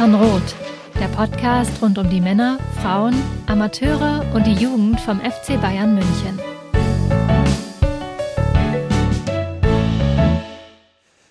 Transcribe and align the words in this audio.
Mirsan 0.00 0.14
Roth, 0.14 0.54
der 0.98 1.08
Podcast 1.08 1.82
rund 1.82 1.98
um 1.98 2.08
die 2.08 2.22
Männer, 2.22 2.58
Frauen, 2.80 3.14
Amateure 3.46 4.24
und 4.32 4.46
die 4.46 4.54
Jugend 4.54 4.98
vom 4.98 5.20
FC 5.20 5.60
Bayern 5.60 5.94
München. 5.94 6.40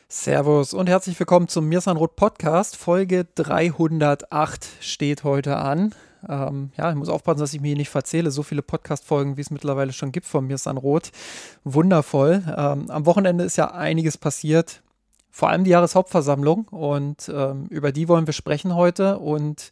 Servus 0.07 0.75
und 0.75 0.87
herzlich 0.87 1.19
willkommen 1.19 1.47
zum 1.47 1.67
Mirsan 1.67 1.97
Roth 1.97 2.15
Podcast. 2.15 2.75
Folge 2.75 3.25
308 3.33 4.67
steht 4.81 5.23
heute 5.23 5.57
an. 5.57 5.95
Ähm, 6.29 6.71
ja, 6.77 6.91
ich 6.91 6.95
muss 6.95 7.09
aufpassen, 7.09 7.39
dass 7.39 7.55
ich 7.55 7.61
mir 7.61 7.75
nicht 7.75 7.89
verzähle. 7.89 8.29
So 8.29 8.43
viele 8.43 8.61
Podcast-Folgen, 8.61 9.35
wie 9.35 9.41
es 9.41 9.49
mittlerweile 9.49 9.93
schon 9.93 10.11
gibt 10.11 10.27
von 10.27 10.45
Mirsan 10.45 10.77
Roth. 10.77 11.09
Wundervoll. 11.63 12.43
Ähm, 12.55 12.91
am 12.91 13.07
Wochenende 13.07 13.45
ist 13.45 13.57
ja 13.57 13.71
einiges 13.71 14.19
passiert 14.19 14.83
vor 15.31 15.49
allem 15.49 15.63
die 15.63 15.69
Jahreshauptversammlung 15.71 16.67
und 16.69 17.31
ähm, 17.33 17.67
über 17.69 17.91
die 17.91 18.07
wollen 18.07 18.25
wir 18.25 18.33
sprechen 18.33 18.75
heute. 18.75 19.19
Und 19.19 19.71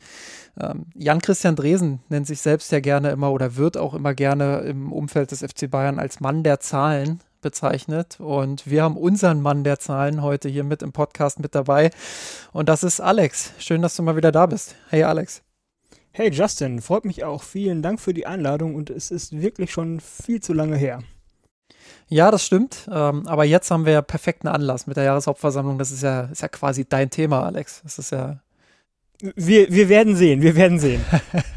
ähm, 0.59 0.85
Jan-Christian 0.95 1.55
Dresen 1.55 1.99
nennt 2.09 2.27
sich 2.27 2.41
selbst 2.41 2.71
ja 2.71 2.79
gerne 2.79 3.09
immer 3.09 3.31
oder 3.31 3.55
wird 3.55 3.77
auch 3.77 3.93
immer 3.93 4.13
gerne 4.13 4.59
im 4.59 4.91
Umfeld 4.91 5.31
des 5.31 5.41
FC 5.41 5.69
Bayern 5.69 5.99
als 5.99 6.19
Mann 6.19 6.43
der 6.43 6.59
Zahlen 6.59 7.21
bezeichnet. 7.41 8.19
Und 8.19 8.67
wir 8.69 8.83
haben 8.83 8.97
unseren 8.97 9.41
Mann 9.41 9.63
der 9.63 9.79
Zahlen 9.79 10.21
heute 10.21 10.49
hier 10.49 10.63
mit 10.63 10.81
im 10.81 10.91
Podcast 10.91 11.39
mit 11.39 11.55
dabei. 11.55 11.91
Und 12.53 12.69
das 12.69 12.83
ist 12.83 12.99
Alex. 12.99 13.53
Schön, 13.57 13.81
dass 13.81 13.95
du 13.95 14.03
mal 14.03 14.15
wieder 14.15 14.31
da 14.31 14.45
bist. 14.45 14.75
Hey 14.89 15.03
Alex. 15.03 15.41
Hey 16.11 16.31
Justin, 16.31 16.81
freut 16.81 17.05
mich 17.05 17.23
auch. 17.23 17.43
Vielen 17.43 17.81
Dank 17.81 17.99
für 17.99 18.13
die 18.13 18.25
Einladung 18.25 18.73
und 18.73 18.89
es 18.89 19.11
ist 19.11 19.39
wirklich 19.39 19.71
schon 19.71 19.99
viel 19.99 20.41
zu 20.41 20.53
lange 20.53 20.75
her. 20.75 21.03
Ja, 22.09 22.31
das 22.31 22.45
stimmt. 22.45 22.87
Ähm, 22.91 23.27
aber 23.27 23.43
jetzt 23.43 23.69
haben 23.69 23.85
wir 23.85 23.93
ja 23.93 24.01
perfekten 24.01 24.47
Anlass 24.47 24.87
mit 24.87 24.97
der 24.97 25.03
Jahreshauptversammlung. 25.03 25.77
Das 25.77 25.91
ist 25.91 26.03
ja, 26.03 26.21
ist 26.21 26.41
ja 26.41 26.47
quasi 26.47 26.85
dein 26.85 27.09
Thema, 27.09 27.43
Alex. 27.43 27.81
Das 27.83 27.99
ist 27.99 28.11
ja. 28.11 28.39
Wir, 29.35 29.71
wir 29.71 29.89
werden 29.89 30.15
sehen, 30.15 30.41
wir 30.41 30.55
werden 30.55 30.79
sehen. 30.79 31.03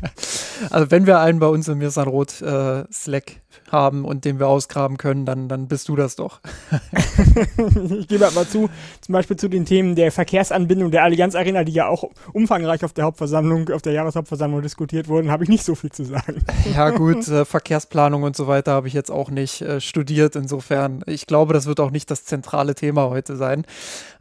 also 0.70 0.90
wenn 0.90 1.06
wir 1.06 1.20
einen 1.20 1.40
bei 1.40 1.46
uns 1.46 1.68
im 1.68 1.78
Mirsan 1.78 2.08
Rot 2.08 2.40
äh, 2.40 2.84
Slack 2.90 3.42
haben 3.70 4.04
und 4.04 4.24
den 4.24 4.38
wir 4.38 4.48
ausgraben 4.48 4.96
können, 4.96 5.24
dann, 5.24 5.48
dann 5.48 5.68
bist 5.68 5.88
du 5.88 5.96
das 5.96 6.16
doch. 6.16 6.40
ich 7.98 8.08
gebe 8.08 8.24
halt 8.24 8.34
mal 8.34 8.46
zu, 8.46 8.68
zum 9.00 9.12
Beispiel 9.12 9.36
zu 9.36 9.48
den 9.48 9.64
Themen 9.64 9.94
der 9.94 10.12
Verkehrsanbindung 10.12 10.90
der 10.90 11.04
Allianz 11.04 11.34
Arena, 11.34 11.64
die 11.64 11.72
ja 11.72 11.88
auch 11.88 12.04
umfangreich 12.32 12.84
auf 12.84 12.92
der 12.92 13.04
Hauptversammlung, 13.04 13.70
auf 13.70 13.82
der 13.82 13.92
Jahreshauptversammlung 13.92 14.62
diskutiert 14.62 15.08
wurden, 15.08 15.30
habe 15.30 15.44
ich 15.44 15.50
nicht 15.50 15.64
so 15.64 15.74
viel 15.74 15.90
zu 15.90 16.04
sagen. 16.04 16.44
ja 16.74 16.90
gut, 16.90 17.26
äh, 17.28 17.44
Verkehrsplanung 17.44 18.22
und 18.22 18.36
so 18.36 18.46
weiter 18.46 18.72
habe 18.72 18.88
ich 18.88 18.94
jetzt 18.94 19.10
auch 19.10 19.30
nicht 19.30 19.62
äh, 19.62 19.80
studiert. 19.80 20.36
Insofern, 20.36 21.02
ich 21.06 21.26
glaube, 21.26 21.52
das 21.52 21.66
wird 21.66 21.80
auch 21.80 21.90
nicht 21.90 22.10
das 22.10 22.24
zentrale 22.24 22.74
Thema 22.74 23.10
heute 23.10 23.36
sein. 23.36 23.64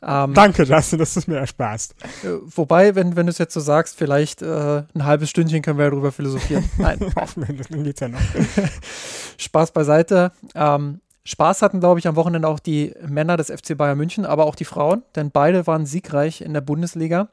Ähm, 0.01 0.33
Danke, 0.33 0.65
dass 0.65 0.91
du 0.91 0.97
es 0.97 1.27
mir 1.27 1.37
ersparst. 1.37 1.95
Äh, 2.23 2.27
wobei, 2.55 2.95
wenn, 2.95 3.15
wenn 3.15 3.25
du 3.25 3.31
es 3.31 3.37
jetzt 3.37 3.53
so 3.53 3.59
sagst, 3.59 3.97
vielleicht 3.97 4.41
äh, 4.41 4.83
ein 4.93 5.05
halbes 5.05 5.29
Stündchen 5.29 5.61
können 5.61 5.77
wir 5.77 5.85
ja 5.85 5.91
darüber 5.91 6.11
philosophieren. 6.11 6.69
Nein. 6.77 6.99
Hoffen 7.15 7.47
wir, 7.47 7.55
das 7.55 7.67
geht's 7.67 7.99
ja 7.99 8.07
noch. 8.07 8.19
Spaß 9.39 9.71
beiseite. 9.71 10.31
Ähm, 10.55 11.01
Spaß 11.23 11.61
hatten, 11.61 11.79
glaube 11.79 11.99
ich, 11.99 12.07
am 12.07 12.15
Wochenende 12.15 12.47
auch 12.47 12.59
die 12.59 12.93
Männer 13.07 13.37
des 13.37 13.51
FC 13.51 13.77
Bayern 13.77 13.97
München, 13.97 14.25
aber 14.25 14.45
auch 14.45 14.55
die 14.55 14.65
Frauen, 14.65 15.03
denn 15.15 15.31
beide 15.31 15.67
waren 15.67 15.85
siegreich 15.85 16.41
in 16.41 16.53
der 16.53 16.61
Bundesliga. 16.61 17.29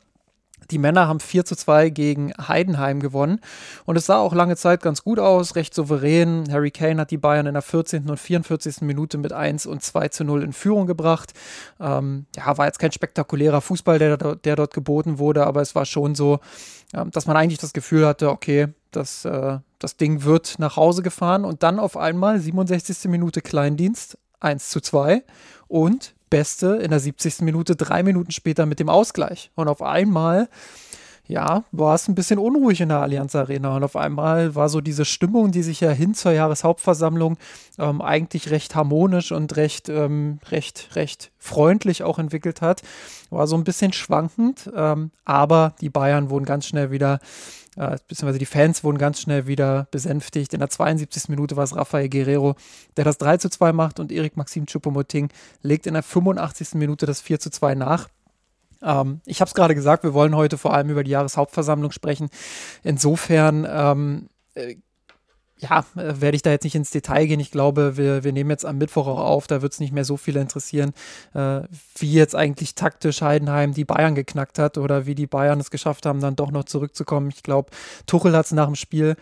Die 0.70 0.78
Männer 0.78 1.06
haben 1.06 1.20
4 1.20 1.44
zu 1.44 1.54
2 1.54 1.90
gegen 1.90 2.32
Heidenheim 2.36 3.00
gewonnen 3.00 3.40
und 3.84 3.96
es 3.96 4.06
sah 4.06 4.18
auch 4.18 4.34
lange 4.34 4.56
Zeit 4.56 4.82
ganz 4.82 5.04
gut 5.04 5.18
aus, 5.18 5.54
recht 5.54 5.74
souverän. 5.74 6.44
Harry 6.50 6.70
Kane 6.70 7.00
hat 7.00 7.10
die 7.10 7.18
Bayern 7.18 7.46
in 7.46 7.52
der 7.52 7.62
14. 7.62 8.10
und 8.10 8.18
44. 8.18 8.80
Minute 8.80 9.18
mit 9.18 9.32
1 9.32 9.66
und 9.66 9.82
2 9.82 10.08
zu 10.08 10.24
0 10.24 10.42
in 10.42 10.52
Führung 10.52 10.86
gebracht. 10.86 11.34
Ähm, 11.78 12.26
ja, 12.36 12.58
war 12.58 12.66
jetzt 12.66 12.78
kein 12.78 12.90
spektakulärer 12.90 13.60
Fußball, 13.60 13.98
der, 13.98 14.16
der 14.16 14.56
dort 14.56 14.74
geboten 14.74 15.18
wurde, 15.18 15.46
aber 15.46 15.60
es 15.60 15.74
war 15.74 15.84
schon 15.84 16.14
so, 16.14 16.40
ähm, 16.94 17.10
dass 17.12 17.26
man 17.26 17.36
eigentlich 17.36 17.60
das 17.60 17.72
Gefühl 17.72 18.06
hatte, 18.06 18.30
okay, 18.30 18.68
das, 18.96 19.24
äh, 19.24 19.58
das 19.78 19.96
Ding 19.96 20.24
wird 20.24 20.58
nach 20.58 20.76
Hause 20.76 21.02
gefahren 21.02 21.44
und 21.44 21.62
dann 21.62 21.78
auf 21.78 21.96
einmal 21.96 22.40
67. 22.40 23.08
Minute 23.10 23.42
Kleindienst 23.42 24.18
1 24.40 24.70
zu 24.70 24.80
2 24.80 25.22
und 25.68 26.14
Beste 26.30 26.76
in 26.76 26.90
der 26.90 27.00
70. 27.00 27.42
Minute 27.42 27.76
drei 27.76 28.02
Minuten 28.02 28.32
später 28.32 28.66
mit 28.66 28.80
dem 28.80 28.88
Ausgleich. 28.88 29.50
Und 29.54 29.68
auf 29.68 29.80
einmal 29.80 30.48
ja, 31.28 31.64
war 31.72 31.94
es 31.94 32.08
ein 32.08 32.14
bisschen 32.14 32.38
unruhig 32.38 32.80
in 32.80 32.88
der 32.88 33.00
Allianz 33.00 33.34
Arena. 33.34 33.74
Und 33.76 33.84
auf 33.84 33.96
einmal 33.96 34.54
war 34.54 34.68
so 34.68 34.80
diese 34.80 35.04
Stimmung, 35.04 35.50
die 35.50 35.62
sich 35.62 35.80
ja 35.80 35.90
hin 35.90 36.14
zur 36.14 36.32
Jahreshauptversammlung 36.32 37.36
ähm, 37.78 38.00
eigentlich 38.00 38.50
recht 38.50 38.74
harmonisch 38.74 39.32
und 39.32 39.56
recht, 39.56 39.88
ähm, 39.88 40.38
recht, 40.50 40.90
recht 40.94 41.32
freundlich 41.38 42.02
auch 42.02 42.18
entwickelt 42.18 42.60
hat, 42.60 42.82
war 43.30 43.46
so 43.46 43.56
ein 43.56 43.64
bisschen 43.64 43.92
schwankend. 43.92 44.70
Ähm, 44.74 45.10
aber 45.24 45.74
die 45.80 45.90
Bayern 45.90 46.30
wurden 46.30 46.44
ganz 46.44 46.66
schnell 46.66 46.90
wieder, 46.90 47.18
äh, 47.76 47.96
beziehungsweise 48.08 48.38
die 48.38 48.46
Fans 48.46 48.82
wurden 48.82 48.98
ganz 48.98 49.20
schnell 49.20 49.46
wieder 49.46 49.86
besänftigt. 49.90 50.52
In 50.54 50.60
der 50.60 50.70
72. 50.70 51.28
Minute 51.28 51.56
war 51.56 51.64
es 51.64 51.76
Rafael 51.76 52.08
Guerrero, 52.08 52.56
der 52.96 53.04
das 53.04 53.18
3 53.18 53.36
zu 53.36 53.48
2 53.48 53.72
macht 53.72 54.00
und 54.00 54.10
Erik 54.10 54.36
Maxim 54.36 54.66
Choupo-Moting 54.66 55.28
legt 55.62 55.86
in 55.86 55.94
der 55.94 56.02
85. 56.02 56.74
Minute 56.74 57.06
das 57.06 57.20
4 57.20 57.38
zu 57.38 57.50
2 57.50 57.74
nach. 57.74 58.08
Ähm, 58.82 59.20
ich 59.26 59.40
habe 59.40 59.48
es 59.48 59.54
gerade 59.54 59.74
gesagt, 59.74 60.04
wir 60.04 60.14
wollen 60.14 60.34
heute 60.34 60.58
vor 60.58 60.74
allem 60.74 60.90
über 60.90 61.04
die 61.04 61.10
Jahreshauptversammlung 61.10 61.92
sprechen. 61.92 62.28
Insofern, 62.82 63.66
ähm, 63.68 64.28
äh, 64.54 64.76
ja, 65.58 65.84
äh, 65.96 66.20
werde 66.20 66.36
ich 66.36 66.42
da 66.42 66.50
jetzt 66.50 66.64
nicht 66.64 66.74
ins 66.74 66.90
Detail 66.90 67.26
gehen. 67.26 67.40
Ich 67.40 67.50
glaube, 67.50 67.96
wir, 67.96 68.24
wir 68.24 68.32
nehmen 68.32 68.50
jetzt 68.50 68.66
am 68.66 68.78
Mittwoch 68.78 69.06
auch 69.06 69.20
auf. 69.20 69.46
Da 69.46 69.62
wird 69.62 69.72
es 69.72 69.80
nicht 69.80 69.92
mehr 69.92 70.04
so 70.04 70.16
viele 70.16 70.40
interessieren, 70.40 70.92
äh, 71.34 71.62
wie 71.96 72.12
jetzt 72.12 72.34
eigentlich 72.34 72.74
taktisch 72.74 73.22
Heidenheim 73.22 73.72
die 73.72 73.84
Bayern 73.84 74.14
geknackt 74.14 74.58
hat 74.58 74.78
oder 74.78 75.06
wie 75.06 75.14
die 75.14 75.26
Bayern 75.26 75.60
es 75.60 75.70
geschafft 75.70 76.06
haben, 76.06 76.20
dann 76.20 76.36
doch 76.36 76.50
noch 76.50 76.64
zurückzukommen. 76.64 77.30
Ich 77.34 77.42
glaube, 77.42 77.70
Tuchel 78.06 78.36
hat 78.36 78.46
es 78.46 78.52
nach 78.52 78.66
dem 78.66 78.74
Spiel 78.74 79.16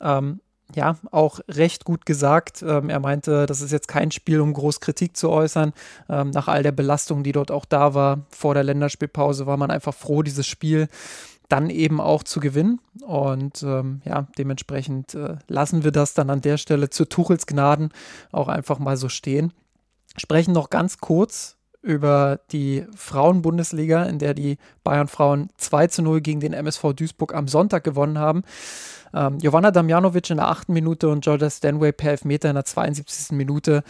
ähm, 0.00 0.40
ja, 0.74 0.96
auch 1.10 1.40
recht 1.48 1.84
gut 1.84 2.06
gesagt. 2.06 2.62
Ähm, 2.62 2.90
er 2.90 3.00
meinte, 3.00 3.46
das 3.46 3.60
ist 3.60 3.72
jetzt 3.72 3.88
kein 3.88 4.12
Spiel, 4.12 4.40
um 4.40 4.52
groß 4.52 4.80
Kritik 4.80 5.16
zu 5.16 5.30
äußern. 5.30 5.72
Ähm, 6.08 6.30
nach 6.30 6.46
all 6.46 6.62
der 6.62 6.72
Belastung, 6.72 7.24
die 7.24 7.32
dort 7.32 7.50
auch 7.50 7.64
da 7.64 7.94
war, 7.94 8.26
vor 8.30 8.54
der 8.54 8.62
Länderspielpause, 8.62 9.46
war 9.46 9.56
man 9.56 9.72
einfach 9.72 9.94
froh, 9.94 10.22
dieses 10.22 10.46
Spiel 10.46 10.88
dann 11.50 11.68
eben 11.68 12.00
auch 12.00 12.22
zu 12.22 12.40
gewinnen. 12.40 12.80
Und 13.02 13.62
ähm, 13.62 14.00
ja, 14.04 14.26
dementsprechend 14.38 15.14
äh, 15.14 15.36
lassen 15.48 15.84
wir 15.84 15.90
das 15.90 16.14
dann 16.14 16.30
an 16.30 16.40
der 16.40 16.56
Stelle 16.56 16.90
zu 16.90 17.04
Tuchels 17.04 17.46
Gnaden 17.46 17.90
auch 18.32 18.48
einfach 18.48 18.78
mal 18.78 18.96
so 18.96 19.08
stehen. 19.08 19.52
Sprechen 20.16 20.52
noch 20.52 20.70
ganz 20.70 20.98
kurz 20.98 21.56
über 21.82 22.40
die 22.52 22.86
Frauenbundesliga, 22.94 24.04
in 24.04 24.18
der 24.18 24.34
die 24.34 24.58
Bayern-Frauen 24.84 25.48
2 25.56 25.86
zu 25.86 26.02
0 26.02 26.20
gegen 26.20 26.40
den 26.40 26.52
MSV 26.52 26.92
Duisburg 26.94 27.34
am 27.34 27.48
Sonntag 27.48 27.84
gewonnen 27.84 28.18
haben. 28.18 28.42
Ähm, 29.14 29.38
Jovanna 29.38 29.70
Damjanovic 29.70 30.30
in 30.30 30.36
der 30.36 30.48
achten 30.48 30.72
Minute 30.72 31.08
und 31.08 31.24
Georgia 31.24 31.48
Stanway 31.48 31.92
per 31.92 32.12
Elfmeter 32.12 32.50
in 32.50 32.54
der 32.54 32.64
72. 32.64 33.32
Minute. 33.36 33.82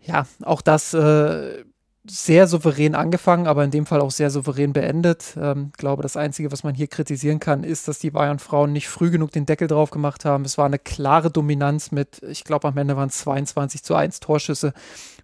Ja, 0.00 0.26
auch 0.42 0.62
das 0.62 0.94
äh, 0.94 1.64
sehr 2.08 2.46
souverän 2.46 2.94
angefangen, 2.94 3.46
aber 3.46 3.64
in 3.64 3.70
dem 3.70 3.86
Fall 3.86 4.00
auch 4.00 4.10
sehr 4.10 4.30
souverän 4.30 4.72
beendet. 4.72 5.36
Ähm, 5.40 5.70
ich 5.72 5.78
glaube, 5.78 6.02
das 6.02 6.16
Einzige, 6.16 6.52
was 6.52 6.64
man 6.64 6.74
hier 6.74 6.86
kritisieren 6.86 7.40
kann, 7.40 7.64
ist, 7.64 7.88
dass 7.88 7.98
die 7.98 8.10
Bayern-Frauen 8.10 8.72
nicht 8.72 8.88
früh 8.88 9.10
genug 9.10 9.32
den 9.32 9.46
Deckel 9.46 9.68
drauf 9.68 9.90
gemacht 9.90 10.24
haben. 10.24 10.44
Es 10.44 10.58
war 10.58 10.66
eine 10.66 10.78
klare 10.78 11.30
Dominanz 11.30 11.92
mit, 11.92 12.22
ich 12.22 12.44
glaube, 12.44 12.68
am 12.68 12.76
Ende 12.76 12.96
waren 12.96 13.08
es 13.08 13.18
22 13.18 13.82
zu 13.82 13.94
1 13.94 14.20
Torschüsse 14.20 14.72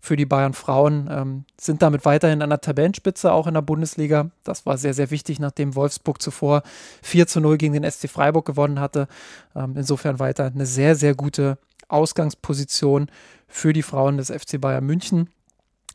für 0.01 0.17
die 0.17 0.27
Bayern-Frauen. 0.27 1.09
Ähm, 1.11 1.45
sind 1.61 1.83
damit 1.83 2.05
weiterhin 2.05 2.43
an 2.43 2.51
der 2.51 2.61
Tabellenspitze, 2.61 3.33
auch 3.33 3.47
in 3.47 3.55
der 3.55 3.63
Bundesliga. 3.63 4.31
Das 4.45 4.67
war 4.67 4.79
sehr, 4.79 4.95
sehr 4.95 5.11
wichtig, 5.11 5.41
nachdem 5.41 5.75
Wolfsburg 5.75 6.21
zuvor 6.21 6.63
4 7.03 7.27
zu 7.27 7.41
0 7.41 7.59
gegen 7.59 7.75
den 7.75 7.91
SC 7.91 8.09
Freiburg 8.09 8.45
gewonnen 8.45 8.81
hatte. 8.81 9.09
Ähm, 9.55 9.75
insofern 9.77 10.19
weiter 10.19 10.47
eine 10.47 10.67
sehr, 10.67 10.97
sehr 10.97 11.15
gute 11.15 11.59
Ausgangsposition 11.89 13.09
für 13.47 13.73
die 13.73 13.83
Frauen 13.83 14.17
des 14.17 14.31
FC 14.31 14.61
Bayern 14.61 14.85
München 14.85 15.29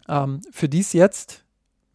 ähm, 0.07 0.41
für 0.51 0.69
die 0.69 0.79
es 0.79 0.93
jetzt 0.93 1.43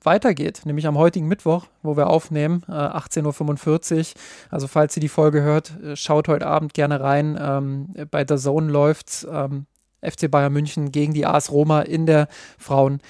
weitergeht, 0.03 0.63
nämlich 0.65 0.87
am 0.87 0.99
heutigen 0.99 1.29
Mittwoch, 1.29 1.67
wo 1.83 1.97
wir 1.97 2.09
aufnehmen, 2.09 2.65
äh, 2.69 2.73
18.45 2.73 3.99
Uhr. 3.99 4.21
Also 4.51 4.67
falls 4.67 4.97
ihr 4.97 5.01
die 5.01 5.09
Folge 5.09 5.43
hört, 5.43 5.81
äh, 5.83 5.97
schaut 5.97 6.29
heute 6.29 6.47
Abend 6.47 6.75
gerne 6.75 7.01
rein. 7.01 7.39
Ähm, 7.41 8.09
bei 8.11 8.25
der 8.25 8.39
Zone 8.39 8.71
läuft 8.71 9.27
ähm, 9.31 9.67
FC 10.01 10.31
Bayern 10.31 10.53
München 10.53 10.91
gegen 10.91 11.15
die 11.15 11.27
AS 11.27 11.51
Roma 11.51 11.83
in 11.83 12.07
der 12.07 12.29
Frauen 12.59 13.01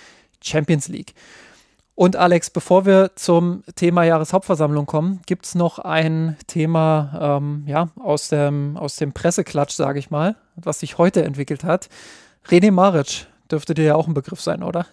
Champions 0.43 0.89
League. 0.89 1.15
Und 1.95 2.17
Alex, 2.17 2.51
bevor 2.51 2.87
wir 2.87 3.13
zum 3.17 3.65
Thema 3.77 4.05
Jahreshauptversammlung 4.05 4.87
kommen, 4.87 5.21
gibt 5.27 5.45
es 5.45 5.55
noch 5.55 5.79
ein 5.79 6.37
Thema 6.47 7.39
ähm, 7.39 7.65
ja, 7.67 7.91
aus, 8.01 8.29
dem, 8.29 8.77
aus 8.77 8.97
dem 8.97 9.13
Presseklatsch, 9.13 9.75
sage 9.75 9.99
ich 9.99 10.11
mal, 10.11 10.37
was 10.57 10.81
sich 10.81 10.97
heute 10.99 11.23
entwickelt 11.23 11.65
hat. 11.65 11.89
René 12.49 12.73
Maric 12.73 13.27
dürfte 13.53 13.75
dir 13.75 13.85
ja 13.85 13.95
auch 13.95 14.09
ein 14.09 14.15
Begriff 14.15 14.41
sein, 14.41 14.63
oder? 14.63 14.87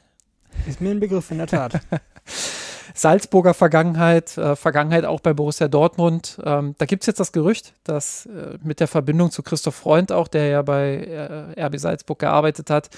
Ist 0.68 0.82
mir 0.82 0.92
ein 0.92 1.00
Begriff, 1.00 1.32
in 1.32 1.38
der 1.38 1.48
Tat. 1.48 1.80
Salzburger 2.94 3.54
Vergangenheit, 3.54 4.38
äh, 4.38 4.56
Vergangenheit 4.56 5.06
auch 5.06 5.22
bei 5.22 5.34
Borussia 5.34 5.68
Dortmund. 5.68 6.38
Ähm, 6.44 6.76
da 6.78 6.86
gibt 6.86 7.04
es 7.04 7.08
jetzt 7.08 7.20
das 7.20 7.32
Gerücht, 7.32 7.74
dass 7.86 8.26
äh, 8.26 8.58
mit 8.62 8.82
der 8.82 8.88
Verbindung 8.88 9.32
zu 9.32 9.42
Christoph 9.42 9.76
Freund 9.76 10.12
auch, 10.12 10.28
der 10.28 10.48
ja 10.48 10.62
bei 10.62 11.54
äh, 11.56 11.66
RB 11.66 11.80
Salzburg 11.80 12.20
gearbeitet 12.20 12.70
hat, 12.70 12.90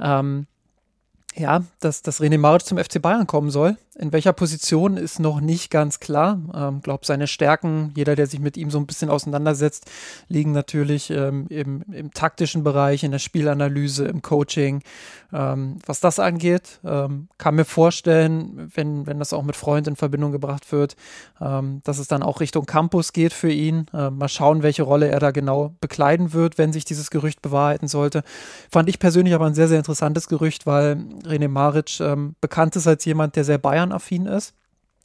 ähm, 0.00 0.46
ja, 1.34 1.62
dass, 1.80 2.02
dass 2.02 2.20
René 2.20 2.38
Maric 2.38 2.64
zum 2.64 2.78
FC 2.78 3.00
Bayern 3.00 3.26
kommen 3.26 3.50
soll. 3.50 3.76
In 3.94 4.10
welcher 4.10 4.32
Position 4.32 4.96
ist 4.96 5.20
noch 5.20 5.42
nicht 5.42 5.70
ganz 5.70 6.00
klar. 6.00 6.40
Ähm, 6.54 6.80
glaube, 6.80 7.04
seine 7.04 7.26
Stärken, 7.26 7.92
jeder, 7.94 8.16
der 8.16 8.26
sich 8.26 8.40
mit 8.40 8.56
ihm 8.56 8.70
so 8.70 8.78
ein 8.78 8.86
bisschen 8.86 9.10
auseinandersetzt, 9.10 9.90
liegen 10.28 10.52
natürlich 10.52 11.10
ähm, 11.10 11.46
im, 11.50 11.82
im 11.92 12.10
taktischen 12.10 12.64
Bereich, 12.64 13.04
in 13.04 13.10
der 13.10 13.18
Spielanalyse, 13.18 14.06
im 14.06 14.22
Coaching. 14.22 14.82
Ähm, 15.30 15.78
was 15.84 16.00
das 16.00 16.18
angeht, 16.18 16.80
ähm, 16.84 17.28
kann 17.36 17.54
mir 17.54 17.66
vorstellen, 17.66 18.70
wenn, 18.74 19.06
wenn 19.06 19.18
das 19.18 19.34
auch 19.34 19.42
mit 19.42 19.56
Freund 19.56 19.86
in 19.86 19.96
Verbindung 19.96 20.32
gebracht 20.32 20.72
wird, 20.72 20.96
ähm, 21.38 21.82
dass 21.84 21.98
es 21.98 22.08
dann 22.08 22.22
auch 22.22 22.40
Richtung 22.40 22.64
Campus 22.64 23.12
geht 23.12 23.34
für 23.34 23.52
ihn. 23.52 23.86
Äh, 23.92 24.08
mal 24.08 24.28
schauen, 24.28 24.62
welche 24.62 24.84
Rolle 24.84 25.08
er 25.08 25.20
da 25.20 25.32
genau 25.32 25.74
bekleiden 25.82 26.32
wird, 26.32 26.56
wenn 26.56 26.72
sich 26.72 26.86
dieses 26.86 27.10
Gerücht 27.10 27.42
bewahrheiten 27.42 27.88
sollte. 27.88 28.22
Fand 28.70 28.88
ich 28.88 28.98
persönlich 28.98 29.34
aber 29.34 29.46
ein 29.46 29.54
sehr, 29.54 29.68
sehr 29.68 29.78
interessantes 29.78 30.28
Gerücht, 30.28 30.64
weil 30.64 30.96
René 31.24 31.48
Maric 31.48 32.00
ähm, 32.00 32.36
bekannt 32.40 32.74
ist 32.76 32.86
als 32.86 33.04
jemand, 33.04 33.36
der 33.36 33.44
sehr 33.44 33.58
Bayern-affin 33.82 34.26
ist. 34.26 34.54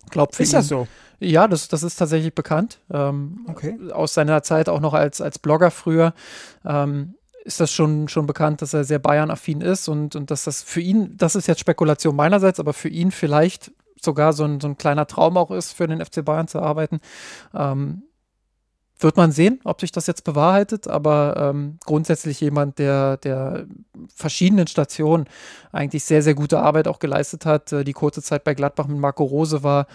Glaub, 0.09 0.39
ist 0.39 0.53
das 0.53 0.67
so? 0.67 0.87
Ja, 1.19 1.47
das, 1.47 1.67
das 1.67 1.83
ist 1.83 1.97
tatsächlich 1.97 2.33
bekannt. 2.33 2.79
Ähm, 2.91 3.45
okay. 3.47 3.77
Aus 3.91 4.13
seiner 4.13 4.43
Zeit 4.43 4.69
auch 4.69 4.79
noch 4.79 4.93
als, 4.93 5.19
als 5.19 5.39
Blogger 5.39 5.71
früher. 5.71 6.13
Ähm, 6.65 7.15
ist 7.43 7.59
das 7.59 7.71
schon, 7.71 8.07
schon 8.07 8.27
bekannt, 8.27 8.61
dass 8.61 8.73
er 8.73 8.83
sehr 8.83 8.99
Bayern-affin 8.99 9.61
ist 9.61 9.87
und, 9.87 10.15
und 10.15 10.31
dass 10.31 10.43
das 10.43 10.61
für 10.63 10.81
ihn, 10.81 11.15
das 11.17 11.35
ist 11.35 11.47
jetzt 11.47 11.61
Spekulation 11.61 12.15
meinerseits, 12.15 12.59
aber 12.59 12.73
für 12.73 12.89
ihn 12.89 13.11
vielleicht 13.11 13.71
sogar 13.99 14.33
so 14.33 14.43
ein, 14.43 14.59
so 14.59 14.67
ein 14.67 14.77
kleiner 14.77 15.07
Traum 15.07 15.37
auch 15.37 15.49
ist, 15.49 15.73
für 15.73 15.87
den 15.87 16.03
FC 16.03 16.23
Bayern 16.23 16.47
zu 16.47 16.59
arbeiten. 16.59 16.99
Ähm, 17.53 18.03
wird 18.99 19.17
man 19.17 19.31
sehen, 19.31 19.59
ob 19.63 19.79
sich 19.79 19.91
das 19.91 20.07
jetzt 20.07 20.23
bewahrheitet, 20.23 20.87
aber 20.87 21.35
ähm, 21.37 21.77
grundsätzlich 21.85 22.41
jemand, 22.41 22.79
der, 22.79 23.17
der 23.17 23.65
verschiedenen 24.13 24.67
Stationen 24.67 25.25
eigentlich 25.71 26.03
sehr, 26.03 26.23
sehr 26.23 26.33
gute 26.33 26.59
Arbeit 26.59 26.87
auch 26.87 26.99
geleistet 26.99 27.45
hat. 27.45 27.71
Äh, 27.71 27.83
die 27.83 27.93
kurze 27.93 28.21
Zeit 28.21 28.43
bei 28.43 28.55
Gladbach 28.55 28.87
mit 28.87 28.97
Marco 28.97 29.23
Rose 29.23 29.63
war 29.63 29.87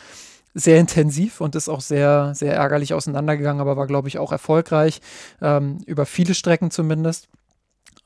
sehr 0.54 0.78
intensiv 0.78 1.40
und 1.40 1.54
ist 1.54 1.68
auch 1.68 1.80
sehr, 1.80 2.34
sehr 2.34 2.54
ärgerlich 2.54 2.94
auseinandergegangen, 2.94 3.60
aber 3.60 3.76
war, 3.76 3.86
glaube 3.86 4.08
ich, 4.08 4.18
auch 4.18 4.32
erfolgreich, 4.32 5.00
ähm, 5.40 5.78
über 5.86 6.06
viele 6.06 6.34
Strecken 6.34 6.70
zumindest. 6.70 7.28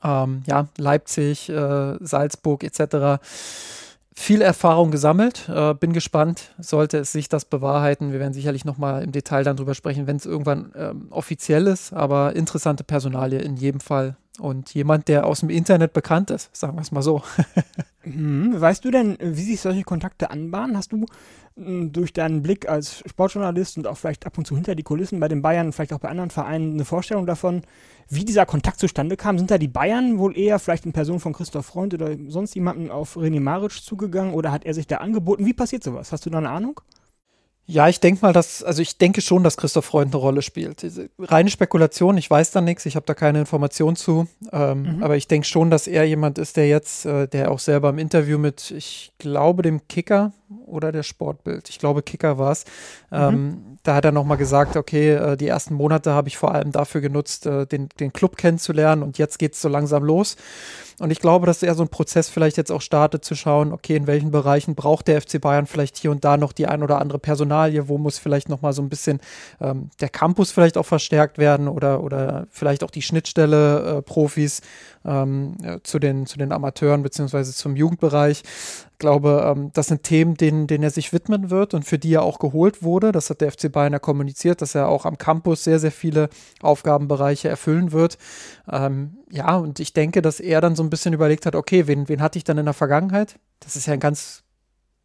Ähm, 0.03 0.43
ja, 0.47 0.67
Leipzig, 0.77 1.49
äh, 1.49 1.95
Salzburg 1.99 2.63
etc 2.63 3.19
viel 4.19 4.41
Erfahrung 4.41 4.89
gesammelt. 4.89 5.47
Äh, 5.47 5.75
bin 5.75 5.93
gespannt, 5.93 6.51
sollte 6.57 6.97
es 6.97 7.11
sich 7.11 7.29
das 7.29 7.45
bewahrheiten. 7.45 8.11
Wir 8.11 8.19
werden 8.19 8.33
sicherlich 8.33 8.65
nochmal 8.65 9.03
im 9.03 9.11
Detail 9.11 9.43
dann 9.43 9.57
drüber 9.57 9.75
sprechen, 9.75 10.07
wenn 10.07 10.15
es 10.15 10.25
irgendwann 10.25 10.73
ähm, 10.75 11.07
offiziell 11.11 11.67
ist, 11.67 11.93
aber 11.93 12.35
interessante 12.35 12.83
Personalie 12.83 13.39
in 13.39 13.57
jedem 13.57 13.79
Fall. 13.79 14.17
Und 14.39 14.73
jemand, 14.73 15.07
der 15.07 15.27
aus 15.27 15.41
dem 15.41 15.51
Internet 15.51 15.93
bekannt 15.93 16.31
ist, 16.31 16.53
sagen 16.55 16.75
wir 16.77 16.81
es 16.81 16.91
mal 16.91 17.03
so. 17.03 17.21
hm, 18.13 18.61
weißt 18.61 18.83
du 18.85 18.91
denn, 18.91 19.17
wie 19.19 19.43
sich 19.43 19.61
solche 19.61 19.83
Kontakte 19.83 20.29
anbahnen? 20.31 20.77
Hast 20.77 20.91
du 20.91 21.05
hm, 21.55 21.91
durch 21.91 22.13
deinen 22.13 22.41
Blick 22.41 22.67
als 22.69 23.03
Sportjournalist 23.07 23.77
und 23.77 23.87
auch 23.87 23.97
vielleicht 23.97 24.25
ab 24.25 24.37
und 24.37 24.45
zu 24.45 24.55
hinter 24.55 24.75
die 24.75 24.83
Kulissen 24.83 25.19
bei 25.19 25.27
den 25.27 25.41
Bayern, 25.41 25.71
vielleicht 25.73 25.93
auch 25.93 25.99
bei 25.99 26.09
anderen 26.09 26.29
Vereinen 26.29 26.73
eine 26.73 26.85
Vorstellung 26.85 27.25
davon, 27.25 27.61
wie 28.09 28.25
dieser 28.25 28.45
Kontakt 28.45 28.79
zustande 28.79 29.17
kam. 29.17 29.37
Sind 29.37 29.51
da 29.51 29.57
die 29.57 29.67
Bayern 29.67 30.17
wohl 30.17 30.37
eher 30.37 30.59
vielleicht 30.59 30.85
in 30.85 30.93
Person 30.93 31.19
von 31.19 31.33
Christoph 31.33 31.65
Freund 31.65 31.93
oder 31.93 32.15
sonst 32.27 32.55
jemanden 32.55 32.91
auf 32.91 33.17
René 33.17 33.39
Maric 33.39 33.73
zugegangen 33.73 34.33
oder 34.33 34.51
hat 34.51 34.65
er 34.65 34.73
sich 34.73 34.87
da 34.87 34.97
angeboten? 34.97 35.45
Wie 35.45 35.53
passiert 35.53 35.83
sowas? 35.83 36.11
Hast 36.11 36.25
du 36.25 36.29
da 36.29 36.37
eine 36.37 36.49
Ahnung? 36.49 36.81
Ja, 37.69 37.89
ich 37.89 37.99
denke 37.99 38.21
mal, 38.21 38.31
dass, 38.31 38.63
also 38.63 38.81
ich 38.81 38.97
denke 38.97 39.19
schon, 39.19 39.43
dass 39.43 39.57
Christoph 39.57 39.85
Freund 39.85 40.13
eine 40.13 40.21
Rolle 40.21 40.41
spielt. 40.41 40.85
Reine 41.19 41.49
Spekulation, 41.49 42.17
ich 42.17 42.29
weiß 42.29 42.51
da 42.51 42.61
nichts, 42.61 42.85
ich 42.85 42.95
habe 42.95 43.05
da 43.05 43.13
keine 43.13 43.39
Information 43.39 43.97
zu. 43.97 44.27
Ähm, 44.53 44.97
mhm. 44.97 45.03
Aber 45.03 45.17
ich 45.17 45.27
denke 45.27 45.45
schon, 45.45 45.69
dass 45.69 45.85
er 45.85 46.05
jemand 46.05 46.37
ist, 46.37 46.55
der 46.55 46.69
jetzt, 46.69 47.05
äh, 47.05 47.27
der 47.27 47.51
auch 47.51 47.59
selber 47.59 47.89
im 47.89 47.97
Interview 47.97 48.37
mit, 48.37 48.71
ich 48.71 49.11
glaube, 49.17 49.63
dem 49.63 49.85
Kicker 49.89 50.31
oder 50.65 50.91
der 50.91 51.03
Sportbild, 51.03 51.69
ich 51.69 51.79
glaube, 51.79 52.01
Kicker 52.01 52.37
war 52.37 52.51
es, 52.51 52.65
mhm. 53.11 53.17
ähm, 53.17 53.77
da 53.83 53.95
hat 53.95 54.05
er 54.05 54.11
nochmal 54.11 54.37
gesagt, 54.37 54.75
okay, 54.75 55.13
äh, 55.13 55.37
die 55.37 55.47
ersten 55.47 55.73
Monate 55.73 56.11
habe 56.11 56.27
ich 56.27 56.37
vor 56.37 56.53
allem 56.53 56.71
dafür 56.71 57.01
genutzt, 57.01 57.45
äh, 57.45 57.65
den, 57.65 57.89
den 57.99 58.13
Club 58.13 58.37
kennenzulernen 58.37 59.03
und 59.03 59.17
jetzt 59.17 59.39
geht 59.39 59.53
es 59.53 59.61
so 59.61 59.69
langsam 59.69 60.03
los. 60.03 60.35
Und 60.99 61.11
ich 61.11 61.19
glaube, 61.19 61.45
dass 61.45 61.61
er 61.61 61.75
so 61.75 61.83
ein 61.83 61.89
Prozess 61.89 62.27
vielleicht 62.27 62.57
jetzt 62.57 62.71
auch 62.71 62.81
startet, 62.81 63.23
zu 63.23 63.35
schauen, 63.35 63.71
okay, 63.71 63.95
in 63.95 64.07
welchen 64.07 64.31
Bereichen 64.31 64.73
braucht 64.73 65.07
der 65.07 65.21
FC 65.21 65.39
Bayern 65.39 65.67
vielleicht 65.67 65.95
hier 65.95 66.09
und 66.09 66.25
da 66.25 66.37
noch 66.37 66.53
die 66.53 66.65
ein 66.65 66.81
oder 66.81 66.99
andere 66.99 67.19
Personalie, 67.19 67.87
wo 67.87 67.99
muss 67.99 68.17
vielleicht 68.17 68.49
noch 68.49 68.61
mal 68.61 68.73
so 68.73 68.81
ein 68.81 68.89
bisschen 68.89 69.19
ähm, 69.61 69.91
der 70.01 70.09
Campus 70.09 70.51
vielleicht 70.51 70.75
auch 70.75 70.85
verstärkt 70.87 71.37
werden 71.37 71.67
oder, 71.67 72.03
oder 72.03 72.47
vielleicht 72.49 72.83
auch 72.83 72.89
die 72.89 73.03
Schnittstelle 73.03 73.97
äh, 73.97 74.01
Profis 74.01 74.61
ähm, 75.07 75.55
zu, 75.83 75.99
den, 75.99 76.25
zu 76.25 76.37
den 76.37 76.51
Amateuren 76.51 77.01
beziehungsweise 77.01 77.53
zum 77.53 77.75
Jugendbereich. 77.75 78.43
Ich 78.91 78.97
glaube, 78.99 79.53
ähm, 79.55 79.71
das 79.73 79.87
sind 79.87 80.03
Themen, 80.03 80.35
denen, 80.35 80.67
denen 80.67 80.83
er 80.83 80.89
sich 80.89 81.13
widmen 81.13 81.49
wird 81.49 81.73
und 81.73 81.83
für 81.83 81.97
die 81.97 82.13
er 82.13 82.23
auch 82.23 82.39
geholt 82.39 82.83
wurde. 82.83 83.11
Das 83.11 83.29
hat 83.29 83.41
der 83.41 83.51
FC 83.51 83.71
Bayern 83.71 83.93
ja 83.93 83.99
kommuniziert, 83.99 84.61
dass 84.61 84.75
er 84.75 84.89
auch 84.89 85.05
am 85.05 85.17
Campus 85.17 85.63
sehr, 85.63 85.79
sehr 85.79 85.91
viele 85.91 86.29
Aufgabenbereiche 86.61 87.47
erfüllen 87.47 87.91
wird. 87.91 88.17
Ähm, 88.69 89.17
ja, 89.31 89.55
und 89.55 89.79
ich 89.79 89.93
denke, 89.93 90.21
dass 90.21 90.39
er 90.39 90.61
dann 90.61 90.75
so 90.75 90.83
ein 90.83 90.89
bisschen 90.89 91.13
überlegt 91.13 91.45
hat, 91.45 91.55
okay, 91.55 91.87
wen, 91.87 92.09
wen 92.09 92.21
hatte 92.21 92.37
ich 92.37 92.43
dann 92.43 92.57
in 92.57 92.65
der 92.65 92.73
Vergangenheit? 92.73 93.35
Das 93.59 93.75
ist 93.75 93.87
ja 93.87 93.93
ein 93.93 93.99
ganz 93.99 94.43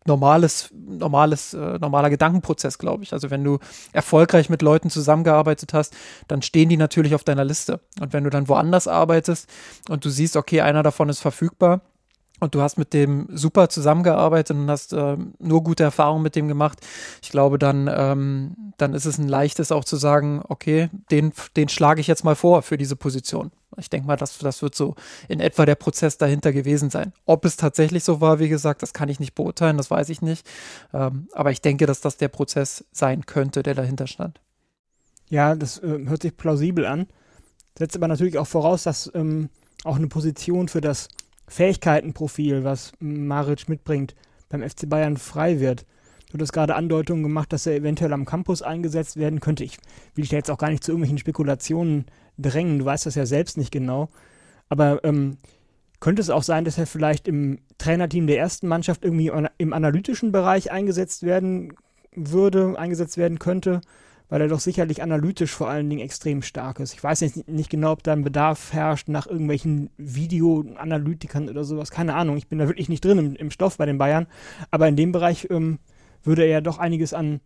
normales, 0.07 0.71
normales, 0.73 1.55
äh, 1.55 1.79
normaler 1.79 2.11
Gedankenprozess, 2.11 2.79
glaube 2.79 3.05
ich. 3.05 3.13
Also 3.13 3.31
wenn 3.31 3.45
du 3.45 3.59
erfolgreich 3.93 4.49
mit 4.49 4.63
Leuten 4.63 4.91
zusammengearbeitet 4.91 5.73
hast, 5.75 5.95
dann 6.29 6.43
stehen 6.43 6.69
die 6.69 6.77
natürlich 6.77 7.15
auf 7.15 7.25
deiner 7.25 7.45
Liste. 7.45 7.81
Und 8.01 8.13
wenn 8.13 8.25
du 8.25 8.31
dann 8.31 8.49
woanders 8.49 8.89
arbeitest 8.89 9.49
und 9.89 10.05
du 10.05 10.11
siehst, 10.11 10.37
okay, 10.37 10.61
einer 10.61 10.83
davon 10.83 11.09
ist 11.09 11.21
verfügbar, 11.21 11.81
und 12.41 12.55
du 12.55 12.61
hast 12.61 12.77
mit 12.77 12.93
dem 12.93 13.29
super 13.31 13.69
zusammengearbeitet 13.69 14.57
und 14.57 14.69
hast 14.69 14.93
äh, 14.93 15.17
nur 15.39 15.63
gute 15.63 15.85
Erfahrungen 15.85 16.23
mit 16.23 16.35
dem 16.35 16.49
gemacht. 16.49 16.81
Ich 17.23 17.31
glaube, 17.31 17.59
dann, 17.59 17.89
ähm, 17.93 18.73
dann 18.79 18.95
ist 18.95 19.05
es 19.05 19.19
ein 19.19 19.29
leichtes 19.29 19.71
auch 19.71 19.85
zu 19.85 19.97
sagen, 19.97 20.43
okay, 20.49 20.91
den, 21.11 21.33
den 21.57 21.69
schlage 21.69 22.01
ich 22.01 22.09
jetzt 22.09 22.25
mal 22.25 22.35
vor 22.35 22.63
für 22.63 22.77
diese 22.77 22.97
Position. 22.97 23.53
Ich 23.79 23.89
denke 23.89 24.07
mal, 24.07 24.17
das, 24.17 24.39
das 24.39 24.61
wird 24.61 24.75
so 24.75 24.97
in 25.29 25.41
etwa 25.41 25.65
der 25.65 25.77
Prozess 25.77 26.19
dahinter 26.19 26.53
gewesen 26.53 26.91
sein. 26.91 27.13
Ob 27.27 27.45
es 27.45 27.57
tatsächlich 27.57 28.05
so 28.05 28.21
war, 28.21 28.39
wie 28.39 28.49
gesagt, 28.49 28.83
das 28.83 28.93
kann 28.93 29.09
ich 29.09 29.21
nicht 29.21 29.35
beurteilen, 29.35 29.77
das 29.77 29.91
weiß 29.91 30.09
ich 30.09 30.21
nicht. 30.21 30.47
Ähm, 30.93 31.29
aber 31.33 31.53
ich 31.53 31.63
denke, 31.63 31.87
dass 31.87 32.01
das 32.01 32.17
der 32.17 32.29
Prozess 32.29 32.85
sein 32.93 33.25
könnte, 33.25 33.63
der 33.63 33.75
dahinter 33.75 34.07
stand. 34.07 34.41
Ja, 35.31 35.55
das 35.55 35.79
äh, 35.79 36.01
hört 36.07 36.23
sich 36.23 36.37
plausibel 36.37 36.85
an. 36.87 37.07
Setzt 37.79 37.97
aber 37.97 38.09
natürlich 38.09 38.37
auch 38.37 38.47
voraus, 38.47 38.83
dass 38.83 39.11
ähm, 39.15 39.49
auch 39.85 39.97
eine 39.97 40.09
Position 40.09 40.69
für 40.69 40.81
das 40.81 41.09
Fähigkeitenprofil, 41.49 42.65
was 42.65 42.93
Maric 43.01 43.69
mitbringt, 43.69 44.15
beim 44.49 44.69
FC 44.69 44.89
Bayern 44.89 45.17
frei 45.17 45.61
wird. 45.61 45.87
Du 46.33 46.41
hast 46.41 46.53
gerade 46.53 46.75
Andeutungen 46.75 47.23
gemacht, 47.23 47.53
dass 47.53 47.67
er 47.67 47.75
eventuell 47.75 48.13
am 48.13 48.25
Campus 48.25 48.63
eingesetzt 48.63 49.17
werden 49.17 49.41
könnte. 49.41 49.65
Ich 49.65 49.77
will 50.15 50.23
dich 50.23 50.31
da 50.31 50.37
jetzt 50.37 50.51
auch 50.51 50.59
gar 50.59 50.71
nicht 50.71 50.83
zu 50.83 50.93
irgendwelchen 50.93 51.19
Spekulationen 51.19 52.07
drängen. 52.39 52.79
Du 52.79 52.85
weißt 52.87 53.05
das 53.05 53.17
ja 53.17 53.27
selbst 53.27 53.59
nicht 53.59 53.71
genau. 53.71 54.09
Aber 54.71 55.05
ähm, 55.05 55.37
könnte 56.01 56.23
es 56.23 56.31
auch 56.31 56.43
sein, 56.43 56.65
dass 56.65 56.79
er 56.79 56.87
vielleicht 56.87 57.29
im 57.29 57.59
Trainerteam 57.77 58.27
der 58.27 58.39
ersten 58.39 58.67
Mannschaft 58.67 59.05
irgendwie 59.05 59.31
im 59.59 59.73
analytischen 59.75 60.33
Bereich 60.33 60.73
eingesetzt 60.73 61.23
werden 61.23 61.75
würde, 62.15 62.79
eingesetzt 62.79 63.19
werden 63.19 63.39
könnte? 63.39 63.83
Weil 64.33 64.41
er 64.41 64.49
doch 64.49 64.61
sicherlich 64.61 65.03
analytisch 65.03 65.51
vor 65.51 65.69
allen 65.69 65.91
Dingen 65.91 66.01
extrem 66.01 66.41
stark 66.41 66.81
ist. 66.81 66.95
Ich 66.95 67.05
weiß 67.05 67.21
jetzt 67.21 67.47
nicht 67.49 67.69
genau, 67.69 67.93
ob 67.93 68.03
da 68.03 68.15
ein 68.15 68.25
Bedarf 68.25 68.73
herrscht 68.73 69.09
nach 69.09 69.27
irgendwelchen 69.27 69.91
Videoanalytikern 69.99 71.51
oder 71.51 71.65
sowas. 71.65 71.91
Keine 71.91 72.15
Ahnung. 72.15 72.39
Ich 72.39 72.49
bin 72.49 72.59
da 72.59 72.67
wirklich 72.67 72.89
nicht 72.89 73.05
drin 73.05 73.19
im, 73.19 73.37
im 73.37 73.51
Stoff 73.51 73.77
bei 73.77 73.85
den 73.85 73.99
Bayern. 73.99 74.27
Aber 74.71 74.89
in 74.89 74.97
dem 74.97 75.13
Bereich 75.13 75.49
ähm, 75.51 75.81
würde 76.25 76.45
er 76.45 76.49
ja 76.49 76.61
doch 76.63 76.79
einiges 76.79 77.13
an, 77.13 77.41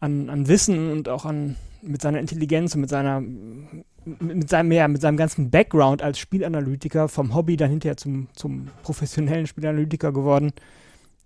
an, 0.00 0.30
an 0.30 0.48
Wissen 0.48 0.90
und 0.90 1.10
auch 1.10 1.26
an 1.26 1.56
mit 1.82 2.00
seiner 2.00 2.20
Intelligenz 2.20 2.74
und 2.74 2.80
mit 2.80 2.88
seiner 2.88 3.20
mit 3.20 4.48
seinem, 4.48 4.72
ja, 4.72 4.88
mit 4.88 5.02
seinem 5.02 5.18
ganzen 5.18 5.50
Background 5.50 6.00
als 6.00 6.18
Spielanalytiker, 6.18 7.08
vom 7.08 7.34
Hobby 7.34 7.58
dann 7.58 7.68
hinterher 7.68 7.98
zum, 7.98 8.28
zum 8.32 8.68
professionellen 8.82 9.46
Spielanalytiker 9.46 10.10
geworden, 10.10 10.54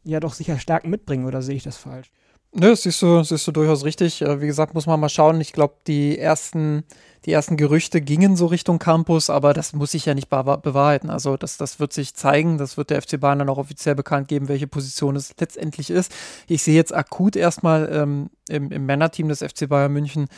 ja 0.02 0.18
doch 0.18 0.34
sicher 0.34 0.58
stark 0.58 0.88
mitbringen, 0.88 1.24
oder 1.24 1.40
sehe 1.40 1.54
ich 1.54 1.62
das 1.62 1.76
falsch? 1.76 2.10
Nö, 2.58 2.74
siehst 2.74 3.02
du, 3.02 3.22
siehst 3.22 3.46
du 3.46 3.52
durchaus 3.52 3.84
richtig. 3.84 4.22
Äh, 4.22 4.40
wie 4.40 4.46
gesagt, 4.46 4.72
muss 4.72 4.86
man 4.86 4.98
mal 4.98 5.10
schauen. 5.10 5.42
Ich 5.42 5.52
glaube, 5.52 5.74
die 5.86 6.18
ersten, 6.18 6.84
die 7.26 7.32
ersten 7.32 7.58
Gerüchte 7.58 8.00
gingen 8.00 8.34
so 8.34 8.46
Richtung 8.46 8.78
Campus, 8.78 9.28
aber 9.28 9.52
das 9.52 9.74
muss 9.74 9.90
sich 9.90 10.06
ja 10.06 10.14
nicht 10.14 10.30
bewahrheiten. 10.30 11.10
Also 11.10 11.36
das, 11.36 11.58
das 11.58 11.80
wird 11.80 11.92
sich 11.92 12.14
zeigen. 12.14 12.56
Das 12.56 12.78
wird 12.78 12.88
der 12.88 13.02
FC 13.02 13.20
Bayern 13.20 13.40
dann 13.40 13.50
auch 13.50 13.58
offiziell 13.58 13.94
bekannt 13.94 14.28
geben, 14.28 14.48
welche 14.48 14.66
Position 14.66 15.16
es 15.16 15.34
letztendlich 15.38 15.90
ist. 15.90 16.10
Ich 16.46 16.62
sehe 16.62 16.74
jetzt 16.74 16.94
akut 16.94 17.36
erstmal 17.36 17.90
ähm, 17.92 18.30
im, 18.48 18.72
im 18.72 18.86
Männerteam 18.86 19.28
des 19.28 19.40
FC 19.40 19.68
Bayern 19.68 19.92
München 19.92 20.28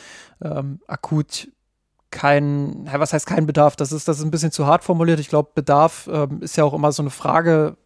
ähm, 0.42 0.80
akut 0.88 1.46
kein, 2.10 2.88
was 2.92 3.12
heißt 3.12 3.26
kein 3.26 3.46
Bedarf? 3.46 3.76
Das 3.76 3.92
ist, 3.92 4.08
das 4.08 4.18
ist 4.18 4.24
ein 4.24 4.30
bisschen 4.30 4.52
zu 4.52 4.66
hart 4.66 4.84
formuliert. 4.84 5.20
Ich 5.20 5.28
glaube, 5.28 5.50
Bedarf 5.54 6.08
ähm, 6.10 6.40
ist 6.42 6.56
ja 6.56 6.64
auch 6.64 6.74
immer 6.74 6.90
so 6.92 7.02
eine 7.02 7.10
Frage. 7.10 7.76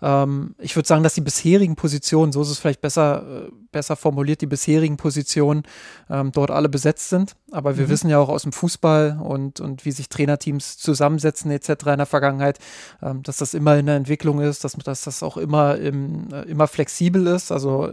Ähm, 0.00 0.54
ich 0.58 0.76
würde 0.76 0.86
sagen, 0.86 1.02
dass 1.02 1.14
die 1.14 1.20
bisherigen 1.20 1.76
Positionen, 1.76 2.32
so 2.32 2.40
ist 2.42 2.50
es 2.50 2.58
vielleicht 2.58 2.80
besser, 2.80 3.46
äh, 3.46 3.50
besser 3.72 3.96
formuliert, 3.96 4.40
die 4.40 4.46
bisherigen 4.46 4.96
Positionen 4.96 5.64
ähm, 6.08 6.32
dort 6.32 6.50
alle 6.50 6.68
besetzt 6.68 7.10
sind. 7.10 7.36
Aber 7.50 7.76
wir 7.76 7.86
mhm. 7.86 7.90
wissen 7.90 8.10
ja 8.10 8.18
auch 8.18 8.28
aus 8.28 8.42
dem 8.42 8.52
Fußball 8.52 9.18
und, 9.22 9.60
und 9.60 9.84
wie 9.84 9.92
sich 9.92 10.08
Trainerteams 10.08 10.78
zusammensetzen 10.78 11.50
etc. 11.50 11.68
in 11.86 11.96
der 11.98 12.06
Vergangenheit, 12.06 12.58
ähm, 13.02 13.22
dass 13.22 13.38
das 13.38 13.54
immer 13.54 13.76
in 13.76 13.86
der 13.86 13.96
Entwicklung 13.96 14.40
ist, 14.40 14.64
dass, 14.64 14.74
dass 14.74 15.02
das 15.02 15.22
auch 15.22 15.36
immer, 15.36 15.76
im, 15.76 16.32
äh, 16.32 16.42
immer 16.42 16.68
flexibel 16.68 17.26
ist. 17.26 17.52
Also 17.52 17.90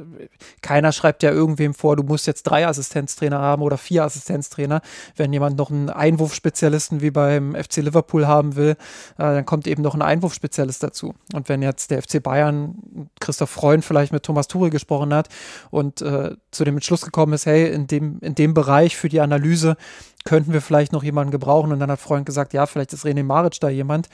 keiner 0.61 0.91
schreibt 0.91 1.23
ja 1.23 1.31
irgendwem 1.31 1.73
vor, 1.73 1.95
du 1.95 2.03
musst 2.03 2.27
jetzt 2.27 2.43
drei 2.43 2.67
Assistenztrainer 2.67 3.39
haben 3.39 3.61
oder 3.61 3.77
vier 3.77 4.03
Assistenztrainer. 4.03 4.81
Wenn 5.15 5.33
jemand 5.33 5.57
noch 5.57 5.64
einen 5.69 5.89
Einwurfspezialisten 5.89 7.01
wie 7.01 7.11
beim 7.11 7.55
FC 7.55 7.77
Liverpool 7.77 8.27
haben 8.27 8.55
will, 8.55 8.71
äh, 8.71 8.75
dann 9.17 9.45
kommt 9.45 9.67
eben 9.67 9.81
noch 9.81 9.95
ein 9.95 10.01
Einwurfspezialist 10.01 10.83
dazu. 10.83 11.13
Und 11.33 11.49
wenn 11.49 11.61
jetzt 11.61 11.91
der 11.91 12.01
FC 12.01 12.21
Bayern, 12.21 13.09
Christoph 13.19 13.49
Freund 13.49 13.83
vielleicht 13.83 14.11
mit 14.11 14.23
Thomas 14.23 14.47
Tuchel 14.47 14.69
gesprochen 14.69 15.13
hat 15.13 15.29
und 15.71 16.01
äh, 16.01 16.35
zu 16.51 16.63
dem 16.63 16.75
Entschluss 16.75 17.01
gekommen 17.01 17.33
ist, 17.33 17.45
hey, 17.45 17.71
in 17.71 17.87
dem, 17.87 18.19
in 18.19 18.35
dem 18.35 18.53
Bereich 18.53 18.95
für 18.95 19.09
die 19.09 19.21
Analyse 19.21 19.77
könnten 20.25 20.53
wir 20.53 20.61
vielleicht 20.61 20.91
noch 20.91 21.03
jemanden 21.03 21.31
gebrauchen. 21.31 21.71
Und 21.71 21.79
dann 21.79 21.91
hat 21.91 21.99
Freund 21.99 22.25
gesagt, 22.25 22.53
ja, 22.53 22.65
vielleicht 22.65 22.93
ist 22.93 23.05
René 23.05 23.23
Maric 23.23 23.59
da 23.59 23.69
jemand. 23.69 24.09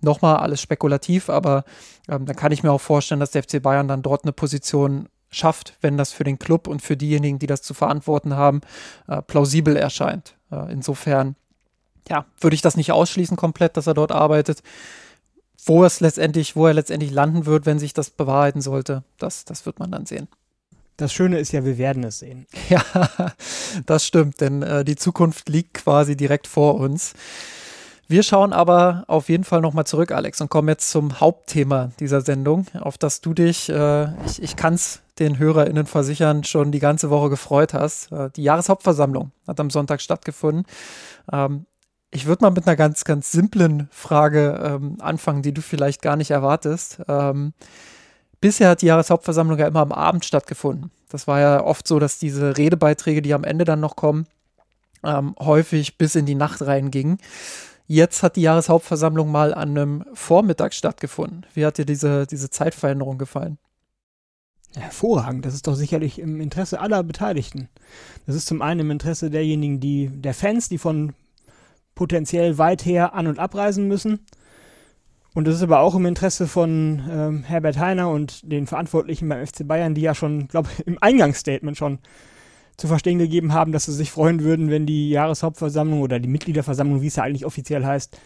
Nochmal 0.00 0.36
alles 0.36 0.60
spekulativ, 0.60 1.30
aber 1.30 1.64
ähm, 2.08 2.26
dann 2.26 2.34
kann 2.34 2.50
ich 2.50 2.64
mir 2.64 2.72
auch 2.72 2.80
vorstellen, 2.80 3.20
dass 3.20 3.30
der 3.30 3.44
FC 3.44 3.62
Bayern 3.62 3.86
dann 3.86 4.02
dort 4.02 4.24
eine 4.24 4.32
Position 4.32 5.08
schafft, 5.30 5.76
wenn 5.80 5.96
das 5.96 6.12
für 6.12 6.24
den 6.24 6.38
Club 6.38 6.66
und 6.66 6.82
für 6.82 6.96
diejenigen, 6.96 7.38
die 7.38 7.46
das 7.46 7.62
zu 7.62 7.74
verantworten 7.74 8.36
haben, 8.36 8.60
äh, 9.08 9.22
plausibel 9.22 9.76
erscheint. 9.76 10.34
Äh, 10.52 10.72
insofern, 10.72 11.34
ja, 12.08 12.26
würde 12.40 12.54
ich 12.54 12.62
das 12.62 12.76
nicht 12.76 12.92
ausschließen 12.92 13.36
komplett, 13.36 13.76
dass 13.76 13.86
er 13.86 13.94
dort 13.94 14.12
arbeitet. 14.12 14.62
Wo 15.64 15.84
es 15.84 16.00
letztendlich, 16.00 16.56
wo 16.56 16.66
er 16.66 16.74
letztendlich 16.74 17.12
landen 17.12 17.46
wird, 17.46 17.66
wenn 17.66 17.78
sich 17.78 17.94
das 17.94 18.10
bewahrheiten 18.10 18.60
sollte, 18.60 19.04
das, 19.18 19.44
das 19.44 19.64
wird 19.64 19.78
man 19.78 19.92
dann 19.92 20.06
sehen. 20.06 20.28
Das 20.96 21.12
Schöne 21.12 21.38
ist 21.38 21.52
ja, 21.52 21.64
wir 21.64 21.78
werden 21.78 22.04
es 22.04 22.18
sehen. 22.18 22.46
Ja, 22.68 22.82
das 23.86 24.06
stimmt, 24.06 24.40
denn 24.40 24.62
äh, 24.62 24.84
die 24.84 24.96
Zukunft 24.96 25.48
liegt 25.48 25.74
quasi 25.74 26.16
direkt 26.16 26.46
vor 26.46 26.74
uns. 26.74 27.14
Wir 28.12 28.22
schauen 28.22 28.52
aber 28.52 29.04
auf 29.06 29.30
jeden 29.30 29.42
Fall 29.42 29.62
nochmal 29.62 29.86
zurück, 29.86 30.12
Alex, 30.12 30.38
und 30.42 30.50
kommen 30.50 30.68
jetzt 30.68 30.90
zum 30.90 31.18
Hauptthema 31.18 31.92
dieser 31.98 32.20
Sendung, 32.20 32.66
auf 32.78 32.98
das 32.98 33.22
du 33.22 33.32
dich, 33.32 33.70
äh, 33.70 34.04
ich, 34.26 34.42
ich 34.42 34.54
kann 34.54 34.74
es 34.74 35.00
den 35.18 35.38
HörerInnen 35.38 35.86
versichern, 35.86 36.44
schon 36.44 36.72
die 36.72 36.78
ganze 36.78 37.08
Woche 37.08 37.30
gefreut 37.30 37.72
hast. 37.72 38.12
Äh, 38.12 38.28
die 38.36 38.42
Jahreshauptversammlung 38.42 39.32
hat 39.46 39.58
am 39.60 39.70
Sonntag 39.70 40.02
stattgefunden. 40.02 40.66
Ähm, 41.32 41.64
ich 42.10 42.26
würde 42.26 42.44
mal 42.44 42.50
mit 42.50 42.66
einer 42.66 42.76
ganz, 42.76 43.04
ganz 43.04 43.32
simplen 43.32 43.88
Frage 43.90 44.60
ähm, 44.62 44.98
anfangen, 45.00 45.40
die 45.40 45.54
du 45.54 45.62
vielleicht 45.62 46.02
gar 46.02 46.16
nicht 46.16 46.32
erwartest. 46.32 47.00
Ähm, 47.08 47.54
bisher 48.42 48.68
hat 48.68 48.82
die 48.82 48.86
Jahreshauptversammlung 48.88 49.58
ja 49.58 49.68
immer 49.68 49.80
am 49.80 49.92
Abend 49.92 50.26
stattgefunden. 50.26 50.90
Das 51.08 51.26
war 51.26 51.40
ja 51.40 51.64
oft 51.64 51.88
so, 51.88 51.98
dass 51.98 52.18
diese 52.18 52.58
Redebeiträge, 52.58 53.22
die 53.22 53.32
am 53.32 53.44
Ende 53.44 53.64
dann 53.64 53.80
noch 53.80 53.96
kommen, 53.96 54.26
ähm, 55.02 55.34
häufig 55.38 55.96
bis 55.96 56.14
in 56.14 56.26
die 56.26 56.34
Nacht 56.34 56.60
reingingen. 56.60 57.16
Jetzt 57.86 58.22
hat 58.22 58.36
die 58.36 58.42
Jahreshauptversammlung 58.42 59.30
mal 59.30 59.52
an 59.54 59.70
einem 59.70 60.04
Vormittag 60.14 60.74
stattgefunden. 60.74 61.46
Wie 61.54 61.66
hat 61.66 61.78
dir 61.78 61.84
diese, 61.84 62.26
diese 62.26 62.50
Zeitveränderung 62.50 63.18
gefallen? 63.18 63.58
Hervorragend. 64.74 65.44
Das 65.44 65.54
ist 65.54 65.66
doch 65.66 65.74
sicherlich 65.74 66.18
im 66.18 66.40
Interesse 66.40 66.80
aller 66.80 67.02
Beteiligten. 67.02 67.68
Das 68.26 68.34
ist 68.34 68.46
zum 68.46 68.62
einen 68.62 68.80
im 68.80 68.90
Interesse 68.90 69.30
derjenigen, 69.30 69.80
die, 69.80 70.08
der 70.08 70.32
Fans, 70.32 70.68
die 70.68 70.78
von 70.78 71.12
potenziell 71.94 72.56
weit 72.56 72.84
her 72.84 73.14
an- 73.14 73.26
und 73.26 73.38
abreisen 73.38 73.86
müssen. 73.86 74.20
Und 75.34 75.48
es 75.48 75.56
ist 75.56 75.62
aber 75.62 75.80
auch 75.80 75.94
im 75.94 76.06
Interesse 76.06 76.46
von 76.46 77.02
ähm, 77.10 77.42
Herbert 77.42 77.78
Heiner 77.78 78.10
und 78.10 78.50
den 78.50 78.66
Verantwortlichen 78.66 79.28
beim 79.28 79.46
FC 79.46 79.66
Bayern, 79.66 79.94
die 79.94 80.02
ja 80.02 80.14
schon, 80.14 80.48
glaube 80.48 80.68
ich, 80.72 80.86
im 80.86 80.98
Eingangsstatement 81.00 81.76
schon 81.76 81.98
zu 82.76 82.86
verstehen 82.88 83.18
gegeben 83.18 83.52
haben, 83.52 83.72
dass 83.72 83.84
sie 83.84 83.92
sich 83.92 84.10
freuen 84.10 84.42
würden, 84.42 84.70
wenn 84.70 84.86
die 84.86 85.10
Jahreshauptversammlung 85.10 86.00
oder 86.00 86.18
die 86.18 86.28
Mitgliederversammlung, 86.28 87.02
wie 87.02 87.06
es 87.06 87.16
ja 87.16 87.22
eigentlich 87.22 87.46
offiziell 87.46 87.84
heißt, 87.84 88.16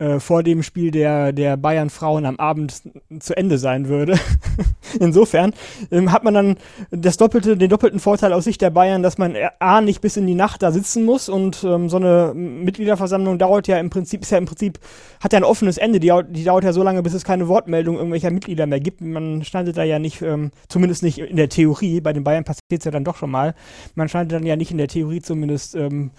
äh, 0.00 0.18
vor 0.18 0.42
dem 0.42 0.62
Spiel 0.62 0.90
der, 0.90 1.32
der 1.32 1.58
Bayern-Frauen 1.58 2.24
am 2.24 2.36
Abend 2.36 2.82
zu 3.20 3.36
Ende 3.36 3.58
sein 3.58 3.88
würde. 3.88 4.18
Insofern 4.98 5.52
ähm, 5.90 6.10
hat 6.10 6.24
man 6.24 6.32
dann 6.32 6.56
das 6.90 7.18
doppelte, 7.18 7.56
den 7.56 7.68
doppelten 7.68 8.00
Vorteil 8.00 8.32
aus 8.32 8.44
Sicht 8.44 8.62
der 8.62 8.70
Bayern, 8.70 9.02
dass 9.02 9.18
man 9.18 9.36
A 9.58 9.82
nicht 9.82 10.00
bis 10.00 10.16
in 10.16 10.26
die 10.26 10.34
Nacht 10.34 10.62
da 10.62 10.72
sitzen 10.72 11.04
muss 11.04 11.28
und 11.28 11.62
ähm, 11.64 11.90
so 11.90 11.98
eine 11.98 12.32
Mitgliederversammlung 12.34 13.38
dauert 13.38 13.68
ja 13.68 13.78
im 13.78 13.90
Prinzip, 13.90 14.22
ist 14.22 14.30
ja 14.30 14.38
im 14.38 14.46
Prinzip, 14.46 14.78
hat 15.20 15.34
ja 15.34 15.38
ein 15.38 15.44
offenes 15.44 15.76
Ende, 15.76 16.00
die, 16.00 16.12
die 16.30 16.44
dauert 16.44 16.64
ja 16.64 16.72
so 16.72 16.82
lange, 16.82 17.02
bis 17.02 17.12
es 17.12 17.24
keine 17.24 17.48
Wortmeldung 17.48 17.96
irgendwelcher 17.96 18.30
Mitglieder 18.30 18.66
mehr 18.66 18.80
gibt. 18.80 19.02
Man 19.02 19.44
schneidet 19.44 19.76
da 19.76 19.82
ja 19.84 19.98
nicht, 19.98 20.22
ähm, 20.22 20.50
zumindest 20.68 21.02
nicht 21.02 21.18
in 21.18 21.36
der 21.36 21.50
Theorie, 21.50 22.00
bei 22.00 22.14
den 22.14 22.24
Bayern 22.24 22.44
passiert 22.44 22.62
es 22.70 22.84
ja 22.84 22.90
dann 22.90 23.04
doch 23.04 23.16
schon 23.16 23.30
mal, 23.30 23.54
man 23.94 24.08
schneidet 24.08 24.32
dann 24.32 24.46
ja 24.46 24.56
nicht 24.56 24.70
in 24.70 24.78
der 24.78 24.88
Theorie 24.88 25.20
zumindest 25.20 25.74
ähm, 25.74 26.10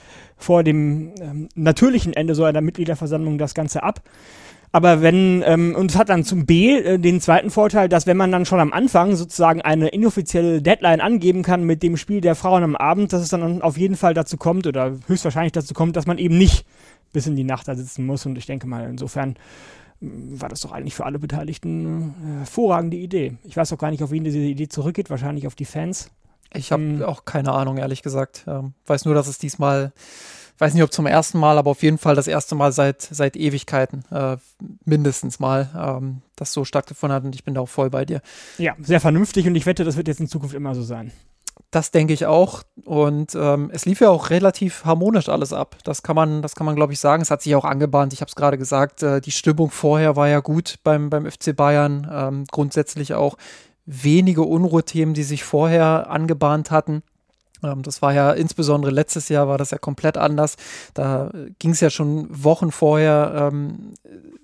vor 0.44 0.64
dem 0.64 1.14
ähm, 1.22 1.50
natürlichen 1.56 2.14
Ende 2.14 2.36
so 2.36 2.44
einer 2.44 2.62
Mitgliederversammlung 2.62 3.38
das 3.38 3.54
Ganze 3.54 3.84
ab. 3.84 4.02
Aber 4.74 5.02
wenn, 5.02 5.44
ähm, 5.46 5.76
und 5.76 5.92
es 5.92 5.98
hat 5.98 6.10
dann 6.10 6.24
zum 6.24 6.46
B 6.46 6.78
äh, 6.78 6.98
den 6.98 7.20
zweiten 7.20 7.50
Vorteil, 7.50 7.90
dass 7.90 8.08
wenn 8.08 8.16
man 8.16 8.32
dann 8.32 8.46
schon 8.46 8.60
am 8.60 8.72
Anfang 8.72 9.16
sozusagen 9.16 9.62
eine 9.62 9.90
inoffizielle 9.90 10.62
Deadline 10.62 11.02
angeben 11.02 11.44
kann 11.44 11.66
mit 11.66 11.84
dem 11.84 11.98
Spiel 11.98 12.22
der 12.22 12.36
Frauen 12.36 12.64
am 12.64 12.78
Abend, 12.78 13.12
dass 13.12 13.22
es 13.22 13.30
dann 13.30 13.62
auf 13.62 13.78
jeden 13.78 13.98
Fall 13.98 14.14
dazu 14.14 14.38
kommt 14.38 14.68
oder 14.68 14.98
höchstwahrscheinlich 15.08 15.52
dazu 15.52 15.74
kommt, 15.74 15.98
dass 15.98 16.08
man 16.08 16.18
eben 16.18 16.38
nicht 16.38 16.66
bis 17.12 17.28
in 17.28 17.36
die 17.36 17.44
Nacht 17.44 17.68
da 17.68 17.76
sitzen 17.76 18.06
muss. 18.06 18.26
Und 18.26 18.38
ich 18.38 18.46
denke 18.46 18.66
mal, 18.66 18.90
insofern 18.90 19.36
mm, 20.00 20.40
war 20.40 20.48
das 20.48 20.62
doch 20.62 20.72
eigentlich 20.72 20.96
für 20.96 21.06
alle 21.06 21.20
Beteiligten 21.20 22.14
eine 22.24 22.38
hervorragende 22.40 22.96
Idee. 22.96 23.34
Ich 23.44 23.58
weiß 23.58 23.74
auch 23.74 23.78
gar 23.78 23.92
nicht, 23.92 24.04
auf 24.04 24.12
wen 24.12 24.24
diese 24.24 24.40
Idee 24.40 24.70
zurückgeht, 24.70 25.10
wahrscheinlich 25.10 25.48
auf 25.48 25.56
die 25.56 25.66
Fans. 25.66 26.10
Ich 26.54 26.72
habe 26.72 26.84
ähm, 26.84 27.04
auch 27.04 27.26
keine 27.26 27.52
Ahnung, 27.54 27.78
ehrlich 27.78 28.02
gesagt. 28.02 28.46
Ähm, 28.48 28.74
weiß 28.86 29.06
nur, 29.06 29.16
dass 29.16 29.28
es 29.28 29.38
diesmal, 29.38 29.94
weiß 30.58 30.74
nicht, 30.74 30.84
ob 30.84 30.92
zum 30.92 31.06
ersten 31.06 31.40
Mal, 31.40 31.58
aber 31.58 31.72
auf 31.72 31.84
jeden 31.84 31.98
Fall 31.98 32.16
das 32.16 32.28
erste 32.28 32.56
Mal 32.56 32.72
seit, 32.72 33.02
seit 33.02 33.36
Ewigkeiten, 33.36 34.04
äh, 34.12 34.38
mindestens 34.86 35.40
mal, 35.40 35.70
ähm, 35.76 36.22
das 36.36 36.54
so 36.54 36.66
stattgefunden 36.66 37.16
hat 37.16 37.24
und 37.24 37.36
ich 37.36 37.44
bin 37.44 37.54
da 37.54 37.62
auch 37.62 37.70
voll 37.70 37.90
bei 37.90 38.06
dir. 38.06 38.22
Ja, 38.58 38.76
sehr 38.80 39.00
vernünftig 39.00 39.48
und 39.48 39.56
ich 39.56 39.66
wette, 39.66 39.84
das 39.84 39.98
wird 39.98 40.08
jetzt 40.08 40.20
in 40.20 40.28
Zukunft 40.28 40.56
immer 40.56 40.76
so 40.76 40.84
sein. 40.84 41.12
Das 41.70 41.92
denke 41.92 42.14
ich 42.14 42.26
auch. 42.26 42.64
Und 42.84 43.34
ähm, 43.34 43.70
es 43.74 43.86
lief 43.86 44.02
ja 44.02 44.10
auch 44.10 44.30
relativ 44.30 44.84
harmonisch 44.84 45.30
alles 45.30 45.54
ab. 45.54 45.78
Das 45.86 46.04
kann 46.04 46.18
man, 46.18 46.42
das 46.42 46.56
kann 46.56 46.66
man, 46.66 46.76
glaube 46.76 46.92
ich, 46.92 47.00
sagen. 47.00 47.22
Es 47.22 47.32
hat 47.32 47.42
sich 47.42 47.56
auch 47.56 47.64
angebahnt. 47.64 48.12
Ich 48.12 48.20
habe 48.20 48.28
es 48.28 48.36
gerade 48.36 48.58
gesagt. 48.58 49.04
Äh, 49.04 49.22
die 49.22 49.32
Stimmung 49.32 49.70
vorher 49.70 50.18
war 50.18 50.28
ja 50.28 50.42
gut 50.42 50.80
beim, 50.84 51.10
beim 51.10 51.30
FC 51.30 51.56
Bayern. 51.56 52.10
Ähm, 52.12 52.46
grundsätzlich 52.52 53.14
auch 53.14 53.38
wenige 53.86 54.44
Unruhethemen, 54.44 55.14
die 55.14 55.24
sich 55.24 55.44
vorher 55.44 56.10
angebahnt 56.10 56.72
hatten. 56.72 57.04
Ähm, 57.64 57.84
das 57.84 58.02
war 58.02 58.14
ja 58.14 58.32
insbesondere 58.32 58.92
letztes 58.92 59.30
Jahr 59.30 59.48
war 59.48 59.58
das 59.58 59.72
ja 59.72 59.78
komplett 59.78 60.18
anders. 60.18 60.56
Da 60.94 61.32
ging 61.60 61.72
es 61.72 61.80
ja 61.80 61.90
schon 61.90 62.28
Wochen 62.30 62.72
vorher 62.72 63.52
ähm, 63.52 63.94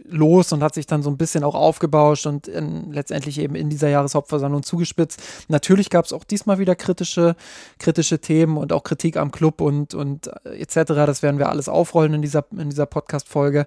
los 0.10 0.54
und 0.54 0.64
hat 0.64 0.74
sich 0.74 0.86
dann 0.86 1.04
so 1.04 1.10
ein 1.10 1.18
bisschen 1.18 1.44
auch 1.44 1.56
aufgebauscht 1.56 2.26
und 2.28 2.48
in, 2.48 2.92
letztendlich 2.92 3.40
eben 3.40 3.56
in 3.56 3.70
dieser 3.70 3.90
Jahreshauptversammlung 3.90 4.64
zugespitzt. 4.64 5.22
Natürlich 5.48 5.90
gab 5.90 6.06
es 6.06 6.14
auch 6.14 6.24
diesmal 6.24 6.60
wieder 6.60 6.76
kritische, 6.76 7.36
kritische 7.80 8.20
Themen 8.20 8.58
und 8.58 8.72
auch 8.72 8.84
Kritik 8.84 9.18
am 9.18 9.32
Club 9.32 9.62
und, 9.62 9.94
und 9.94 10.28
äh, 10.46 10.62
etc. 10.62 10.94
Das 11.06 11.24
werden 11.24 11.40
wir 11.40 11.50
alles 11.50 11.70
aufrollen 11.70 12.14
in 12.14 12.22
dieser, 12.22 12.46
in 12.52 12.70
dieser 12.70 12.86
Podcast-Folge. 12.86 13.66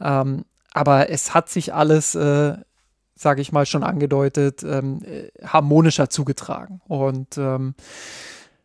Ähm, 0.00 0.44
aber 0.74 1.10
es 1.10 1.34
hat 1.34 1.50
sich 1.50 1.74
alles 1.74 2.14
äh, 2.14 2.54
sage 3.22 3.40
ich 3.40 3.52
mal, 3.52 3.66
schon 3.66 3.82
angedeutet, 3.82 4.62
ähm, 4.62 5.00
äh, 5.04 5.30
harmonischer 5.46 6.10
zugetragen. 6.10 6.80
Und 6.88 7.38
ähm, 7.38 7.74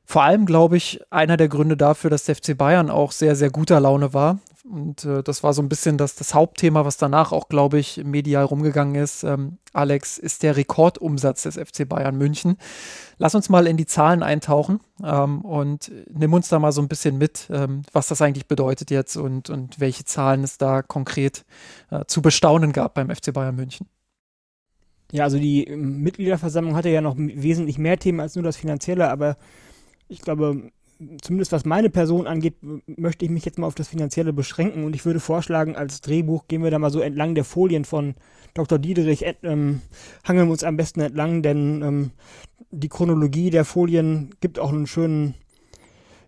vor 0.10 0.24
allem, 0.24 0.46
glaube 0.46 0.78
ich, 0.78 1.02
einer 1.10 1.36
der 1.36 1.50
Gründe 1.50 1.76
dafür, 1.76 2.10
dass 2.10 2.24
der 2.24 2.36
FC 2.36 2.58
Bayern 2.58 2.90
auch 2.90 3.12
sehr, 3.12 3.36
sehr 3.36 3.50
guter 3.50 3.80
Laune 3.82 4.14
war. 4.14 4.40
Und 4.64 5.06
äh, 5.06 5.24
das 5.24 5.44
war 5.44 5.54
so 5.54 5.62
ein 5.62 5.70
bisschen 5.70 5.98
das, 5.98 6.16
das 6.16 6.34
Hauptthema, 6.34 6.86
was 6.86 6.98
danach 6.98 7.32
auch, 7.32 7.50
glaube 7.50 7.80
ich, 7.80 8.04
medial 8.04 8.46
rumgegangen 8.46 8.96
ist. 8.96 9.24
Ähm, 9.24 9.58
Alex, 9.74 10.18
ist 10.18 10.44
der 10.44 10.56
Rekordumsatz 10.56 11.44
des 11.44 11.56
FC 11.56 11.88
Bayern 11.88 12.18
München. 12.18 12.58
Lass 13.18 13.36
uns 13.36 13.50
mal 13.50 13.68
in 13.68 13.78
die 13.78 13.86
Zahlen 13.86 14.24
eintauchen 14.24 14.80
ähm, 15.04 15.42
und 15.42 15.92
nimm 16.10 16.34
uns 16.34 16.50
da 16.50 16.60
mal 16.60 16.72
so 16.72 16.82
ein 16.82 16.88
bisschen 16.88 17.18
mit, 17.18 17.50
ähm, 17.52 17.84
was 17.92 18.08
das 18.08 18.22
eigentlich 18.22 18.48
bedeutet 18.48 18.92
jetzt 18.92 19.18
und, 19.18 19.50
und 19.50 19.80
welche 19.80 20.06
Zahlen 20.06 20.44
es 20.44 20.58
da 20.58 20.82
konkret 20.82 21.46
äh, 21.92 22.06
zu 22.08 22.22
bestaunen 22.22 22.72
gab 22.72 22.94
beim 22.94 23.10
FC 23.10 23.34
Bayern 23.34 23.56
München. 23.56 23.88
Ja, 25.12 25.24
also 25.24 25.40
die 25.40 25.64
ähm, 25.64 26.02
Mitgliederversammlung 26.02 26.76
hatte 26.76 26.90
ja 26.90 27.02
noch 27.02 27.16
wesentlich 27.18 27.78
mehr 27.78 27.98
Themen 27.98 28.20
als 28.20 28.36
nur 28.36 28.44
das 28.44 28.58
Finanzielle, 28.58 29.10
aber 29.10 29.38
ich 30.10 30.22
glaube, 30.22 30.72
zumindest 31.22 31.52
was 31.52 31.66
meine 31.66 31.90
Person 31.90 32.28
angeht, 32.28 32.56
möchte 32.86 33.26
ich 33.26 33.32
mich 33.32 33.46
jetzt 33.46 33.60
mal 33.60 33.68
auf 33.68 33.76
das 33.76 33.88
Finanzielle 33.88 34.34
beschränken 34.34 34.84
und 34.84 34.96
ich 34.96 35.06
würde 35.06 35.20
vorschlagen, 35.20 35.76
als 35.76 36.02
Drehbuch 36.02 36.48
gehen 36.48 36.64
wir 36.64 36.72
da 36.72 36.80
mal 36.80 36.92
so 36.92 37.00
entlang 37.00 37.36
der 37.36 37.44
Folien 37.44 37.86
von 37.86 38.16
Dr. 38.54 38.80
Diederich, 38.80 39.24
ähm, 39.44 39.82
hangeln 40.24 40.48
wir 40.48 40.52
uns 40.52 40.64
am 40.64 40.78
besten 40.78 41.02
entlang, 41.02 41.42
denn 41.42 41.82
ähm, 41.84 42.12
die 42.72 42.90
Chronologie 42.90 43.50
der 43.50 43.66
Folien 43.66 44.32
gibt 44.42 44.60
auch 44.60 44.72
einen 44.72 44.88
schönen 44.88 45.36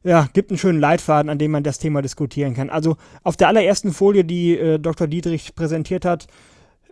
ja, 0.01 0.29
gibt 0.31 0.49
einen 0.49 0.57
schönen 0.57 0.79
Leitfaden, 0.79 1.29
an 1.29 1.39
dem 1.39 1.51
man 1.51 1.63
das 1.63 1.77
Thema 1.77 2.01
diskutieren 2.01 2.53
kann. 2.53 2.69
Also 2.69 2.95
auf 3.23 3.35
der 3.35 3.49
allerersten 3.49 3.91
Folie, 3.91 4.23
die 4.23 4.57
äh, 4.57 4.79
Dr. 4.79 5.07
Dietrich 5.07 5.55
präsentiert 5.55 6.05
hat, 6.05 6.27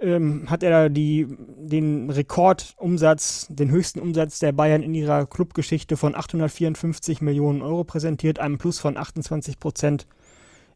ähm, 0.02 0.50
hat 0.50 0.64
er 0.64 0.90
die, 0.90 1.28
den 1.58 2.10
Rekordumsatz, 2.10 3.48
den 3.50 3.72
höchsten 3.72 4.00
Umsatz 4.00 4.40
der 4.40 4.52
Bayern 4.52 4.84
in 4.84 4.94
ihrer 4.94 5.26
Clubgeschichte 5.26 5.98
von 5.98 6.16
854 6.16 7.22
Millionen 7.22 7.62
Euro 7.62 7.84
präsentiert, 7.84 8.40
einem 8.40 8.58
Plus 8.58 8.80
von 8.80 8.98
28 8.98 9.60
Prozent 9.60 10.08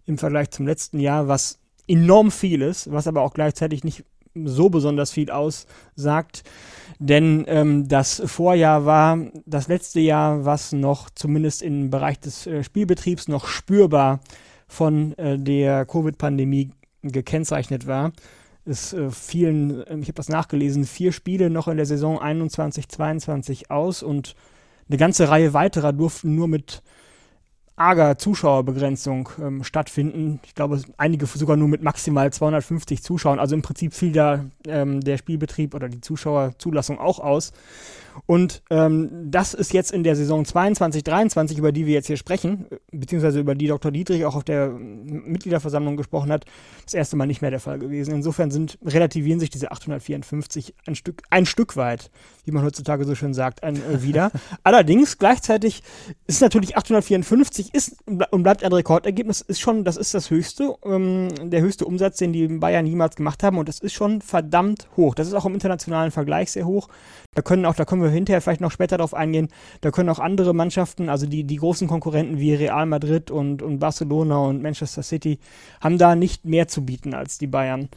im 0.06 0.18
Vergleich 0.18 0.50
zum 0.52 0.66
letzten 0.66 1.00
Jahr, 1.00 1.28
was 1.28 1.60
enorm 1.88 2.32
viel 2.32 2.62
ist, 2.62 2.92
was 2.92 3.08
aber 3.08 3.22
auch 3.22 3.34
gleichzeitig 3.34 3.84
nicht 3.84 4.04
so 4.34 4.70
besonders 4.70 5.12
viel 5.12 5.30
aussagt. 5.30 6.44
Denn 7.00 7.46
ähm, 7.48 7.88
das 7.88 8.22
Vorjahr 8.26 8.86
war 8.86 9.18
das 9.46 9.68
letzte 9.68 10.00
Jahr, 10.00 10.46
was 10.46 10.72
noch 10.72 11.10
zumindest 11.10 11.62
im 11.62 11.90
Bereich 11.90 12.20
des 12.20 12.48
äh, 12.48 12.64
Spielbetriebs 12.64 13.28
noch 13.28 13.48
spürbar 13.48 14.20
von 14.68 15.18
äh, 15.18 15.38
der 15.38 15.86
Covid-Pandemie 15.86 16.72
gekennzeichnet 17.02 17.88
war. 17.88 18.14
Es 18.66 18.94
äh, 18.94 19.10
fielen, 19.10 19.86
äh, 19.88 19.98
ich 19.98 20.08
habe 20.08 20.14
das 20.14 20.30
nachgelesen, 20.30 20.86
vier 20.86 21.12
Spiele 21.12 21.50
noch 21.50 21.68
in 21.68 21.78
der 21.78 21.86
Saison 21.86 22.20
21-22 22.20 23.70
aus 23.70 24.04
und 24.04 24.36
eine 24.88 24.98
ganze 24.98 25.30
Reihe 25.30 25.54
weiterer 25.54 25.94
durften 25.94 26.36
nur 26.36 26.48
mit 26.48 26.84
arger 27.82 28.18
Zuschauerbegrenzung 28.18 29.30
ähm, 29.42 29.64
stattfinden. 29.64 30.40
Ich 30.46 30.54
glaube, 30.54 30.82
einige 30.98 31.26
sogar 31.26 31.58
nur 31.58 31.68
mit 31.68 31.82
maximal 31.82 32.32
250 32.32 33.02
Zuschauern. 33.02 33.40
Also 33.40 33.56
im 33.56 33.64
Prinzip 33.64 33.94
fiel 33.94 34.12
da 34.12 34.46
ähm, 34.68 35.02
der 35.02 35.18
Spielbetrieb 35.18 35.74
oder 35.74 35.90
die 35.90 36.02
Zuschauerzulassung 36.02 37.00
auch 37.00 37.20
aus. 37.20 37.54
Und 38.26 38.64
ähm, 38.70 39.10
das 39.30 39.54
ist 39.54 39.74
jetzt 39.74 39.92
in 39.92 40.04
der 40.04 40.16
Saison 40.16 40.46
22, 40.46 41.04
23, 41.04 41.58
über 41.58 41.72
die 41.72 41.86
wir 41.86 41.94
jetzt 41.94 42.08
hier 42.08 42.18
sprechen, 42.18 42.66
beziehungsweise 42.92 43.40
über 43.40 43.56
die 43.56 43.68
Dr. 43.68 43.92
Dietrich 43.92 44.26
auch 44.26 44.36
auf 44.36 44.44
der 44.44 44.70
Mitgliederversammlung 44.70 45.98
gesprochen 45.98 46.32
hat, 46.32 46.46
das 46.86 46.94
erste 46.94 47.16
Mal 47.16 47.26
nicht 47.26 47.42
mehr 47.42 47.52
der 47.52 47.60
Fall 47.60 47.80
gewesen. 47.80 48.14
Insofern 48.14 48.52
sind, 48.52 48.78
relativieren 48.86 49.40
sich 49.40 49.50
diese 49.50 49.72
854 49.72 50.74
ein 50.86 50.96
Stück, 50.96 51.24
ein 51.30 51.46
Stück 51.46 51.76
weit, 51.76 52.12
wie 52.46 52.52
man 52.52 52.64
heutzutage 52.64 53.06
so 53.06 53.16
schön 53.16 53.34
sagt, 53.34 53.64
ein, 53.64 53.76
äh, 53.76 54.04
wieder. 54.04 54.32
Allerdings 54.64 55.18
gleichzeitig 55.18 55.84
ist 56.28 56.42
natürlich 56.42 56.78
854 56.78 57.74
ist 57.74 57.98
und 58.06 58.44
bleibt 58.44 58.64
ein 58.64 58.74
Rekordergebnis, 58.74 59.42
ist 59.42 59.60
schon, 59.60 59.84
das 59.84 59.98
ist 59.98 60.14
das 60.14 60.30
höchste, 60.30 60.76
ähm, 60.86 61.30
der 61.50 61.62
höchste 61.62 61.86
Umsatz, 61.86 62.18
den 62.18 62.34
die 62.34 62.48
Bayern 62.48 62.86
jemals 62.86 63.16
gemacht 63.16 63.44
haben 63.44 63.58
und 63.58 63.68
das 63.68 63.80
ist 63.80 63.94
schon 63.94 64.22
verdammt 64.22 64.88
hoch. 64.98 65.16
Das 65.16 65.28
ist 65.28 65.34
auch 65.34 65.46
im 65.46 65.54
internationalen 65.54 66.12
Vergleich 66.12 66.52
sehr 66.52 66.66
hoch. 66.66 66.88
Da 67.34 67.42
können 67.42 67.66
auch, 67.66 67.76
da 67.76 67.86
können 67.86 68.01
wir 68.04 68.10
hinterher 68.10 68.42
vielleicht 68.42 68.62
noch 68.62 68.72
später 68.72 68.98
darauf 68.98 69.14
eingehen, 69.14 69.50
da 69.82 69.92
können 69.92 70.10
auch 70.10 70.20
andere 70.20 70.54
Mannschaften, 70.54 71.10
also 71.10 71.26
die, 71.26 71.44
die 71.44 71.58
großen 71.58 71.88
Konkurrenten 71.88 72.40
wie 72.40 72.54
Real 72.54 72.86
Madrid 72.86 73.32
und, 73.32 73.62
und 73.62 73.80
Barcelona 73.80 74.38
und 74.38 74.62
Manchester 74.62 75.04
City, 75.04 75.40
haben 75.82 75.98
da 75.98 76.16
nicht 76.16 76.46
mehr 76.46 76.68
zu 76.68 76.86
bieten 76.86 77.14
als 77.14 77.38
die 77.38 77.48
Bayern. 77.48 77.90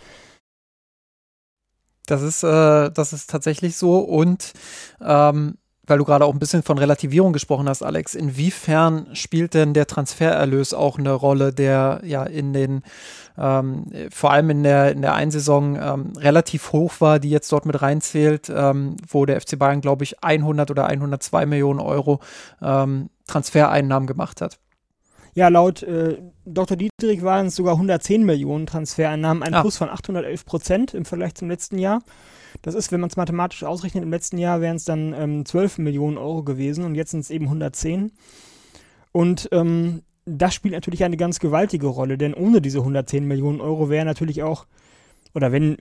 Das 2.07 2.23
ist, 2.23 2.43
äh, 2.43 2.91
das 2.91 3.13
ist 3.13 3.31
tatsächlich 3.31 3.77
so 3.77 3.99
und 3.99 4.53
ähm, 5.01 5.57
weil 5.87 5.99
du 5.99 6.05
gerade 6.05 6.25
auch 6.25 6.33
ein 6.33 6.39
bisschen 6.39 6.63
von 6.63 6.79
Relativierung 6.79 7.33
gesprochen 7.33 7.69
hast, 7.69 7.83
Alex, 7.83 8.15
inwiefern 8.15 9.09
spielt 9.15 9.55
denn 9.55 9.75
der 9.75 9.87
Transfererlös 9.87 10.73
auch 10.73 10.99
eine 10.99 11.13
Rolle, 11.13 11.53
der 11.53 12.01
ja 12.05 12.25
in 12.25 12.53
den, 12.53 12.83
ähm, 13.37 13.87
vor 14.11 14.33
allem 14.33 14.51
in 14.51 14.63
der, 14.63 14.93
in 14.93 15.03
der 15.03 15.15
Einsaison 15.15 15.77
ähm, 15.77 16.13
relativ 16.17 16.73
hoch 16.73 17.01
war, 17.01 17.19
die 17.19 17.31
jetzt 17.31 17.51
dort 17.53 17.67
mit 17.67 17.81
reinzählt, 17.83 18.51
ähm, 18.55 18.97
wo 19.09 19.27
der 19.27 19.41
FC 19.41 19.59
Bayern, 19.59 19.81
glaube 19.81 20.05
ich, 20.05 20.23
100 20.23 20.71
oder 20.71 20.87
102 20.87 21.47
Millionen 21.47 21.81
Euro 21.81 22.21
ähm, 22.63 23.11
Transfereinnahmen 23.27 24.07
gemacht 24.07 24.41
hat. 24.41 24.59
Ja, 25.35 25.49
laut 25.49 25.83
äh, 25.83 26.23
Dr. 26.45 26.77
Dietrich 26.77 27.23
waren 27.23 27.47
es 27.47 27.57
sogar 27.57 27.75
110 27.75 28.25
Millionen 28.25 28.67
Transfereinnahmen, 28.67 29.43
ein 29.43 29.55
ah. 29.55 29.63
Plus 29.63 29.77
von 29.77 29.89
811 29.89 30.45
Prozent 30.45 30.95
im 30.95 31.05
Vergleich 31.05 31.35
zum 31.35 31.49
letzten 31.49 31.79
Jahr. 31.79 32.03
Das 32.63 32.77
ist, 32.77 32.93
wenn 32.93 33.01
man 33.01 33.11
es 33.11 33.17
mathematisch 33.17 33.65
ausrechnet, 33.65 34.05
im 34.05 34.11
letzten 34.11 34.39
Jahr 34.39 34.61
wären 34.61 34.77
es 34.77 34.85
dann 34.85 35.13
ähm, 35.13 35.45
12 35.45 35.79
Millionen 35.79 36.19
Euro 36.19 36.45
gewesen 36.45 36.85
und 36.85 36.95
jetzt 36.95 37.11
sind 37.11 37.21
es 37.21 37.31
eben 37.31 37.47
110. 37.47 38.13
Und 39.11 39.49
ähm, 39.51 40.03
das 40.27 40.55
spielt 40.55 40.75
natürlich 40.75 41.05
eine 41.05 41.17
ganz 41.17 41.39
gewaltige 41.39 41.87
Rolle, 41.87 42.17
denn 42.19 42.35
ohne 42.35 42.61
diese 42.61 42.79
110 42.79 43.27
Millionen 43.27 43.61
Euro 43.61 43.91
wäre 43.91 44.05
natürlich 44.05 44.43
auch, 44.43 44.67
oder 45.35 45.53
wenn, 45.53 45.79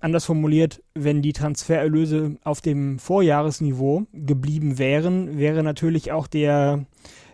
anders 0.00 0.24
formuliert, 0.24 0.82
wenn 0.94 1.22
die 1.22 1.32
Transfererlöse 1.32 2.36
auf 2.44 2.60
dem 2.60 2.98
Vorjahresniveau 2.98 4.06
geblieben 4.12 4.78
wären, 4.78 5.38
wäre 5.38 5.62
natürlich 5.62 6.12
auch 6.12 6.26
der 6.26 6.84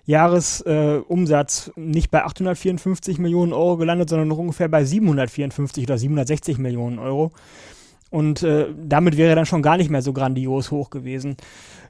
Jahresumsatz 0.06 1.72
äh, 1.74 1.80
nicht 1.80 2.10
bei 2.10 2.24
854 2.24 3.18
Millionen 3.18 3.52
Euro 3.52 3.76
gelandet, 3.76 4.10
sondern 4.10 4.28
noch 4.28 4.38
ungefähr 4.38 4.68
bei 4.68 4.84
754 4.84 5.84
oder 5.84 5.98
760 5.98 6.58
Millionen 6.58 6.98
Euro. 6.98 7.32
Und 8.10 8.42
äh, 8.42 8.68
damit 8.78 9.16
wäre 9.16 9.30
er 9.30 9.36
dann 9.36 9.46
schon 9.46 9.62
gar 9.62 9.76
nicht 9.76 9.90
mehr 9.90 10.02
so 10.02 10.12
grandios 10.12 10.70
hoch 10.70 10.90
gewesen. 10.90 11.36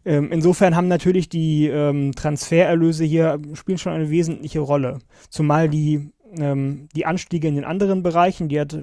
Ähm, 0.04 0.30
insofern 0.30 0.76
haben 0.76 0.88
natürlich 0.88 1.28
die 1.28 1.66
ähm, 1.66 2.14
Transfererlöse 2.14 3.04
hier 3.04 3.40
spielen 3.54 3.78
schon 3.78 3.92
eine 3.92 4.10
wesentliche 4.10 4.60
Rolle. 4.60 4.98
Zumal 5.30 5.68
die, 5.68 6.10
ähm, 6.38 6.88
die 6.94 7.06
Anstiege 7.06 7.48
in 7.48 7.54
den 7.54 7.64
anderen 7.64 8.02
Bereichen, 8.02 8.48
die 8.48 8.60
hat 8.60 8.74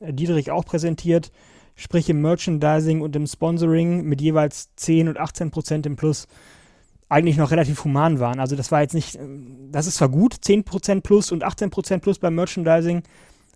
äh, 0.00 0.12
Dietrich 0.12 0.50
auch 0.50 0.64
präsentiert, 0.64 1.32
sprich 1.76 2.10
im 2.10 2.20
Merchandising 2.20 3.00
und 3.00 3.16
im 3.16 3.26
Sponsoring 3.26 4.04
mit 4.04 4.20
jeweils 4.20 4.74
10 4.76 5.08
und 5.08 5.18
18 5.18 5.50
Prozent 5.50 5.86
im 5.86 5.96
Plus, 5.96 6.28
eigentlich 7.08 7.36
noch 7.36 7.50
relativ 7.50 7.84
human 7.84 8.20
waren. 8.20 8.38
Also 8.38 8.54
das 8.54 8.70
war 8.70 8.82
jetzt 8.82 8.94
nicht, 8.94 9.16
ähm, 9.16 9.70
das 9.72 9.86
ist 9.86 9.96
zwar 9.96 10.10
gut, 10.10 10.36
10 10.40 10.64
Prozent 10.64 11.02
plus 11.02 11.32
und 11.32 11.42
18 11.42 11.70
Prozent 11.70 12.02
plus 12.02 12.18
beim 12.18 12.34
Merchandising, 12.34 13.02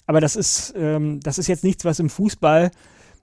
aber 0.07 0.21
das 0.21 0.37
ist, 0.37 0.75
ähm, 0.77 1.21
das 1.21 1.38
ist 1.38 1.47
jetzt 1.47 1.64
nichts, 1.64 1.85
was 1.85 1.99
im 1.99 2.11
Fußball 2.11 2.71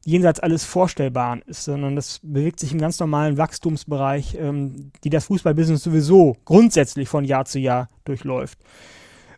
jenseits 0.05 0.39
alles 0.39 0.63
Vorstellbaren 0.63 1.41
ist, 1.45 1.63
sondern 1.63 1.95
das 1.95 2.19
bewegt 2.23 2.59
sich 2.59 2.71
im 2.71 2.79
ganz 2.79 2.99
normalen 2.99 3.37
Wachstumsbereich, 3.37 4.35
ähm, 4.39 4.91
die 5.03 5.09
das 5.09 5.25
Fußballbusiness 5.25 5.83
sowieso 5.83 6.37
grundsätzlich 6.45 7.07
von 7.07 7.23
Jahr 7.23 7.45
zu 7.45 7.59
Jahr 7.59 7.89
durchläuft. 8.05 8.59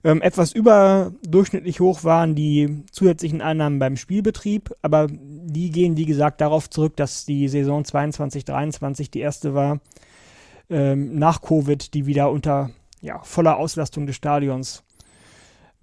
Ähm, 0.06 0.22
etwas 0.22 0.52
überdurchschnittlich 0.52 1.80
hoch 1.80 2.04
waren 2.04 2.36
die 2.36 2.84
zusätzlichen 2.92 3.42
Einnahmen 3.42 3.80
beim 3.80 3.96
Spielbetrieb, 3.96 4.74
aber 4.82 5.08
die 5.10 5.72
gehen, 5.72 5.96
wie 5.96 6.06
gesagt, 6.06 6.42
darauf 6.42 6.70
zurück, 6.70 6.98
dass 6.98 7.26
die 7.26 7.48
Saison 7.48 7.84
22-23 7.84 9.12
die 9.12 9.22
erste 9.22 9.54
war 9.54 9.80
ähm, 10.70 11.18
nach 11.18 11.42
Covid, 11.42 11.94
die 11.94 12.06
wieder 12.06 12.32
unter 12.32 12.72
ja, 13.02 13.20
voller 13.24 13.58
Auslastung 13.58 14.06
des 14.06 14.16
Stadions 14.16 14.84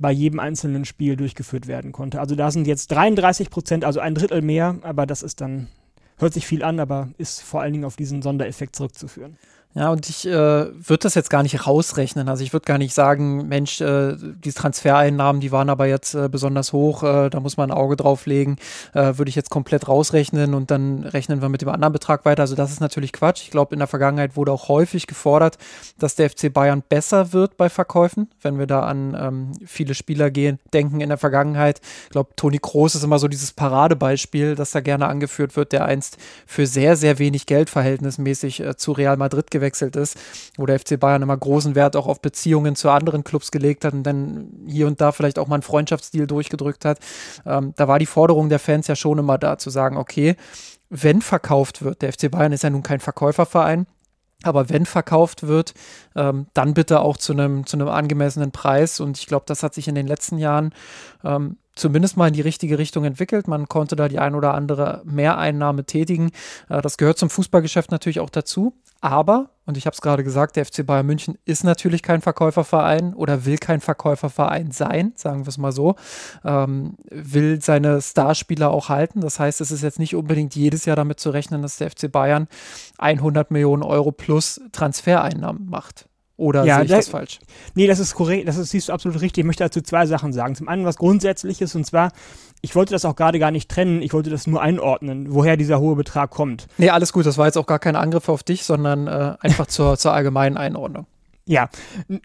bei 0.00 0.10
jedem 0.10 0.40
einzelnen 0.40 0.86
Spiel 0.86 1.14
durchgeführt 1.14 1.66
werden 1.66 1.92
konnte. 1.92 2.20
Also 2.20 2.34
da 2.34 2.50
sind 2.50 2.66
jetzt 2.66 2.90
33 2.90 3.50
Prozent, 3.50 3.84
also 3.84 4.00
ein 4.00 4.14
Drittel 4.14 4.40
mehr, 4.40 4.78
aber 4.82 5.06
das 5.06 5.22
ist 5.22 5.42
dann, 5.42 5.68
hört 6.16 6.32
sich 6.32 6.46
viel 6.46 6.64
an, 6.64 6.80
aber 6.80 7.10
ist 7.18 7.42
vor 7.42 7.60
allen 7.60 7.74
Dingen 7.74 7.84
auf 7.84 7.96
diesen 7.96 8.22
Sondereffekt 8.22 8.74
zurückzuführen. 8.74 9.36
Ja, 9.72 9.90
und 9.90 10.09
ich 10.09 10.26
äh, 10.26 10.33
würde 10.33 10.98
das 11.02 11.14
jetzt 11.14 11.30
gar 11.30 11.44
nicht 11.44 11.64
rausrechnen. 11.64 12.28
Also 12.28 12.42
ich 12.42 12.52
würde 12.52 12.64
gar 12.64 12.78
nicht 12.78 12.92
sagen, 12.92 13.46
Mensch, 13.46 13.80
äh, 13.80 14.16
die 14.18 14.50
Transfereinnahmen, 14.50 15.40
die 15.40 15.52
waren 15.52 15.70
aber 15.70 15.87
jetzt 15.87 16.12
äh, 16.14 16.28
besonders 16.28 16.72
hoch, 16.72 17.04
äh, 17.04 17.30
da 17.30 17.38
muss 17.38 17.56
man 17.56 17.70
ein 17.70 17.76
Auge 17.76 17.94
drauf 17.94 18.26
legen. 18.26 18.56
Äh, 18.94 19.16
würde 19.18 19.28
ich 19.28 19.37
jetzt 19.37 19.50
komplett 19.50 19.87
rausrechnen 19.87 20.54
und 20.54 20.72
dann 20.72 21.04
rechnen 21.04 21.40
wir 21.40 21.48
mit 21.48 21.62
dem 21.62 21.68
anderen 21.68 21.92
Betrag 21.92 22.24
weiter. 22.24 22.42
Also 22.42 22.56
das 22.56 22.72
ist 22.72 22.80
natürlich 22.80 23.12
Quatsch. 23.12 23.42
Ich 23.44 23.52
glaube, 23.52 23.72
in 23.72 23.78
der 23.78 23.87
Vergangenheit 23.87 24.35
wurde 24.35 24.50
auch 24.50 24.66
häufig 24.66 25.06
gefordert, 25.06 25.56
dass 26.00 26.16
der 26.16 26.30
FC 26.30 26.52
Bayern 26.52 26.83
besser 26.88 27.33
wird 27.33 27.56
bei 27.56 27.68
Verkäufen, 27.68 28.28
wenn 28.42 28.59
wir 28.59 28.66
da 28.66 28.80
an 28.80 29.16
ähm, 29.16 29.52
viele 29.64 29.94
Spieler 29.94 30.33
gehen, 30.33 30.59
denken 30.74 31.00
in 31.00 31.11
der 31.11 31.18
Vergangenheit. 31.18 31.80
Ich 32.06 32.11
glaube, 32.11 32.30
Toni 32.35 32.59
Kroos 32.59 32.96
ist 32.96 33.04
immer 33.04 33.20
so 33.20 33.28
dieses 33.28 33.52
Paradebeispiel, 33.52 34.56
das 34.56 34.72
da 34.72 34.80
gerne 34.80 35.06
angeführt 35.06 35.54
wird, 35.54 35.70
der 35.70 35.85
einst 35.85 36.16
für 36.44 36.66
sehr, 36.66 36.96
sehr 36.96 37.20
wenig 37.20 37.46
Geld 37.46 37.70
verhältnismäßig 37.70 38.61
äh, 38.61 38.76
zu 38.76 38.90
Real 38.90 39.16
Madrid 39.16 39.48
gewesen 39.48 39.60
gewechselt 39.61 39.96
ist, 39.96 40.16
wo 40.57 40.66
der 40.66 40.79
FC 40.79 40.99
Bayern 40.99 41.23
immer 41.23 41.37
großen 41.37 41.75
Wert 41.75 41.96
auch 41.96 42.07
auf 42.07 42.20
Beziehungen 42.20 42.75
zu 42.77 42.90
anderen 42.90 43.25
Clubs 43.25 43.51
gelegt 43.51 43.85
hat 43.85 43.92
und 43.92 44.03
dann 44.03 44.64
hier 44.66 44.87
und 44.87 45.01
da 45.01 45.12
vielleicht 45.12 45.38
auch 45.38 45.46
mal 45.46 45.57
einen 45.57 45.62
Freundschaftsstil 45.62 46.27
durchgedrückt 46.27 46.85
hat. 46.85 46.99
Ähm, 47.46 47.75
da 47.77 47.88
war 47.88 47.99
die 47.99 48.07
Forderung 48.07 48.49
der 48.49 48.59
Fans 48.59 48.87
ja 48.87 48.96
schon 48.96 49.18
immer 49.18 49.38
da, 49.38 49.59
zu 49.59 49.70
sagen, 49.70 49.96
okay, 49.96 50.37
wenn 50.88 51.23
verkauft 51.23 51.83
wird, 51.83 52.03
der 52.03 52.12
FC 52.12 52.31
Bayern 52.31 52.53
ist 52.53 52.64
ja 52.64 52.70
nun 52.70 52.83
kein 52.83 53.01
Verkäuferverein, 53.01 53.87
aber 54.42 54.70
wenn 54.70 54.87
verkauft 54.87 55.46
wird, 55.46 55.75
ähm, 56.16 56.46
dann 56.55 56.75
bitte 56.75 57.01
auch 57.01 57.16
zu 57.16 57.33
einem 57.33 57.66
zu 57.66 57.77
angemessenen 57.79 58.53
Preis. 58.53 59.01
Und 59.01 59.18
ich 59.18 59.27
glaube, 59.27 59.44
das 59.46 59.62
hat 59.62 59.75
sich 59.75 59.87
in 59.87 59.94
den 59.94 60.07
letzten 60.07 60.38
Jahren 60.38 60.75
ähm, 61.25 61.59
zumindest 61.75 62.16
mal 62.16 62.29
in 62.29 62.35
die 62.35 62.40
richtige 62.40 62.79
Richtung 62.79 63.05
entwickelt. 63.05 63.49
Man 63.49 63.68
konnte 63.68 63.96
da 63.96 64.09
die 64.09 64.18
ein 64.18 64.35
oder 64.35 64.55
andere 64.55 65.03
Mehreinnahme 65.05 65.85
tätigen. 65.85 66.31
Äh, 66.68 66.81
das 66.81 66.96
gehört 66.96 67.18
zum 67.18 67.31
Fußballgeschäft 67.31 67.90
natürlich 67.90 68.20
auch 68.20 68.31
dazu. 68.31 68.75
Aber, 69.02 69.50
und 69.64 69.78
ich 69.78 69.86
habe 69.86 69.94
es 69.94 70.02
gerade 70.02 70.22
gesagt, 70.22 70.56
der 70.56 70.66
FC 70.66 70.84
Bayern 70.84 71.06
München 71.06 71.38
ist 71.46 71.64
natürlich 71.64 72.02
kein 72.02 72.20
Verkäuferverein 72.20 73.14
oder 73.14 73.46
will 73.46 73.56
kein 73.56 73.80
Verkäuferverein 73.80 74.72
sein, 74.72 75.12
sagen 75.16 75.46
wir 75.46 75.48
es 75.48 75.56
mal 75.56 75.72
so, 75.72 75.94
ähm, 76.44 76.96
will 77.10 77.62
seine 77.62 78.02
Starspieler 78.02 78.70
auch 78.70 78.90
halten. 78.90 79.22
Das 79.22 79.40
heißt, 79.40 79.62
es 79.62 79.70
ist 79.70 79.82
jetzt 79.82 79.98
nicht 79.98 80.14
unbedingt 80.14 80.54
jedes 80.54 80.84
Jahr 80.84 80.96
damit 80.96 81.18
zu 81.18 81.30
rechnen, 81.30 81.62
dass 81.62 81.78
der 81.78 81.90
FC 81.90 82.12
Bayern 82.12 82.46
100 82.98 83.50
Millionen 83.50 83.82
Euro 83.82 84.12
plus 84.12 84.60
Transfereinnahmen 84.72 85.70
macht. 85.70 86.06
Oder 86.40 86.64
ja, 86.64 86.76
sehe 86.76 86.84
ich 86.84 86.90
da, 86.90 86.96
das 86.96 87.08
falsch? 87.08 87.38
Nee, 87.74 87.86
das 87.86 87.98
ist 87.98 88.14
korrekt, 88.14 88.48
das 88.48 88.56
ist, 88.56 88.70
siehst 88.70 88.88
du 88.88 88.94
absolut 88.94 89.20
richtig. 89.20 89.42
Ich 89.42 89.46
möchte 89.46 89.62
dazu 89.62 89.82
zwei 89.82 90.06
Sachen 90.06 90.32
sagen. 90.32 90.54
Zum 90.54 90.68
einen 90.68 90.86
was 90.86 90.96
Grundsätzliches 90.96 91.74
und 91.74 91.84
zwar, 91.84 92.12
ich 92.62 92.75
wollte 92.75 92.92
das 92.92 93.05
auch 93.05 93.16
gerade 93.16 93.38
gar 93.38 93.51
nicht 93.51 93.70
trennen, 93.70 94.03
ich 94.03 94.12
wollte 94.12 94.31
das 94.31 94.46
nur 94.46 94.62
einordnen, 94.62 95.33
woher 95.33 95.57
dieser 95.57 95.81
hohe 95.81 95.96
Betrag 95.96 96.31
kommt. 96.31 96.66
Nee, 96.79 96.90
alles 96.90 97.12
gut, 97.12 97.27
das 97.27 97.38
war 97.38 97.46
jetzt 97.46 97.57
auch 97.57 97.66
gar 97.66 97.79
kein 97.79 97.96
Angriff 97.96 98.29
auf 98.29 98.42
dich, 98.42 98.64
sondern 98.64 99.07
äh, 99.07 99.35
einfach 99.40 99.66
zur, 99.66 99.96
zur 99.99 100.12
allgemeinen 100.12 100.57
Einordnung. 100.57 101.07
Ja, 101.46 101.68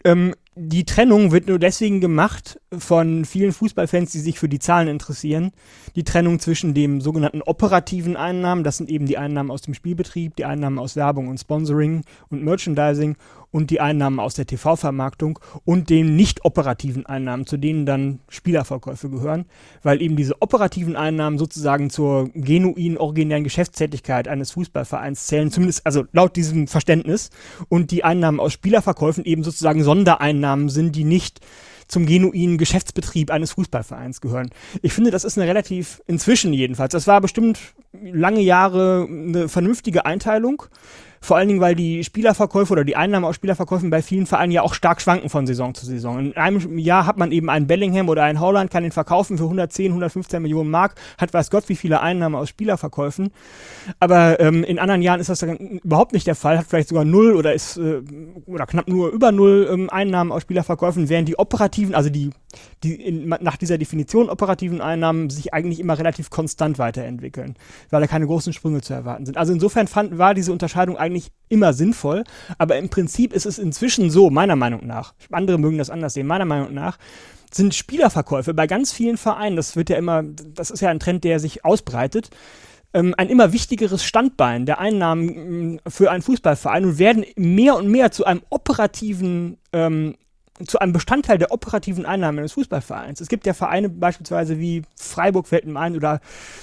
ähm, 0.04 0.34
die 0.54 0.84
Trennung 0.84 1.32
wird 1.32 1.48
nur 1.48 1.58
deswegen 1.58 2.00
gemacht 2.00 2.60
von 2.76 3.24
vielen 3.24 3.52
Fußballfans, 3.52 4.12
die 4.12 4.20
sich 4.20 4.38
für 4.38 4.48
die 4.48 4.58
Zahlen 4.58 4.88
interessieren. 4.88 5.52
Die 5.96 6.04
Trennung 6.04 6.38
zwischen 6.38 6.74
dem 6.74 7.00
sogenannten 7.00 7.42
operativen 7.42 8.16
Einnahmen, 8.16 8.62
das 8.62 8.76
sind 8.76 8.88
eben 8.88 9.06
die 9.06 9.18
Einnahmen 9.18 9.50
aus 9.50 9.62
dem 9.62 9.74
Spielbetrieb, 9.74 10.36
die 10.36 10.44
Einnahmen 10.44 10.78
aus 10.78 10.96
Werbung 10.96 11.28
und 11.28 11.38
Sponsoring 11.38 12.04
und 12.28 12.44
Merchandising 12.44 13.16
und 13.50 13.70
die 13.70 13.80
Einnahmen 13.80 14.20
aus 14.20 14.34
der 14.34 14.46
TV-Vermarktung 14.46 15.38
und 15.64 15.90
den 15.90 16.16
nicht 16.16 16.44
operativen 16.44 17.06
Einnahmen, 17.06 17.46
zu 17.46 17.56
denen 17.56 17.86
dann 17.86 18.20
Spielerverkäufe 18.28 19.08
gehören, 19.08 19.46
weil 19.82 20.02
eben 20.02 20.16
diese 20.16 20.40
operativen 20.42 20.96
Einnahmen 20.96 21.38
sozusagen 21.38 21.90
zur 21.90 22.28
genuinen, 22.34 22.98
originären 22.98 23.44
Geschäftstätigkeit 23.44 24.28
eines 24.28 24.50
Fußballvereins 24.52 25.26
zählen, 25.26 25.50
zumindest 25.50 25.86
also 25.86 26.04
laut 26.12 26.36
diesem 26.36 26.68
Verständnis, 26.68 27.30
und 27.68 27.90
die 27.90 28.04
Einnahmen 28.04 28.40
aus 28.40 28.52
Spielerverkäufen 28.52 29.24
eben 29.24 29.42
sozusagen 29.42 29.82
Sondereinnahmen 29.82 30.68
sind, 30.68 30.96
die 30.96 31.04
nicht 31.04 31.40
zum 31.88 32.06
genuinen 32.06 32.58
Geschäftsbetrieb 32.58 33.30
eines 33.30 33.52
Fußballvereins 33.52 34.20
gehören. 34.20 34.50
Ich 34.82 34.92
finde, 34.92 35.10
das 35.10 35.24
ist 35.24 35.38
eine 35.38 35.48
relativ, 35.48 36.02
inzwischen 36.06 36.52
jedenfalls, 36.52 36.92
das 36.92 37.06
war 37.06 37.20
bestimmt 37.20 37.58
lange 38.02 38.40
Jahre 38.40 39.06
eine 39.08 39.48
vernünftige 39.48 40.04
Einteilung. 40.04 40.64
Vor 41.26 41.36
allen 41.36 41.48
Dingen, 41.48 41.60
weil 41.60 41.74
die 41.74 42.04
Spielerverkäufe 42.04 42.72
oder 42.72 42.84
die 42.84 42.94
Einnahmen 42.94 43.24
aus 43.24 43.34
Spielerverkäufen 43.34 43.90
bei 43.90 44.00
vielen 44.00 44.26
Vereinen 44.26 44.52
ja 44.52 44.62
auch 44.62 44.74
stark 44.74 45.00
schwanken 45.00 45.28
von 45.28 45.44
Saison 45.44 45.74
zu 45.74 45.84
Saison. 45.84 46.20
In 46.20 46.36
einem 46.36 46.78
Jahr 46.78 47.04
hat 47.04 47.16
man 47.16 47.32
eben 47.32 47.50
einen 47.50 47.66
Bellingham 47.66 48.08
oder 48.08 48.22
einen 48.22 48.38
Holland, 48.38 48.70
kann 48.70 48.84
den 48.84 48.92
verkaufen 48.92 49.36
für 49.36 49.42
110, 49.42 49.86
115 49.86 50.40
Millionen 50.40 50.70
Mark, 50.70 50.94
hat 51.18 51.34
weiß 51.34 51.50
Gott 51.50 51.68
wie 51.68 51.74
viele 51.74 52.00
Einnahmen 52.00 52.36
aus 52.36 52.48
Spielerverkäufen. 52.48 53.32
Aber 53.98 54.38
ähm, 54.38 54.62
in 54.62 54.78
anderen 54.78 55.02
Jahren 55.02 55.18
ist 55.18 55.28
das 55.28 55.40
dann 55.40 55.56
überhaupt 55.56 56.12
nicht 56.12 56.28
der 56.28 56.36
Fall, 56.36 56.58
hat 56.58 56.66
vielleicht 56.68 56.90
sogar 56.90 57.04
null 57.04 57.34
oder 57.34 57.54
ist 57.54 57.76
äh, 57.76 58.02
oder 58.46 58.66
knapp 58.66 58.86
nur 58.86 59.08
über 59.10 59.32
null 59.32 59.68
ähm, 59.68 59.90
Einnahmen 59.90 60.30
aus 60.30 60.42
Spielerverkäufen, 60.42 61.08
während 61.08 61.28
die 61.28 61.40
operativen, 61.40 61.96
also 61.96 62.08
die, 62.08 62.30
die 62.84 62.94
in, 62.94 63.28
nach 63.40 63.56
dieser 63.56 63.78
Definition 63.78 64.30
operativen 64.30 64.80
Einnahmen 64.80 65.28
sich 65.28 65.52
eigentlich 65.52 65.80
immer 65.80 65.98
relativ 65.98 66.30
konstant 66.30 66.78
weiterentwickeln, 66.78 67.56
weil 67.90 68.00
da 68.00 68.06
keine 68.06 68.26
großen 68.26 68.52
Sprünge 68.52 68.80
zu 68.80 68.94
erwarten 68.94 69.26
sind. 69.26 69.36
Also 69.36 69.52
insofern 69.52 69.88
fand, 69.88 70.18
war 70.18 70.32
diese 70.32 70.52
Unterscheidung 70.52 70.96
eigentlich 70.96 71.15
eigentlich 71.16 71.32
immer 71.48 71.72
sinnvoll, 71.72 72.24
aber 72.58 72.76
im 72.76 72.88
Prinzip 72.88 73.32
ist 73.32 73.46
es 73.46 73.58
inzwischen 73.58 74.10
so, 74.10 74.30
meiner 74.30 74.56
Meinung 74.56 74.86
nach, 74.86 75.14
andere 75.30 75.58
mögen 75.58 75.78
das 75.78 75.90
anders 75.90 76.14
sehen, 76.14 76.26
meiner 76.26 76.44
Meinung 76.44 76.74
nach, 76.74 76.98
sind 77.52 77.74
Spielerverkäufe 77.74 78.52
bei 78.54 78.66
ganz 78.66 78.92
vielen 78.92 79.16
Vereinen, 79.16 79.56
das 79.56 79.76
wird 79.76 79.88
ja 79.88 79.96
immer, 79.96 80.22
das 80.22 80.70
ist 80.70 80.80
ja 80.80 80.90
ein 80.90 81.00
Trend, 81.00 81.24
der 81.24 81.40
sich 81.40 81.64
ausbreitet, 81.64 82.30
ähm, 82.92 83.14
ein 83.16 83.28
immer 83.28 83.52
wichtigeres 83.52 84.04
Standbein 84.04 84.66
der 84.66 84.78
Einnahmen 84.78 85.74
mm, 85.74 85.78
für 85.88 86.10
einen 86.10 86.22
Fußballverein 86.22 86.84
und 86.84 86.98
werden 86.98 87.24
mehr 87.36 87.76
und 87.76 87.88
mehr 87.88 88.10
zu 88.10 88.24
einem 88.24 88.42
operativen 88.50 89.58
ähm, 89.72 90.16
zu 90.66 90.78
einem 90.78 90.92
Bestandteil 90.92 91.38
der 91.38 91.52
operativen 91.52 92.06
Einnahmen 92.06 92.38
eines 92.38 92.52
Fußballvereins. 92.52 93.20
Es 93.20 93.28
gibt 93.28 93.46
ja 93.46 93.54
Vereine 93.54 93.88
beispielsweise 93.88 94.58
wie 94.58 94.82
Freiburg 94.96 95.48
fällt 95.48 95.66
mir 95.66 95.78
ein 95.78 95.96
oder 95.96 96.20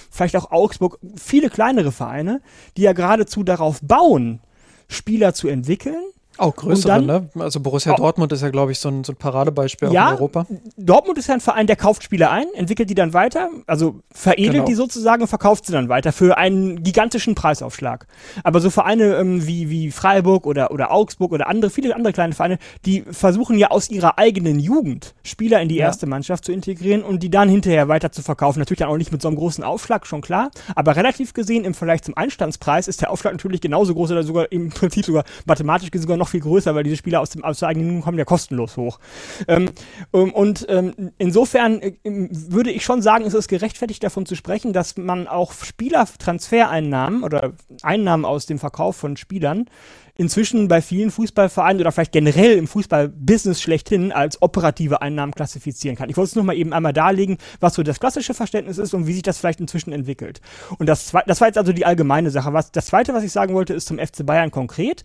vielleicht 0.10 0.36
auch 0.36 0.52
Augsburg, 0.52 1.00
viele 1.16 1.50
kleinere 1.50 1.92
Vereine, 1.92 2.42
die 2.78 2.84
ja 2.84 2.94
geradezu 2.94 3.44
darauf 3.44 3.80
bauen, 3.82 4.42
Spieler 4.88 5.34
zu 5.34 5.48
entwickeln 5.48 6.04
auch 6.38 6.56
größere, 6.56 6.94
dann, 6.94 7.06
ne? 7.06 7.30
Also 7.40 7.60
Borussia 7.60 7.96
Dortmund 7.96 8.32
ist 8.32 8.42
ja, 8.42 8.50
glaube 8.50 8.72
ich, 8.72 8.80
so 8.80 8.90
ein, 8.90 9.04
so 9.04 9.14
ein 9.14 9.16
Paradebeispiel 9.16 9.92
ja, 9.92 10.10
in 10.10 10.16
Europa. 10.16 10.46
Dortmund 10.78 11.18
ist 11.18 11.28
ja 11.28 11.34
ein 11.34 11.42
Verein, 11.42 11.68
der 11.68 11.76
kauft 11.76 12.04
Spieler 12.04 12.32
ein, 12.32 12.46
entwickelt 12.54 12.90
die 12.90 12.96
dann 12.96 13.14
weiter, 13.14 13.50
also 13.68 13.96
veredelt 14.12 14.54
genau. 14.54 14.66
die 14.66 14.74
sozusagen 14.76 15.22
und 15.24 15.28
verkauft 15.28 15.66
sie 15.66 15.74
dann 15.74 15.90
weiter 15.90 16.12
für 16.12 16.38
einen 16.38 16.84
gigantischen 16.84 17.36
Preisaufschlag. 17.36 18.08
Aber 18.44 18.60
so 18.60 18.70
Vereine 18.70 19.16
ähm, 19.16 19.48
wie, 19.48 19.70
wie 19.70 19.92
Freiburg 19.92 20.46
oder, 20.46 20.72
oder 20.72 20.92
Augsburg 20.92 21.32
oder 21.32 21.48
andere, 21.48 21.72
viele 21.72 21.96
andere 21.96 22.14
kleine 22.14 22.34
Vereine, 22.34 22.60
die 22.86 23.04
versuchen 23.10 23.58
ja 23.58 23.72
aus 23.72 23.90
ihrer 23.90 24.18
eigenen 24.18 24.60
Jugend 24.60 25.16
Spieler 25.24 25.62
in 25.62 25.70
die 25.70 25.76
ja. 25.76 25.86
erste 25.86 26.06
Mannschaft 26.06 26.46
zu 26.46 26.52
integrieren 26.52 27.04
und 27.04 27.24
die 27.24 27.30
dann 27.30 27.50
hinterher 27.50 27.88
weiter 27.88 28.12
zu 28.12 28.22
verkaufen. 28.22 28.60
Natürlich 28.60 28.80
dann 28.80 28.90
auch 28.90 28.98
nicht 28.98 29.12
mit 29.12 29.22
so 29.22 29.28
einem 29.28 29.38
großen 29.38 29.64
Aufschlag, 29.64 30.06
schon 30.06 30.22
klar. 30.22 30.52
Aber 30.76 30.96
relativ 30.96 31.34
gesehen 31.34 31.66
im 31.66 31.74
Vergleich 31.74 32.04
zum 32.04 32.16
Einstandspreis 32.16 32.88
ist 32.88 33.02
der 33.02 33.12
Aufschlag 33.12 33.34
natürlich 33.34 33.62
genauso 33.62 33.94
groß 33.94 34.12
oder 34.12 34.24
sogar 34.24 34.52
im 34.52 34.70
Prinzip 34.70 35.06
sogar 35.06 35.24
mathematisch 35.46 35.90
gesehen 35.92 36.04
sogar 36.04 36.18
noch 36.18 36.23
viel 36.28 36.42
größer, 36.42 36.76
weil 36.76 36.84
diese 36.84 36.98
Spieler 36.98 37.22
aus, 37.22 37.32
dem, 37.32 37.44
aus 37.44 37.60
der 37.60 37.70
eigenen 37.70 38.02
kommen 38.02 38.18
ja 38.18 38.26
kostenlos 38.26 38.78
hoch. 38.78 39.00
Ähm, 39.48 39.70
ähm, 40.14 40.34
und 40.34 40.66
ähm, 40.70 41.12
insofern 41.18 41.82
äh, 41.82 41.94
würde 42.04 42.72
ich 42.72 42.84
schon 42.84 43.02
sagen, 43.02 43.26
ist 43.26 43.34
es 43.34 43.48
gerechtfertigt 43.48 44.04
davon 44.04 44.26
zu 44.26 44.36
sprechen, 44.36 44.74
dass 44.74 44.98
man 44.98 45.28
auch 45.28 45.54
Spielertransfereinnahmen 45.54 47.24
oder 47.24 47.54
Einnahmen 47.82 48.26
aus 48.26 48.46
dem 48.46 48.60
Verkauf 48.60 48.96
von 48.96 49.18
Spielern 49.18 49.66
inzwischen 50.16 50.68
bei 50.68 50.82
vielen 50.82 51.10
Fußballvereinen 51.10 51.82
oder 51.82 51.92
vielleicht 51.92 52.12
generell 52.12 52.58
im 52.58 52.68
Fußballbusiness 52.68 53.62
schlechthin 53.62 54.12
als 54.12 54.42
operative 54.42 55.02
Einnahmen 55.02 55.34
klassifizieren 55.34 55.98
kann. 55.98 56.10
Ich 56.10 56.18
wollte 56.18 56.30
es 56.30 56.36
nur 56.36 56.44
mal 56.44 56.56
eben 56.56 56.72
einmal 56.72 56.94
darlegen, 56.94 57.38
was 57.60 57.74
so 57.74 57.84
das 57.84 58.00
klassische 58.00 58.34
Verständnis 58.34 58.78
ist 58.78 58.94
und 58.94 59.08
wie 59.08 59.14
sich 59.14 59.24
das 59.24 59.40
vielleicht 59.40 59.60
inzwischen 59.60 59.92
entwickelt. 59.92 60.42
Und 60.78 60.88
das, 60.88 61.14
das 61.26 61.42
war 61.42 61.48
jetzt 61.48 61.58
also 61.58 61.74
die 61.74 61.86
allgemeine 61.86 62.30
Sache. 62.30 62.54
Was, 62.54 62.72
das 62.72 62.88
zweite, 62.88 63.14
was 63.14 63.24
ich 63.24 63.32
sagen 63.32 63.56
wollte, 63.56 63.74
ist 63.74 63.88
zum 63.88 63.98
FC 63.98 64.26
Bayern 64.26 64.52
konkret. 64.52 65.02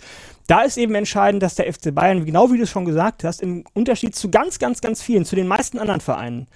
Da 0.46 0.62
ist 0.62 0.76
eben 0.76 0.94
entscheidend, 0.94 1.42
dass 1.42 1.54
der 1.54 1.72
FC 1.72 1.94
Bayern, 1.94 2.24
genau 2.26 2.52
wie 2.52 2.58
du 2.58 2.64
es 2.64 2.70
schon 2.70 2.84
gesagt 2.84 3.24
hast, 3.24 3.40
im 3.40 3.64
Unterschied 3.72 4.14
zu 4.14 4.30
ganz, 4.30 4.58
ganz, 4.58 4.80
ganz 4.80 5.02
vielen, 5.02 5.24
zu 5.24 5.36
den 5.36 5.46
meisten 5.46 5.78
anderen 5.78 6.00
Vereinen, 6.00 6.48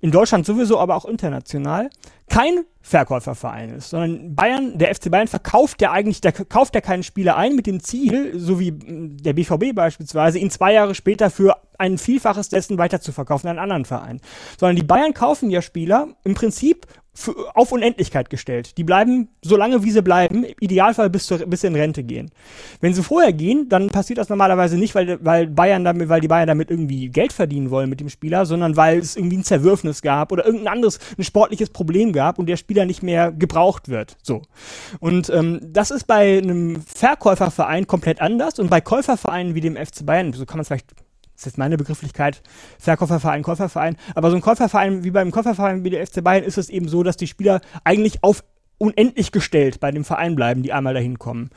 in 0.00 0.10
Deutschland 0.10 0.46
sowieso, 0.46 0.78
aber 0.78 0.96
auch 0.96 1.04
international, 1.04 1.90
kein 2.28 2.64
Verkäuferverein 2.80 3.70
ist, 3.70 3.90
sondern 3.90 4.34
Bayern, 4.34 4.78
der 4.78 4.94
FC 4.94 5.10
Bayern 5.10 5.28
verkauft 5.28 5.82
ja 5.82 5.92
eigentlich, 5.92 6.20
der 6.20 6.32
kauft 6.32 6.74
ja 6.74 6.80
keinen 6.80 7.02
Spieler 7.02 7.36
ein 7.36 7.54
mit 7.54 7.66
dem 7.66 7.80
Ziel, 7.80 8.38
so 8.38 8.60
wie 8.60 8.72
der 8.72 9.32
BVB 9.32 9.74
beispielsweise, 9.74 10.38
ihn 10.38 10.50
zwei 10.50 10.72
Jahre 10.72 10.94
später 10.94 11.30
für 11.30 11.56
ein 11.78 11.98
Vielfaches 11.98 12.48
dessen 12.48 12.78
weiterzuverkaufen 12.78 13.48
an 13.48 13.58
einen 13.58 13.62
anderen 13.62 13.84
Verein. 13.84 14.20
Sondern 14.58 14.76
die 14.76 14.84
Bayern 14.84 15.14
kaufen 15.14 15.50
ja 15.50 15.62
Spieler 15.62 16.08
im 16.24 16.34
Prinzip 16.34 16.86
auf 17.54 17.72
Unendlichkeit 17.72 18.30
gestellt. 18.30 18.76
Die 18.78 18.84
bleiben 18.84 19.28
so 19.42 19.56
lange, 19.56 19.82
wie 19.82 19.90
sie 19.90 20.02
bleiben, 20.02 20.44
im 20.44 20.54
Idealfall 20.60 21.10
bis, 21.10 21.26
zur, 21.26 21.38
bis 21.38 21.64
in 21.64 21.74
Rente 21.74 22.04
gehen. 22.04 22.30
Wenn 22.80 22.94
sie 22.94 23.02
vorher 23.02 23.32
gehen, 23.32 23.68
dann 23.68 23.88
passiert 23.88 24.18
das 24.18 24.28
normalerweise 24.28 24.76
nicht, 24.76 24.94
weil, 24.94 25.18
weil, 25.24 25.46
Bayern 25.46 25.84
damit, 25.84 26.08
weil 26.08 26.20
die 26.20 26.28
Bayern 26.28 26.46
damit 26.46 26.70
irgendwie 26.70 27.08
Geld 27.08 27.32
verdienen 27.32 27.70
wollen 27.70 27.90
mit 27.90 28.00
dem 28.00 28.08
Spieler, 28.08 28.46
sondern 28.46 28.76
weil 28.76 28.98
es 28.98 29.16
irgendwie 29.16 29.38
ein 29.38 29.44
Zerwürfnis 29.44 30.02
gab 30.02 30.32
oder 30.32 30.44
irgendein 30.44 30.72
anderes, 30.74 30.98
ein 31.16 31.24
sportliches 31.24 31.70
Problem 31.70 32.12
gab 32.12 32.38
und 32.38 32.46
der 32.46 32.56
Spieler 32.56 32.84
nicht 32.84 33.02
mehr 33.02 33.32
gebraucht 33.32 33.88
wird. 33.88 34.16
So. 34.22 34.42
Und 35.00 35.30
ähm, 35.30 35.60
das 35.62 35.90
ist 35.90 36.06
bei 36.06 36.38
einem 36.38 36.82
Verkäuferverein 36.82 37.86
komplett 37.86 38.20
anders 38.20 38.58
und 38.58 38.70
bei 38.70 38.80
Käufervereinen 38.80 39.54
wie 39.54 39.60
dem 39.60 39.76
FC 39.76 40.04
Bayern, 40.04 40.32
so 40.32 40.46
kann 40.46 40.58
man 40.58 40.62
es 40.62 40.68
vielleicht 40.68 41.07
ist 41.38 41.46
jetzt 41.46 41.58
meine 41.58 41.76
Begrifflichkeit, 41.76 42.42
Verkäuferverein, 42.78 43.42
Käuferverein. 43.42 43.96
Aber 44.14 44.30
so 44.30 44.36
ein 44.36 44.42
Käuferverein 44.42 45.04
wie 45.04 45.10
beim 45.10 45.30
Käuferverein 45.30 45.84
wie 45.84 45.90
der 45.90 46.06
FC 46.06 46.22
Bayern 46.22 46.44
ist 46.44 46.58
es 46.58 46.68
eben 46.68 46.88
so, 46.88 47.02
dass 47.02 47.16
die 47.16 47.28
Spieler 47.28 47.60
eigentlich 47.84 48.24
auf 48.24 48.42
unendlich 48.78 49.32
gestellt 49.32 49.80
bei 49.80 49.90
dem 49.90 50.04
Verein 50.04 50.36
bleiben, 50.36 50.62
die 50.62 50.72
einmal 50.72 50.94
dahin 50.94 51.18
kommen. 51.18 51.50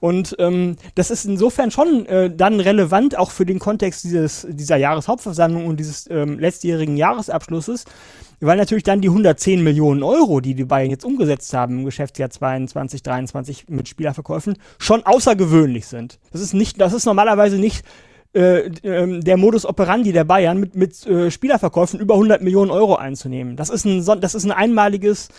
Und 0.00 0.36
ähm, 0.38 0.76
das 0.94 1.10
ist 1.10 1.24
insofern 1.24 1.70
schon 1.70 2.04
äh, 2.06 2.30
dann 2.34 2.60
relevant, 2.60 3.16
auch 3.16 3.30
für 3.30 3.46
den 3.46 3.58
Kontext 3.58 4.04
dieses, 4.04 4.46
dieser 4.50 4.76
Jahreshauptversammlung 4.76 5.66
und 5.66 5.78
dieses 5.78 6.08
ähm, 6.10 6.38
letztjährigen 6.38 6.98
Jahresabschlusses, 6.98 7.86
weil 8.40 8.58
natürlich 8.58 8.84
dann 8.84 9.00
die 9.00 9.08
110 9.08 9.64
Millionen 9.64 10.02
Euro, 10.02 10.40
die 10.40 10.54
die 10.54 10.64
Bayern 10.66 10.90
jetzt 10.90 11.06
umgesetzt 11.06 11.52
haben 11.54 11.78
im 11.78 11.84
Geschäftsjahr 11.86 12.28
22, 12.28 13.02
23 13.02 13.68
mit 13.68 13.88
Spielerverkäufen, 13.88 14.58
schon 14.78 15.04
außergewöhnlich 15.04 15.86
sind. 15.86 16.18
Das 16.32 16.42
ist 16.42 16.52
nicht, 16.52 16.78
das 16.78 16.92
ist 16.92 17.06
normalerweise 17.06 17.56
nicht 17.56 17.84
äh, 18.36 18.70
ähm, 18.82 19.24
der 19.24 19.38
Modus 19.38 19.64
operandi 19.64 20.12
der 20.12 20.24
Bayern 20.24 20.60
mit, 20.60 20.76
mit 20.76 21.06
äh, 21.06 21.30
Spielerverkäufen 21.30 21.98
über 21.98 22.14
100 22.14 22.42
Millionen 22.42 22.70
Euro 22.70 22.96
einzunehmen. 22.96 23.56
Das 23.56 23.70
ist 23.70 23.86
ein, 23.86 24.04
das 24.20 24.34
ist 24.34 24.44
ein 24.44 24.52
einmaliges, 24.52 25.30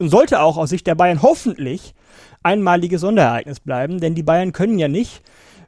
sollte 0.00 0.40
auch 0.40 0.56
aus 0.56 0.70
Sicht 0.70 0.88
der 0.88 0.96
Bayern 0.96 1.22
hoffentlich 1.22 1.94
einmaliges 2.42 3.02
Sonderereignis 3.02 3.60
bleiben, 3.60 4.00
denn 4.00 4.16
die 4.16 4.24
Bayern 4.24 4.52
können 4.52 4.80
ja 4.80 4.88
nicht, 4.88 5.22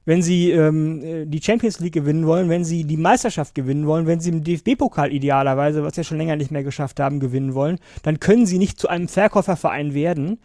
wenn 0.04 0.22
sie 0.22 0.50
ähm, 0.50 1.04
äh, 1.04 1.24
die 1.24 1.40
Champions 1.40 1.78
League 1.78 1.92
gewinnen 1.92 2.26
wollen, 2.26 2.48
wenn 2.48 2.64
sie 2.64 2.82
die 2.82 2.96
Meisterschaft 2.96 3.54
gewinnen 3.54 3.86
wollen, 3.86 4.08
wenn 4.08 4.18
sie 4.18 4.30
im 4.30 4.42
DFB-Pokal 4.42 5.12
idealerweise, 5.12 5.84
was 5.84 5.94
sie 5.94 6.02
schon 6.02 6.18
länger 6.18 6.34
nicht 6.34 6.50
mehr 6.50 6.64
geschafft 6.64 6.98
haben, 6.98 7.20
gewinnen 7.20 7.54
wollen, 7.54 7.78
dann 8.02 8.18
können 8.18 8.44
sie 8.44 8.58
nicht 8.58 8.80
zu 8.80 8.88
einem 8.88 9.06
Verkäuferverein 9.06 9.94
werden, 9.94 10.40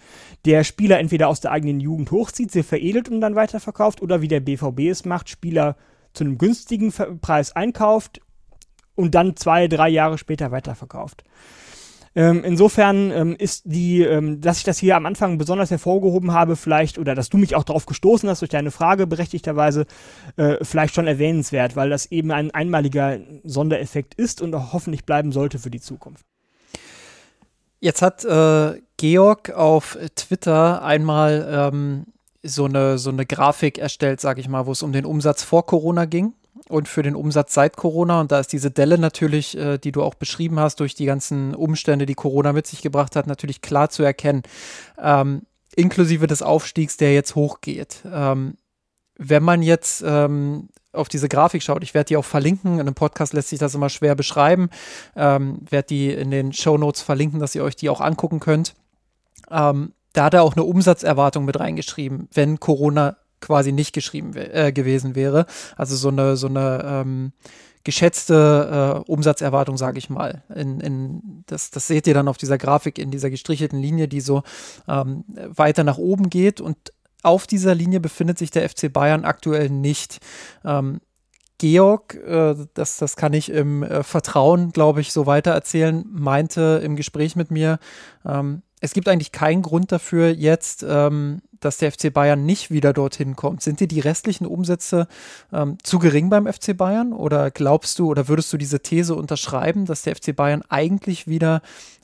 der 0.45 0.63
Spieler 0.63 0.99
entweder 0.99 1.29
aus 1.29 1.39
der 1.39 1.51
eigenen 1.51 1.79
Jugend 1.79 2.11
hochzieht, 2.11 2.51
sie 2.51 2.61
veredelt 2.61 3.09
und 3.09 3.21
dann 3.21 3.33
weiterverkauft, 3.33 4.03
oder 4.03 4.21
wie 4.21 4.27
der 4.27 4.41
BVB 4.41 4.81
es 4.81 5.03
macht, 5.03 5.29
Spieler 5.29 5.75
zu 6.17 6.23
einem 6.23 6.37
günstigen 6.37 6.91
Preis 7.21 7.55
einkauft 7.55 8.21
und 8.95 9.15
dann 9.15 9.35
zwei, 9.35 9.67
drei 9.67 9.89
Jahre 9.89 10.17
später 10.17 10.51
weiterverkauft. 10.51 11.23
Ähm, 12.15 12.43
insofern 12.43 13.11
ähm, 13.11 13.35
ist 13.37 13.61
die, 13.65 14.01
ähm, 14.01 14.41
dass 14.41 14.57
ich 14.57 14.63
das 14.63 14.79
hier 14.79 14.95
am 14.95 15.05
Anfang 15.05 15.37
besonders 15.37 15.69
hervorgehoben 15.69 16.31
habe, 16.31 16.55
vielleicht, 16.55 16.97
oder 16.97 17.13
dass 17.13 17.29
du 17.29 17.37
mich 17.37 17.55
auch 17.55 17.63
darauf 17.63 17.85
gestoßen 17.85 18.27
hast 18.27 18.41
durch 18.41 18.49
deine 18.49 18.71
Frage 18.71 19.05
berechtigterweise, 19.05 19.85
äh, 20.35 20.55
vielleicht 20.63 20.95
schon 20.95 21.05
erwähnenswert, 21.05 21.75
weil 21.75 21.91
das 21.91 22.07
eben 22.07 22.31
ein 22.31 22.49
einmaliger 22.49 23.19
Sondereffekt 23.43 24.15
ist 24.15 24.41
und 24.41 24.55
auch 24.55 24.73
hoffentlich 24.73 25.05
bleiben 25.05 25.31
sollte 25.31 25.59
für 25.59 25.69
die 25.69 25.79
Zukunft. 25.79 26.25
Jetzt 27.79 28.01
hat 28.01 28.25
äh, 28.25 28.81
Georg 28.97 29.51
auf 29.51 29.95
Twitter 30.15 30.81
einmal 30.81 31.71
ähm, 31.71 32.05
so, 32.43 32.65
eine, 32.65 32.97
so 32.97 33.09
eine 33.09 33.25
Grafik 33.25 33.77
erstellt, 33.77 34.21
sage 34.21 34.41
ich 34.41 34.47
mal, 34.47 34.65
wo 34.65 34.71
es 34.71 34.83
um 34.83 34.91
den 34.91 35.05
Umsatz 35.05 35.43
vor 35.43 35.65
Corona 35.65 36.05
ging 36.05 36.33
und 36.69 36.87
für 36.87 37.03
den 37.03 37.15
Umsatz 37.15 37.53
seit 37.53 37.77
Corona. 37.77 38.19
Und 38.19 38.31
da 38.31 38.39
ist 38.39 38.53
diese 38.53 38.71
Delle 38.71 38.97
natürlich, 38.97 39.57
äh, 39.57 39.77
die 39.77 39.91
du 39.91 40.03
auch 40.03 40.15
beschrieben 40.15 40.59
hast, 40.59 40.79
durch 40.79 40.95
die 40.95 41.05
ganzen 41.05 41.55
Umstände, 41.55 42.05
die 42.05 42.15
Corona 42.15 42.53
mit 42.53 42.67
sich 42.67 42.81
gebracht 42.81 43.15
hat, 43.15 43.27
natürlich 43.27 43.61
klar 43.61 43.89
zu 43.89 44.03
erkennen. 44.03 44.43
Ähm, 45.01 45.43
inklusive 45.75 46.27
des 46.27 46.41
Aufstiegs, 46.41 46.97
der 46.97 47.13
jetzt 47.13 47.35
hochgeht. 47.35 48.01
Ähm, 48.11 48.55
wenn 49.17 49.43
man 49.43 49.61
jetzt 49.61 50.03
ähm, 50.05 50.69
auf 50.91 51.09
diese 51.09 51.29
Grafik 51.29 51.63
schaut, 51.63 51.83
ich 51.83 51.93
werde 51.93 52.09
die 52.09 52.17
auch 52.17 52.25
verlinken, 52.25 52.75
in 52.75 52.81
einem 52.81 52.95
Podcast 52.95 53.33
lässt 53.33 53.49
sich 53.49 53.59
das 53.59 53.75
immer 53.75 53.89
schwer 53.89 54.15
beschreiben, 54.15 54.69
ähm, 55.15 55.59
werde 55.69 55.87
die 55.87 56.11
in 56.11 56.31
den 56.31 56.53
Show 56.53 56.77
Notes 56.77 57.01
verlinken, 57.01 57.39
dass 57.39 57.55
ihr 57.55 57.63
euch 57.63 57.75
die 57.75 57.89
auch 57.89 58.01
angucken 58.01 58.39
könnt. 58.39 58.73
Ähm, 59.49 59.93
da 60.17 60.25
hat 60.25 60.33
er 60.33 60.43
auch 60.43 60.55
eine 60.55 60.63
Umsatzerwartung 60.63 61.45
mit 61.45 61.59
reingeschrieben, 61.59 62.27
wenn 62.33 62.59
Corona 62.59 63.17
quasi 63.39 63.71
nicht 63.71 63.93
geschrieben 63.93 64.35
äh, 64.35 64.71
gewesen 64.71 65.13
wäre. 65.15 65.45
Also 65.75 65.95
so 65.95 66.09
eine, 66.09 66.37
so 66.37 66.47
eine 66.47 66.83
ähm, 66.83 67.33
geschätzte 67.83 69.03
äh, 69.05 69.11
Umsatzerwartung, 69.11 69.77
sage 69.77 69.99
ich 69.99 70.09
mal. 70.09 70.43
In, 70.53 70.79
in, 70.79 71.43
das, 71.45 71.69
das 71.69 71.85
seht 71.85 72.07
ihr 72.07 72.15
dann 72.15 72.27
auf 72.27 72.37
dieser 72.37 72.57
Grafik 72.57 72.97
in 72.97 73.11
dieser 73.11 73.29
gestrichelten 73.29 73.79
Linie, 73.79 74.07
die 74.07 74.21
so 74.21 74.41
ähm, 74.87 75.23
weiter 75.27 75.83
nach 75.83 75.99
oben 75.99 76.31
geht. 76.31 76.61
Und 76.61 76.93
auf 77.21 77.45
dieser 77.45 77.75
Linie 77.75 77.99
befindet 77.99 78.39
sich 78.39 78.49
der 78.49 78.67
FC 78.67 78.91
Bayern 78.91 79.23
aktuell 79.23 79.69
nicht. 79.69 80.17
Ähm, 80.65 80.99
Georg, 81.59 82.15
äh, 82.15 82.55
das, 82.73 82.97
das 82.97 83.15
kann 83.15 83.33
ich 83.33 83.51
im 83.51 83.83
äh, 83.83 84.01
Vertrauen, 84.01 84.71
glaube 84.71 85.01
ich, 85.01 85.13
so 85.13 85.27
weiter 85.27 85.51
erzählen, 85.51 86.05
meinte 86.09 86.81
im 86.83 86.95
Gespräch 86.95 87.35
mit 87.35 87.51
mir, 87.51 87.77
ähm, 88.25 88.63
es 88.79 88.93
gibt 88.93 89.07
eigentlich 89.07 89.31
keinen 89.31 89.61
Grund 89.61 89.91
dafür 89.91 90.29
jetzt, 90.29 90.85
ähm, 90.87 91.41
dass 91.59 91.77
der 91.77 91.91
FC 91.91 92.13
Bayern 92.13 92.45
nicht 92.45 92.69
wieder 92.69 92.93
dorthin 92.93 93.35
kommt. 93.35 93.63
Sind 93.63 93.79
dir 93.79 93.87
die 93.87 93.99
restlichen 93.99 94.45
Umsätze 94.45 95.07
ähm, 95.51 95.77
zu 95.81 95.99
gering 95.99 96.29
beim 96.29 96.51
FC 96.51 96.77
Bayern? 96.77 97.13
Oder 97.13 97.49
glaubst 97.49 97.97
du 97.99 98.07
oder 98.07 98.27
würdest 98.27 98.53
du 98.53 98.57
diese 98.57 98.81
These 98.81 99.15
unterschreiben, 99.15 99.85
dass 99.85 100.03
der 100.03 100.15
FC 100.15 100.35
Bayern 100.35 100.63
eigentlich 100.69 101.27
wieder 101.27 101.61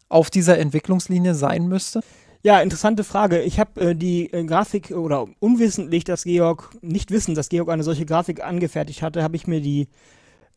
auf 0.09 0.29
dieser 0.29 0.57
Entwicklungslinie 0.57 1.35
sein 1.35 1.67
müsste? 1.67 2.01
Ja, 2.41 2.59
interessante 2.59 3.03
Frage. 3.03 3.41
Ich 3.41 3.59
habe 3.59 3.79
äh, 3.79 3.95
die 3.95 4.33
äh, 4.33 4.43
Grafik 4.43 4.91
oder 4.91 5.27
unwissentlich, 5.39 6.03
dass 6.03 6.23
Georg, 6.23 6.71
nicht 6.81 7.11
wissen, 7.11 7.35
dass 7.35 7.49
Georg 7.49 7.69
eine 7.69 7.83
solche 7.83 8.05
Grafik 8.05 8.43
angefertigt 8.43 9.01
hatte, 9.01 9.23
habe 9.23 9.35
ich 9.37 9.47
mir 9.47 9.61
die, 9.61 9.87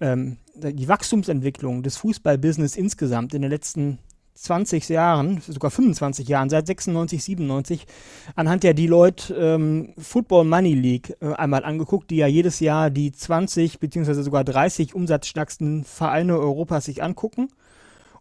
ähm, 0.00 0.38
die 0.56 0.88
Wachstumsentwicklung 0.88 1.84
des 1.84 1.96
Fußballbusiness 1.98 2.74
insgesamt 2.74 3.34
in 3.34 3.42
den 3.42 3.50
letzten 3.50 3.98
20 4.36 4.88
Jahren, 4.88 5.40
sogar 5.46 5.70
25 5.70 6.28
Jahren, 6.28 6.50
seit 6.50 6.66
96, 6.66 7.24
97, 7.24 7.86
anhand 8.34 8.62
der 8.62 8.74
Deloitte 8.74 9.34
ähm, 9.34 9.94
Football 9.98 10.44
Money 10.44 10.74
League 10.74 11.16
äh, 11.20 11.32
einmal 11.32 11.64
angeguckt, 11.64 12.10
die 12.10 12.16
ja 12.16 12.26
jedes 12.26 12.60
Jahr 12.60 12.90
die 12.90 13.12
20 13.12 13.80
beziehungsweise 13.80 14.22
sogar 14.22 14.44
30 14.44 14.94
umsatzstärksten 14.94 15.84
Vereine 15.84 16.38
Europas 16.38 16.84
sich 16.84 17.02
angucken 17.02 17.48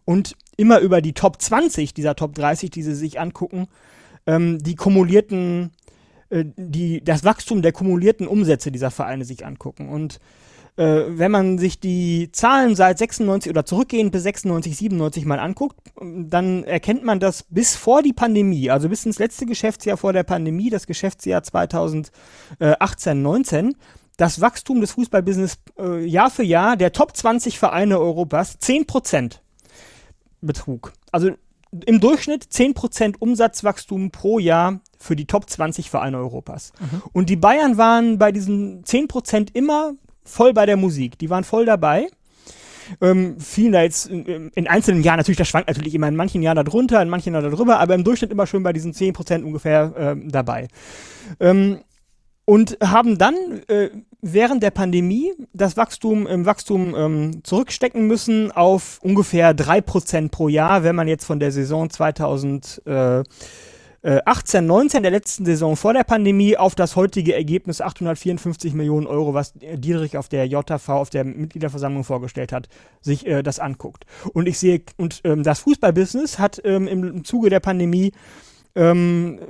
und 0.04 0.36
immer 0.56 0.80
über 0.80 1.02
die 1.02 1.12
Top 1.12 1.40
20 1.40 1.92
dieser 1.92 2.16
Top 2.16 2.34
30, 2.34 2.70
die 2.70 2.82
sie 2.82 2.94
sich 2.94 3.20
angucken, 3.20 3.68
ähm, 4.26 4.58
die 4.62 4.74
kumulierten, 4.74 5.70
äh, 6.30 6.44
die, 6.56 7.04
das 7.04 7.24
Wachstum 7.24 7.60
der 7.60 7.72
kumulierten 7.72 8.26
Umsätze 8.26 8.72
dieser 8.72 8.90
Vereine 8.90 9.24
sich 9.24 9.44
angucken. 9.44 9.88
Und 9.88 10.18
äh, 10.76 11.04
wenn 11.08 11.30
man 11.30 11.58
sich 11.58 11.80
die 11.80 12.30
Zahlen 12.32 12.76
seit 12.76 12.98
96 12.98 13.50
oder 13.50 13.64
zurückgehend 13.64 14.12
bis 14.12 14.22
96, 14.24 14.76
97 14.76 15.24
mal 15.24 15.38
anguckt, 15.38 15.76
dann 16.00 16.64
erkennt 16.64 17.04
man, 17.04 17.20
dass 17.20 17.44
bis 17.44 17.76
vor 17.76 18.02
die 18.02 18.12
Pandemie, 18.12 18.70
also 18.70 18.88
bis 18.88 19.06
ins 19.06 19.18
letzte 19.18 19.46
Geschäftsjahr 19.46 19.96
vor 19.96 20.12
der 20.12 20.22
Pandemie, 20.22 20.70
das 20.70 20.86
Geschäftsjahr 20.86 21.42
2018, 21.42 22.10
19, 23.22 23.74
das 24.16 24.40
Wachstum 24.40 24.80
des 24.80 24.92
Fußballbusiness 24.92 25.58
äh, 25.78 26.04
Jahr 26.04 26.30
für 26.30 26.42
Jahr 26.42 26.76
der 26.76 26.92
Top 26.92 27.16
20 27.16 27.58
Vereine 27.58 27.98
Europas 27.98 28.58
10% 28.60 29.38
betrug. 30.40 30.92
Also 31.12 31.30
im 31.84 32.00
Durchschnitt 32.00 32.44
10% 32.44 33.16
Umsatzwachstum 33.18 34.10
pro 34.10 34.38
Jahr 34.38 34.80
für 34.98 35.16
die 35.16 35.26
Top 35.26 35.50
20 35.50 35.90
Vereine 35.90 36.18
Europas. 36.18 36.72
Mhm. 36.80 37.02
Und 37.12 37.28
die 37.28 37.36
Bayern 37.36 37.76
waren 37.76 38.18
bei 38.18 38.32
diesen 38.32 38.84
10% 38.84 39.48
immer 39.52 39.94
voll 40.26 40.52
bei 40.52 40.66
der 40.66 40.76
Musik. 40.76 41.18
Die 41.18 41.30
waren 41.30 41.44
voll 41.44 41.64
dabei. 41.64 42.08
Ähm, 43.00 43.40
fielen 43.40 43.72
da 43.72 43.82
jetzt 43.82 44.06
in, 44.06 44.50
in, 44.54 44.68
einzelnen 44.68 45.02
Jahren, 45.02 45.16
natürlich, 45.16 45.38
das 45.38 45.48
schwankt 45.48 45.68
natürlich 45.68 45.94
immer 45.94 46.08
in 46.08 46.14
manchen 46.14 46.42
Jahren 46.42 46.64
darunter, 46.64 47.02
in 47.02 47.08
manchen 47.08 47.34
Jahren 47.34 47.50
darüber, 47.50 47.80
aber 47.80 47.94
im 47.94 48.04
Durchschnitt 48.04 48.30
immer 48.30 48.46
schön 48.46 48.62
bei 48.62 48.72
diesen 48.72 48.92
10% 48.92 49.42
ungefähr 49.42 49.92
äh, 49.96 50.28
dabei. 50.28 50.68
Ähm, 51.40 51.80
und 52.44 52.78
haben 52.80 53.18
dann 53.18 53.34
äh, 53.66 53.90
während 54.22 54.62
der 54.62 54.70
Pandemie 54.70 55.32
das 55.52 55.76
Wachstum 55.76 56.26
im 56.28 56.46
Wachstum 56.46 56.94
ähm, 56.96 57.40
zurückstecken 57.42 58.06
müssen 58.06 58.52
auf 58.52 59.00
ungefähr 59.02 59.54
3% 59.54 60.30
pro 60.30 60.48
Jahr, 60.48 60.84
wenn 60.84 60.94
man 60.94 61.08
jetzt 61.08 61.24
von 61.24 61.40
der 61.40 61.50
Saison 61.50 61.90
2000 61.90 62.82
äh, 62.86 63.22
18, 64.06 64.64
äh, 64.64 64.66
19 64.66 65.02
der 65.02 65.10
letzten 65.10 65.44
Saison 65.44 65.76
vor 65.76 65.92
der 65.92 66.04
Pandemie 66.04 66.56
auf 66.56 66.74
das 66.74 66.94
heutige 66.94 67.34
Ergebnis 67.34 67.80
854 67.80 68.72
Millionen 68.72 69.06
Euro, 69.06 69.34
was 69.34 69.52
Dietrich 69.54 70.16
auf 70.16 70.28
der 70.28 70.46
JV, 70.46 70.88
auf 70.88 71.10
der 71.10 71.24
Mitgliederversammlung 71.24 72.04
vorgestellt 72.04 72.52
hat, 72.52 72.68
sich 73.00 73.26
äh, 73.26 73.42
das 73.42 73.58
anguckt. 73.58 74.06
Und 74.32 74.46
ich 74.46 74.58
sehe, 74.58 74.82
und 74.96 75.20
ähm, 75.24 75.42
das 75.42 75.60
Fußballbusiness 75.60 76.38
hat 76.38 76.60
ähm, 76.64 76.86
im, 76.86 77.24
Zuge 77.24 77.50
der 77.50 77.60
Pandemie 77.60 78.12
ähm, 78.76 79.40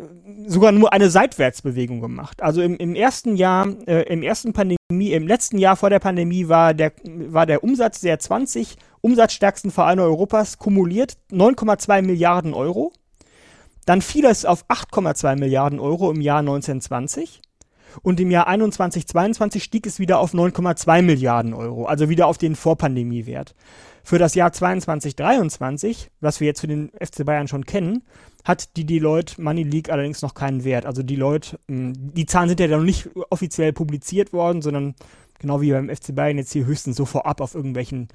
sogar 0.46 0.72
nur 0.72 0.92
eine 0.92 1.10
Seitwärtsbewegung 1.10 2.00
gemacht. 2.00 2.42
Also 2.42 2.62
im, 2.62 2.76
im 2.76 2.94
ersten 2.94 3.36
Jahr, 3.36 3.68
äh, 3.86 4.02
im 4.04 4.22
ersten 4.22 4.52
Pandemie, 4.52 4.76
im 4.88 5.26
letzten 5.26 5.58
Jahr 5.58 5.76
vor 5.76 5.90
der 5.90 5.98
Pandemie 5.98 6.48
war 6.48 6.72
der, 6.72 6.92
war 7.04 7.44
der 7.44 7.62
Umsatz 7.62 8.00
der 8.00 8.18
20 8.18 8.76
umsatzstärksten 9.02 9.70
Vereine 9.70 10.02
Europas 10.02 10.58
kumuliert 10.58 11.18
9,2 11.30 12.02
Milliarden 12.02 12.54
Euro. 12.54 12.92
Dann 13.86 14.02
fiel 14.02 14.26
es 14.26 14.44
auf 14.44 14.66
8,2 14.66 15.38
Milliarden 15.38 15.80
Euro 15.80 16.10
im 16.10 16.20
Jahr 16.20 16.40
1920 16.40 17.40
und 18.02 18.20
im 18.20 18.30
Jahr 18.30 18.48
21-22 18.48 19.60
stieg 19.60 19.86
es 19.86 19.98
wieder 19.98 20.18
auf 20.18 20.34
9,2 20.34 21.02
Milliarden 21.02 21.54
Euro, 21.54 21.86
also 21.86 22.08
wieder 22.08 22.26
auf 22.26 22.36
den 22.36 22.56
Vorpandemiewert. 22.56 23.54
Für 24.02 24.18
das 24.18 24.34
Jahr 24.34 24.50
22-23, 24.50 26.08
was 26.20 26.40
wir 26.40 26.46
jetzt 26.46 26.60
für 26.60 26.68
den 26.68 26.90
FC 26.90 27.24
Bayern 27.24 27.48
schon 27.48 27.64
kennen, 27.64 28.04
hat 28.44 28.76
die 28.76 28.84
Deloitte 28.84 29.40
Money 29.40 29.64
League 29.64 29.90
allerdings 29.90 30.22
noch 30.22 30.34
keinen 30.34 30.62
Wert. 30.62 30.86
Also 30.86 31.02
Deloitte, 31.02 31.58
hm, 31.68 31.92
die 32.14 32.26
Zahlen 32.26 32.48
sind 32.48 32.60
ja 32.60 32.68
noch 32.68 32.82
nicht 32.82 33.08
offiziell 33.30 33.72
publiziert 33.72 34.32
worden, 34.32 34.62
sondern 34.62 34.94
genau 35.40 35.60
wie 35.60 35.72
beim 35.72 35.88
FC 35.88 36.14
Bayern 36.14 36.38
jetzt 36.38 36.52
hier 36.52 36.66
höchstens 36.66 36.96
so 36.96 37.04
vorab 37.04 37.40
auf 37.40 37.54
irgendwelchen 37.54 38.08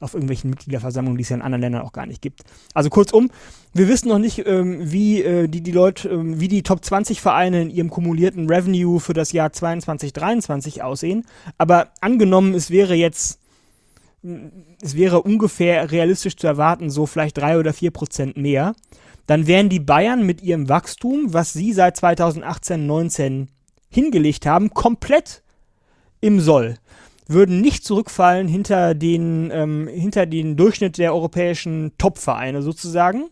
auf 0.00 0.14
irgendwelchen 0.14 0.50
Mitgliederversammlungen, 0.50 1.16
die 1.16 1.22
es 1.22 1.30
ja 1.30 1.36
in 1.36 1.42
anderen 1.42 1.62
Ländern 1.62 1.82
auch 1.82 1.92
gar 1.92 2.06
nicht 2.06 2.20
gibt. 2.20 2.42
Also 2.74 2.90
kurzum, 2.90 3.30
wir 3.72 3.88
wissen 3.88 4.08
noch 4.08 4.18
nicht, 4.18 4.46
ähm, 4.46 4.90
wie 4.92 5.22
äh, 5.22 5.48
die, 5.48 5.62
die 5.62 5.72
Leute, 5.72 6.08
ähm, 6.08 6.38
wie 6.40 6.48
die 6.48 6.62
Top 6.62 6.84
20 6.84 7.20
Vereine 7.20 7.62
in 7.62 7.70
ihrem 7.70 7.90
kumulierten 7.90 8.48
Revenue 8.48 9.00
für 9.00 9.14
das 9.14 9.32
Jahr 9.32 9.52
22, 9.52 10.12
23 10.12 10.82
aussehen. 10.82 11.24
Aber 11.58 11.88
angenommen, 12.00 12.54
es 12.54 12.70
wäre 12.70 12.94
jetzt, 12.94 13.40
es 14.82 14.96
wäre 14.96 15.22
ungefähr 15.22 15.90
realistisch 15.90 16.36
zu 16.36 16.46
erwarten, 16.46 16.90
so 16.90 17.06
vielleicht 17.06 17.38
drei 17.38 17.58
oder 17.58 17.72
vier 17.72 17.90
Prozent 17.90 18.36
mehr, 18.36 18.74
dann 19.26 19.46
wären 19.46 19.68
die 19.68 19.80
Bayern 19.80 20.24
mit 20.24 20.42
ihrem 20.42 20.68
Wachstum, 20.68 21.32
was 21.32 21.52
sie 21.52 21.72
seit 21.72 21.96
2018, 21.96 22.86
19 22.86 23.48
hingelegt 23.88 24.46
haben, 24.46 24.70
komplett 24.70 25.42
im 26.20 26.40
Soll 26.40 26.76
würden 27.28 27.60
nicht 27.60 27.84
zurückfallen 27.84 28.48
hinter 28.48 28.94
den, 28.94 29.50
ähm, 29.52 29.88
hinter 29.88 30.26
den 30.26 30.56
Durchschnitt 30.56 30.98
der 30.98 31.14
europäischen 31.14 31.92
Top-Vereine 31.98 32.62
sozusagen. 32.62 33.24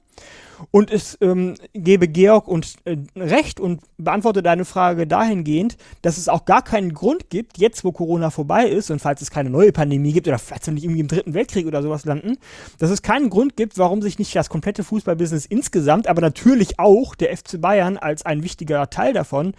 Und 0.70 0.90
es 0.90 1.18
ähm, 1.20 1.54
gebe 1.72 2.08
Georg 2.08 2.48
und 2.48 2.74
äh, 2.84 2.96
recht 3.16 3.60
und 3.60 3.80
beantworte 3.98 4.42
deine 4.42 4.64
Frage 4.64 5.06
dahingehend, 5.06 5.76
dass 6.02 6.18
es 6.18 6.28
auch 6.28 6.44
gar 6.44 6.62
keinen 6.62 6.94
Grund 6.94 7.30
gibt, 7.30 7.58
jetzt 7.58 7.84
wo 7.84 7.92
Corona 7.92 8.30
vorbei 8.30 8.68
ist 8.68 8.90
und 8.90 9.00
falls 9.00 9.20
es 9.20 9.30
keine 9.30 9.50
neue 9.50 9.72
Pandemie 9.72 10.12
gibt 10.12 10.28
oder 10.28 10.38
falls 10.38 10.66
wir 10.66 10.74
nicht 10.74 10.84
irgendwie 10.84 11.00
im 11.00 11.08
dritten 11.08 11.34
Weltkrieg 11.34 11.66
oder 11.66 11.82
sowas 11.82 12.04
landen, 12.04 12.38
dass 12.78 12.90
es 12.90 13.02
keinen 13.02 13.30
Grund 13.30 13.56
gibt, 13.56 13.78
warum 13.78 14.02
sich 14.02 14.18
nicht 14.18 14.34
das 14.34 14.48
komplette 14.48 14.84
Fußballbusiness 14.84 15.46
insgesamt, 15.46 16.06
aber 16.06 16.20
natürlich 16.20 16.78
auch 16.78 17.14
der 17.14 17.36
FC 17.36 17.60
Bayern 17.60 17.96
als 17.96 18.24
ein 18.24 18.42
wichtiger 18.42 18.88
Teil 18.90 19.12
davon 19.12 19.54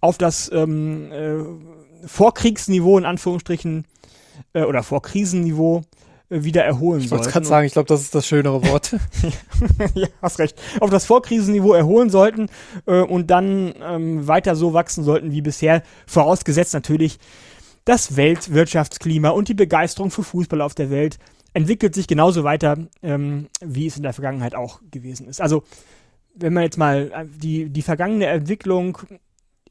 auf 0.00 0.18
das 0.18 0.50
ähm, 0.52 1.12
äh, 1.12 1.79
Vorkriegsniveau 2.04 2.98
in 2.98 3.04
Anführungsstrichen 3.04 3.86
äh, 4.52 4.62
oder 4.62 4.82
Vorkrisenniveau 4.82 5.82
äh, 6.30 6.44
wieder 6.44 6.64
erholen 6.64 7.00
sollten. 7.00 7.04
Ich 7.04 7.10
wollte 7.10 7.30
gerade 7.30 7.46
sagen, 7.46 7.66
ich 7.66 7.72
glaube, 7.72 7.88
das 7.88 8.02
ist 8.02 8.14
das 8.14 8.26
schönere 8.26 8.66
Wort. 8.66 8.96
ja, 9.94 10.08
hast 10.22 10.38
recht. 10.38 10.60
Auf 10.80 10.90
das 10.90 11.04
Vorkrisenniveau 11.06 11.72
erholen 11.72 12.10
sollten 12.10 12.48
äh, 12.86 13.00
und 13.00 13.30
dann 13.30 13.74
ähm, 13.82 14.26
weiter 14.26 14.56
so 14.56 14.72
wachsen 14.72 15.04
sollten 15.04 15.32
wie 15.32 15.42
bisher, 15.42 15.82
vorausgesetzt 16.06 16.74
natürlich, 16.74 17.18
das 17.84 18.16
Weltwirtschaftsklima 18.16 19.30
und 19.30 19.48
die 19.48 19.54
Begeisterung 19.54 20.10
für 20.10 20.22
Fußball 20.22 20.60
auf 20.60 20.74
der 20.74 20.90
Welt 20.90 21.18
entwickelt 21.52 21.94
sich 21.94 22.06
genauso 22.06 22.44
weiter, 22.44 22.76
ähm, 23.02 23.48
wie 23.60 23.86
es 23.86 23.96
in 23.96 24.02
der 24.02 24.12
Vergangenheit 24.12 24.54
auch 24.54 24.80
gewesen 24.90 25.26
ist. 25.26 25.40
Also, 25.40 25.64
wenn 26.34 26.52
man 26.52 26.62
jetzt 26.62 26.78
mal 26.78 27.10
äh, 27.12 27.24
die, 27.26 27.70
die 27.70 27.82
vergangene 27.82 28.26
Entwicklung 28.26 28.98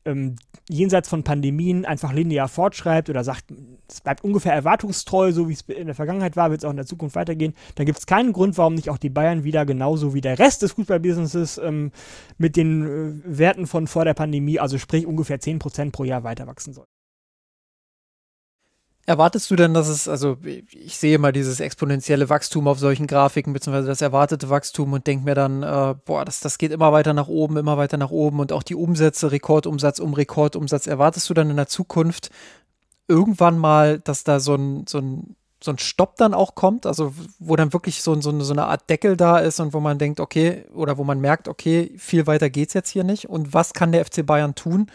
ähm, 0.09 0.35
jenseits 0.69 1.09
von 1.09 1.23
Pandemien 1.23 1.85
einfach 1.85 2.13
linear 2.13 2.47
fortschreibt 2.47 3.09
oder 3.09 3.23
sagt, 3.23 3.45
es 3.87 4.01
bleibt 4.01 4.23
ungefähr 4.23 4.53
erwartungstreu, 4.53 5.31
so 5.31 5.49
wie 5.49 5.53
es 5.53 5.61
in 5.61 5.87
der 5.87 5.95
Vergangenheit 5.95 6.35
war, 6.35 6.51
wird 6.51 6.61
es 6.61 6.65
auch 6.65 6.71
in 6.71 6.77
der 6.77 6.85
Zukunft 6.85 7.15
weitergehen, 7.15 7.53
dann 7.75 7.85
gibt 7.85 7.99
es 7.99 8.05
keinen 8.05 8.33
Grund, 8.33 8.57
warum 8.57 8.75
nicht 8.75 8.89
auch 8.89 8.97
die 8.97 9.09
Bayern 9.09 9.43
wieder 9.43 9.65
genauso 9.65 10.13
wie 10.13 10.21
der 10.21 10.39
Rest 10.39 10.61
des 10.61 10.73
Fußballbusinesses 10.73 11.57
ähm, 11.57 11.91
mit 12.37 12.55
den 12.55 12.83
äh, 12.83 13.37
Werten 13.37 13.67
von 13.67 13.87
vor 13.87 14.05
der 14.05 14.13
Pandemie, 14.13 14.59
also 14.59 14.77
sprich 14.77 15.07
ungefähr 15.07 15.39
10% 15.39 15.91
pro 15.91 16.03
Jahr 16.03 16.23
weiter 16.23 16.47
wachsen. 16.47 16.75
Erwartest 19.09 19.49
du 19.49 19.55
denn, 19.55 19.73
dass 19.73 19.87
es, 19.87 20.07
also 20.07 20.37
ich 20.43 20.95
sehe 20.99 21.17
mal 21.17 21.31
dieses 21.31 21.59
exponentielle 21.59 22.29
Wachstum 22.29 22.67
auf 22.67 22.77
solchen 22.77 23.07
Grafiken, 23.07 23.53
beziehungsweise 23.53 23.87
das 23.87 24.03
erwartete 24.03 24.51
Wachstum 24.51 24.93
und 24.93 25.07
denke 25.07 25.25
mir 25.25 25.33
dann, 25.33 25.63
äh, 25.63 25.95
boah, 26.05 26.25
das, 26.25 26.41
das 26.41 26.59
geht 26.59 26.71
immer 26.71 26.91
weiter 26.91 27.15
nach 27.15 27.27
oben, 27.27 27.57
immer 27.57 27.75
weiter 27.75 27.97
nach 27.97 28.11
oben 28.11 28.39
und 28.39 28.51
auch 28.51 28.61
die 28.61 28.75
Umsätze, 28.75 29.31
Rekordumsatz 29.31 29.97
um 29.97 30.13
Rekordumsatz. 30.13 30.85
Erwartest 30.85 31.27
du 31.27 31.33
dann 31.33 31.49
in 31.49 31.55
der 31.55 31.65
Zukunft 31.65 32.29
irgendwann 33.07 33.57
mal, 33.57 33.97
dass 33.97 34.23
da 34.23 34.39
so 34.39 34.53
ein, 34.53 34.85
so 34.87 34.99
ein, 34.99 35.35
so 35.59 35.71
ein 35.71 35.79
Stopp 35.79 36.17
dann 36.17 36.35
auch 36.35 36.53
kommt, 36.53 36.85
also 36.85 37.11
wo 37.39 37.55
dann 37.55 37.73
wirklich 37.73 38.03
so, 38.03 38.13
so, 38.21 38.39
so 38.41 38.53
eine 38.53 38.67
Art 38.67 38.91
Deckel 38.91 39.17
da 39.17 39.39
ist 39.39 39.59
und 39.59 39.73
wo 39.73 39.79
man 39.79 39.97
denkt, 39.97 40.19
okay, 40.19 40.65
oder 40.71 40.99
wo 40.99 41.03
man 41.03 41.19
merkt, 41.19 41.47
okay, 41.47 41.95
viel 41.97 42.27
weiter 42.27 42.51
geht's 42.51 42.75
jetzt 42.75 42.91
hier 42.91 43.03
nicht 43.03 43.27
und 43.27 43.55
was 43.55 43.73
kann 43.73 43.91
der 43.91 44.05
FC 44.05 44.23
Bayern 44.23 44.53
tun? 44.53 44.85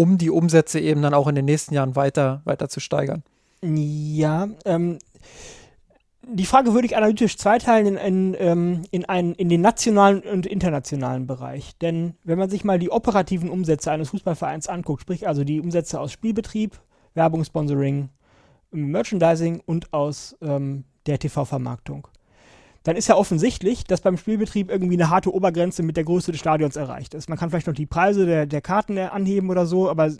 Um 0.00 0.16
die 0.16 0.30
Umsätze 0.30 0.80
eben 0.80 1.02
dann 1.02 1.12
auch 1.12 1.28
in 1.28 1.34
den 1.34 1.44
nächsten 1.44 1.74
Jahren 1.74 1.94
weiter, 1.94 2.40
weiter 2.44 2.70
zu 2.70 2.80
steigern. 2.80 3.22
Ja, 3.62 4.48
ähm, 4.64 4.98
die 6.26 6.46
Frage 6.46 6.72
würde 6.72 6.86
ich 6.86 6.96
analytisch 6.96 7.36
zweiteilen 7.36 7.98
in, 7.98 7.98
in, 7.98 8.36
ähm, 8.38 8.82
in, 8.90 9.04
einen, 9.04 9.34
in 9.34 9.50
den 9.50 9.60
nationalen 9.60 10.20
und 10.20 10.46
internationalen 10.46 11.26
Bereich. 11.26 11.76
Denn 11.78 12.14
wenn 12.24 12.38
man 12.38 12.48
sich 12.48 12.64
mal 12.64 12.78
die 12.78 12.90
operativen 12.90 13.50
Umsätze 13.50 13.90
eines 13.90 14.08
Fußballvereins 14.08 14.68
anguckt, 14.68 15.02
sprich 15.02 15.28
also 15.28 15.44
die 15.44 15.60
Umsätze 15.60 16.00
aus 16.00 16.12
Spielbetrieb, 16.12 16.80
Werbung, 17.12 17.44
Sponsoring, 17.44 18.08
Merchandising 18.70 19.60
und 19.66 19.92
aus 19.92 20.34
ähm, 20.40 20.84
der 21.06 21.18
TV-Vermarktung, 21.18 22.08
dann 22.82 22.96
ist 22.96 23.08
ja 23.08 23.16
offensichtlich, 23.16 23.84
dass 23.84 24.00
beim 24.00 24.16
Spielbetrieb 24.16 24.70
irgendwie 24.70 24.94
eine 24.94 25.10
harte 25.10 25.34
Obergrenze 25.34 25.82
mit 25.82 25.96
der 25.96 26.04
Größe 26.04 26.32
des 26.32 26.40
Stadions 26.40 26.76
erreicht 26.76 27.12
ist. 27.12 27.28
Man 27.28 27.36
kann 27.36 27.50
vielleicht 27.50 27.66
noch 27.66 27.74
die 27.74 27.86
Preise 27.86 28.24
der, 28.24 28.46
der 28.46 28.62
Karten 28.62 28.96
anheben 28.96 29.50
oder 29.50 29.66
so, 29.66 29.90
aber 29.90 30.10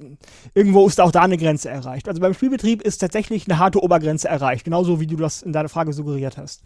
irgendwo 0.55 0.87
ist 0.87 1.01
auch 1.01 1.13
da 1.13 1.23
eine 1.23 1.39
Grenze 1.39 1.71
erreicht. 1.71 2.09
Also 2.09 2.21
beim 2.21 2.35
Spielbetrieb 2.35 2.83
ist 2.83 2.99
tatsächlich 2.99 3.47
eine 3.49 3.59
harte 3.59 3.83
Obergrenze 3.83 4.29
erreicht, 4.29 4.65
genauso 4.65 5.01
wie 5.01 5.07
du 5.07 5.17
das 5.17 5.41
in 5.41 5.53
deiner 5.53 5.71
Frage 5.71 5.93
suggeriert 5.95 6.37
hast. 6.37 6.63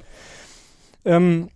Ähm, 1.05 1.51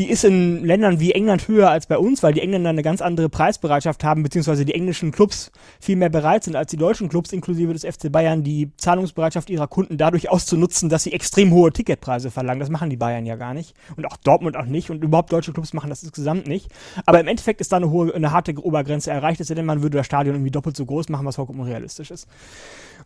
die 0.00 0.08
ist 0.08 0.24
in 0.24 0.64
Ländern 0.64 0.98
wie 0.98 1.12
England 1.12 1.46
höher 1.46 1.68
als 1.68 1.86
bei 1.86 1.98
uns, 1.98 2.22
weil 2.22 2.32
die 2.32 2.40
Engländer 2.40 2.70
eine 2.70 2.82
ganz 2.82 3.02
andere 3.02 3.28
Preisbereitschaft 3.28 4.02
haben, 4.02 4.22
beziehungsweise 4.22 4.64
die 4.64 4.72
englischen 4.72 5.12
Clubs 5.12 5.52
viel 5.78 5.96
mehr 5.96 6.08
bereit 6.08 6.42
sind 6.42 6.56
als 6.56 6.70
die 6.70 6.78
deutschen 6.78 7.10
Clubs, 7.10 7.34
inklusive 7.34 7.74
des 7.74 7.84
FC 7.84 8.10
Bayern, 8.10 8.42
die 8.42 8.70
Zahlungsbereitschaft 8.78 9.50
ihrer 9.50 9.68
Kunden 9.68 9.98
dadurch 9.98 10.30
auszunutzen, 10.30 10.88
dass 10.88 11.02
sie 11.02 11.12
extrem 11.12 11.52
hohe 11.52 11.70
Ticketpreise 11.70 12.30
verlangen. 12.30 12.60
Das 12.60 12.70
machen 12.70 12.88
die 12.88 12.96
Bayern 12.96 13.26
ja 13.26 13.36
gar 13.36 13.52
nicht. 13.52 13.74
Und 13.94 14.06
auch 14.06 14.16
Dortmund 14.16 14.56
auch 14.56 14.64
nicht. 14.64 14.88
Und 14.88 15.04
überhaupt 15.04 15.32
deutsche 15.32 15.52
Clubs 15.52 15.74
machen 15.74 15.90
das 15.90 16.02
insgesamt 16.02 16.46
nicht. 16.46 16.70
Aber 17.04 17.20
im 17.20 17.28
Endeffekt 17.28 17.60
ist 17.60 17.70
da 17.70 17.76
eine 17.76 17.90
hohe, 17.90 18.14
eine 18.14 18.32
harte 18.32 18.54
Obergrenze 18.58 19.10
erreicht, 19.10 19.42
es 19.42 19.48
denn 19.48 19.66
man 19.66 19.82
würde 19.82 19.98
das 19.98 20.06
Stadion 20.06 20.36
irgendwie 20.36 20.50
doppelt 20.50 20.78
so 20.78 20.86
groß 20.86 21.10
machen, 21.10 21.26
was 21.26 21.36
vollkommen 21.36 21.60
unrealistisch 21.60 22.10
ist. 22.10 22.26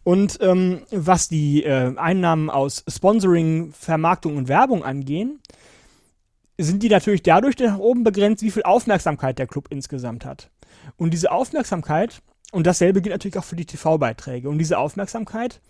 Und 0.05 0.39
ähm, 0.41 0.83
was 0.93 1.27
die 1.29 1.65
äh, 1.65 1.93
Einnahmen 1.97 2.51
aus 2.51 2.85
Sponsoring, 2.89 3.73
Vermarktung 3.73 4.37
und 4.37 4.47
Werbung 4.47 4.85
angehen, 4.85 5.41
sind 6.59 6.83
die 6.83 6.89
natürlich 6.89 7.23
dadurch 7.23 7.59
nach 7.59 7.79
oben 7.79 8.05
begrenzt, 8.05 8.43
wie 8.43 8.51
viel 8.51 8.63
Aufmerksamkeit 8.63 9.39
der 9.39 9.47
Club 9.47 9.69
insgesamt 9.71 10.25
hat. 10.25 10.51
Und 10.97 11.13
diese 11.13 11.33
Aufmerksamkeit, 11.33 12.23
und 12.53 12.67
dasselbe 12.67 13.03
gilt 13.03 13.15
natürlich 13.15 13.39
auch 13.39 13.45
für 13.45 13.57
die 13.57 13.67
TV-Beiträge, 13.67 14.49
und 14.49 14.59
diese 14.59 14.79
Aufmerksamkeit, 14.79 15.61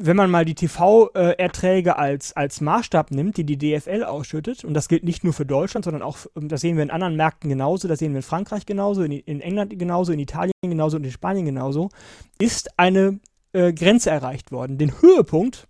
wenn 0.00 0.16
man 0.16 0.30
mal 0.30 0.44
die 0.44 0.54
TV-Erträge 0.54 1.96
als, 1.96 2.34
als 2.36 2.60
Maßstab 2.60 3.10
nimmt, 3.10 3.36
die 3.36 3.44
die 3.44 3.58
DFL 3.58 4.04
ausschüttet, 4.04 4.64
und 4.64 4.72
das 4.74 4.88
gilt 4.88 5.02
nicht 5.02 5.24
nur 5.24 5.32
für 5.32 5.44
Deutschland, 5.44 5.84
sondern 5.84 6.02
auch, 6.02 6.18
das 6.34 6.60
sehen 6.60 6.76
wir 6.76 6.84
in 6.84 6.90
anderen 6.90 7.16
Märkten 7.16 7.50
genauso, 7.50 7.88
das 7.88 7.98
sehen 7.98 8.12
wir 8.12 8.18
in 8.18 8.22
Frankreich 8.22 8.64
genauso, 8.64 9.02
in, 9.02 9.12
in 9.12 9.40
England 9.40 9.76
genauso, 9.76 10.12
in 10.12 10.20
Italien 10.20 10.52
genauso 10.62 10.96
und 10.96 11.04
in 11.04 11.10
Spanien 11.10 11.46
genauso, 11.46 11.90
ist 12.38 12.78
eine 12.78 13.18
äh, 13.52 13.72
Grenze 13.72 14.10
erreicht 14.10 14.52
worden. 14.52 14.78
Den 14.78 15.02
Höhepunkt 15.02 15.66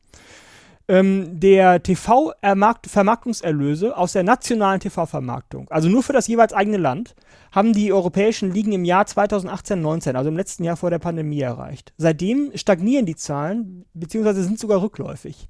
ähm, 0.88 1.38
der 1.38 1.82
TV-Vermarktungserlöse 1.82 3.96
aus 3.96 4.12
der 4.12 4.22
nationalen 4.22 4.80
TV-Vermarktung, 4.80 5.66
also 5.70 5.88
nur 5.88 6.02
für 6.02 6.14
das 6.14 6.26
jeweils 6.26 6.54
eigene 6.54 6.78
Land, 6.78 7.14
haben 7.52 7.72
die 7.72 7.92
europäischen 7.92 8.52
Ligen 8.52 8.72
im 8.72 8.84
Jahr 8.84 9.04
2018-19, 9.04 10.14
also 10.14 10.28
im 10.28 10.36
letzten 10.36 10.64
Jahr 10.64 10.76
vor 10.76 10.90
der 10.90 10.98
Pandemie, 10.98 11.40
erreicht. 11.40 11.92
Seitdem 11.96 12.50
stagnieren 12.54 13.06
die 13.06 13.16
Zahlen, 13.16 13.84
beziehungsweise 13.94 14.42
sind 14.42 14.58
sogar 14.58 14.82
rückläufig. 14.82 15.48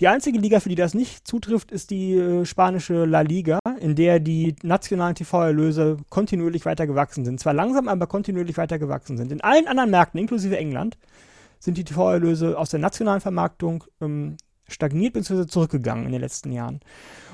Die 0.00 0.08
einzige 0.08 0.38
Liga, 0.38 0.60
für 0.60 0.68
die 0.68 0.74
das 0.74 0.94
nicht 0.94 1.26
zutrifft, 1.26 1.70
ist 1.70 1.90
die 1.90 2.14
äh, 2.14 2.44
spanische 2.44 3.04
La 3.04 3.20
Liga, 3.20 3.58
in 3.80 3.94
der 3.94 4.20
die 4.20 4.56
nationalen 4.62 5.14
TV-Erlöse 5.14 5.98
kontinuierlich 6.08 6.66
weiter 6.66 6.86
gewachsen 6.86 7.24
sind. 7.24 7.40
Zwar 7.40 7.54
langsam, 7.54 7.88
aber 7.88 8.06
kontinuierlich 8.06 8.56
weiter 8.56 8.78
gewachsen 8.78 9.16
sind. 9.16 9.32
In 9.32 9.40
allen 9.40 9.68
anderen 9.68 9.90
Märkten, 9.90 10.20
inklusive 10.20 10.56
England, 10.56 10.98
sind 11.58 11.76
die 11.76 11.84
TV-Erlöse 11.84 12.58
aus 12.58 12.70
der 12.70 12.80
nationalen 12.80 13.20
Vermarktung 13.20 13.84
ähm, 14.00 14.36
stagniert 14.72 15.12
bzw. 15.12 15.46
zurückgegangen 15.46 16.06
in 16.06 16.12
den 16.12 16.20
letzten 16.20 16.52
Jahren. 16.52 16.80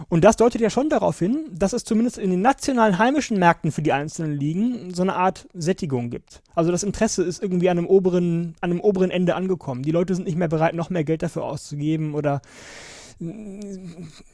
Und 0.08 0.24
das 0.24 0.36
deutet 0.36 0.60
ja 0.60 0.70
schon 0.70 0.88
darauf 0.88 1.18
hin, 1.18 1.46
dass 1.52 1.72
es 1.72 1.84
zumindest 1.84 2.18
in 2.18 2.30
den 2.30 2.42
nationalen 2.42 2.98
heimischen 2.98 3.38
Märkten 3.38 3.72
für 3.72 3.82
die 3.82 3.92
einzelnen 3.92 4.38
Ligen 4.38 4.94
so 4.94 5.02
eine 5.02 5.14
Art 5.14 5.48
Sättigung 5.54 6.10
gibt. 6.10 6.42
Also 6.54 6.70
das 6.70 6.82
Interesse 6.82 7.22
ist 7.22 7.42
irgendwie 7.42 7.70
an 7.70 7.78
einem 7.78 7.86
oberen, 7.86 8.54
an 8.60 8.70
einem 8.70 8.80
oberen 8.80 9.10
Ende 9.10 9.34
angekommen. 9.34 9.82
Die 9.82 9.92
Leute 9.92 10.14
sind 10.14 10.24
nicht 10.24 10.38
mehr 10.38 10.48
bereit, 10.48 10.74
noch 10.74 10.90
mehr 10.90 11.04
Geld 11.04 11.22
dafür 11.22 11.44
auszugeben 11.44 12.14
oder 12.14 12.42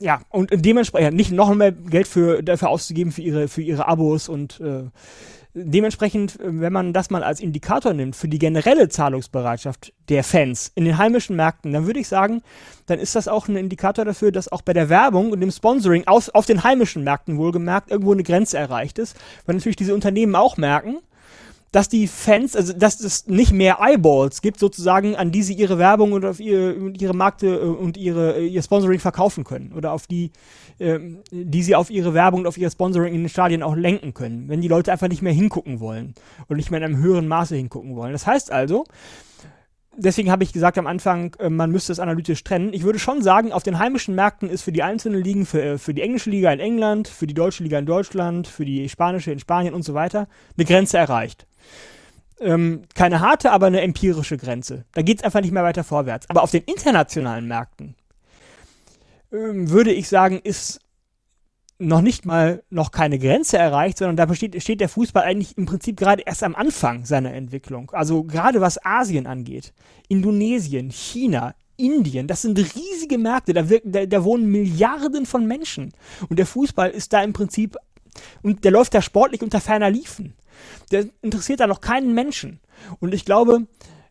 ja, 0.01 0.23
und 0.31 0.51
dementsprechend 0.53 1.17
nicht 1.17 1.31
noch 1.31 1.55
mehr 1.55 1.71
Geld 1.71 2.09
für, 2.09 2.43
dafür 2.43 2.69
auszugeben 2.69 3.13
für 3.13 3.23
ihre, 3.23 3.47
für 3.47 3.63
ihre 3.63 3.87
Abos 3.87 4.29
und 4.29 4.61
äh, 4.61 4.85
dementsprechend, 5.55 6.39
wenn 6.41 6.73
man 6.73 6.93
das 6.93 7.11
mal 7.11 7.23
als 7.23 7.41
Indikator 7.41 7.93
nimmt 7.93 8.17
für 8.17 8.29
die 8.29 8.39
generelle 8.39 8.89
Zahlungsbereitschaft 8.89 9.93
der 10.09 10.25
Fans 10.25 10.73
in 10.75 10.85
den 10.85 10.99
heimischen 10.99 11.37
Märkten, 11.37 11.73
dann 11.73 11.87
würde 11.87 12.01
ich 12.01 12.09
sagen, 12.09 12.43
dann 12.87 12.99
ist 12.99 13.15
das 13.15 13.29
auch 13.29 13.49
ein 13.49 13.57
Indikator 13.57 14.05
dafür, 14.05 14.33
dass 14.33 14.51
auch 14.51 14.63
bei 14.63 14.73
der 14.73 14.89
Werbung 14.89 15.31
und 15.31 15.41
dem 15.41 15.51
Sponsoring 15.51 16.07
aus, 16.07 16.31
auf 16.31 16.47
den 16.47 16.65
heimischen 16.65 17.05
Märkten 17.05 17.37
wohlgemerkt 17.37 17.91
irgendwo 17.91 18.13
eine 18.13 18.23
Grenze 18.23 18.59
erreicht 18.59 18.99
ist, 18.99 19.17
weil 19.47 19.57
natürlich 19.57 19.77
diese 19.77 19.95
Unternehmen 19.95 20.35
auch 20.35 20.57
merken, 20.57 20.99
dass 21.73 21.89
die 21.89 22.07
Fans, 22.07 22.55
also 22.55 22.75
dass 22.75 23.01
es 23.01 23.27
nicht 23.27 23.53
mehr 23.53 23.79
Eyeballs 23.81 24.43
gibt, 24.43 24.59
sozusagen, 24.59 25.17
an 25.17 25.33
die 25.33 25.43
sie 25.43 25.55
ihre 25.55 25.79
Werbung 25.79 26.13
und 26.13 26.25
auf 26.27 26.39
ihre, 26.39 26.91
ihre 26.91 27.15
Markte 27.15 27.47
äh, 27.47 27.65
und 27.65 27.97
ihre, 27.97 28.37
äh, 28.37 28.47
ihr 28.47 28.63
Sponsoring 28.63 29.01
verkaufen 29.01 29.43
können. 29.43 29.73
Oder 29.73 29.93
auf 29.93 30.07
die, 30.07 30.33
äh, 30.79 30.99
die 31.31 31.63
sie 31.63 31.75
auf 31.75 31.91
ihre 31.91 32.13
Werbung 32.13 32.41
und 32.41 32.47
auf 32.47 32.59
ihr 32.59 32.71
Sponsoring 32.71 33.15
in 33.15 33.23
den 33.23 33.29
Stadien 33.31 33.63
auch 33.63 33.75
lenken 33.75 34.13
können. 34.13 34.49
Wenn 34.49 34.61
die 34.61 34.69
Leute 34.69 34.93
einfach 34.93 35.09
nicht 35.09 35.23
mehr 35.23 35.33
hingucken 35.33 35.81
wollen 35.81 36.15
und 36.47 36.59
nicht 36.59 36.71
mehr 36.71 36.79
in 36.79 36.85
einem 36.85 37.03
höheren 37.03 37.27
Maße 37.27 37.57
hingucken 37.57 37.97
wollen. 37.97 38.13
Das 38.13 38.27
heißt 38.27 38.53
also, 38.53 38.85
deswegen 39.97 40.31
habe 40.31 40.45
ich 40.45 40.53
gesagt 40.53 40.77
am 40.77 40.87
Anfang, 40.87 41.35
man 41.49 41.71
müsste 41.71 41.93
es 41.93 42.01
analytisch 42.01 42.45
trennen. 42.45 42.75
Ich 42.75 42.83
würde 42.83 42.99
schon 42.99 43.23
sagen, 43.23 43.51
auf 43.51 43.63
den 43.63 43.79
heimischen 43.79 44.15
Märkten 44.15 44.51
ist 44.51 44.61
für 44.61 44.73
die 44.73 44.83
einzelnen 44.83 45.23
Ligen, 45.23 45.47
für, 45.47 45.79
für 45.79 45.95
die 45.95 46.03
englische 46.03 46.29
Liga 46.29 46.53
in 46.53 46.61
England, 46.61 47.09
für 47.09 47.27
die 47.27 47.35
deutsche 47.35 47.63
Liga 47.63 47.79
in 47.79 47.87
Deutschland, 47.87 48.47
für 48.47 48.67
die 48.67 48.89
spanische 48.91 49.33
in 49.33 49.39
Spanien 49.39 49.73
und 49.73 49.85
so 49.85 49.95
weiter, 49.95 50.29
eine 50.57 50.67
Grenze 50.67 50.99
erreicht 50.99 51.47
ähm, 52.41 52.83
keine 52.95 53.21
harte, 53.21 53.53
aber 53.53 53.67
eine 53.67 53.81
empirische 53.81 54.37
Grenze. 54.37 54.85
Da 54.93 55.03
geht 55.03 55.19
es 55.19 55.25
einfach 55.25 55.41
nicht 55.41 55.53
mehr 55.53 55.63
weiter 55.63 55.85
vorwärts. 55.85 56.29
Aber 56.29 56.43
auf 56.43 56.51
den 56.51 56.63
internationalen 56.65 57.47
Märkten 57.47 57.95
ähm, 59.33 59.71
würde 59.71 59.93
ich 59.93 60.09
sagen, 60.09 60.41
ist 60.43 60.81
noch 61.79 62.01
nicht 62.01 62.27
mal 62.27 62.63
noch 62.71 62.93
keine 62.93 63.19
Grenze 63.19 63.59
erreicht, 63.59 63.99
sondern 63.99 64.17
da 64.17 64.27
besteht, 64.27 64.61
steht 64.63 64.81
der 64.81 64.89
Fußball 64.89 65.25
eigentlich 65.25 65.59
im 65.59 65.67
Prinzip 65.67 65.97
gerade 65.97 66.23
erst 66.23 66.45
am 66.45 66.55
Anfang 66.55 67.05
seiner 67.05 67.33
Entwicklung. 67.35 67.91
Also 67.93 68.23
gerade 68.23 68.61
was 68.61 68.85
Asien 68.85 69.27
angeht. 69.27 69.73
Indonesien, 70.09 70.91
China, 70.91 71.55
Indien, 71.77 72.29
das 72.29 72.43
sind 72.43 72.59
riesige 72.59 73.19
Märkte, 73.19 73.53
da, 73.53 73.69
wirken, 73.69 73.91
da, 73.91 74.07
da 74.07 74.23
wohnen 74.23 74.47
Milliarden 74.47 75.27
von 75.27 75.47
Menschen. 75.47 75.93
Und 76.29 76.39
der 76.39 76.47
Fußball 76.47 76.91
ist 76.91 77.13
da 77.13 77.23
im 77.23 77.33
Prinzip, 77.33 77.77
und 78.43 78.63
der 78.65 78.71
läuft 78.71 78.95
da 78.95 79.03
sportlich 79.03 79.43
unter 79.43 79.61
ferner 79.61 79.91
Liefen 79.91 80.35
der 80.91 81.07
interessiert 81.23 81.61
da 81.61 81.67
noch 81.67 81.81
keinen 81.81 82.15
Menschen. 82.15 82.61
Und 83.01 83.15
ich 83.15 83.25
glaube, 83.25 83.67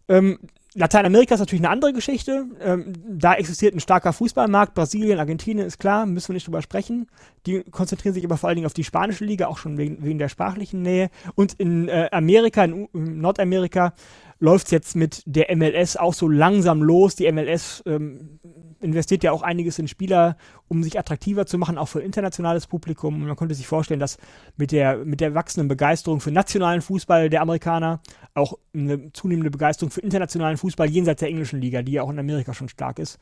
ähm, 0.08 0.40
Lateinamerika 0.74 1.34
ist 1.34 1.42
natürlich 1.42 1.64
eine 1.64 1.72
andere 1.72 1.92
Geschichte. 1.92 2.46
Ähm, 2.62 2.94
da 3.06 3.34
existiert 3.34 3.76
ein 3.76 3.82
starker 3.82 4.14
Fußballmarkt. 4.14 4.74
Brasilien, 4.74 5.20
Argentinien 5.20 5.68
ist 5.68 5.80
klar, 5.80 6.06
müssen 6.06 6.30
wir 6.30 6.36
nicht 6.36 6.48
drüber 6.48 6.62
sprechen. 6.62 7.08
Die 7.46 7.64
konzentrieren 7.64 8.14
sich 8.14 8.24
aber 8.24 8.38
vor 8.38 8.48
allen 8.48 8.56
Dingen 8.56 8.68
auf 8.68 8.74
die 8.74 8.86
spanische 8.86 9.26
Liga, 9.26 9.48
auch 9.48 9.58
schon 9.58 9.78
wegen, 9.78 10.02
wegen 10.02 10.18
der 10.18 10.30
sprachlichen 10.30 10.82
Nähe. 10.82 11.10
Und 11.36 11.54
in 11.54 11.90
äh, 11.90 12.08
Amerika, 12.14 12.64
in, 12.64 12.88
in 12.94 13.20
Nordamerika, 13.20 13.94
läuft 14.42 14.66
es 14.66 14.72
jetzt 14.72 14.96
mit 14.96 15.22
der 15.26 15.56
MLS 15.56 15.96
auch 15.96 16.16
so 16.16 16.28
langsam 16.28 16.82
los. 16.82 17.16
Die 17.16 17.32
MLS 17.32 17.84
ähm, 17.86 18.40
investiert 18.80 19.24
ja 19.24 19.32
auch 19.32 19.44
einiges 19.44 19.78
in 19.78 19.88
Spieler, 19.88 20.36
um 20.68 20.84
sich 20.84 20.98
attraktiver 20.98 21.46
zu 21.46 21.60
machen, 21.60 21.78
auch 21.78 21.88
für 21.88 22.02
internationales 22.02 22.66
Publikum. 22.66 23.22
Und 23.22 23.28
man 23.28 23.36
konnte 23.36 23.54
sich 23.54 23.68
vorstellen, 23.68 24.00
dass 24.00 24.18
mit 24.58 24.72
der, 24.72 24.98
mit 25.06 25.22
der 25.22 25.36
wachsenden 25.36 25.68
Begeisterung 25.68 26.22
für 26.22 26.32
nationalen 26.32 26.82
Fußball 26.82 27.30
der 27.30 27.42
Amerikaner 27.44 28.02
auch 28.34 28.58
eine 28.74 29.14
zunehmende 29.14 29.52
Begeisterung 29.52 29.92
für 29.92 30.02
internationalen 30.02 30.58
Fußball 30.58 30.90
jenseits 30.90 31.20
der 31.20 31.30
englischen 31.30 31.62
Liga, 31.62 31.84
die 31.84 31.92
ja 31.94 32.02
auch 32.02 32.10
in 32.10 32.18
Amerika 32.18 32.56
schon 32.56 32.68
stark 32.68 32.98
ist, 32.98 33.20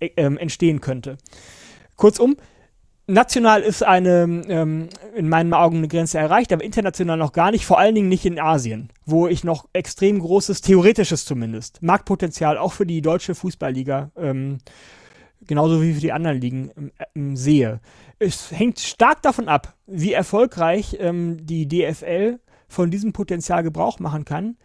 äh, 0.00 0.08
entstehen 0.16 0.80
könnte. 0.80 1.18
Kurzum, 1.96 2.36
national 3.06 3.62
ist 3.62 3.82
eine, 3.82 4.42
ähm, 4.48 4.88
in 5.14 5.28
meinen 5.28 5.52
Augen 5.52 5.78
eine 5.78 5.88
Grenze 5.88 6.18
erreicht, 6.18 6.52
aber 6.52 6.64
international 6.64 7.16
noch 7.16 7.32
gar 7.32 7.50
nicht, 7.50 7.66
vor 7.66 7.78
allen 7.78 7.94
Dingen 7.94 8.08
nicht 8.08 8.24
in 8.24 8.40
Asien, 8.40 8.90
wo 9.04 9.26
ich 9.28 9.44
noch 9.44 9.68
extrem 9.72 10.18
großes, 10.18 10.60
theoretisches 10.60 11.24
zumindest, 11.24 11.82
Marktpotenzial 11.82 12.58
auch 12.58 12.72
für 12.72 12.86
die 12.86 13.02
deutsche 13.02 13.34
Fußballliga, 13.34 14.10
ähm, 14.16 14.58
genauso 15.46 15.82
wie 15.82 15.94
für 15.94 16.00
die 16.00 16.12
anderen 16.12 16.40
Ligen, 16.40 16.70
ähm, 16.76 16.92
ähm 17.14 17.36
sehe. 17.36 17.80
Es 18.18 18.50
hängt 18.50 18.80
stark 18.80 19.22
davon 19.22 19.48
ab, 19.48 19.74
wie 19.86 20.12
erfolgreich 20.12 20.96
ähm, 21.00 21.44
die 21.44 21.68
DFL 21.68 22.38
von 22.68 22.90
diesem 22.90 23.12
Potenzial 23.12 23.62
Gebrauch 23.62 23.98
machen 23.98 24.24
kann, 24.24 24.56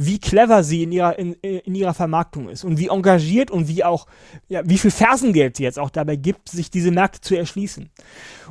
wie 0.00 0.20
clever 0.20 0.62
sie 0.62 0.84
in 0.84 0.92
ihrer, 0.92 1.18
in, 1.18 1.32
in 1.34 1.74
ihrer 1.74 1.92
Vermarktung 1.92 2.48
ist 2.48 2.62
und 2.62 2.78
wie 2.78 2.86
engagiert 2.86 3.50
und 3.50 3.66
wie 3.66 3.82
auch, 3.82 4.06
ja, 4.46 4.62
wie 4.64 4.78
viel 4.78 4.92
Fersengeld 4.92 5.56
sie 5.56 5.64
jetzt 5.64 5.78
auch 5.78 5.90
dabei 5.90 6.14
gibt, 6.14 6.48
sich 6.48 6.70
diese 6.70 6.92
Märkte 6.92 7.20
zu 7.20 7.36
erschließen. 7.36 7.90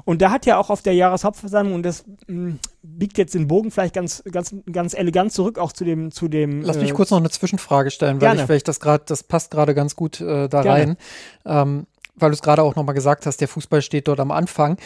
Und 0.04 0.22
da 0.22 0.30
hat 0.30 0.45
ja 0.45 0.58
auch 0.58 0.70
auf 0.70 0.82
der 0.82 0.93
Jahreshauptversammlung, 0.93 1.76
und 1.76 1.84
das 1.84 2.04
mh, 2.06 2.16
hm, 2.28 2.60
biegt 2.84 3.18
jetzt 3.18 3.34
den 3.34 3.48
Bogen 3.48 3.72
vielleicht 3.72 3.95
ganz, 3.95 4.22
ganz, 4.30 4.54
ganz 4.70 4.93
elegant 4.93 5.32
zurück, 5.32 5.58
auch 5.58 5.72
zu 5.72 5.86
dem, 5.86 6.12
zu 6.12 6.28
dem. 6.28 6.64
Lass 6.64 6.78
mich 6.78 6.89
äh, 6.89 6.93
kurz 6.93 7.12
noch 7.12 7.18
eine 7.18 7.30
Zwischenfrage 7.30 7.91
stellen, 7.91 8.20
weil, 8.20 8.41
ich, 8.41 8.50
weil 8.50 8.58
ich 8.58 8.64
das 8.64 8.82
gerade, 8.82 9.06
das 9.08 9.24
passt 9.24 9.50
gerade 9.50 9.74
ganz 9.74 9.95
gut 9.95 10.20
äh, 10.20 10.50
da 10.50 10.62
gerne. 10.64 10.70
rein. 10.70 10.98
Ähm, 11.45 11.88
weil 12.16 12.32
du 12.32 12.34
es 12.34 12.41
gerade 12.41 12.62
auch 12.62 12.76
nochmal 12.76 12.95
gesagt 12.95 13.26
hast, 13.26 13.39
der 13.39 13.48
Fußball 13.48 13.82
steht 13.82 14.10
dort 14.10 14.20
am 14.20 14.32
Anfang. 14.32 14.78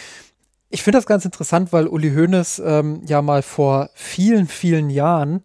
Ich 0.69 0.83
finde 0.83 0.99
das 0.99 1.07
ganz 1.07 1.25
interessant, 1.25 1.73
weil 1.73 1.87
Uli 1.87 2.11
Hoeneß 2.11 2.61
ähm, 2.63 3.01
ja 3.07 3.23
mal 3.23 3.41
vor 3.41 3.89
vielen, 3.95 4.47
vielen 4.47 4.91
Jahren 4.91 5.43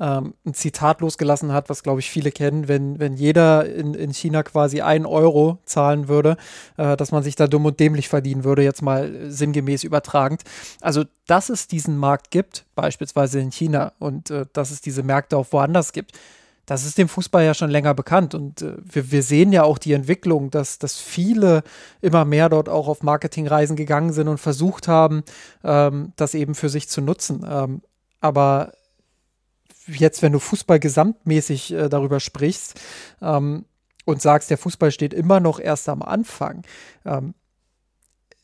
ähm, 0.00 0.34
ein 0.44 0.54
Zitat 0.54 1.00
losgelassen 1.00 1.52
hat, 1.52 1.68
was 1.68 1.82
glaube 1.82 2.00
ich 2.00 2.10
viele 2.10 2.32
kennen, 2.32 2.68
wenn, 2.68 2.98
wenn 2.98 3.14
jeder 3.14 3.66
in, 3.66 3.94
in 3.94 4.12
China 4.12 4.42
quasi 4.42 4.80
einen 4.80 5.06
Euro 5.06 5.58
zahlen 5.64 6.08
würde, 6.08 6.36
äh, 6.76 6.96
dass 6.96 7.12
man 7.12 7.22
sich 7.22 7.36
da 7.36 7.46
dumm 7.46 7.66
und 7.66 7.80
dämlich 7.80 8.08
verdienen 8.08 8.44
würde, 8.44 8.62
jetzt 8.62 8.82
mal 8.82 9.30
sinngemäß 9.30 9.84
übertragend. 9.84 10.42
Also, 10.80 11.04
dass 11.26 11.48
es 11.48 11.68
diesen 11.68 11.96
Markt 11.96 12.30
gibt, 12.30 12.64
beispielsweise 12.74 13.40
in 13.40 13.52
China, 13.52 13.92
und 13.98 14.30
äh, 14.30 14.46
dass 14.52 14.70
es 14.70 14.80
diese 14.80 15.02
Märkte 15.02 15.36
auch 15.36 15.46
woanders 15.50 15.92
gibt, 15.92 16.18
das 16.66 16.86
ist 16.86 16.96
dem 16.96 17.08
Fußball 17.08 17.44
ja 17.44 17.54
schon 17.54 17.70
länger 17.70 17.94
bekannt. 17.94 18.34
Und 18.34 18.62
äh, 18.62 18.76
wir, 18.82 19.10
wir, 19.10 19.22
sehen 19.22 19.52
ja 19.52 19.64
auch 19.64 19.78
die 19.78 19.92
Entwicklung, 19.92 20.50
dass, 20.50 20.78
dass 20.78 20.98
viele 21.00 21.62
immer 22.00 22.24
mehr 22.24 22.48
dort 22.48 22.68
auch 22.68 22.88
auf 22.88 23.02
Marketingreisen 23.02 23.76
gegangen 23.76 24.12
sind 24.12 24.28
und 24.28 24.38
versucht 24.38 24.88
haben, 24.88 25.24
ähm, 25.64 26.12
das 26.16 26.34
eben 26.34 26.54
für 26.54 26.68
sich 26.68 26.88
zu 26.88 27.00
nutzen. 27.00 27.44
Ähm, 27.48 27.82
aber 28.20 28.72
jetzt, 29.86 30.22
wenn 30.22 30.32
du 30.32 30.38
Fußball 30.38 30.78
gesamtmäßig 30.78 31.72
äh, 31.72 31.88
darüber 31.88 32.20
sprichst 32.20 32.80
ähm, 33.20 33.64
und 34.04 34.22
sagst, 34.22 34.50
der 34.50 34.58
Fußball 34.58 34.90
steht 34.90 35.14
immer 35.14 35.40
noch 35.40 35.60
erst 35.60 35.88
am 35.88 36.02
Anfang, 36.02 36.62
ähm, 37.04 37.34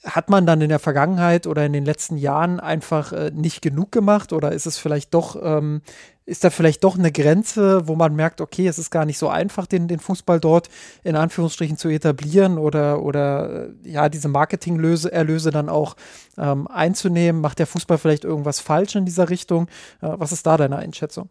hat 0.05 0.31
man 0.31 0.47
dann 0.47 0.61
in 0.61 0.69
der 0.69 0.79
Vergangenheit 0.79 1.47
oder 1.47 1.67
in 1.67 1.73
den 1.73 1.85
letzten 1.85 2.17
Jahren 2.17 2.61
einfach 2.61 3.13
äh, 3.13 3.31
nicht 3.35 3.63
genug 3.63 3.91
gemacht 3.91 4.33
oder 4.33 4.53
ist 4.53 4.67
es 4.67 4.79
vielleicht 4.79 5.13
doch, 5.15 5.37
ähm, 5.43 5.83
ist 6.29 6.45
da 6.45 6.51
vielleicht 6.51 6.85
doch 6.85 6.99
eine 6.99 7.11
Grenze, 7.11 7.89
wo 7.89 7.97
man 7.97 8.15
merkt, 8.15 8.43
okay, 8.43 8.67
es 8.67 8.79
ist 8.79 8.91
gar 8.91 9.07
nicht 9.07 9.19
so 9.19 9.29
einfach, 9.29 9.67
den, 9.67 9.89
den 9.89 9.99
Fußball 9.99 10.41
dort 10.41 10.69
in 11.03 11.17
Anführungsstrichen 11.17 11.79
zu 11.79 11.89
etablieren 11.89 12.59
oder, 12.59 13.03
oder 13.03 13.69
äh, 13.85 13.91
ja, 13.91 14.11
diese 14.11 14.29
Marketingerlöse 14.29 15.51
dann 15.51 15.71
auch 15.71 15.97
ähm, 16.37 16.69
einzunehmen? 16.69 17.41
Macht 17.41 17.59
der 17.59 17.67
Fußball 17.67 17.97
vielleicht 17.97 18.25
irgendwas 18.25 18.61
falsch 18.61 18.95
in 18.95 19.07
dieser 19.07 19.31
Richtung? 19.31 19.69
Äh, 20.03 20.11
was 20.19 20.33
ist 20.33 20.47
da 20.47 20.59
deine 20.59 20.77
Einschätzung? 20.77 21.31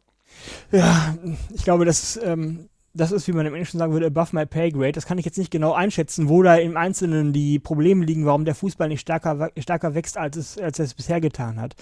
Ja, 0.72 1.16
ich 1.54 1.64
glaube, 1.64 1.86
das 1.86 2.20
ähm, 2.24 2.68
das 2.98 3.12
ist, 3.12 3.28
wie 3.28 3.32
man 3.32 3.46
im 3.46 3.54
Englischen 3.54 3.78
sagen 3.78 3.94
würde, 3.94 4.08
above 4.08 4.36
my 4.36 4.46
pay 4.46 4.72
grade. 4.72 4.94
Das 4.94 5.06
kann 5.06 5.18
ich 5.18 5.26
jetzt 5.26 5.38
nicht 5.38 5.52
genau 5.52 5.74
einschätzen, 5.74 6.30
wo 6.30 6.44
da 6.44 6.56
im 6.56 6.76
Einzelnen 6.76 7.32
die 7.32 7.60
Probleme 7.60 8.04
liegen, 8.04 8.26
warum 8.26 8.46
der 8.46 8.56
Fußball 8.56 8.90
nicht 8.90 9.02
stärker, 9.02 9.52
stärker 9.58 9.96
wächst, 9.96 10.18
als 10.18 10.36
es, 10.36 10.58
als 10.58 10.80
es 10.80 10.94
bisher 10.94 11.22
getan 11.22 11.62
hat. 11.62 11.76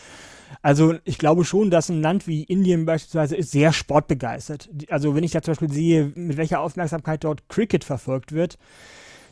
Also 0.61 0.95
ich 1.03 1.18
glaube 1.18 1.45
schon, 1.45 1.72
dass 1.72 1.89
ein 1.89 2.01
Land 2.01 2.28
wie 2.28 2.43
Indien 2.43 2.86
beispielsweise 2.86 3.36
ist 3.36 3.51
sehr 3.51 3.74
sportbegeistert. 3.74 4.70
Also 4.89 5.16
wenn 5.16 5.24
ich 5.24 5.32
da 5.32 5.41
zum 5.41 5.53
Beispiel 5.53 5.72
sehe, 5.72 6.11
mit 6.16 6.38
welcher 6.38 6.59
Aufmerksamkeit 6.59 7.24
dort 7.24 7.47
Cricket 7.49 7.84
verfolgt 7.84 8.32
wird, 8.32 8.57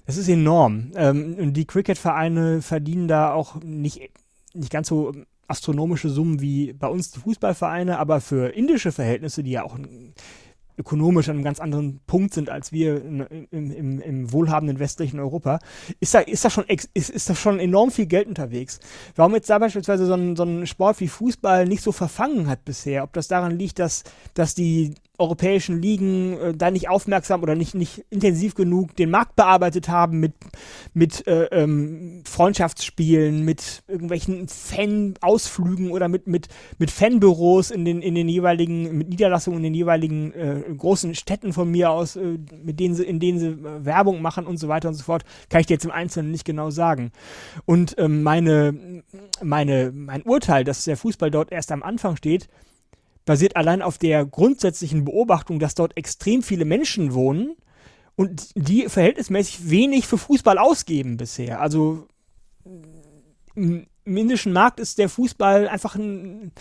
das 0.05 0.17
ist 0.17 0.27
enorm. 0.27 0.91
Ähm, 0.95 1.36
und 1.39 1.53
die 1.53 1.65
Cricket-Vereine 1.65 2.61
verdienen 2.61 3.07
da 3.07 3.34
auch 3.34 3.61
nicht, 3.63 4.01
nicht 4.53 4.71
ganz 4.71 4.88
so 4.88 5.13
astronomische 5.47 6.09
Summen 6.09 6.41
wie 6.41 6.73
bei 6.73 6.88
uns 6.88 7.09
Fußballvereine, 7.09 7.99
aber 7.99 8.21
für 8.21 8.53
indische 8.53 8.91
Verhältnisse, 8.91 9.43
die 9.43 9.51
ja 9.51 9.63
auch 9.63 9.77
ökonomisch 10.78 11.30
an 11.30 11.36
einem 11.36 11.43
ganz 11.43 11.59
anderen 11.59 11.99
Punkt 12.07 12.34
sind 12.34 12.49
als 12.49 12.71
wir 12.71 13.03
im, 13.03 13.47
im, 13.51 14.01
im 14.01 14.32
wohlhabenden 14.32 14.80
westlichen 14.80 15.19
Europa, 15.19 15.59
ist 15.99 16.13
da, 16.13 16.19
ist, 16.19 16.45
da 16.45 16.49
schon, 16.49 16.65
ist, 16.65 16.89
ist 16.93 17.30
da 17.30 17.36
schon 17.36 17.59
enorm 17.59 17.91
viel 17.91 18.05
Geld 18.07 18.28
unterwegs. 18.28 18.80
Warum 19.15 19.36
jetzt 19.36 19.49
da 19.49 19.59
beispielsweise 19.59 20.05
so 20.05 20.13
ein, 20.13 20.36
so 20.36 20.43
ein 20.43 20.65
Sport 20.67 20.99
wie 20.99 21.07
Fußball 21.07 21.65
nicht 21.65 21.84
so 21.84 21.91
verfangen 21.91 22.47
hat 22.47 22.65
bisher, 22.65 23.03
ob 23.03 23.13
das 23.13 23.28
daran 23.28 23.57
liegt, 23.57 23.80
dass, 23.80 24.03
dass 24.34 24.55
die 24.55 24.95
europäischen 25.24 25.82
Ligen 25.82 26.38
äh, 26.38 26.53
da 26.53 26.69
nicht 26.69 26.89
aufmerksam 26.89 27.41
oder 27.41 27.55
nicht, 27.55 27.74
nicht 27.74 28.03
intensiv 28.09 28.55
genug 28.55 28.95
den 28.95 29.09
Markt 29.09 29.36
bearbeitet 29.36 29.88
haben 29.88 30.19
mit, 30.19 30.34
mit 30.93 31.26
äh, 31.28 31.45
ähm, 31.45 32.24
Freundschaftsspielen, 32.26 33.43
mit 33.45 33.84
irgendwelchen 33.88 34.47
Fan-Ausflügen 34.47 35.91
oder 35.91 36.09
mit, 36.09 36.28
mit, 36.28 36.49
mit 36.78 36.91
Fanbüros 36.91 37.71
in 37.71 37.86
den, 37.86 38.01
in 38.01 38.15
den 38.15 38.28
jeweiligen, 38.28 38.97
mit 38.97 39.09
Niederlassungen 39.09 39.59
in 39.59 39.63
den 39.63 39.74
jeweiligen 39.74 40.34
äh, 40.34 40.61
großen 40.78 41.15
Städten 41.15 41.53
von 41.53 41.71
mir 41.71 41.91
aus, 41.91 42.17
äh, 42.17 42.38
mit 42.63 42.80
denen 42.80 42.93
sie, 42.93 43.03
in 43.03 43.19
denen 43.19 43.39
sie 43.39 43.47
äh, 43.47 43.86
Werbung 43.86 44.21
machen 44.21 44.45
und 44.45 44.57
so 44.57 44.67
weiter 44.67 44.89
und 44.89 44.95
so 44.95 45.03
fort, 45.03 45.24
kann 45.49 45.61
ich 45.61 45.67
dir 45.67 45.76
jetzt 45.76 45.86
im 45.86 45.91
Einzelnen 45.91 46.32
nicht 46.32 46.45
genau 46.45 46.69
sagen. 46.69 47.11
Und 47.65 47.95
ähm, 47.97 48.24
meine, 48.24 49.01
meine, 49.41 49.91
mein 49.93 50.24
Urteil, 50.24 50.65
dass 50.65 50.84
der 50.84 50.97
Fußball 50.97 51.32
dort 51.32 51.51
erst 51.51 51.71
am 51.71 51.82
Anfang 51.82 52.17
steht, 52.17 52.49
basiert 53.26 53.55
allein 53.55 53.82
auf 53.82 53.97
der 53.97 54.26
grundsätzlichen 54.26 55.05
Beobachtung, 55.05 55.59
dass 55.59 55.76
dort 55.76 55.97
extrem 55.97 56.43
viele 56.43 56.65
Menschen 56.65 57.13
wohnen 57.13 57.55
und 58.15 58.51
die 58.55 58.89
verhältnismäßig 58.89 59.69
wenig 59.69 60.07
für 60.07 60.17
Fußball 60.17 60.57
ausgeben 60.57 61.17
bisher. 61.17 61.61
Also 61.61 62.07
im 63.55 63.88
indischen 64.05 64.53
Markt 64.53 64.80
ist 64.80 64.97
der 64.97 65.09
Fußball 65.09 65.67
einfach 65.67 65.95
ein 65.95 66.51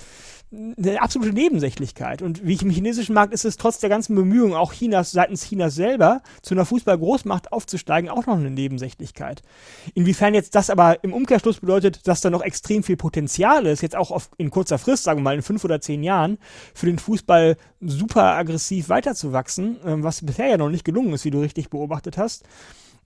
eine 0.52 1.00
absolute 1.00 1.32
Nebensächlichkeit. 1.32 2.20
Und 2.20 2.46
wie 2.46 2.52
ich 2.52 2.62
im 2.62 2.70
chinesischen 2.70 3.14
Markt 3.14 3.32
ist 3.32 3.44
es 3.44 3.56
trotz 3.56 3.78
der 3.78 3.88
ganzen 3.88 4.14
Bemühungen, 4.14 4.54
auch 4.54 4.72
Chinas 4.72 5.10
seitens 5.10 5.44
Chinas 5.48 5.74
selber, 5.74 6.20
zu 6.42 6.54
einer 6.54 6.66
Fußball-Großmacht 6.66 7.52
aufzusteigen, 7.52 8.10
auch 8.10 8.26
noch 8.26 8.36
eine 8.36 8.50
Nebensächlichkeit. 8.50 9.42
Inwiefern 9.94 10.34
jetzt 10.34 10.54
das 10.54 10.68
aber 10.68 11.02
im 11.02 11.14
Umkehrschluss 11.14 11.60
bedeutet, 11.60 12.06
dass 12.06 12.20
da 12.20 12.28
noch 12.28 12.42
extrem 12.42 12.82
viel 12.82 12.96
Potenzial 12.96 13.66
ist, 13.66 13.80
jetzt 13.80 13.96
auch 13.96 14.10
auf, 14.10 14.30
in 14.36 14.50
kurzer 14.50 14.78
Frist, 14.78 15.04
sagen 15.04 15.20
wir 15.20 15.24
mal 15.24 15.34
in 15.34 15.42
fünf 15.42 15.64
oder 15.64 15.80
zehn 15.80 16.02
Jahren, 16.02 16.38
für 16.74 16.86
den 16.86 16.98
Fußball 16.98 17.56
super 17.80 18.36
aggressiv 18.36 18.90
weiterzuwachsen, 18.90 19.78
ähm, 19.86 20.02
was 20.02 20.24
bisher 20.24 20.48
ja 20.48 20.58
noch 20.58 20.70
nicht 20.70 20.84
gelungen 20.84 21.14
ist, 21.14 21.24
wie 21.24 21.30
du 21.30 21.40
richtig 21.40 21.70
beobachtet 21.70 22.18
hast, 22.18 22.44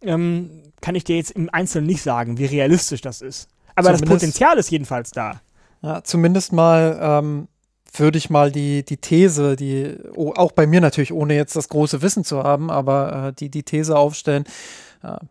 ähm, 0.03 0.51
kann 0.81 0.97
ich 0.97 1.05
dir 1.05 1.17
jetzt 1.17 1.31
im 1.31 1.49
Einzelnen 1.53 1.87
nicht 1.87 2.03
sagen, 2.03 2.39
wie 2.39 2.47
realistisch 2.47 3.03
das 3.03 3.23
ist. 3.23 3.49
Aber 3.77 3.89
Zumindest 3.89 4.05
das 4.05 4.11
Potenzial 4.11 4.59
ist 4.59 4.71
jedenfalls 4.71 5.11
da. 5.11 5.41
Ja, 5.87 6.03
zumindest 6.03 6.53
mal 6.53 6.99
ähm, 7.01 7.47
würde 7.95 8.19
ich 8.19 8.29
mal 8.29 8.51
die, 8.51 8.85
die 8.85 8.97
These, 8.97 9.55
die 9.55 9.95
oh, 10.17 10.33
auch 10.35 10.51
bei 10.51 10.67
mir 10.67 10.81
natürlich, 10.81 11.13
ohne 11.13 11.37
jetzt 11.37 11.55
das 11.55 11.69
große 11.69 12.03
Wissen 12.03 12.25
zu 12.25 12.43
haben, 12.43 12.73
aber 12.73 13.29
äh, 13.29 13.33
die, 13.33 13.51
die 13.51 13.63
These 13.63 13.97
aufstellen, 13.97 14.43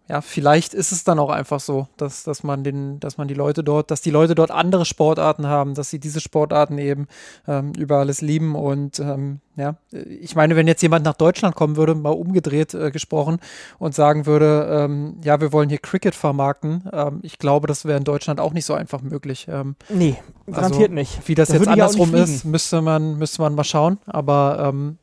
ja, 0.07 0.21
vielleicht 0.21 0.73
ist 0.73 0.91
es 0.91 1.03
dann 1.03 1.19
auch 1.19 1.29
einfach 1.29 1.59
so, 1.59 1.87
dass, 1.97 2.23
dass 2.23 2.43
man 2.43 2.63
den, 2.63 2.99
dass 2.99 3.17
man 3.17 3.27
die 3.27 3.33
Leute 3.33 3.63
dort, 3.63 3.91
dass 3.91 4.01
die 4.01 4.11
Leute 4.11 4.35
dort 4.35 4.51
andere 4.51 4.85
Sportarten 4.85 5.47
haben, 5.47 5.73
dass 5.73 5.89
sie 5.89 5.99
diese 5.99 6.21
Sportarten 6.21 6.77
eben 6.77 7.07
ähm, 7.47 7.73
über 7.73 7.97
alles 7.97 8.21
lieben. 8.21 8.55
Und 8.55 8.99
ähm, 8.99 9.39
ja, 9.55 9.75
ich 9.91 10.35
meine, 10.35 10.55
wenn 10.55 10.67
jetzt 10.67 10.81
jemand 10.81 11.05
nach 11.05 11.15
Deutschland 11.15 11.55
kommen 11.55 11.77
würde, 11.77 11.95
mal 11.95 12.09
umgedreht 12.09 12.73
äh, 12.73 12.91
gesprochen 12.91 13.39
und 13.79 13.95
sagen 13.95 14.25
würde, 14.25 14.67
ähm, 14.69 15.17
ja, 15.23 15.41
wir 15.41 15.51
wollen 15.51 15.69
hier 15.69 15.79
Cricket 15.79 16.15
vermarkten, 16.15 16.89
ähm, 16.93 17.19
ich 17.23 17.39
glaube, 17.39 17.67
das 17.67 17.85
wäre 17.85 17.97
in 17.97 18.03
Deutschland 18.03 18.39
auch 18.39 18.53
nicht 18.53 18.65
so 18.65 18.73
einfach 18.73 19.01
möglich. 19.01 19.47
Ähm, 19.49 19.75
nee, 19.89 20.17
garantiert 20.45 20.89
also, 20.89 20.93
nicht. 20.93 21.27
Wie 21.27 21.35
das, 21.35 21.49
das 21.49 21.59
jetzt 21.59 21.67
andersrum 21.67 22.13
ist, 22.15 22.45
müsste 22.45 22.81
man, 22.81 23.17
müsste 23.17 23.41
man 23.41 23.55
mal 23.55 23.63
schauen. 23.63 23.97
Aber 24.05 24.71
ähm, 24.73 24.97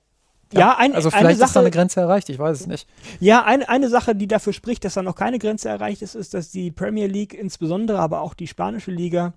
Ja, 0.52 0.60
ja 0.60 0.78
ein, 0.78 0.94
also 0.94 1.10
vielleicht 1.10 1.38
Sache, 1.38 1.48
ist 1.48 1.56
da 1.56 1.60
eine 1.60 1.70
Grenze 1.70 2.00
erreicht, 2.00 2.28
ich 2.28 2.38
weiß 2.38 2.60
es 2.60 2.66
nicht. 2.66 2.88
Ja, 3.20 3.44
eine, 3.44 3.68
eine 3.68 3.88
Sache, 3.88 4.14
die 4.14 4.26
dafür 4.26 4.52
spricht, 4.52 4.84
dass 4.84 4.94
da 4.94 5.02
noch 5.02 5.14
keine 5.14 5.38
Grenze 5.38 5.68
erreicht 5.68 6.02
ist, 6.02 6.14
ist, 6.14 6.34
dass 6.34 6.50
die 6.50 6.70
Premier 6.70 7.06
League 7.06 7.34
insbesondere, 7.34 7.98
aber 7.98 8.20
auch 8.20 8.34
die 8.34 8.46
spanische 8.46 8.90
Liga 8.90 9.34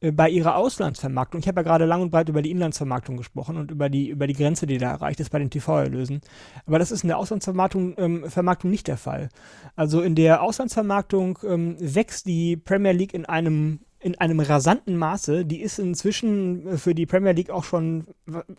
äh, 0.00 0.12
bei 0.12 0.28
ihrer 0.28 0.56
Auslandsvermarktung, 0.56 1.40
ich 1.40 1.48
habe 1.48 1.60
ja 1.60 1.62
gerade 1.62 1.84
lang 1.84 2.02
und 2.02 2.10
breit 2.10 2.28
über 2.28 2.42
die 2.42 2.50
Inlandsvermarktung 2.50 3.16
gesprochen 3.16 3.56
und 3.56 3.70
über 3.70 3.88
die, 3.88 4.08
über 4.08 4.26
die 4.26 4.34
Grenze, 4.34 4.66
die 4.66 4.78
da 4.78 4.92
erreicht 4.92 5.20
ist 5.20 5.30
bei 5.30 5.38
den 5.38 5.50
TV-Erlösen. 5.50 6.20
Aber 6.66 6.78
das 6.78 6.90
ist 6.90 7.02
in 7.02 7.08
der 7.08 7.18
Auslandsvermarktung 7.18 7.94
ähm, 7.98 8.30
Vermarktung 8.30 8.70
nicht 8.70 8.88
der 8.88 8.96
Fall. 8.96 9.28
Also 9.76 10.00
in 10.00 10.14
der 10.14 10.42
Auslandsvermarktung 10.42 11.38
ähm, 11.44 11.76
wächst 11.80 12.26
die 12.26 12.56
Premier 12.56 12.92
League 12.92 13.14
in 13.14 13.26
einem 13.26 13.80
in 14.02 14.18
einem 14.18 14.40
rasanten 14.40 14.96
Maße. 14.96 15.44
Die 15.44 15.60
ist 15.60 15.78
inzwischen 15.78 16.66
äh, 16.66 16.78
für 16.78 16.94
die 16.94 17.04
Premier 17.06 17.32
League 17.32 17.50
auch 17.50 17.64
schon 17.64 18.06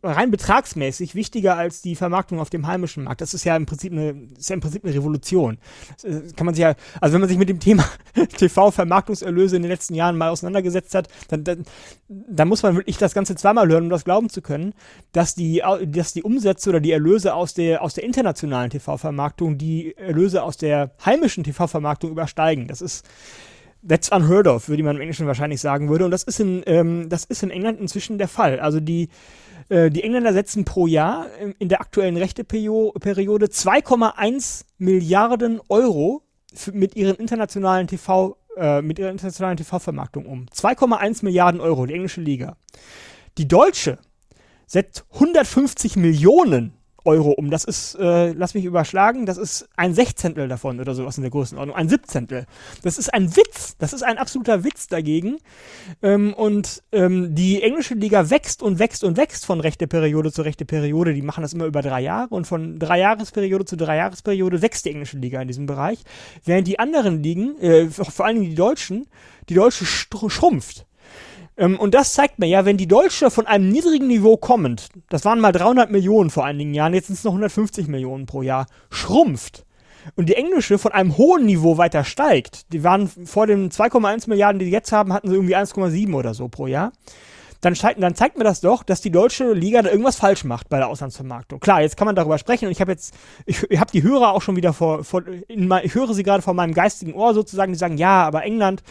rein 0.03 0.29
betragsmäßig 0.29 1.15
wichtiger 1.15 1.57
als 1.57 1.81
die 1.81 1.95
Vermarktung 1.95 2.39
auf 2.39 2.51
dem 2.51 2.67
heimischen 2.67 3.05
Markt. 3.05 3.21
Das 3.21 3.33
ist 3.33 3.43
ja 3.43 3.55
im 3.55 3.65
Prinzip 3.65 3.91
eine, 3.91 4.11
ist 4.37 4.49
ja 4.49 4.53
im 4.53 4.59
Prinzip 4.59 4.85
eine 4.85 4.93
Revolution. 4.93 5.57
Das 5.95 6.03
äh, 6.03 6.21
kann 6.35 6.45
man 6.45 6.53
sich 6.53 6.61
ja, 6.61 6.75
also 6.99 7.13
wenn 7.13 7.21
man 7.21 7.29
sich 7.29 7.39
mit 7.39 7.49
dem 7.49 7.59
Thema 7.59 7.83
TV-Vermarktungserlöse 8.37 9.55
in 9.55 9.63
den 9.63 9.71
letzten 9.71 9.95
Jahren 9.95 10.15
mal 10.15 10.29
auseinandergesetzt 10.29 10.93
hat, 10.93 11.07
dann, 11.29 11.43
dann, 11.43 11.65
dann 12.07 12.47
muss 12.47 12.61
man 12.61 12.75
wirklich 12.75 12.97
das 12.97 13.15
Ganze 13.15 13.35
zweimal 13.35 13.67
hören, 13.67 13.85
um 13.85 13.89
das 13.89 14.05
glauben 14.05 14.29
zu 14.29 14.43
können, 14.43 14.73
dass 15.11 15.33
die, 15.33 15.63
dass 15.87 16.13
die 16.13 16.23
Umsätze 16.23 16.69
oder 16.69 16.79
die 16.79 16.91
Erlöse 16.91 17.33
aus 17.33 17.55
der, 17.55 17.81
aus 17.81 17.95
der 17.95 18.03
internationalen 18.03 18.69
TV-Vermarktung 18.69 19.57
die 19.57 19.97
Erlöse 19.97 20.43
aus 20.43 20.57
der 20.57 20.91
heimischen 21.03 21.43
TV-Vermarktung 21.43 22.11
übersteigen. 22.11 22.67
Das 22.67 22.81
ist, 22.81 23.07
That's 23.88 24.11
unheard 24.11 24.47
of, 24.47 24.69
würde 24.69 24.84
man 24.84 24.95
im 24.95 25.01
Englischen 25.01 25.25
wahrscheinlich 25.27 25.59
sagen 25.59 25.89
würde. 25.89 26.05
Und 26.05 26.11
das 26.11 26.23
ist 26.23 26.39
in, 26.39 26.63
ähm, 26.65 27.09
das 27.09 27.25
ist 27.25 27.41
in 27.43 27.49
England 27.49 27.79
inzwischen 27.79 28.17
der 28.17 28.27
Fall. 28.27 28.59
Also 28.59 28.79
die, 28.79 29.09
äh, 29.69 29.89
die 29.89 30.03
Engländer 30.03 30.34
setzen 30.34 30.65
pro 30.65 30.86
Jahr 30.86 31.27
in 31.57 31.69
der 31.69 31.82
aktuellen 31.82 32.17
Rechteperiode 32.17 32.99
2,1 33.47 34.65
Milliarden 34.77 35.61
Euro 35.69 36.23
mit 36.73 36.95
ihren 36.95 37.15
internationalen 37.15 37.88
TV, 37.88 38.38
äh, 38.57 38.82
mit 38.82 38.99
ihrer 38.99 39.09
internationalen 39.09 39.57
TV-Vermarktung 39.57 40.25
um. 40.25 40.45
2,1 40.53 41.23
Milliarden 41.23 41.61
Euro, 41.61 41.86
die 41.86 41.93
englische 41.93 42.21
Liga. 42.21 42.57
Die 43.38 43.47
deutsche 43.47 43.97
setzt 44.67 45.05
150 45.13 45.95
Millionen 45.95 46.73
Euro 47.05 47.31
um. 47.31 47.49
Das 47.49 47.63
ist, 47.63 47.95
äh, 47.95 48.31
lass 48.31 48.53
mich 48.53 48.65
überschlagen, 48.65 49.25
das 49.25 49.37
ist 49.37 49.67
ein 49.75 49.93
Sechzehntel 49.93 50.47
davon 50.47 50.79
oder 50.79 50.93
sowas 50.93 51.17
in 51.17 51.23
der 51.23 51.31
Größenordnung, 51.31 51.75
ein 51.75 51.89
Siebzehntel. 51.89 52.45
Das 52.83 52.97
ist 52.97 53.13
ein 53.13 53.35
Witz, 53.35 53.75
das 53.77 53.93
ist 53.93 54.03
ein 54.03 54.17
absoluter 54.17 54.63
Witz 54.63 54.87
dagegen. 54.87 55.37
Ähm, 56.01 56.33
und 56.33 56.83
ähm, 56.91 57.33
die 57.33 57.61
englische 57.63 57.95
Liga 57.95 58.29
wächst 58.29 58.61
und 58.61 58.79
wächst 58.79 59.03
und 59.03 59.17
wächst 59.17 59.45
von 59.45 59.59
rechte 59.59 59.87
Periode 59.87 60.31
zu 60.31 60.41
rechte 60.41 60.65
Periode. 60.65 61.13
Die 61.13 61.21
machen 61.21 61.41
das 61.41 61.53
immer 61.53 61.65
über 61.65 61.81
drei 61.81 62.01
Jahre 62.01 62.33
und 62.35 62.45
von 62.45 62.79
drei 62.79 62.99
Jahresperiode 62.99 63.65
zu 63.65 63.75
drei 63.77 63.97
Jahresperiode 63.97 64.61
wächst 64.61 64.85
die 64.85 64.91
englische 64.91 65.17
Liga 65.17 65.41
in 65.41 65.47
diesem 65.47 65.65
Bereich. 65.65 65.99
Während 66.45 66.67
die 66.67 66.79
anderen 66.79 67.23
Ligen, 67.23 67.59
äh, 67.59 67.87
vor 67.89 68.25
allen 68.25 68.37
Dingen 68.37 68.49
die 68.49 68.55
Deutschen, 68.55 69.07
die 69.49 69.55
Deutsche 69.55 69.85
schrumpft. 69.85 70.85
Ähm, 71.57 71.79
und 71.79 71.93
das 71.93 72.13
zeigt 72.13 72.39
mir 72.39 72.47
ja, 72.47 72.65
wenn 72.65 72.77
die 72.77 72.87
Deutsche 72.87 73.31
von 73.31 73.47
einem 73.47 73.69
niedrigen 73.69 74.07
Niveau 74.07 74.37
kommend, 74.37 74.89
das 75.09 75.25
waren 75.25 75.39
mal 75.39 75.51
300 75.51 75.91
Millionen 75.91 76.29
vor 76.29 76.45
einigen 76.45 76.73
Jahren, 76.73 76.93
jetzt 76.93 77.07
sind 77.07 77.17
es 77.17 77.23
noch 77.23 77.33
150 77.33 77.87
Millionen 77.87 78.25
pro 78.25 78.41
Jahr, 78.41 78.67
schrumpft 78.89 79.65
und 80.15 80.29
die 80.29 80.35
englische 80.35 80.77
von 80.77 80.91
einem 80.91 81.17
hohen 81.17 81.45
Niveau 81.45 81.77
weiter 81.77 82.03
steigt, 82.03 82.71
die 82.73 82.83
waren 82.83 83.07
vor 83.07 83.47
den 83.47 83.69
2,1 83.69 84.29
Milliarden, 84.29 84.59
die 84.59 84.65
sie 84.65 84.71
jetzt 84.71 84.91
haben, 84.91 85.13
hatten 85.13 85.29
sie 85.29 85.35
irgendwie 85.35 85.55
1,7 85.55 86.13
oder 86.13 86.33
so 86.33 86.47
pro 86.47 86.67
Jahr 86.67 86.91
dann, 87.62 87.76
dann, 87.97 88.16
zeigt 88.16 88.38
mir 88.38 88.43
das 88.43 88.62
doch, 88.62 88.82
dass 88.82 89.01
die 89.01 89.12
deutsche 89.12 89.53
Liga 89.53 89.84
da 89.84 89.91
irgendwas 89.91 90.16
falsch 90.16 90.43
macht 90.43 90.68
bei 90.68 90.78
der 90.78 90.88
Auslandsvermarktung. 90.88 91.59
Klar, 91.59 91.82
jetzt 91.82 91.95
kann 91.95 92.07
man 92.07 92.16
darüber 92.16 92.39
sprechen 92.39 92.66
und 92.66 92.72
ich 92.72 92.82
habe 92.82 92.91
jetzt, 92.91 93.14
ich, 93.45 93.64
ich 93.70 93.80
habe 93.80 93.91
die 93.91 94.01
Hörer 94.01 94.32
auch 94.34 94.41
schon 94.41 94.55
wieder 94.55 94.74
vor, 94.74 95.03
vor 95.03 95.24
mein, 95.55 95.86
ich 95.86 95.93
höre 95.93 96.14
sie 96.14 96.24
gerade 96.24 96.41
vor 96.41 96.55
meinem 96.55 96.74
geistigen 96.74 97.14
Ohr 97.14 97.36
sozusagen, 97.36 97.72
die 97.72 97.78
sagen, 97.78 97.97
ja, 97.97 98.24
aber 98.24 98.43
England, 98.43 98.82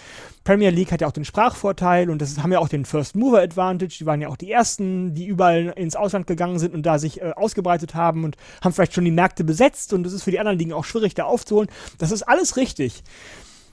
Premier 0.44 0.70
League 0.70 0.92
hat 0.92 1.00
ja 1.00 1.08
auch 1.08 1.12
den 1.12 1.24
Sprachvorteil 1.24 2.10
und 2.10 2.22
das 2.22 2.38
haben 2.38 2.52
ja 2.52 2.60
auch 2.60 2.68
den 2.68 2.84
First 2.84 3.16
Mover 3.16 3.42
Advantage. 3.42 3.96
Die 3.98 4.06
waren 4.06 4.20
ja 4.20 4.28
auch 4.28 4.36
die 4.36 4.50
ersten, 4.50 5.14
die 5.14 5.26
überall 5.26 5.74
ins 5.76 5.96
Ausland 5.96 6.26
gegangen 6.26 6.58
sind 6.58 6.72
und 6.72 6.84
da 6.84 6.98
sich 6.98 7.20
äh, 7.20 7.32
ausgebreitet 7.36 7.94
haben 7.94 8.24
und 8.24 8.36
haben 8.62 8.72
vielleicht 8.72 8.94
schon 8.94 9.04
die 9.04 9.10
Märkte 9.10 9.44
besetzt 9.44 9.92
und 9.92 10.04
das 10.04 10.12
ist 10.12 10.22
für 10.22 10.30
die 10.30 10.38
anderen 10.38 10.58
Ligen 10.58 10.72
auch 10.72 10.84
schwierig 10.84 11.14
da 11.14 11.24
aufzuholen. 11.24 11.68
Das 11.98 12.12
ist 12.12 12.22
alles 12.22 12.56
richtig. 12.56 13.02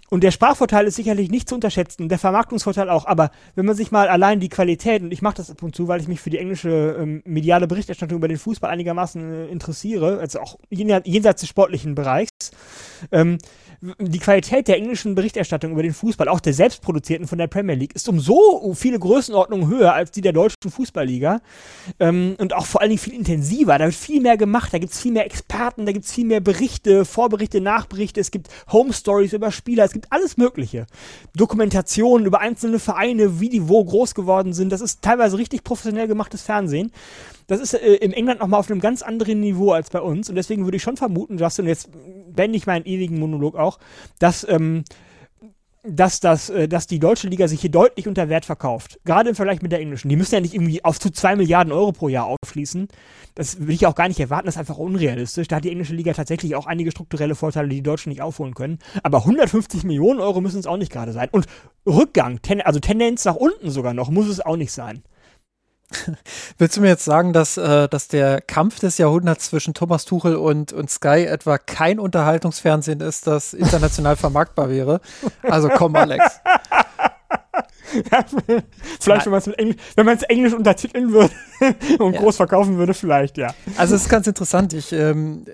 Und 0.09 0.23
der 0.23 0.31
Sprachvorteil 0.31 0.87
ist 0.87 0.95
sicherlich 0.95 1.29
nicht 1.29 1.49
zu 1.49 1.55
unterschätzen, 1.55 2.07
der 2.07 2.17
Vermarktungsvorteil 2.17 2.89
auch. 2.89 3.05
Aber 3.05 3.31
wenn 3.55 3.65
man 3.65 3.75
sich 3.75 3.91
mal 3.91 4.07
allein 4.07 4.39
die 4.39 4.49
Qualität, 4.49 5.01
und 5.01 5.11
ich 5.11 5.21
mache 5.21 5.35
das 5.35 5.51
ab 5.51 5.61
und 5.61 5.75
zu, 5.75 5.87
weil 5.87 5.99
ich 5.99 6.07
mich 6.07 6.21
für 6.21 6.29
die 6.29 6.37
englische 6.37 6.95
ähm, 6.99 7.21
mediale 7.25 7.67
Berichterstattung 7.67 8.17
über 8.17 8.27
den 8.27 8.37
Fußball 8.37 8.69
einigermaßen 8.69 9.33
äh, 9.33 9.45
interessiere, 9.47 10.19
also 10.19 10.39
auch 10.39 10.57
jenseits 10.69 11.41
des 11.41 11.49
sportlichen 11.49 11.95
Bereichs, 11.95 12.51
ähm, 13.11 13.37
die 13.81 14.19
Qualität 14.19 14.67
der 14.67 14.77
englischen 14.77 15.13
Berichterstattung 15.13 15.71
über 15.71 15.83
den 15.83 15.93
Fußball, 15.93 16.27
auch 16.27 16.39
der 16.39 16.53
selbstproduzierten 16.53 17.27
von 17.27 17.37
der 17.37 17.47
Premier 17.47 17.75
League, 17.75 17.95
ist 17.95 18.09
um 18.09 18.19
so 18.19 18.73
viele 18.75 18.97
Größenordnungen 18.97 19.67
höher 19.67 19.93
als 19.93 20.11
die 20.11 20.21
der 20.21 20.33
deutschen 20.33 20.71
Fußballliga. 20.71 21.41
Ähm, 21.99 22.35
und 22.39 22.53
auch 22.53 22.65
vor 22.65 22.81
allen 22.81 22.89
Dingen 22.89 22.99
viel 22.99 23.13
intensiver. 23.13 23.77
Da 23.77 23.85
wird 23.85 23.95
viel 23.95 24.21
mehr 24.21 24.37
gemacht, 24.37 24.73
da 24.73 24.79
gibt 24.79 24.93
es 24.93 24.99
viel 24.99 25.11
mehr 25.11 25.25
Experten, 25.25 25.85
da 25.85 25.91
gibt 25.91 26.05
es 26.05 26.11
viel 26.13 26.25
mehr 26.25 26.39
Berichte, 26.39 27.05
Vorberichte, 27.05 27.61
Nachberichte, 27.61 28.19
es 28.19 28.31
gibt 28.31 28.49
Home 28.71 28.93
Stories 28.93 29.33
über 29.33 29.51
Spieler, 29.51 29.83
es 29.85 29.91
gibt 29.93 30.11
alles 30.11 30.37
Mögliche. 30.37 30.87
Dokumentationen 31.35 32.25
über 32.25 32.39
einzelne 32.39 32.79
Vereine, 32.79 33.39
wie 33.39 33.49
die 33.49 33.67
wo 33.69 33.83
groß 33.83 34.15
geworden 34.15 34.53
sind. 34.53 34.71
Das 34.71 34.81
ist 34.81 35.01
teilweise 35.03 35.37
richtig 35.37 35.63
professionell 35.63 36.07
gemachtes 36.07 36.41
Fernsehen. 36.41 36.91
Das 37.47 37.61
ist 37.61 37.73
äh, 37.73 37.95
in 37.95 38.13
England 38.13 38.41
nochmal 38.41 38.59
auf 38.59 38.69
einem 38.69 38.81
ganz 38.81 39.01
anderen 39.01 39.39
Niveau 39.39 39.71
als 39.71 39.89
bei 39.89 40.01
uns. 40.01 40.29
Und 40.29 40.35
deswegen 40.35 40.65
würde 40.65 40.77
ich 40.77 40.83
schon 40.83 40.97
vermuten, 40.97 41.37
Justin, 41.37 41.65
jetzt 41.65 41.89
beende 42.29 42.57
ich 42.57 42.67
meinen 42.67 42.85
ewigen 42.85 43.19
Monolog 43.19 43.55
auch, 43.55 43.79
dass, 44.19 44.45
ähm, 44.47 44.83
dass, 45.83 46.19
das, 46.19 46.49
äh, 46.49 46.67
dass 46.67 46.87
die 46.87 46.99
deutsche 46.99 47.29
Liga 47.29 47.47
sich 47.47 47.61
hier 47.61 47.71
deutlich 47.71 48.07
unter 48.07 48.27
Wert 48.27 48.43
verkauft. 48.43 48.99
Gerade 49.05 49.29
im 49.29 49.35
Vergleich 49.35 49.61
mit 49.61 49.71
der 49.71 49.79
englischen. 49.79 50.09
Die 50.09 50.17
müssen 50.17 50.35
ja 50.35 50.41
nicht 50.41 50.53
irgendwie 50.53 50.83
auf 50.83 50.99
zu 50.99 51.09
2 51.09 51.37
Milliarden 51.37 51.71
Euro 51.71 51.93
pro 51.93 52.09
Jahr 52.09 52.25
aufschließen. 52.25 52.89
Das 53.35 53.65
will 53.65 53.75
ich 53.75 53.87
auch 53.87 53.95
gar 53.95 54.09
nicht 54.09 54.19
erwarten. 54.19 54.47
Das 54.47 54.55
ist 54.55 54.59
einfach 54.59 54.77
unrealistisch. 54.77 55.47
Da 55.47 55.57
hat 55.57 55.63
die 55.63 55.71
englische 55.71 55.93
Liga 55.93 56.11
tatsächlich 56.11 56.55
auch 56.55 56.65
einige 56.65 56.91
strukturelle 56.91 57.35
Vorteile, 57.35 57.69
die 57.69 57.77
die 57.77 57.83
Deutschen 57.83 58.09
nicht 58.09 58.21
aufholen 58.21 58.55
können. 58.55 58.79
Aber 59.03 59.19
150 59.19 59.85
Millionen 59.85 60.19
Euro 60.19 60.41
müssen 60.41 60.59
es 60.59 60.67
auch 60.67 60.77
nicht 60.77 60.91
gerade 60.91 61.13
sein. 61.13 61.29
Und 61.31 61.45
Rückgang, 61.85 62.41
ten, 62.41 62.61
also 62.61 62.79
Tendenz 62.79 63.23
nach 63.23 63.35
unten 63.35 63.69
sogar 63.69 63.93
noch, 63.93 64.09
muss 64.09 64.27
es 64.27 64.41
auch 64.41 64.57
nicht 64.57 64.73
sein. 64.73 65.03
Willst 66.57 66.75
du 66.75 66.81
mir 66.81 66.89
jetzt 66.89 67.05
sagen, 67.05 67.33
dass, 67.33 67.57
äh, 67.57 67.87
dass 67.87 68.07
der 68.07 68.41
Kampf 68.41 68.79
des 68.79 68.97
Jahrhunderts 68.97 69.45
zwischen 69.45 69.73
Thomas 69.73 70.05
Tuchel 70.05 70.35
und, 70.35 70.73
und 70.73 70.89
Sky 70.89 71.25
etwa 71.25 71.57
kein 71.57 71.99
Unterhaltungsfernsehen 71.99 72.99
ist, 72.99 73.27
das 73.27 73.53
international 73.53 74.15
vermarktbar 74.17 74.69
wäre? 74.69 75.01
Also 75.43 75.69
komm, 75.69 75.95
Alex. 75.95 76.41
Vielleicht, 78.99 79.25
wenn 79.25 79.31
man 79.31 79.39
es 79.39 79.47
Englisch, 79.47 80.23
Englisch 80.27 80.53
untertiteln 80.53 81.13
würde 81.13 81.33
und 81.99 82.13
ja. 82.13 82.19
groß 82.19 82.35
verkaufen 82.35 82.77
würde, 82.77 82.93
vielleicht, 82.93 83.37
ja. 83.37 83.53
Also 83.77 83.95
es 83.95 84.03
ist 84.03 84.09
ganz 84.09 84.27
interessant. 84.27 84.73
Ich, 84.73 84.91
ähm, 84.91 85.45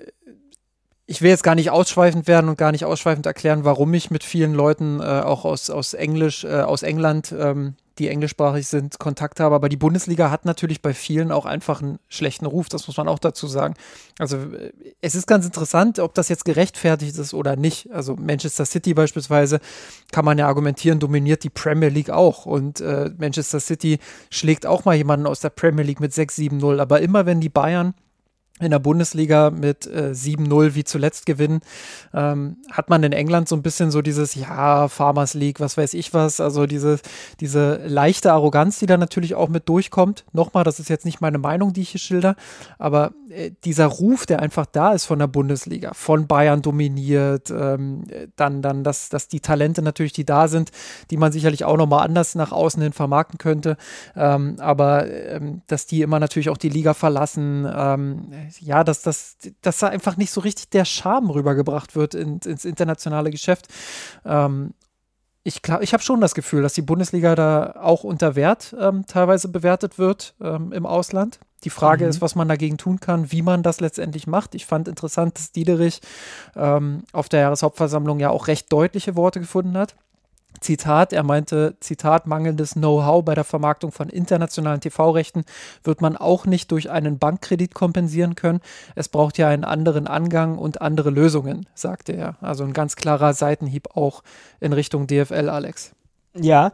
ich 1.06 1.22
will 1.22 1.30
jetzt 1.30 1.44
gar 1.44 1.54
nicht 1.54 1.70
ausschweifend 1.70 2.26
werden 2.26 2.48
und 2.48 2.58
gar 2.58 2.72
nicht 2.72 2.84
ausschweifend 2.84 3.24
erklären, 3.26 3.64
warum 3.64 3.94
ich 3.94 4.10
mit 4.10 4.24
vielen 4.24 4.52
Leuten 4.52 5.00
äh, 5.00 5.04
auch 5.04 5.44
aus, 5.44 5.70
aus 5.70 5.94
Englisch, 5.94 6.42
äh, 6.44 6.62
aus 6.62 6.82
England 6.82 7.32
ähm, 7.38 7.76
die 7.98 8.08
englischsprachig 8.08 8.66
sind, 8.66 8.98
Kontakt 8.98 9.40
habe. 9.40 9.54
Aber 9.54 9.68
die 9.68 9.76
Bundesliga 9.76 10.30
hat 10.30 10.44
natürlich 10.44 10.82
bei 10.82 10.94
vielen 10.94 11.30
auch 11.32 11.46
einfach 11.46 11.82
einen 11.82 11.98
schlechten 12.08 12.46
Ruf, 12.46 12.68
das 12.68 12.86
muss 12.86 12.96
man 12.96 13.08
auch 13.08 13.18
dazu 13.18 13.46
sagen. 13.46 13.74
Also 14.18 14.36
äh, 14.36 14.72
es 15.00 15.14
ist 15.14 15.26
ganz 15.26 15.46
interessant, 15.46 15.98
ob 15.98 16.14
das 16.14 16.28
jetzt 16.28 16.44
gerechtfertigt 16.44 17.16
ist 17.16 17.34
oder 17.34 17.56
nicht. 17.56 17.90
Also 17.92 18.16
Manchester 18.16 18.64
City 18.64 18.94
beispielsweise 18.94 19.60
kann 20.12 20.24
man 20.24 20.38
ja 20.38 20.46
argumentieren, 20.46 20.98
dominiert 20.98 21.44
die 21.44 21.50
Premier 21.50 21.88
League 21.88 22.10
auch. 22.10 22.46
Und 22.46 22.80
äh, 22.80 23.10
Manchester 23.16 23.60
City 23.60 23.98
schlägt 24.30 24.66
auch 24.66 24.84
mal 24.84 24.94
jemanden 24.94 25.26
aus 25.26 25.40
der 25.40 25.50
Premier 25.50 25.84
League 25.84 26.00
mit 26.00 26.12
6-7-0. 26.12 26.80
Aber 26.80 27.00
immer 27.00 27.26
wenn 27.26 27.40
die 27.40 27.48
Bayern 27.48 27.94
in 28.60 28.70
der 28.70 28.78
Bundesliga 28.78 29.50
mit 29.50 29.84
äh, 29.88 30.12
7-0 30.12 30.76
wie 30.76 30.84
zuletzt 30.84 31.26
gewinnen, 31.26 31.60
ähm, 32.12 32.58
hat 32.70 32.88
man 32.88 33.02
in 33.02 33.12
England 33.12 33.48
so 33.48 33.56
ein 33.56 33.62
bisschen 33.62 33.90
so 33.90 34.00
dieses, 34.00 34.36
ja, 34.36 34.86
Farmers 34.86 35.34
League, 35.34 35.58
was 35.58 35.76
weiß 35.76 35.92
ich 35.94 36.14
was, 36.14 36.38
also 36.38 36.66
diese, 36.66 37.00
diese 37.40 37.80
leichte 37.84 38.32
Arroganz, 38.32 38.78
die 38.78 38.86
da 38.86 38.96
natürlich 38.96 39.34
auch 39.34 39.48
mit 39.48 39.68
durchkommt. 39.68 40.24
Nochmal, 40.32 40.62
das 40.62 40.78
ist 40.78 40.88
jetzt 40.88 41.04
nicht 41.04 41.20
meine 41.20 41.38
Meinung, 41.38 41.72
die 41.72 41.80
ich 41.80 41.90
hier 41.90 42.00
schilder, 42.00 42.36
aber 42.78 43.12
äh, 43.28 43.50
dieser 43.64 43.86
Ruf, 43.86 44.24
der 44.24 44.38
einfach 44.38 44.66
da 44.66 44.92
ist 44.92 45.06
von 45.06 45.18
der 45.18 45.26
Bundesliga, 45.26 45.92
von 45.92 46.28
Bayern 46.28 46.62
dominiert, 46.62 47.50
ähm, 47.50 48.04
dann, 48.36 48.62
dann, 48.62 48.84
dass, 48.84 49.08
dass 49.08 49.26
die 49.26 49.40
Talente 49.40 49.82
natürlich, 49.82 50.12
die 50.12 50.24
da 50.24 50.46
sind, 50.46 50.70
die 51.10 51.16
man 51.16 51.32
sicherlich 51.32 51.64
auch 51.64 51.76
nochmal 51.76 52.04
anders 52.04 52.36
nach 52.36 52.52
außen 52.52 52.80
hin 52.80 52.92
vermarkten 52.92 53.38
könnte, 53.38 53.76
ähm, 54.14 54.56
aber 54.60 55.10
ähm, 55.10 55.62
dass 55.66 55.86
die 55.86 56.02
immer 56.02 56.20
natürlich 56.20 56.50
auch 56.50 56.56
die 56.56 56.68
Liga 56.68 56.94
verlassen, 56.94 57.68
ähm, 57.74 58.28
ja, 58.60 58.84
dass, 58.84 59.02
dass, 59.02 59.36
dass 59.62 59.78
da 59.78 59.88
einfach 59.88 60.16
nicht 60.16 60.30
so 60.30 60.40
richtig 60.40 60.70
der 60.70 60.84
Charme 60.84 61.30
rübergebracht 61.30 61.96
wird 61.96 62.14
in, 62.14 62.38
ins 62.38 62.64
internationale 62.64 63.30
Geschäft. 63.30 63.68
Ähm, 64.24 64.74
ich, 65.42 65.60
ich 65.80 65.92
habe 65.92 66.02
schon 66.02 66.22
das 66.22 66.34
Gefühl, 66.34 66.62
dass 66.62 66.72
die 66.72 66.82
Bundesliga 66.82 67.34
da 67.34 67.74
auch 67.78 68.02
unter 68.02 68.34
Wert 68.34 68.74
ähm, 68.80 69.04
teilweise 69.06 69.48
bewertet 69.48 69.98
wird 69.98 70.34
ähm, 70.40 70.72
im 70.72 70.86
Ausland. 70.86 71.38
Die 71.64 71.70
Frage 71.70 72.04
mhm. 72.04 72.10
ist, 72.10 72.20
was 72.20 72.34
man 72.34 72.48
dagegen 72.48 72.78
tun 72.78 72.98
kann, 72.98 73.30
wie 73.30 73.42
man 73.42 73.62
das 73.62 73.80
letztendlich 73.80 74.26
macht. 74.26 74.54
Ich 74.54 74.64
fand 74.64 74.88
interessant, 74.88 75.38
dass 75.38 75.52
Diederich 75.52 76.00
ähm, 76.56 77.04
auf 77.12 77.28
der 77.28 77.40
Jahreshauptversammlung 77.40 78.20
ja 78.20 78.30
auch 78.30 78.48
recht 78.48 78.72
deutliche 78.72 79.16
Worte 79.16 79.40
gefunden 79.40 79.76
hat. 79.76 79.94
Zitat, 80.64 81.12
er 81.12 81.22
meinte, 81.22 81.76
Zitat, 81.80 82.26
mangelndes 82.26 82.72
Know-how 82.72 83.22
bei 83.22 83.34
der 83.34 83.44
Vermarktung 83.44 83.92
von 83.92 84.08
internationalen 84.08 84.80
TV-Rechten 84.80 85.44
wird 85.82 86.00
man 86.00 86.16
auch 86.16 86.46
nicht 86.46 86.72
durch 86.72 86.90
einen 86.90 87.18
Bankkredit 87.18 87.74
kompensieren 87.74 88.34
können. 88.34 88.60
Es 88.94 89.10
braucht 89.10 89.36
ja 89.36 89.48
einen 89.48 89.64
anderen 89.64 90.06
Angang 90.06 90.56
und 90.56 90.80
andere 90.80 91.10
Lösungen, 91.10 91.66
sagte 91.74 92.12
er. 92.12 92.36
Also 92.40 92.64
ein 92.64 92.72
ganz 92.72 92.96
klarer 92.96 93.34
Seitenhieb 93.34 93.94
auch 93.94 94.22
in 94.58 94.72
Richtung 94.72 95.06
DFL, 95.06 95.50
Alex. 95.50 95.92
Ja, 96.34 96.72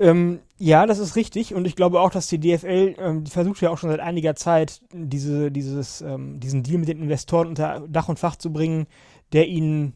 ähm, 0.00 0.40
ja, 0.58 0.84
das 0.84 0.98
ist 0.98 1.14
richtig. 1.14 1.54
Und 1.54 1.64
ich 1.64 1.76
glaube 1.76 2.00
auch, 2.00 2.10
dass 2.10 2.26
die 2.26 2.40
DFL, 2.40 2.96
ähm, 2.98 3.22
die 3.22 3.30
versucht 3.30 3.60
ja 3.60 3.70
auch 3.70 3.78
schon 3.78 3.90
seit 3.90 4.00
einiger 4.00 4.34
Zeit, 4.34 4.82
diese, 4.92 5.52
dieses, 5.52 6.00
ähm, 6.00 6.40
diesen 6.40 6.64
Deal 6.64 6.78
mit 6.78 6.88
den 6.88 7.00
Investoren 7.00 7.46
unter 7.46 7.84
Dach 7.88 8.08
und 8.08 8.18
Fach 8.18 8.34
zu 8.34 8.52
bringen, 8.52 8.88
der 9.32 9.46
ihnen 9.46 9.94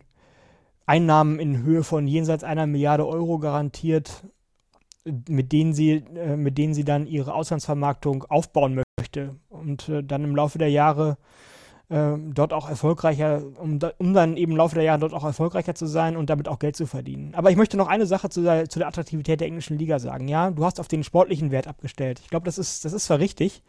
Einnahmen 0.87 1.39
in 1.39 1.63
Höhe 1.63 1.85
von 1.85 2.07
jenseits 2.07 2.45
einer 2.45 2.67
Milliarde 2.67 3.07
Euro 3.07 3.39
garantiert, 3.39 4.25
mit 5.05 5.53
denen 5.53 5.73
sie, 5.73 6.05
äh, 6.15 6.37
mit 6.37 6.59
denen 6.59 6.75
sie 6.75 6.85
dann 6.85 7.07
ihre 7.07 7.35
Auslandsvermarktung 7.35 8.25
aufbauen 8.25 8.83
möchte 8.99 9.37
und 9.49 9.89
äh, 9.89 10.03
dann 10.03 10.25
im 10.25 10.37
Laufe 10.37 10.59
der 10.59 10.71
Jahre 10.71 11.17
äh, 11.89 12.13
dort 12.33 12.53
auch 12.53 12.69
erfolgreicher, 12.69 13.43
um, 13.59 13.79
um, 13.99 14.15
dann 14.15 14.37
eben 14.37 14.53
im 14.53 14.59
Laufe 14.59 14.75
der 14.75 14.85
Jahre 14.85 15.01
dort 15.01 15.13
auch 15.13 15.25
erfolgreicher 15.25 15.75
zu 15.75 15.87
sein 15.87 16.17
und 16.17 16.31
damit 16.31 16.49
auch 16.49 16.59
Geld 16.59 16.77
zu 16.77 16.87
verdienen. 16.87 17.35
Aber 17.35 17.51
ich 17.51 17.57
möchte 17.57 17.77
noch 17.77 17.89
eine 17.89 18.07
Sache 18.07 18.29
zu 18.29 18.43
der, 18.43 18.69
zu 18.69 18.79
der 18.79 18.89
Attraktivität 18.89 19.41
der 19.41 19.49
englischen 19.49 19.79
Liga 19.79 19.99
sagen. 19.99 20.29
Ja, 20.29 20.51
du 20.51 20.65
hast 20.65 20.81
auf 20.81 20.89
den 20.89 21.05
sportlichen 21.05 21.51
Wert 21.51 21.67
abgestellt. 21.67 22.21
Ich 22.23 22.31
glaube, 22.31 22.47
das 22.47 22.59
ist, 22.59 22.85
das 22.85 22.93
ist 22.93 23.05
zwar 23.05 23.19
richtig 23.19 23.63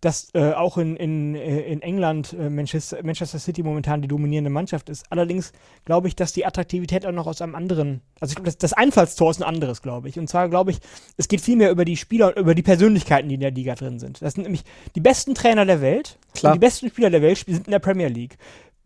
dass 0.00 0.32
äh, 0.34 0.52
auch 0.52 0.78
in, 0.78 0.96
in, 0.96 1.34
äh, 1.34 1.60
in 1.62 1.82
England 1.82 2.32
äh, 2.32 2.48
Manchester, 2.50 2.98
Manchester 3.02 3.38
City 3.38 3.62
momentan 3.62 4.00
die 4.00 4.08
dominierende 4.08 4.50
Mannschaft 4.50 4.88
ist. 4.88 5.04
Allerdings 5.10 5.52
glaube 5.84 6.08
ich, 6.08 6.14
dass 6.14 6.32
die 6.32 6.46
Attraktivität 6.46 7.04
auch 7.04 7.12
noch 7.12 7.26
aus 7.26 7.42
einem 7.42 7.54
anderen, 7.56 8.00
also 8.20 8.36
ich, 8.36 8.44
das, 8.44 8.58
das 8.58 8.72
Einfallstor 8.72 9.30
ist 9.30 9.42
ein 9.42 9.48
anderes, 9.48 9.82
glaube 9.82 10.08
ich. 10.08 10.18
Und 10.18 10.28
zwar 10.28 10.48
glaube 10.48 10.70
ich, 10.70 10.78
es 11.16 11.26
geht 11.26 11.40
vielmehr 11.40 11.70
über 11.70 11.84
die 11.84 11.96
Spieler, 11.96 12.36
über 12.36 12.54
die 12.54 12.62
Persönlichkeiten, 12.62 13.28
die 13.28 13.34
in 13.34 13.40
der 13.40 13.50
Liga 13.50 13.74
drin 13.74 13.98
sind. 13.98 14.22
Das 14.22 14.34
sind 14.34 14.44
nämlich 14.44 14.62
die 14.94 15.00
besten 15.00 15.34
Trainer 15.34 15.66
der 15.66 15.80
Welt, 15.80 16.18
Klar. 16.34 16.52
die 16.52 16.60
besten 16.60 16.88
Spieler 16.88 17.10
der 17.10 17.22
Welt 17.22 17.38
sind 17.38 17.66
in 17.66 17.72
der 17.72 17.80
Premier 17.80 18.08
League. 18.08 18.38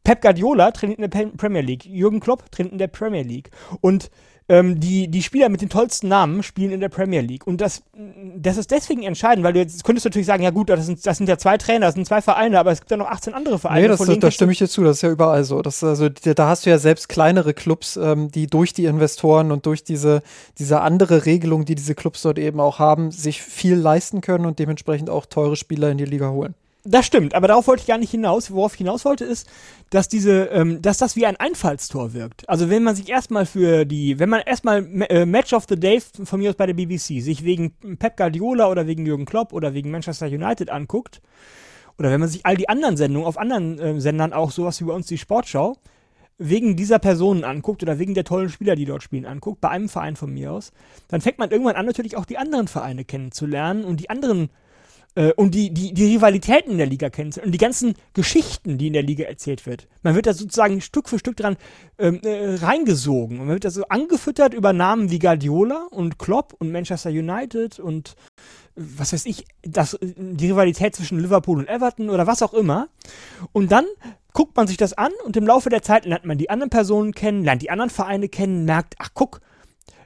Pep 0.04 0.20
Guardiola 0.20 0.70
trainiert 0.72 0.98
in 0.98 1.08
der 1.08 1.26
Premier 1.36 1.60
League, 1.60 1.84
Jürgen 1.84 2.20
Klopp 2.20 2.50
trainiert 2.50 2.72
in 2.72 2.78
der 2.78 2.88
Premier 2.88 3.22
League 3.22 3.50
und 3.80 4.10
ähm, 4.49 4.80
die, 4.80 5.09
die 5.09 5.22
Spieler 5.22 5.49
mit 5.49 5.61
den 5.61 5.68
tollsten 5.68 6.09
Namen 6.09 6.43
spielen 6.43 6.72
in 6.72 6.80
der 6.80 6.88
Premier 6.88 7.20
League. 7.20 7.47
Und 7.47 7.61
das, 7.61 7.82
das 8.36 8.57
ist 8.57 8.70
deswegen 8.70 9.03
entscheidend, 9.03 9.45
weil 9.45 9.53
du 9.53 9.61
jetzt 9.61 9.84
könntest 9.84 10.05
natürlich 10.05 10.26
sagen, 10.26 10.43
ja 10.43 10.51
gut, 10.51 10.68
das 10.68 10.86
sind, 10.86 11.05
das 11.07 11.18
sind 11.18 11.28
ja 11.28 11.38
zwei 11.38 11.59
Trainer, 11.59 11.86
das 11.86 11.95
sind 11.95 12.07
zwei 12.07 12.20
Vereine, 12.22 12.59
aber 12.59 12.72
es 12.72 12.80
gibt 12.80 12.90
ja 12.90 12.97
noch 12.97 13.07
18 13.07 13.34
andere 13.34 13.59
Vereine. 13.59 13.82
Nee, 13.82 13.88
das, 13.88 14.01
das, 14.01 14.18
da 14.18 14.30
stimme 14.30 14.53
ich 14.53 14.59
dir 14.59 14.68
zu, 14.68 14.82
das 14.82 14.97
ist 14.97 15.03
ja 15.03 15.11
überall 15.11 15.45
so. 15.45 15.62
Das, 15.62 15.82
also, 15.84 16.09
da 16.09 16.49
hast 16.49 16.66
du 16.66 16.70
ja 16.70 16.78
selbst 16.78 17.09
kleinere 17.09 17.55
Clubs, 17.55 17.97
ähm, 17.97 18.30
die 18.30 18.47
durch 18.47 18.72
die 18.72 18.86
Investoren 18.86 19.53
und 19.53 19.66
durch 19.66 19.84
diese, 19.84 20.22
diese 20.59 20.80
andere 20.80 21.24
Regelung, 21.26 21.64
die 21.64 21.74
diese 21.74 21.95
Clubs 21.95 22.22
dort 22.22 22.38
eben 22.38 22.61
auch 22.61 22.78
haben, 22.78 23.11
sich 23.11 23.43
viel 23.43 23.76
leisten 23.76 24.20
können 24.20 24.47
und 24.47 24.59
dementsprechend 24.59 25.11
auch 25.11 25.26
teure 25.26 25.57
Spieler 25.57 25.90
in 25.90 25.99
die 25.99 26.05
Liga 26.05 26.30
holen. 26.30 26.55
Das 26.84 27.06
stimmt, 27.06 27.34
aber 27.34 27.46
darauf 27.46 27.68
wollte 27.68 27.82
ich 27.82 27.86
gar 27.86 27.98
nicht 27.98 28.10
hinaus. 28.10 28.50
Worauf 28.50 28.72
ich 28.72 28.78
hinaus 28.78 29.04
wollte, 29.04 29.24
ist, 29.24 29.48
dass 29.90 30.08
diese, 30.08 30.46
ähm, 30.46 30.82
dass 30.82 30.98
das 30.98 31.14
wie 31.14 31.26
ein 31.26 31.36
Einfallstor 31.36 32.12
wirkt. 32.12 32.48
Also 32.48 32.70
wenn 32.70 32.82
man 32.82 32.96
sich 32.96 33.08
erstmal 33.08 33.46
für 33.46 33.84
die, 33.84 34.18
wenn 34.18 34.28
man 34.28 34.40
erstmal 34.40 34.84
äh, 35.08 35.24
Match 35.24 35.52
of 35.52 35.66
the 35.68 35.78
Day 35.78 36.00
von 36.00 36.40
mir 36.40 36.50
aus 36.50 36.56
bei 36.56 36.66
der 36.66 36.74
BBC 36.74 37.22
sich 37.22 37.44
wegen 37.44 37.72
Pep 37.98 38.16
Guardiola 38.16 38.68
oder 38.68 38.88
wegen 38.88 39.06
Jürgen 39.06 39.26
Klopp 39.26 39.52
oder 39.52 39.74
wegen 39.74 39.92
Manchester 39.92 40.26
United 40.26 40.70
anguckt, 40.70 41.20
oder 41.98 42.10
wenn 42.10 42.20
man 42.20 42.28
sich 42.28 42.44
all 42.44 42.56
die 42.56 42.68
anderen 42.68 42.96
Sendungen 42.96 43.28
auf 43.28 43.38
anderen 43.38 43.78
äh, 43.78 44.00
Sendern 44.00 44.32
auch 44.32 44.50
sowas 44.50 44.80
wie 44.80 44.84
bei 44.84 44.92
uns 44.92 45.06
die 45.06 45.18
Sportschau 45.18 45.76
wegen 46.38 46.74
dieser 46.74 46.98
Personen 46.98 47.44
anguckt 47.44 47.82
oder 47.84 48.00
wegen 48.00 48.14
der 48.14 48.24
tollen 48.24 48.48
Spieler, 48.48 48.74
die 48.74 48.86
dort 48.86 49.04
spielen, 49.04 49.26
anguckt, 49.26 49.60
bei 49.60 49.68
einem 49.68 49.88
Verein 49.88 50.16
von 50.16 50.32
mir 50.32 50.50
aus, 50.52 50.72
dann 51.06 51.20
fängt 51.20 51.38
man 51.38 51.50
irgendwann 51.50 51.76
an, 51.76 51.86
natürlich 51.86 52.16
auch 52.16 52.24
die 52.24 52.38
anderen 52.38 52.66
Vereine 52.66 53.04
kennenzulernen 53.04 53.84
und 53.84 54.00
die 54.00 54.10
anderen 54.10 54.50
äh, 55.14 55.32
und 55.32 55.54
die, 55.54 55.72
die, 55.72 55.92
die 55.92 56.14
Rivalitäten 56.14 56.72
in 56.72 56.78
der 56.78 56.86
Liga 56.86 57.10
kennen 57.10 57.32
und 57.44 57.52
die 57.52 57.58
ganzen 57.58 57.94
Geschichten, 58.14 58.78
die 58.78 58.86
in 58.86 58.92
der 58.92 59.02
Liga 59.02 59.24
erzählt 59.24 59.66
wird. 59.66 59.88
Man 60.02 60.14
wird 60.14 60.26
da 60.26 60.34
sozusagen 60.34 60.80
Stück 60.80 61.08
für 61.08 61.18
Stück 61.18 61.36
dran 61.36 61.56
ähm, 61.98 62.20
äh, 62.24 62.54
reingesogen. 62.54 63.38
Und 63.38 63.46
man 63.46 63.54
wird 63.54 63.64
da 63.64 63.70
so 63.70 63.84
angefüttert 63.88 64.54
über 64.54 64.72
Namen 64.72 65.10
wie 65.10 65.18
Guardiola 65.18 65.86
und 65.90 66.18
Klopp 66.18 66.54
und 66.58 66.72
Manchester 66.72 67.10
United 67.10 67.78
und 67.78 68.14
was 68.74 69.12
weiß 69.12 69.26
ich, 69.26 69.44
das, 69.62 69.98
die 70.00 70.50
Rivalität 70.50 70.96
zwischen 70.96 71.18
Liverpool 71.18 71.58
und 71.58 71.68
Everton 71.68 72.08
oder 72.08 72.26
was 72.26 72.42
auch 72.42 72.54
immer. 72.54 72.88
Und 73.52 73.70
dann 73.70 73.84
guckt 74.32 74.56
man 74.56 74.66
sich 74.66 74.78
das 74.78 74.94
an 74.94 75.12
und 75.24 75.36
im 75.36 75.46
Laufe 75.46 75.68
der 75.68 75.82
Zeit 75.82 76.06
lernt 76.06 76.24
man 76.24 76.38
die 76.38 76.48
anderen 76.48 76.70
Personen 76.70 77.12
kennen, 77.12 77.44
lernt 77.44 77.60
die 77.60 77.70
anderen 77.70 77.90
Vereine 77.90 78.30
kennen, 78.30 78.64
merkt, 78.64 78.94
ach 78.98 79.10
guck, 79.12 79.40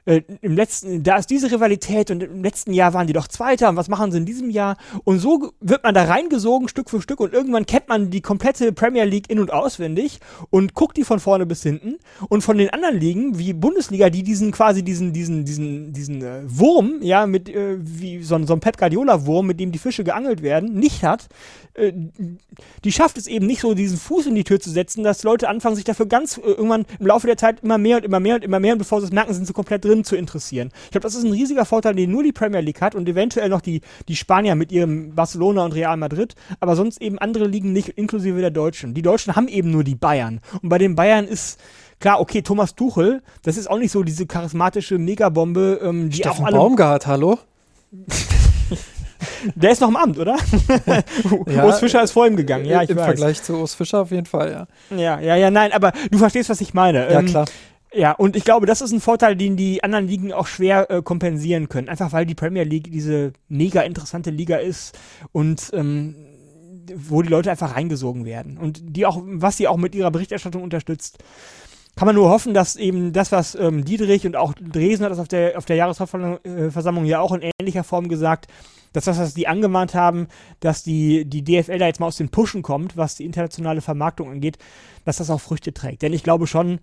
äh, 0.07 0.21
im 0.41 0.55
letzten, 0.55 1.03
da 1.03 1.17
ist 1.17 1.29
diese 1.29 1.51
Rivalität 1.51 2.09
und 2.11 2.23
im 2.23 2.41
letzten 2.41 2.71
Jahr 2.71 2.93
waren 2.93 3.07
die 3.07 3.13
doch 3.13 3.27
Zweiter 3.27 3.67
und 3.69 3.75
was 3.75 3.89
machen 3.89 4.11
sie 4.11 4.17
in 4.17 4.25
diesem 4.25 4.49
Jahr? 4.49 4.77
Und 5.03 5.19
so 5.19 5.51
wird 5.59 5.83
man 5.83 5.93
da 5.93 6.05
reingesogen, 6.05 6.69
Stück 6.69 6.89
für 6.89 7.01
Stück 7.01 7.19
und 7.19 7.33
irgendwann 7.33 7.65
kennt 7.65 7.89
man 7.89 8.09
die 8.09 8.21
komplette 8.21 8.71
Premier 8.71 9.03
League 9.03 9.29
in- 9.29 9.39
und 9.39 9.51
auswendig 9.51 10.19
und 10.49 10.73
guckt 10.73 10.95
die 10.95 11.03
von 11.03 11.19
vorne 11.19 11.45
bis 11.45 11.61
hinten. 11.61 11.97
Und 12.29 12.41
von 12.41 12.57
den 12.57 12.69
anderen 12.69 12.97
Ligen, 12.97 13.37
wie 13.37 13.51
Bundesliga, 13.51 14.09
die 14.09 14.23
diesen 14.23 14.51
quasi 14.51 14.81
diesen, 14.81 15.11
diesen, 15.11 15.43
diesen, 15.43 15.91
diesen 15.91 16.21
äh, 16.21 16.41
Wurm, 16.45 17.01
ja, 17.01 17.27
mit, 17.27 17.49
äh, 17.49 17.77
wie 17.79 18.23
so, 18.23 18.41
so 18.45 18.53
ein 18.53 18.61
Pep 18.61 18.77
Guardiola-Wurm, 18.77 19.45
mit 19.45 19.59
dem 19.59 19.73
die 19.73 19.79
Fische 19.79 20.05
geangelt 20.05 20.41
werden, 20.41 20.73
nicht 20.73 21.03
hat, 21.03 21.27
äh, 21.73 21.91
die 22.85 22.91
schafft 22.91 23.17
es 23.17 23.27
eben 23.27 23.45
nicht 23.45 23.61
so, 23.61 23.73
diesen 23.73 23.97
Fuß 23.97 24.27
in 24.27 24.35
die 24.35 24.43
Tür 24.43 24.59
zu 24.59 24.69
setzen, 24.69 25.03
dass 25.03 25.23
Leute 25.23 25.49
anfangen, 25.49 25.75
sich 25.75 25.85
dafür 25.85 26.05
ganz 26.05 26.37
äh, 26.37 26.41
irgendwann 26.41 26.85
im 26.97 27.07
Laufe 27.07 27.27
der 27.27 27.37
Zeit 27.37 27.61
immer 27.61 27.77
mehr 27.77 27.97
und 27.97 28.05
immer 28.05 28.19
mehr 28.19 28.35
und 28.35 28.43
immer 28.43 28.59
mehr 28.59 28.73
und 28.73 28.79
bevor 28.79 29.01
sie 29.01 29.07
es 29.07 29.11
merken, 29.11 29.33
sind 29.33 29.45
sie 29.45 29.53
komplett 29.53 29.83
drin 29.83 29.96
Firmen 29.97 30.03
zu 30.03 30.15
interessieren. 30.15 30.69
Ich 30.85 30.91
glaube, 30.91 31.03
das 31.03 31.15
ist 31.15 31.23
ein 31.23 31.31
riesiger 31.31 31.65
Vorteil, 31.65 31.95
den 31.95 32.11
nur 32.11 32.23
die 32.23 32.31
Premier 32.31 32.61
League 32.61 32.81
hat 32.81 32.95
und 32.95 33.07
eventuell 33.07 33.49
noch 33.49 33.61
die, 33.61 33.81
die 34.07 34.15
Spanier 34.15 34.55
mit 34.55 34.71
ihrem 34.71 35.15
Barcelona 35.15 35.65
und 35.65 35.73
Real 35.73 35.97
Madrid, 35.97 36.35
aber 36.59 36.75
sonst 36.75 37.01
eben 37.01 37.17
andere 37.19 37.47
Ligen 37.47 37.73
nicht, 37.73 37.89
inklusive 37.89 38.39
der 38.39 38.51
Deutschen. 38.51 38.93
Die 38.93 39.01
Deutschen 39.01 39.35
haben 39.35 39.47
eben 39.47 39.71
nur 39.71 39.83
die 39.83 39.95
Bayern. 39.95 40.39
Und 40.61 40.69
bei 40.69 40.77
den 40.77 40.95
Bayern 40.95 41.25
ist 41.25 41.59
klar, 41.99 42.19
okay, 42.19 42.41
Thomas 42.41 42.75
Tuchel, 42.75 43.21
das 43.43 43.57
ist 43.57 43.69
auch 43.69 43.79
nicht 43.79 43.91
so 43.91 44.03
diese 44.03 44.25
charismatische 44.25 44.97
Megabombe, 44.97 45.79
ähm, 45.83 46.09
die 46.09 46.17
Steffen 46.17 46.43
auch 46.43 46.47
alle. 46.47 46.57
Baumgart, 46.57 47.07
hallo? 47.07 47.39
Der 49.55 49.71
ist 49.71 49.81
noch 49.81 49.89
im 49.89 49.95
Amt, 49.95 50.19
oder? 50.19 50.37
ja, 51.47 51.65
Urs 51.65 51.79
Fischer 51.79 52.03
ist 52.03 52.11
vor 52.11 52.27
ihm 52.27 52.35
gegangen, 52.35 52.65
ja, 52.65 52.83
ich 52.83 52.89
Im 52.91 52.97
weiß. 52.97 53.05
Vergleich 53.05 53.41
zu 53.41 53.55
Urs 53.55 53.73
Fischer 53.73 54.01
auf 54.01 54.11
jeden 54.11 54.27
Fall, 54.27 54.51
ja. 54.91 54.95
Ja, 54.95 55.19
ja, 55.19 55.35
ja, 55.35 55.49
nein, 55.49 55.71
aber 55.71 55.91
du 56.11 56.19
verstehst, 56.19 56.49
was 56.49 56.61
ich 56.61 56.75
meine. 56.75 57.11
Ja, 57.11 57.19
ähm, 57.19 57.25
klar. 57.25 57.45
Ja, 57.93 58.11
und 58.11 58.35
ich 58.35 58.43
glaube, 58.43 58.65
das 58.65 58.81
ist 58.81 58.91
ein 58.91 58.99
Vorteil, 58.99 59.35
den 59.35 59.55
die 59.55 59.83
anderen 59.83 60.07
Ligen 60.07 60.33
auch 60.33 60.47
schwer 60.47 60.91
äh, 60.91 61.01
kompensieren 61.01 61.69
können. 61.69 61.89
Einfach 61.89 62.11
weil 62.11 62.25
die 62.25 62.35
Premier 62.35 62.63
League 62.63 62.91
diese 62.91 63.33
mega 63.47 63.81
interessante 63.81 64.29
Liga 64.29 64.57
ist 64.57 64.97
und 65.31 65.71
ähm, 65.73 66.15
wo 66.93 67.21
die 67.21 67.29
Leute 67.29 67.51
einfach 67.51 67.75
reingesogen 67.75 68.25
werden. 68.25 68.57
Und 68.57 68.81
die 68.83 69.05
auch, 69.05 69.21
was 69.23 69.57
sie 69.57 69.67
auch 69.67 69.77
mit 69.77 69.95
ihrer 69.95 70.11
Berichterstattung 70.11 70.63
unterstützt. 70.63 71.19
Kann 71.95 72.05
man 72.05 72.15
nur 72.15 72.29
hoffen, 72.29 72.53
dass 72.53 72.75
eben 72.75 73.11
das, 73.11 73.31
was 73.31 73.55
ähm, 73.55 73.83
Dietrich 73.83 74.27
und 74.27 74.35
auch 74.35 74.53
Dresen 74.53 75.03
hat 75.03 75.11
das 75.11 75.19
auf 75.19 75.27
der, 75.27 75.57
auf 75.57 75.65
der 75.65 75.77
Jahresversammlung 75.77 77.05
ja 77.05 77.19
auch 77.19 77.33
in 77.33 77.49
ähnlicher 77.59 77.83
Form 77.83 78.07
gesagt, 78.07 78.47
dass 78.93 79.05
das, 79.05 79.17
was 79.17 79.33
die 79.33 79.47
angemahnt 79.47 79.95
haben, 79.95 80.27
dass 80.59 80.83
die, 80.83 81.25
die 81.25 81.43
DFL 81.43 81.79
da 81.79 81.87
jetzt 81.87 81.99
mal 81.99 82.05
aus 82.07 82.17
den 82.17 82.29
Pushen 82.29 82.61
kommt, 82.61 82.97
was 82.97 83.15
die 83.15 83.25
internationale 83.25 83.81
Vermarktung 83.81 84.29
angeht, 84.29 84.59
dass 85.05 85.17
das 85.17 85.31
auch 85.31 85.41
Früchte 85.41 85.73
trägt. 85.73 86.03
Denn 86.03 86.13
ich 86.13 86.23
glaube 86.23 86.45
schon, 86.45 86.79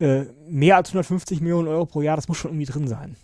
äh, 0.00 0.24
mehr 0.48 0.76
als 0.76 0.90
150 0.90 1.40
Millionen 1.40 1.68
Euro 1.68 1.86
pro 1.86 2.02
Jahr, 2.02 2.16
das 2.16 2.28
muss 2.28 2.38
schon 2.38 2.52
irgendwie 2.52 2.70
drin 2.70 2.88
sein. 2.88 3.16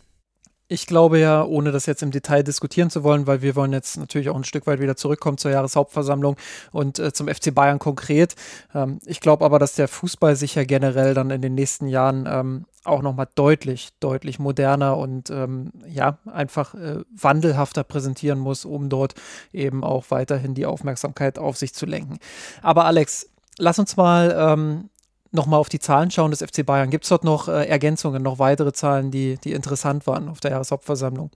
Ich 0.66 0.86
glaube 0.86 1.18
ja, 1.18 1.44
ohne 1.44 1.72
das 1.72 1.84
jetzt 1.84 2.02
im 2.02 2.10
Detail 2.10 2.42
diskutieren 2.42 2.88
zu 2.88 3.04
wollen, 3.04 3.26
weil 3.26 3.42
wir 3.42 3.54
wollen 3.54 3.74
jetzt 3.74 3.98
natürlich 3.98 4.30
auch 4.30 4.36
ein 4.36 4.44
Stück 4.44 4.66
weit 4.66 4.80
wieder 4.80 4.96
zurückkommen 4.96 5.36
zur 5.36 5.50
Jahreshauptversammlung 5.50 6.36
und 6.72 6.98
äh, 6.98 7.12
zum 7.12 7.28
FC 7.28 7.54
Bayern 7.54 7.78
konkret. 7.78 8.34
Ähm, 8.74 8.98
ich 9.04 9.20
glaube 9.20 9.44
aber, 9.44 9.58
dass 9.58 9.74
der 9.74 9.88
Fußball 9.88 10.36
sich 10.36 10.54
ja 10.54 10.64
generell 10.64 11.12
dann 11.12 11.30
in 11.30 11.42
den 11.42 11.54
nächsten 11.54 11.86
Jahren 11.86 12.26
ähm, 12.26 12.64
auch 12.82 13.02
nochmal 13.02 13.28
deutlich, 13.34 13.90
deutlich 14.00 14.38
moderner 14.38 14.96
und 14.96 15.28
ähm, 15.28 15.70
ja, 15.86 16.18
einfach 16.32 16.74
äh, 16.74 17.00
wandelhafter 17.14 17.84
präsentieren 17.84 18.38
muss, 18.38 18.64
um 18.64 18.88
dort 18.88 19.14
eben 19.52 19.84
auch 19.84 20.06
weiterhin 20.08 20.54
die 20.54 20.66
Aufmerksamkeit 20.66 21.38
auf 21.38 21.58
sich 21.58 21.74
zu 21.74 21.84
lenken. 21.84 22.18
Aber 22.62 22.86
Alex, 22.86 23.28
lass 23.58 23.78
uns 23.78 23.98
mal 23.98 24.34
ähm, 24.36 24.88
nochmal 25.34 25.60
auf 25.60 25.68
die 25.68 25.80
Zahlen 25.80 26.10
schauen 26.10 26.30
des 26.30 26.42
FC 26.42 26.64
Bayern. 26.64 26.90
Gibt 26.90 27.04
es 27.04 27.10
dort 27.10 27.24
noch 27.24 27.48
äh, 27.48 27.66
Ergänzungen, 27.66 28.22
noch 28.22 28.38
weitere 28.38 28.72
Zahlen, 28.72 29.10
die, 29.10 29.36
die 29.42 29.52
interessant 29.52 30.06
waren 30.06 30.28
auf 30.28 30.40
der 30.40 30.52
Jahreshauptversammlung? 30.52 31.30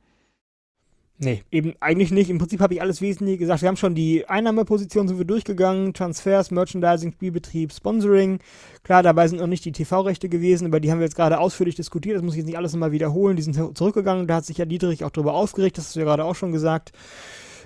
Nee, 1.20 1.42
eben 1.50 1.74
eigentlich 1.80 2.12
nicht. 2.12 2.30
Im 2.30 2.38
Prinzip 2.38 2.60
habe 2.60 2.74
ich 2.74 2.80
alles 2.80 3.00
Wesentliche 3.00 3.38
gesagt. 3.38 3.62
Wir 3.62 3.68
haben 3.68 3.76
schon 3.76 3.96
die 3.96 4.28
Einnahmepositionen 4.28 5.08
sind 5.08 5.18
wir 5.18 5.24
durchgegangen, 5.24 5.92
Transfers, 5.92 6.52
Merchandising, 6.52 7.10
Spielbetrieb, 7.10 7.72
Sponsoring. 7.72 8.38
Klar, 8.84 9.02
dabei 9.02 9.26
sind 9.26 9.40
noch 9.40 9.48
nicht 9.48 9.64
die 9.64 9.72
TV-Rechte 9.72 10.28
gewesen, 10.28 10.66
aber 10.66 10.78
die 10.78 10.92
haben 10.92 11.00
wir 11.00 11.06
jetzt 11.06 11.16
gerade 11.16 11.40
ausführlich 11.40 11.74
diskutiert. 11.74 12.14
Das 12.14 12.22
muss 12.22 12.34
ich 12.34 12.38
jetzt 12.38 12.46
nicht 12.46 12.56
alles 12.56 12.72
nochmal 12.72 12.92
wiederholen. 12.92 13.36
Die 13.36 13.42
sind 13.42 13.76
zurückgegangen. 13.76 14.28
Da 14.28 14.36
hat 14.36 14.44
sich 14.44 14.58
ja 14.58 14.64
Dietrich 14.64 15.02
auch 15.02 15.10
darüber 15.10 15.34
aufgeregt. 15.34 15.76
Das 15.76 15.86
hast 15.86 15.96
du 15.96 16.00
ja 16.00 16.06
gerade 16.06 16.24
auch 16.24 16.36
schon 16.36 16.52
gesagt. 16.52 16.92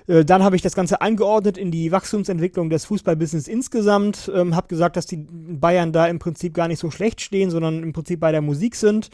Äh, 0.07 0.25
dann 0.25 0.43
habe 0.43 0.55
ich 0.55 0.61
das 0.61 0.75
Ganze 0.75 1.01
eingeordnet 1.01 1.57
in 1.57 1.71
die 1.71 1.91
Wachstumsentwicklung 1.91 2.69
des 2.69 2.85
Fußballbusiness 2.85 3.47
insgesamt. 3.47 4.31
Ähm, 4.33 4.55
habe 4.55 4.67
gesagt, 4.67 4.95
dass 4.97 5.05
die 5.05 5.25
Bayern 5.29 5.91
da 5.91 6.07
im 6.07 6.19
Prinzip 6.19 6.53
gar 6.53 6.67
nicht 6.67 6.79
so 6.79 6.91
schlecht 6.91 7.21
stehen, 7.21 7.49
sondern 7.49 7.83
im 7.83 7.93
Prinzip 7.93 8.19
bei 8.19 8.31
der 8.31 8.41
Musik 8.41 8.75
sind. 8.75 9.09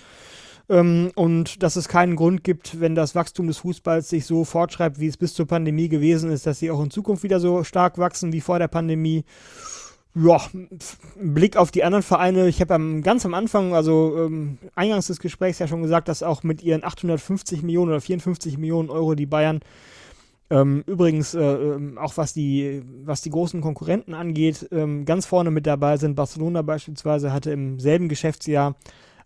Ähm, 0.69 1.11
und 1.15 1.63
dass 1.63 1.75
es 1.75 1.87
keinen 1.87 2.15
Grund 2.15 2.43
gibt, 2.43 2.79
wenn 2.79 2.95
das 2.95 3.15
Wachstum 3.15 3.47
des 3.47 3.57
Fußballs 3.59 4.09
sich 4.09 4.25
so 4.25 4.45
fortschreibt, 4.45 4.99
wie 4.99 5.07
es 5.07 5.17
bis 5.17 5.33
zur 5.33 5.47
Pandemie 5.47 5.89
gewesen 5.89 6.31
ist, 6.31 6.45
dass 6.45 6.59
sie 6.59 6.69
auch 6.69 6.81
in 6.81 6.91
Zukunft 6.91 7.23
wieder 7.23 7.39
so 7.39 7.63
stark 7.63 7.97
wachsen 7.97 8.33
wie 8.33 8.41
vor 8.41 8.59
der 8.59 8.67
Pandemie. 8.67 9.25
Ja, 10.15 10.41
Blick 11.19 11.55
auf 11.55 11.71
die 11.71 11.83
anderen 11.83 12.03
Vereine. 12.03 12.47
Ich 12.47 12.61
habe 12.61 13.01
ganz 13.01 13.25
am 13.25 13.35
Anfang, 13.35 13.73
also 13.73 14.15
ähm, 14.17 14.57
eingangs 14.75 15.07
des 15.07 15.19
Gesprächs 15.19 15.59
ja 15.59 15.67
schon 15.67 15.83
gesagt, 15.83 16.07
dass 16.07 16.23
auch 16.23 16.43
mit 16.43 16.63
ihren 16.63 16.83
850 16.83 17.61
Millionen 17.61 17.91
oder 17.91 18.01
54 18.01 18.57
Millionen 18.57 18.89
Euro 18.89 19.13
die 19.13 19.27
Bayern 19.27 19.59
ähm, 20.49 20.83
übrigens, 20.87 21.35
äh, 21.35 21.41
ähm, 21.41 21.97
auch 21.97 22.17
was 22.17 22.33
die, 22.33 22.81
was 23.03 23.21
die 23.21 23.29
großen 23.29 23.61
Konkurrenten 23.61 24.13
angeht, 24.13 24.67
ähm, 24.71 25.05
ganz 25.05 25.25
vorne 25.25 25.51
mit 25.51 25.67
dabei 25.67 25.97
sind. 25.97 26.15
Barcelona 26.15 26.63
beispielsweise 26.63 27.31
hatte 27.31 27.51
im 27.51 27.79
selben 27.79 28.09
Geschäftsjahr 28.09 28.75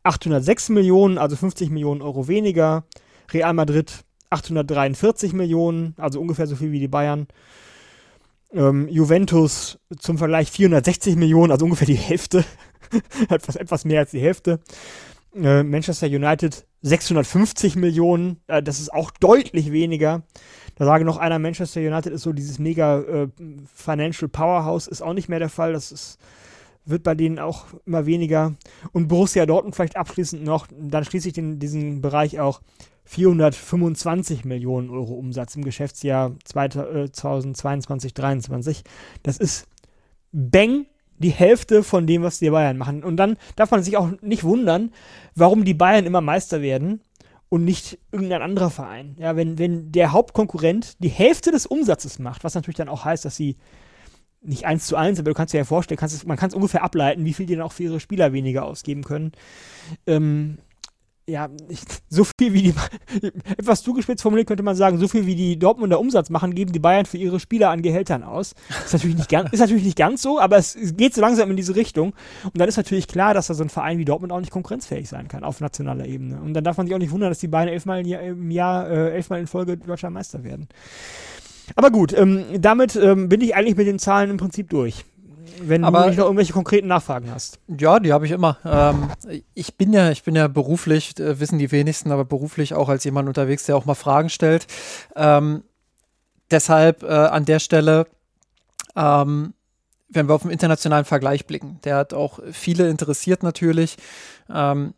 806 0.04 0.70
Millionen, 0.70 1.18
also 1.18 1.36
50 1.36 1.70
Millionen 1.70 2.02
Euro 2.02 2.28
weniger. 2.28 2.84
Real 3.32 3.54
Madrid 3.54 4.04
843 4.32 5.34
Millionen, 5.34 5.94
also 5.98 6.20
ungefähr 6.20 6.48
so 6.48 6.56
viel 6.56 6.72
wie 6.72 6.80
die 6.80 6.88
Bayern. 6.90 7.28
Ähm, 8.52 8.88
Juventus 8.90 9.80
zum 10.00 10.18
Vergleich 10.18 10.52
460 10.52 11.16
Millionen, 11.16 11.52
also 11.52 11.66
ungefähr 11.66 11.88
die 11.88 11.96
Hälfte. 11.96 12.44
etwas, 13.30 13.56
etwas 13.56 13.86
mehr 13.86 14.02
als 14.02 14.12
die 14.12 14.20
Hälfte. 14.20 14.60
Äh, 15.36 15.64
Manchester 15.64 16.08
United 16.08 16.66
650 16.82 17.76
Millionen, 17.76 18.42
äh, 18.48 18.62
das 18.62 18.80
ist 18.80 18.94
auch 18.94 19.10
deutlich 19.12 19.72
weniger. 19.72 20.24
Da 20.76 20.86
sage 20.86 21.06
noch 21.06 21.18
einer, 21.18 21.40
Manchester 21.40 21.82
United 21.82 22.14
ist 22.14 22.24
so 22.24 22.34
dieses 22.34 22.60
mega 22.60 23.00
äh, 23.02 23.28
Financial 23.74 24.28
Powerhouse, 24.30 24.88
ist 24.88 25.02
auch 25.02 25.14
nicht 25.14 25.30
mehr 25.30 25.40
der 25.40 25.50
Fall. 25.50 25.74
Das 25.74 25.92
ist 25.92 26.20
wird 26.86 27.04
bei 27.04 27.16
denen 27.16 27.40
auch 27.40 27.66
immer 27.86 28.06
weniger. 28.06 28.54
Und 28.92 29.08
Borussia 29.08 29.46
Dortmund 29.46 29.76
vielleicht 29.76 29.96
abschließend 29.96 30.44
noch, 30.44 30.68
dann 30.78 31.06
schließe 31.06 31.30
ich 31.30 31.34
den, 31.34 31.60
diesen 31.60 32.02
Bereich 32.02 32.40
auch 32.40 32.62
425 33.06 34.46
Millionen 34.46 34.90
Euro 34.90 35.14
Umsatz 35.14 35.56
im 35.56 35.64
Geschäftsjahr 35.64 36.34
2022, 36.44 37.88
2023. 38.14 38.80
Äh, 38.80 38.84
das 39.24 39.38
ist 39.38 39.68
bang 40.32 40.86
die 41.20 41.30
Hälfte 41.30 41.84
von 41.84 42.08
dem, 42.08 42.24
was 42.24 42.40
die 42.40 42.50
Bayern 42.50 42.78
machen. 42.78 43.04
Und 43.04 43.18
dann 43.18 43.38
darf 43.56 43.72
man 43.72 43.84
sich 43.84 43.98
auch 43.98 44.10
nicht 44.22 44.44
wundern, 44.44 44.92
warum 45.36 45.64
die 45.64 45.74
Bayern 45.74 46.06
immer 46.06 46.22
Meister 46.22 46.62
werden 46.62 47.02
und 47.54 47.66
nicht 47.66 48.00
irgendein 48.12 48.42
anderer 48.42 48.72
Verein. 48.72 49.16
Ja, 49.20 49.36
wenn, 49.36 49.60
wenn 49.60 49.92
der 49.92 50.12
Hauptkonkurrent 50.12 50.96
die 51.04 51.10
Hälfte 51.10 51.52
des 51.52 51.68
Umsatzes 51.68 52.18
macht, 52.18 52.44
was 52.44 52.56
natürlich 52.56 52.78
dann 52.78 52.90
auch 52.90 53.06
heißt, 53.06 53.26
dass 53.26 53.36
sie 53.36 53.58
nicht 54.42 54.66
eins 54.66 54.88
zu 54.88 54.96
eins, 54.96 55.20
aber 55.20 55.30
du 55.30 55.36
kannst 55.36 55.54
dir 55.54 55.60
ja 55.60 55.64
vorstellen, 55.64 56.00
kannst 56.00 56.16
es, 56.16 56.26
man 56.26 56.36
kann 56.36 56.50
es 56.50 56.56
ungefähr 56.56 56.82
ableiten, 56.84 57.26
wie 57.26 57.34
viel 57.34 57.46
die 57.46 57.56
dann 57.56 57.62
auch 57.64 57.72
für 57.72 57.84
ihre 57.84 58.00
Spieler 58.00 58.34
weniger 58.34 58.66
ausgeben 58.66 59.04
können. 59.04 59.34
Ähm, 60.08 60.58
ja, 61.28 61.50
so 62.10 62.24
viel 62.24 62.54
wie 62.54 62.62
die, 62.64 62.74
etwas 63.58 63.82
zugespitzt 63.82 64.22
formuliert 64.22 64.48
könnte 64.48 64.64
man 64.64 64.76
sagen, 64.76 64.98
so 64.98 65.08
viel 65.08 65.26
wie 65.26 65.36
die 65.36 65.58
Dortmunder 65.58 66.00
Umsatz 66.00 66.30
machen, 66.30 66.54
geben 66.54 66.74
die 66.74 66.80
Bayern 66.80 67.06
für 67.06 67.18
ihre 67.18 67.40
Spieler 67.40 67.70
an 67.70 67.82
Gehältern 67.82 68.24
aus. 68.24 68.54
Ist 68.86 68.94
natürlich 68.94 69.16
nicht 69.16 69.30
ganz, 69.30 69.50
ist 69.54 69.60
natürlich 69.60 69.86
nicht 69.86 69.98
ganz 69.98 70.22
so, 70.22 70.40
aber 70.40 70.58
es, 70.58 70.78
geht 70.98 71.14
so 71.14 71.22
langsam 71.22 71.50
in 71.50 71.56
diese 71.56 71.76
Richtung. 71.76 72.14
Und 72.44 72.60
dann 72.60 72.68
ist 72.68 72.78
natürlich 72.78 73.08
klar, 73.08 73.34
dass 73.34 73.48
da 73.48 73.54
so 73.54 73.64
ein 73.64 73.70
Verein 73.70 73.98
wie 73.98 74.06
Dortmund 74.06 74.34
auch 74.34 74.40
nicht 74.40 74.52
konkurrenzfähig 74.52 75.08
sein 75.08 75.28
kann 75.28 75.44
auf 75.44 75.62
nationaler 75.62 76.06
Ebene. 76.06 76.42
Und 76.42 76.54
dann 76.54 76.64
darf 76.64 76.78
man 76.78 76.88
sich 76.88 76.96
auch 76.96 77.00
nicht 77.00 77.12
wundern, 77.12 77.30
dass 77.30 77.40
die 77.40 77.48
Bayern 77.48 77.70
elfmal 77.70 78.02
im 78.02 78.08
Jahr, 78.08 78.22
im 78.22 78.52
Jahr 78.52 78.90
äh, 78.90 79.12
elfmal 79.14 79.40
in 79.40 79.48
Folge 79.48 79.78
deutscher 79.78 80.10
Meister 80.10 80.44
werden. 80.44 80.68
Aber 81.76 81.92
gut, 81.92 82.14
ähm, 82.14 82.44
damit 82.60 82.96
ähm, 82.98 83.30
bin 83.30 83.40
ich 83.40 83.56
eigentlich 83.56 83.78
mit 83.78 83.88
den 83.88 84.00
Zahlen 84.00 84.30
im 84.30 84.38
Prinzip 84.38 84.70
durch. 84.70 85.06
Wenn 85.62 85.84
aber, 85.84 86.02
du 86.02 86.08
nicht 86.10 86.18
noch 86.18 86.26
irgendwelche 86.26 86.54
konkreten 86.54 86.88
Nachfragen 86.88 87.32
hast. 87.32 87.60
Ja, 87.68 88.00
die 88.00 88.14
habe 88.14 88.26
ich 88.26 88.32
immer. 88.32 88.58
Ähm, 88.66 89.10
ich 89.54 89.76
bin 89.76 89.94
ja, 89.94 90.12
ich 90.12 90.24
bin 90.24 90.36
ja 90.36 90.48
beruflich, 90.48 91.20
äh, 91.20 91.40
wissen 91.40 91.60
die 91.60 91.72
wenigsten, 91.72 92.12
aber 92.12 92.26
beruflich 92.26 92.74
auch 92.74 92.90
als 92.90 93.04
jemand 93.04 93.28
unterwegs, 93.28 93.66
der 93.66 93.78
auch 93.78 93.86
mal 93.86 93.96
Fragen 93.96 94.30
stellt. 94.30 94.68
Ähm, 95.16 95.64
deshalb 96.52 97.04
äh, 97.04 97.08
an 97.08 97.46
der 97.46 97.60
Stelle, 97.60 98.08
ähm, 98.96 99.54
wenn 100.10 100.28
wir 100.28 100.36
auf 100.36 100.44
den 100.44 100.52
internationalen 100.52 101.06
Vergleich 101.06 101.46
blicken, 101.46 101.80
der 101.84 101.98
hat 101.98 102.14
auch 102.14 102.40
viele 102.52 102.90
interessiert 102.90 103.44
natürlich. 103.44 103.98
Ähm, 104.54 104.94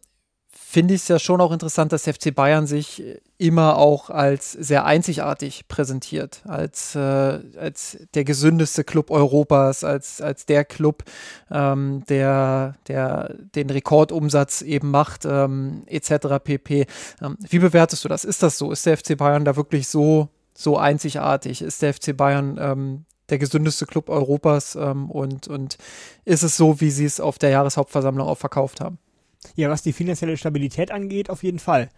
finde 0.76 0.94
ich 0.94 1.04
es 1.04 1.08
ja 1.08 1.20
schon 1.20 1.40
auch 1.40 1.54
interessant, 1.54 1.94
dass 1.94 2.04
FC 2.04 2.36
Bayern 2.36 2.68
sich 2.68 3.02
immer 3.38 3.78
auch 3.78 4.10
als 4.10 4.52
sehr 4.52 4.84
einzigartig 4.84 5.70
präsentiert, 5.70 6.42
als, 6.46 6.96
äh, 6.96 7.00
als 7.00 7.98
der 8.14 8.26
gesündeste 8.26 8.84
Club 8.84 9.10
Europas, 9.10 9.86
als, 9.86 10.20
als 10.20 10.46
der 10.46 10.66
Club, 10.66 11.06
ähm, 11.50 12.04
der, 12.10 12.76
der 12.90 13.34
den 13.56 13.70
Rekordumsatz 13.70 14.64
eben 14.64 14.92
macht, 14.92 15.24
ähm, 15.24 15.84
etc. 15.86 16.44
pp. 16.44 16.88
Ähm, 17.22 17.38
wie 17.50 17.60
bewertest 17.60 18.04
du 18.04 18.10
das? 18.10 18.26
Ist 18.26 18.44
das 18.44 18.58
so? 18.58 18.70
Ist 18.74 18.86
der 18.86 18.98
FC 18.98 19.16
Bayern 19.16 19.46
da 19.46 19.56
wirklich 19.56 19.88
so, 19.88 20.28
so 20.54 20.78
einzigartig? 20.78 21.62
Ist 21.62 21.84
der 21.84 21.94
FC 21.94 22.18
Bayern 22.18 22.58
ähm, 22.60 23.06
der 23.30 23.38
gesündeste 23.38 23.86
Club 23.86 24.10
Europas 24.10 24.76
ähm, 24.76 25.10
und, 25.10 25.48
und 25.48 25.78
ist 26.26 26.44
es 26.44 26.58
so, 26.58 26.82
wie 26.82 26.92
sie 26.92 27.06
es 27.06 27.22
auf 27.22 27.40
der 27.40 27.52
Jahreshauptversammlung 27.52 28.28
auch 28.28 28.38
verkauft 28.38 28.82
haben? 28.82 29.00
Ja, 29.56 29.70
was 29.70 29.84
die 29.84 29.94
finanzielle 29.94 30.38
Stabilität 30.38 30.92
angeht, 30.92 31.30
auf 31.30 31.44
jeden 31.44 31.60
Fall. 31.60 31.90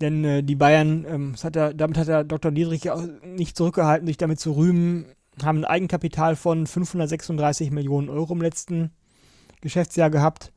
Denn 0.00 0.24
äh, 0.24 0.42
die 0.42 0.54
Bayern, 0.54 1.04
ähm, 1.08 1.34
hat 1.42 1.56
er, 1.56 1.74
damit 1.74 1.98
hat 1.98 2.08
der 2.08 2.24
Dr. 2.24 2.50
Niedrich 2.50 2.90
auch 2.90 3.04
nicht 3.24 3.56
zurückgehalten, 3.56 4.06
sich 4.06 4.16
damit 4.16 4.40
zu 4.40 4.52
rühmen, 4.52 5.06
haben 5.42 5.58
ein 5.58 5.64
Eigenkapital 5.64 6.36
von 6.36 6.66
536 6.66 7.70
Millionen 7.70 8.08
Euro 8.08 8.32
im 8.32 8.42
letzten 8.42 8.90
Geschäftsjahr 9.60 10.10
gehabt. 10.10 10.52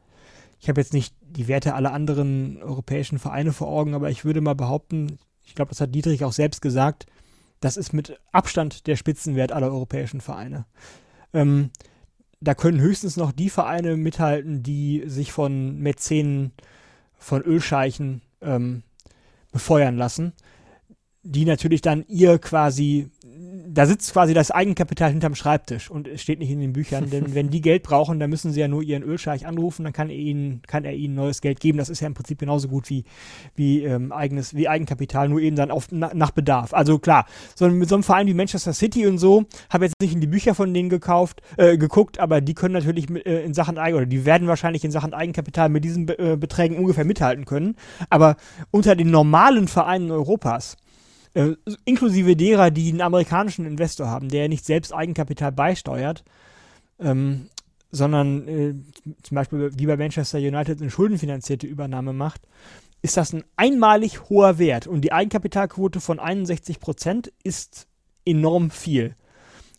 Ich 0.60 0.70
habe 0.70 0.80
jetzt 0.80 0.94
nicht 0.94 1.14
die 1.22 1.48
Werte 1.48 1.74
aller 1.74 1.92
anderen 1.92 2.62
europäischen 2.62 3.20
Vereine 3.20 3.52
vor 3.52 3.68
Augen, 3.68 3.94
aber 3.94 4.10
ich 4.10 4.24
würde 4.24 4.42
mal 4.42 4.56
behaupten, 4.56 5.20
ich 5.44 5.56
glaube, 5.56 5.70
das 5.70 5.82
hat 5.82 5.94
Dietrich 5.94 6.24
auch 6.24 6.32
selbst 6.32 6.62
gesagt, 6.62 7.06
das 7.60 7.78
ist 7.78 7.94
mit 7.94 8.20
Abstand 8.32 8.88
der 8.88 8.96
Spitzenwert 8.96 9.52
aller 9.52 9.68
europäischen 9.68 10.22
Vereine. 10.22 10.66
Ähm, 11.34 11.70
da 12.44 12.54
können 12.54 12.82
höchstens 12.82 13.18
noch 13.18 13.32
die 13.32 13.50
Vereine 13.50 13.96
mithalten, 13.96 14.64
die 14.64 15.04
sich 15.06 15.32
von 15.32 15.78
Mäzenen, 15.78 16.52
von 17.18 17.42
Ölscheichen 17.42 18.22
ähm, 18.42 18.84
befeuern 19.52 19.98
lassen, 19.98 20.34
die 21.24 21.46
natürlich 21.46 21.82
dann 21.82 22.06
ihr 22.08 22.38
quasi 22.38 23.10
da 23.74 23.86
sitzt 23.86 24.14
quasi 24.14 24.34
das 24.34 24.52
Eigenkapital 24.52 25.10
hinterm 25.10 25.36
Schreibtisch 25.36 25.90
und 25.90 26.08
es 26.08 26.22
steht 26.22 26.40
nicht 26.40 26.52
in 26.52 26.60
den 26.60 26.74
Büchern, 26.74 27.10
denn 27.10 27.34
wenn 27.36 27.50
die 27.50 27.62
Geld 27.62 27.84
brauchen, 27.84 28.20
dann 28.20 28.30
müssen 28.30 28.52
sie 28.52 28.60
ja 28.60 28.68
nur 28.68 28.84
ihren 28.84 29.04
Ölscheich 29.04 29.48
anrufen, 29.48 29.84
dann 29.84 29.94
kann 29.94 30.10
er 30.10 30.16
ihnen, 30.16 30.62
kann 30.68 30.86
er 30.86 30.94
ihnen 30.94 31.16
neues 31.16 31.42
Geld 31.42 31.60
geben. 31.60 31.78
Das 31.78 31.90
ist 31.90 32.00
ja 32.00 32.08
im 32.08 32.14
Prinzip 32.14 32.40
genauso 32.40 32.68
gut 32.68 32.90
wie, 32.90 33.04
wie, 33.56 33.84
ähm, 33.84 34.12
eigenes, 34.12 34.56
wie 34.56 34.68
Eigenkapital, 34.68 35.30
nur 35.30 35.40
eben 35.40 35.56
dann 35.56 35.72
auf, 35.72 35.88
na, 35.92 36.12
nach 36.14 36.32
Bedarf. 36.32 36.74
Also 36.74 37.00
klar, 37.00 37.26
so, 37.56 37.68
mit 37.70 37.90
so 37.90 37.96
einem 37.96 38.04
Verein 38.04 38.28
wie 38.28 38.34
Manchester 38.34 38.74
City 38.74 39.08
und 39.08 39.18
so, 39.18 39.46
habe 39.70 39.86
jetzt 39.86 39.96
nicht 40.02 40.14
in 40.14 40.22
die 40.22 40.28
Bücher 40.28 40.54
von 40.54 40.74
denen 40.74 40.90
gekauft, 40.90 41.42
äh, 41.58 41.78
geguckt, 41.78 42.20
aber 42.20 42.42
die 42.42 42.54
können 42.54 42.74
natürlich 42.74 43.10
mit, 43.10 43.26
äh, 43.26 43.44
in 43.44 43.54
Sachen 43.54 43.78
Eigen, 43.78 43.98
oder 43.98 44.06
die 44.06 44.26
werden 44.26 44.48
wahrscheinlich 44.48 44.84
in 44.84 44.92
Sachen 44.92 45.14
Eigenkapital 45.14 45.70
mit 45.70 45.84
diesen 45.84 46.08
äh, 46.10 46.38
Beträgen 46.40 46.78
ungefähr 46.78 47.06
mithalten 47.06 47.46
können. 47.46 47.76
Aber 48.10 48.36
unter 48.72 48.96
den 48.96 49.10
normalen 49.10 49.68
Vereinen 49.68 50.12
Europas, 50.12 50.78
äh, 51.34 51.54
inklusive 51.86 52.36
derer, 52.36 52.72
die 52.72 52.90
einen 52.90 53.02
amerikanischen 53.02 53.66
Investor 53.66 54.08
haben, 54.08 54.30
der 54.30 54.50
nicht 54.50 54.66
selbst 54.66 54.94
Eigenkapital 54.94 55.52
beisteuert, 55.52 56.24
ähm, 57.00 57.50
sondern 57.92 58.48
äh, 58.48 58.74
zum 59.24 59.36
Beispiel 59.36 59.72
wie 59.76 59.86
bei 59.86 59.98
Manchester 59.98 60.40
United 60.40 60.82
eine 60.82 60.90
schuldenfinanzierte 60.90 61.68
Übernahme 61.68 62.14
macht, 62.14 62.42
ist 63.02 63.18
das 63.18 63.34
ein 63.34 63.44
einmalig 63.56 64.30
hoher 64.30 64.58
Wert. 64.58 64.88
Und 64.88 65.02
die 65.02 65.12
Eigenkapitalquote 65.12 66.00
von 66.00 66.20
61 66.20 66.80
Prozent 66.80 67.32
ist 67.44 67.88
enorm 68.26 68.72
viel. 68.72 69.16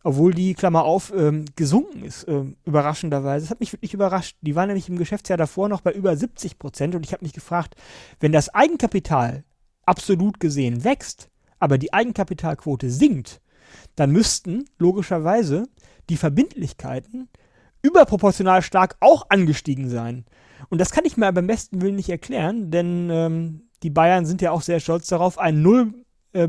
Obwohl 0.03 0.35
die, 0.35 0.53
Klammer 0.53 0.85
auf, 0.85 1.13
ähm, 1.17 1.47
gesunken 1.57 2.05
ist, 2.05 2.25
äh, 2.25 2.45
überraschenderweise. 2.67 3.47
Das 3.47 3.51
hat 3.51 3.61
mich 3.61 3.73
wirklich 3.73 3.95
überrascht. 3.95 4.37
Die 4.43 4.55
war 4.55 4.67
nämlich 4.67 4.89
im 4.91 4.99
Geschäftsjahr 4.99 5.39
davor 5.39 5.71
noch 5.71 5.81
bei 5.81 5.93
über 5.93 6.15
70 6.15 6.59
Prozent. 6.59 6.95
Und 6.95 7.07
ich 7.07 7.13
habe 7.13 7.25
mich 7.25 7.33
gefragt, 7.33 7.75
wenn 8.21 8.31
das 8.31 8.55
Eigenkapital 8.55 9.45
absolut 9.87 10.41
gesehen 10.41 10.85
wächst, 10.85 11.31
aber 11.65 11.79
die 11.79 11.95
Eigenkapitalquote 11.95 12.91
sinkt, 12.91 13.41
dann 13.97 14.11
müssten 14.11 14.67
logischerweise 14.79 15.67
die 16.11 16.19
Verbindlichkeiten 16.19 17.31
überproportional 17.81 18.61
stark 18.61 18.97
auch 19.01 19.31
angestiegen 19.31 19.89
sein. 19.89 20.27
Und 20.69 20.79
das 20.79 20.91
kann 20.91 21.07
ich 21.07 21.17
mir 21.17 21.33
beim 21.33 21.47
besten 21.47 21.81
Willen 21.81 21.97
nicht 21.97 22.11
erklären, 22.11 22.71
denn 22.71 23.09
ähm, 23.11 23.63
die 23.83 23.89
Bayern 23.89 24.27
sind 24.27 24.43
ja 24.43 24.51
auch 24.51 24.61
sehr 24.61 24.79
stolz 24.79 25.07
darauf, 25.07 25.39
ein 25.39 25.63
Null 25.63 25.95
äh, 26.35 26.47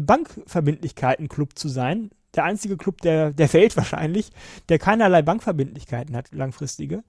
zu 1.56 1.70
sein. 1.70 2.10
Der 2.36 2.44
einzige 2.44 2.76
Club 2.76 3.00
der, 3.00 3.32
der 3.32 3.54
Welt 3.54 3.78
wahrscheinlich, 3.78 4.32
der 4.68 4.80
keinerlei 4.80 5.22
Bankverbindlichkeiten 5.22 6.14
hat, 6.18 6.34
langfristige. 6.34 7.06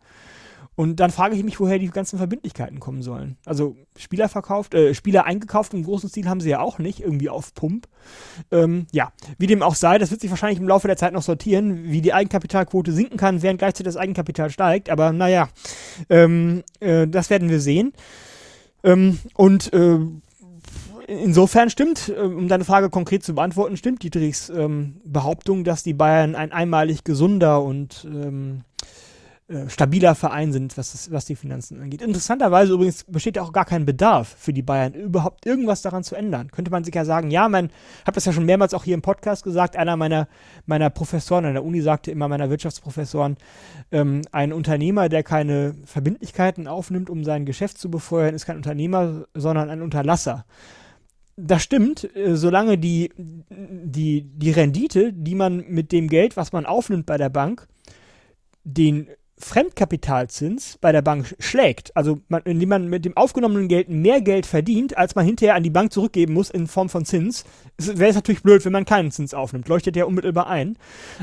Und 0.76 1.00
dann 1.00 1.10
frage 1.10 1.34
ich 1.34 1.42
mich, 1.42 1.58
woher 1.58 1.78
die 1.78 1.88
ganzen 1.88 2.18
Verbindlichkeiten 2.18 2.80
kommen 2.80 3.02
sollen. 3.02 3.38
Also 3.46 3.76
Spieler 3.96 4.28
verkauft, 4.28 4.74
äh, 4.74 4.92
Spieler 4.92 5.24
eingekauft 5.24 5.72
im 5.72 5.84
großen 5.84 6.10
Stil 6.10 6.28
haben 6.28 6.40
sie 6.40 6.50
ja 6.50 6.60
auch 6.60 6.78
nicht, 6.78 7.00
irgendwie 7.00 7.30
auf 7.30 7.54
Pump. 7.54 7.88
Ähm, 8.50 8.86
ja, 8.92 9.10
wie 9.38 9.46
dem 9.46 9.62
auch 9.62 9.74
sei, 9.74 9.96
das 9.96 10.10
wird 10.10 10.20
sich 10.20 10.28
wahrscheinlich 10.28 10.60
im 10.60 10.68
Laufe 10.68 10.86
der 10.86 10.98
Zeit 10.98 11.14
noch 11.14 11.22
sortieren, 11.22 11.84
wie 11.84 12.02
die 12.02 12.12
Eigenkapitalquote 12.12 12.92
sinken 12.92 13.16
kann, 13.16 13.40
während 13.40 13.58
gleichzeitig 13.58 13.86
das 13.86 13.96
Eigenkapital 13.96 14.50
steigt. 14.50 14.90
Aber 14.90 15.12
naja, 15.12 15.48
ähm, 16.10 16.62
äh, 16.80 17.08
das 17.08 17.30
werden 17.30 17.48
wir 17.48 17.60
sehen. 17.60 17.94
Ähm, 18.84 19.18
und 19.34 19.72
äh, 19.72 19.98
insofern 21.06 21.70
stimmt, 21.70 22.12
äh, 22.14 22.20
um 22.20 22.48
deine 22.48 22.64
Frage 22.66 22.90
konkret 22.90 23.24
zu 23.24 23.34
beantworten, 23.34 23.78
stimmt 23.78 24.02
Dietrichs 24.02 24.50
ähm, 24.50 25.00
Behauptung, 25.04 25.64
dass 25.64 25.82
die 25.82 25.94
Bayern 25.94 26.34
ein 26.34 26.52
einmalig 26.52 27.02
gesunder 27.02 27.62
und 27.62 28.06
ähm, 28.08 28.62
äh, 29.48 29.68
stabiler 29.68 30.16
Verein 30.16 30.50
sind, 30.50 30.76
was, 30.76 30.90
das, 30.90 31.12
was 31.12 31.24
die 31.24 31.36
Finanzen 31.36 31.80
angeht. 31.80 32.02
Interessanterweise 32.02 32.72
übrigens 32.72 33.04
besteht 33.04 33.36
ja 33.36 33.42
auch 33.42 33.52
gar 33.52 33.64
kein 33.64 33.86
Bedarf 33.86 34.34
für 34.36 34.52
die 34.52 34.62
Bayern, 34.62 34.92
überhaupt 34.94 35.46
irgendwas 35.46 35.82
daran 35.82 36.02
zu 36.02 36.16
ändern. 36.16 36.50
Könnte 36.50 36.72
man 36.72 36.82
sich 36.82 36.92
ja 36.92 37.04
sagen, 37.04 37.30
ja, 37.30 37.48
man 37.48 37.70
hat 38.04 38.16
das 38.16 38.24
ja 38.24 38.32
schon 38.32 38.44
mehrmals 38.44 38.74
auch 38.74 38.82
hier 38.82 38.94
im 38.94 39.02
Podcast 39.02 39.44
gesagt, 39.44 39.76
einer 39.76 39.96
meiner, 39.96 40.26
meiner 40.66 40.90
Professoren 40.90 41.44
an 41.44 41.52
der 41.52 41.64
Uni 41.64 41.80
sagte 41.80 42.10
immer, 42.10 42.26
meiner 42.26 42.50
Wirtschaftsprofessoren, 42.50 43.36
ähm, 43.92 44.22
ein 44.32 44.52
Unternehmer, 44.52 45.08
der 45.08 45.22
keine 45.22 45.76
Verbindlichkeiten 45.84 46.66
aufnimmt, 46.66 47.08
um 47.08 47.22
sein 47.22 47.46
Geschäft 47.46 47.78
zu 47.78 47.88
befeuern, 47.88 48.34
ist 48.34 48.46
kein 48.46 48.56
Unternehmer, 48.56 49.26
sondern 49.32 49.70
ein 49.70 49.80
Unterlasser 49.80 50.44
das 51.38 51.62
stimmt, 51.62 52.16
äh, 52.16 52.34
solange 52.34 52.78
die, 52.78 53.12
die, 53.18 54.22
die 54.22 54.50
Rendite, 54.50 55.12
die 55.12 55.34
man 55.34 55.66
mit 55.68 55.92
dem 55.92 56.08
Geld, 56.08 56.36
was 56.36 56.52
man 56.52 56.64
aufnimmt 56.64 57.04
bei 57.04 57.18
der 57.18 57.28
Bank, 57.28 57.68
den 58.64 59.08
Fremdkapitalzins 59.38 60.78
bei 60.80 60.92
der 60.92 61.02
Bank 61.02 61.36
schlägt, 61.38 61.94
also 61.94 62.20
man, 62.28 62.40
indem 62.44 62.70
man 62.70 62.88
mit 62.88 63.04
dem 63.04 63.16
aufgenommenen 63.16 63.68
Geld 63.68 63.90
mehr 63.90 64.22
Geld 64.22 64.46
verdient, 64.46 64.96
als 64.96 65.14
man 65.14 65.26
hinterher 65.26 65.54
an 65.54 65.62
die 65.62 65.70
Bank 65.70 65.92
zurückgeben 65.92 66.32
muss 66.32 66.48
in 66.48 66.66
Form 66.66 66.88
von 66.88 67.04
Zins, 67.04 67.44
wäre 67.76 68.08
es 68.08 68.16
natürlich 68.16 68.42
blöd, 68.42 68.64
wenn 68.64 68.72
man 68.72 68.86
keinen 68.86 69.10
Zins 69.10 69.34
aufnimmt. 69.34 69.68
Leuchtet 69.68 69.94
ja 69.94 70.06
unmittelbar 70.06 70.46
ein. 70.46 70.78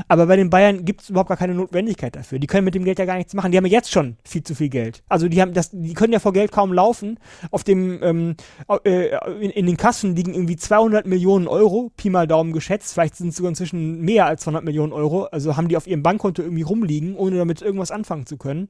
Aber 0.06 0.26
bei 0.26 0.36
den 0.36 0.48
Bayern 0.48 0.84
gibt 0.84 1.02
es 1.02 1.10
überhaupt 1.10 1.28
gar 1.28 1.36
keine 1.36 1.54
Notwendigkeit 1.54 2.14
dafür. 2.14 2.38
Die 2.38 2.46
können 2.46 2.64
mit 2.64 2.76
dem 2.76 2.84
Geld 2.84 3.00
ja 3.00 3.04
gar 3.04 3.16
nichts 3.16 3.34
machen. 3.34 3.50
Die 3.50 3.58
haben 3.58 3.66
ja 3.66 3.72
jetzt 3.72 3.90
schon 3.90 4.16
viel 4.24 4.44
zu 4.44 4.54
viel 4.54 4.68
Geld. 4.68 5.02
Also 5.08 5.28
die 5.28 5.42
haben 5.42 5.52
das, 5.52 5.70
die 5.72 5.94
können 5.94 6.12
ja 6.12 6.20
vor 6.20 6.32
Geld 6.32 6.52
kaum 6.52 6.72
laufen. 6.72 7.18
Auf 7.50 7.64
dem, 7.64 8.00
ähm, 8.00 8.36
äh, 8.84 9.08
in, 9.40 9.50
in, 9.50 9.66
den 9.66 9.76
Kassen 9.76 10.14
liegen 10.14 10.34
irgendwie 10.34 10.56
200 10.56 11.04
Millionen 11.06 11.48
Euro, 11.48 11.90
Pi 11.96 12.10
mal 12.10 12.28
Daumen 12.28 12.52
geschätzt. 12.52 12.94
Vielleicht 12.94 13.16
sind 13.16 13.30
es 13.30 13.36
sogar 13.36 13.48
inzwischen 13.48 14.00
mehr 14.02 14.26
als 14.26 14.42
200 14.42 14.64
Millionen 14.64 14.92
Euro. 14.92 15.24
Also 15.24 15.56
haben 15.56 15.66
die 15.66 15.76
auf 15.76 15.88
ihrem 15.88 16.04
Bankkonto 16.04 16.42
irgendwie 16.42 16.62
rumliegen, 16.62 17.16
ohne 17.16 17.38
damit 17.38 17.60
irgendwas 17.60 17.90
anfangen 17.90 18.03
anfangen 18.04 18.26
zu 18.26 18.36
können. 18.36 18.68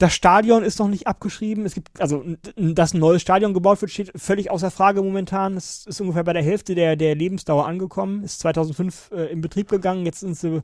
Das 0.00 0.14
Stadion 0.14 0.62
ist 0.62 0.78
noch 0.78 0.88
nicht 0.88 1.06
abgeschrieben. 1.06 1.66
Es 1.66 1.74
gibt, 1.74 2.00
also, 2.00 2.24
dass 2.56 2.94
ein 2.94 3.00
neues 3.00 3.20
Stadion 3.20 3.52
gebaut 3.52 3.82
wird, 3.82 3.90
steht 3.90 4.10
völlig 4.16 4.50
außer 4.50 4.70
Frage 4.70 5.02
momentan. 5.02 5.58
Es 5.58 5.84
ist 5.84 6.00
ungefähr 6.00 6.24
bei 6.24 6.32
der 6.32 6.42
Hälfte 6.42 6.74
der, 6.74 6.96
der 6.96 7.14
Lebensdauer 7.14 7.66
angekommen. 7.66 8.24
Ist 8.24 8.40
2005 8.40 9.10
äh, 9.12 9.26
in 9.26 9.42
Betrieb 9.42 9.68
gegangen. 9.68 10.06
Jetzt 10.06 10.20
sind 10.20 10.38
sie, 10.38 10.62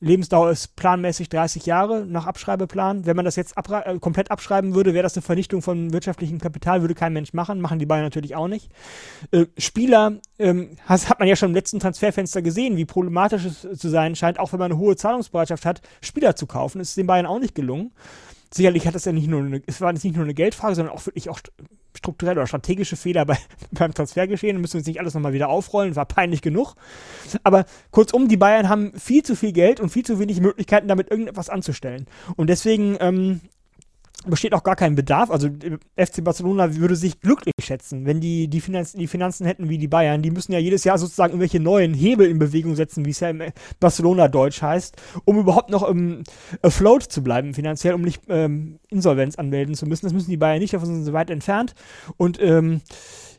Lebensdauer 0.00 0.50
ist 0.50 0.76
planmäßig 0.76 1.28
30 1.28 1.66
Jahre 1.66 2.06
nach 2.06 2.26
Abschreibeplan. 2.26 3.04
Wenn 3.04 3.16
man 3.16 3.26
das 3.26 3.36
jetzt 3.36 3.58
abra 3.58 3.82
äh, 3.82 3.98
komplett 3.98 4.30
abschreiben 4.30 4.74
würde, 4.74 4.94
wäre 4.94 5.02
das 5.02 5.14
eine 5.14 5.22
Vernichtung 5.22 5.60
von 5.60 5.92
wirtschaftlichem 5.92 6.38
Kapital, 6.38 6.80
würde 6.80 6.94
kein 6.94 7.12
Mensch 7.12 7.34
machen. 7.34 7.60
Machen 7.60 7.80
die 7.80 7.86
Bayern 7.86 8.04
natürlich 8.04 8.34
auch 8.34 8.48
nicht. 8.48 8.70
Äh, 9.30 9.44
Spieler, 9.58 10.14
ähm, 10.38 10.70
hat 10.86 11.18
man 11.18 11.28
ja 11.28 11.36
schon 11.36 11.50
im 11.50 11.54
letzten 11.54 11.80
Transferfenster 11.80 12.40
gesehen, 12.40 12.78
wie 12.78 12.86
problematisch 12.86 13.44
es 13.44 13.78
zu 13.78 13.90
sein 13.90 14.16
scheint, 14.16 14.38
auch 14.38 14.54
wenn 14.54 14.58
man 14.58 14.72
eine 14.72 14.80
hohe 14.80 14.96
Zahlungsbereitschaft 14.96 15.66
hat, 15.66 15.82
Spieler 16.00 16.34
zu 16.34 16.46
kaufen. 16.46 16.80
Ist 16.80 16.96
den 16.96 17.06
Bayern 17.06 17.26
auch 17.26 17.40
nicht 17.40 17.54
gelungen 17.54 17.92
sicherlich 18.52 18.86
hat 18.86 18.94
das 18.94 19.04
ja 19.04 19.12
nicht 19.12 19.28
nur 19.28 19.42
eine, 19.42 19.62
es 19.66 19.80
war 19.80 19.92
jetzt 19.92 20.04
nicht 20.04 20.16
nur 20.16 20.24
eine 20.24 20.34
Geldfrage, 20.34 20.74
sondern 20.74 20.94
auch 20.94 21.06
wirklich 21.06 21.28
auch 21.28 21.40
strukturelle 21.96 22.40
oder 22.40 22.46
strategische 22.46 22.96
Fehler 22.96 23.24
bei, 23.24 23.38
beim 23.72 23.94
Transfer 23.94 24.26
geschehen. 24.26 24.56
Da 24.56 24.60
müssen 24.60 24.74
wir 24.74 24.78
uns 24.78 24.86
nicht 24.86 25.00
alles 25.00 25.14
nochmal 25.14 25.32
wieder 25.32 25.48
aufrollen, 25.48 25.96
war 25.96 26.06
peinlich 26.06 26.42
genug. 26.42 26.74
Aber 27.42 27.64
kurzum, 27.90 28.28
die 28.28 28.36
Bayern 28.36 28.68
haben 28.68 28.92
viel 28.98 29.22
zu 29.22 29.36
viel 29.36 29.52
Geld 29.52 29.80
und 29.80 29.90
viel 29.90 30.04
zu 30.04 30.18
wenig 30.18 30.40
Möglichkeiten, 30.40 30.88
damit 30.88 31.10
irgendetwas 31.10 31.50
anzustellen. 31.50 32.06
Und 32.36 32.48
deswegen 32.48 32.96
ähm, 33.00 33.40
besteht 34.26 34.52
auch 34.54 34.62
gar 34.62 34.76
kein 34.76 34.94
Bedarf. 34.94 35.30
Also 35.30 35.48
FC 35.96 36.22
Barcelona 36.22 36.76
würde 36.76 36.96
sich 36.96 37.20
glücklich 37.20 37.54
schätzen, 37.60 38.04
wenn 38.06 38.20
die 38.20 38.48
die, 38.48 38.60
Finanz, 38.60 38.92
die 38.92 39.06
Finanzen 39.06 39.46
hätten 39.46 39.68
wie 39.68 39.78
die 39.78 39.88
Bayern. 39.88 40.22
Die 40.22 40.30
müssen 40.30 40.52
ja 40.52 40.58
jedes 40.58 40.84
Jahr 40.84 40.98
sozusagen 40.98 41.32
irgendwelche 41.32 41.60
neuen 41.60 41.94
Hebel 41.94 42.28
in 42.28 42.38
Bewegung 42.38 42.74
setzen, 42.74 43.04
wie 43.04 43.10
es 43.10 43.20
ja 43.20 43.30
im 43.30 43.42
Barcelona-Deutsch 43.80 44.62
heißt, 44.62 44.96
um 45.24 45.38
überhaupt 45.38 45.70
noch 45.70 45.88
im 45.88 46.22
afloat 46.62 47.04
zu 47.04 47.22
bleiben 47.22 47.54
finanziell, 47.54 47.94
um 47.94 48.02
nicht 48.02 48.22
ähm, 48.28 48.78
Insolvenz 48.88 49.36
anmelden 49.36 49.74
zu 49.74 49.86
müssen. 49.86 50.06
Das 50.06 50.12
müssen 50.12 50.30
die 50.30 50.36
Bayern 50.36 50.60
nicht, 50.60 50.74
davon 50.74 50.86
sind 50.86 51.04
sie 51.04 51.12
weit 51.12 51.30
entfernt. 51.30 51.74
Und 52.16 52.40
ähm, 52.42 52.82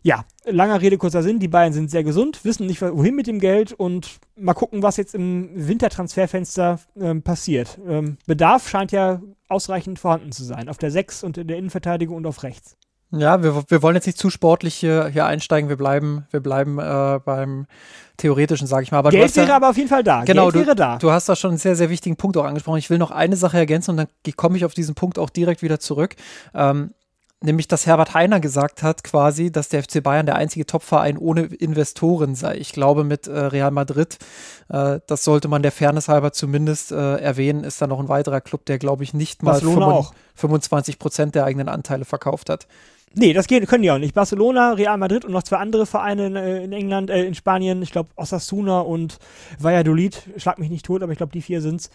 ja, 0.03 0.25
langer 0.45 0.81
Rede, 0.81 0.97
kurzer 0.97 1.21
Sinn. 1.21 1.39
Die 1.39 1.47
Bayern 1.47 1.73
sind 1.73 1.91
sehr 1.91 2.03
gesund, 2.03 2.43
wissen 2.43 2.65
nicht, 2.65 2.81
wohin 2.81 3.15
mit 3.15 3.27
dem 3.27 3.39
Geld 3.39 3.73
und 3.73 4.19
mal 4.35 4.55
gucken, 4.55 4.81
was 4.81 4.97
jetzt 4.97 5.13
im 5.13 5.49
Wintertransferfenster 5.53 6.79
ähm, 6.99 7.21
passiert. 7.21 7.79
Ähm, 7.87 8.17
Bedarf 8.25 8.67
scheint 8.67 8.91
ja 8.91 9.21
ausreichend 9.51 9.99
vorhanden 9.99 10.31
zu 10.31 10.43
sein. 10.43 10.69
Auf 10.69 10.77
der 10.77 10.91
6 10.91 11.23
und 11.23 11.37
in 11.37 11.47
der 11.47 11.57
Innenverteidigung 11.57 12.17
und 12.17 12.25
auf 12.25 12.43
rechts. 12.43 12.77
Ja, 13.13 13.43
wir, 13.43 13.63
wir 13.67 13.81
wollen 13.81 13.95
jetzt 13.95 14.05
nicht 14.05 14.17
zu 14.17 14.29
sportlich 14.29 14.73
hier, 14.73 15.07
hier 15.07 15.25
einsteigen. 15.25 15.69
Wir 15.69 15.75
bleiben, 15.75 16.25
wir 16.31 16.39
bleiben 16.39 16.79
äh, 16.79 17.19
beim 17.23 17.67
Theoretischen, 18.15 18.67
sage 18.67 18.83
ich 18.83 18.91
mal. 18.91 18.99
Aber 18.99 19.09
Geld 19.09 19.35
wäre 19.35 19.49
ja, 19.49 19.55
aber 19.57 19.69
auf 19.69 19.77
jeden 19.77 19.89
Fall 19.89 20.03
da. 20.03 20.23
Genau, 20.23 20.43
Geld 20.43 20.55
du, 20.55 20.67
wäre 20.67 20.75
da. 20.75 20.97
Du 20.97 21.11
hast 21.11 21.27
da 21.27 21.35
schon 21.35 21.51
einen 21.51 21.57
sehr, 21.57 21.75
sehr 21.75 21.89
wichtigen 21.89 22.15
Punkt 22.15 22.37
auch 22.37 22.45
angesprochen. 22.45 22.77
Ich 22.77 22.89
will 22.89 22.97
noch 22.97 23.11
eine 23.11 23.35
Sache 23.35 23.57
ergänzen 23.57 23.91
und 23.91 23.97
dann 23.97 24.07
komme 24.37 24.55
ich 24.55 24.63
auf 24.63 24.73
diesen 24.73 24.95
Punkt 24.95 25.19
auch 25.19 25.29
direkt 25.29 25.61
wieder 25.61 25.79
zurück. 25.79 26.15
Ähm, 26.53 26.91
nämlich 27.43 27.67
dass 27.67 27.85
Herbert 27.85 28.13
Heiner 28.13 28.39
gesagt 28.39 28.83
hat, 28.83 29.03
quasi, 29.03 29.51
dass 29.51 29.69
der 29.69 29.83
FC 29.83 30.01
Bayern 30.01 30.25
der 30.25 30.35
einzige 30.35 30.65
Topverein 30.65 31.17
ohne 31.17 31.41
Investoren 31.41 32.35
sei. 32.35 32.57
Ich 32.57 32.71
glaube, 32.71 33.03
mit 33.03 33.27
äh, 33.27 33.37
Real 33.37 33.71
Madrid, 33.71 34.17
äh, 34.69 34.99
das 35.07 35.23
sollte 35.23 35.47
man 35.47 35.63
der 35.63 35.71
Fairness 35.71 36.07
halber 36.07 36.31
zumindest 36.31 36.91
äh, 36.91 37.17
erwähnen, 37.17 37.63
ist 37.63 37.81
da 37.81 37.87
noch 37.87 37.99
ein 37.99 38.09
weiterer 38.09 38.41
Club, 38.41 38.65
der, 38.65 38.77
glaube 38.77 39.03
ich, 39.03 39.13
nicht 39.13 39.43
mal 39.43 39.59
25 40.35 40.99
Prozent 40.99 41.35
der 41.35 41.45
eigenen 41.45 41.67
Anteile 41.67 42.05
verkauft 42.05 42.49
hat. 42.49 42.67
Nee, 43.13 43.33
das 43.33 43.47
geht, 43.47 43.67
können 43.67 43.83
die 43.83 43.91
auch 43.91 43.97
nicht. 43.97 44.15
Barcelona, 44.15 44.71
Real 44.71 44.97
Madrid 44.97 45.25
und 45.25 45.33
noch 45.33 45.43
zwei 45.43 45.57
andere 45.57 45.85
Vereine 45.85 46.27
in, 46.27 46.35
äh, 46.37 46.63
in 46.63 46.71
England, 46.71 47.09
äh, 47.09 47.25
in 47.25 47.35
Spanien, 47.35 47.81
ich 47.81 47.91
glaube 47.91 48.09
Osasuna 48.15 48.79
und 48.79 49.17
Valladolid, 49.59 50.29
schlag 50.37 50.59
mich 50.59 50.69
nicht 50.69 50.85
tot, 50.85 51.03
aber 51.03 51.11
ich 51.11 51.17
glaube 51.17 51.33
die 51.33 51.41
vier 51.41 51.61
sind's, 51.61 51.89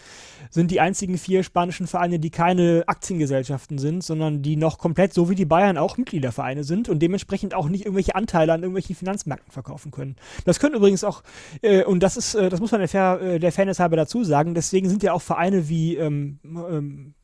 sind 0.51 0.69
die 0.69 0.79
einzigen 0.79 1.17
vier 1.17 1.41
spanischen 1.41 1.87
Vereine, 1.87 2.19
die 2.19 2.29
keine 2.29 2.83
Aktiengesellschaften 2.85 3.79
sind, 3.79 4.03
sondern 4.03 4.43
die 4.43 4.57
noch 4.57 4.77
komplett, 4.77 5.11
so 5.11 5.27
wie 5.27 5.33
die 5.33 5.45
Bayern, 5.45 5.79
auch 5.79 5.97
Mitgliedervereine 5.97 6.63
sind 6.63 6.87
und 6.87 6.99
dementsprechend 6.99 7.55
auch 7.55 7.67
nicht 7.67 7.85
irgendwelche 7.85 8.13
Anteile 8.13 8.53
an 8.53 8.61
irgendwelchen 8.61 8.95
Finanzmärkten 8.95 9.51
verkaufen 9.51 9.89
können. 9.89 10.17
Das 10.45 10.59
können 10.59 10.75
übrigens 10.75 11.03
auch, 11.03 11.23
äh, 11.63 11.83
und 11.83 12.03
das 12.03 12.15
ist, 12.17 12.35
äh, 12.35 12.49
das 12.49 12.59
muss 12.59 12.71
man 12.71 12.79
der, 12.79 12.89
Fair, 12.89 13.19
äh, 13.21 13.39
der 13.39 13.51
Fairness 13.51 13.79
halber 13.79 13.95
dazu 13.95 14.23
sagen, 14.23 14.53
deswegen 14.53 14.87
sind 14.87 15.01
ja 15.01 15.13
auch 15.13 15.23
Vereine 15.23 15.67
wie 15.67 15.95
ähm, 15.95 16.39
ähm, 16.43 17.15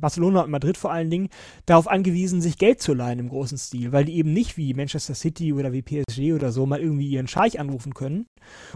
Barcelona 0.00 0.40
und 0.40 0.50
Madrid 0.50 0.78
vor 0.78 0.90
allen 0.90 1.10
Dingen 1.10 1.28
darauf 1.66 1.86
angewiesen, 1.86 2.40
sich 2.40 2.56
Geld 2.56 2.80
zu 2.80 2.94
leihen 2.94 3.18
im 3.18 3.28
Großen 3.28 3.41
großen 3.42 3.58
Stil, 3.58 3.90
weil 3.90 4.04
die 4.04 4.16
eben 4.16 4.32
nicht 4.32 4.56
wie 4.56 4.72
Manchester 4.72 5.14
City 5.14 5.52
oder 5.52 5.72
wie 5.72 5.82
PSG 5.82 6.32
oder 6.32 6.52
so 6.52 6.64
mal 6.64 6.80
irgendwie 6.80 7.08
ihren 7.08 7.26
Scheich 7.26 7.58
anrufen 7.58 7.92
können 7.92 8.26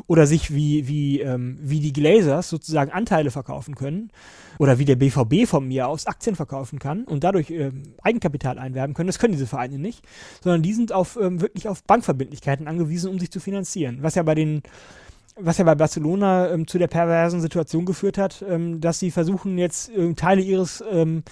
oder 0.09 0.27
sich 0.27 0.53
wie, 0.53 0.89
wie, 0.89 1.21
ähm, 1.21 1.57
wie 1.61 1.79
die 1.79 1.93
Glazers 1.93 2.49
sozusagen 2.49 2.91
Anteile 2.91 3.31
verkaufen 3.31 3.77
können 3.77 4.11
oder 4.59 4.81
wie 4.81 4.85
der 4.85 4.97
BVB 4.97 5.47
von 5.47 5.69
mir 5.69 5.87
aus 5.87 6.07
Aktien 6.07 6.35
verkaufen 6.35 6.81
kann 6.81 7.05
und 7.05 7.23
dadurch 7.23 7.51
ähm, 7.51 7.95
Eigenkapital 8.03 8.59
einwerben 8.59 8.95
können. 8.95 9.07
Das 9.07 9.21
können 9.21 9.35
diese 9.35 9.47
Vereine 9.47 9.79
nicht, 9.79 10.03
sondern 10.43 10.62
die 10.62 10.73
sind 10.73 10.93
auf, 10.93 11.17
ähm, 11.21 11.41
wirklich 11.41 11.69
auf 11.69 11.85
Bankverbindlichkeiten 11.85 12.67
angewiesen, 12.67 13.11
um 13.11 13.21
sich 13.21 13.31
zu 13.31 13.39
finanzieren. 13.39 13.99
Was 14.01 14.17
ja 14.17 14.25
bei 14.25 14.35
den 14.35 14.62
was 15.39 15.59
ja 15.59 15.64
bei 15.64 15.75
Barcelona 15.75 16.51
ähm, 16.51 16.67
zu 16.67 16.79
der 16.79 16.87
perversen 16.87 17.43
Situation 17.43 17.85
geführt 17.85 18.17
hat, 18.17 18.43
ähm, 18.49 18.81
dass 18.81 18.99
sie 18.99 19.11
versuchen 19.11 19.59
jetzt 19.59 19.91
ähm, 19.95 20.17
Teile 20.17 20.41
ihres 20.41 20.83
ähm, 20.91 21.23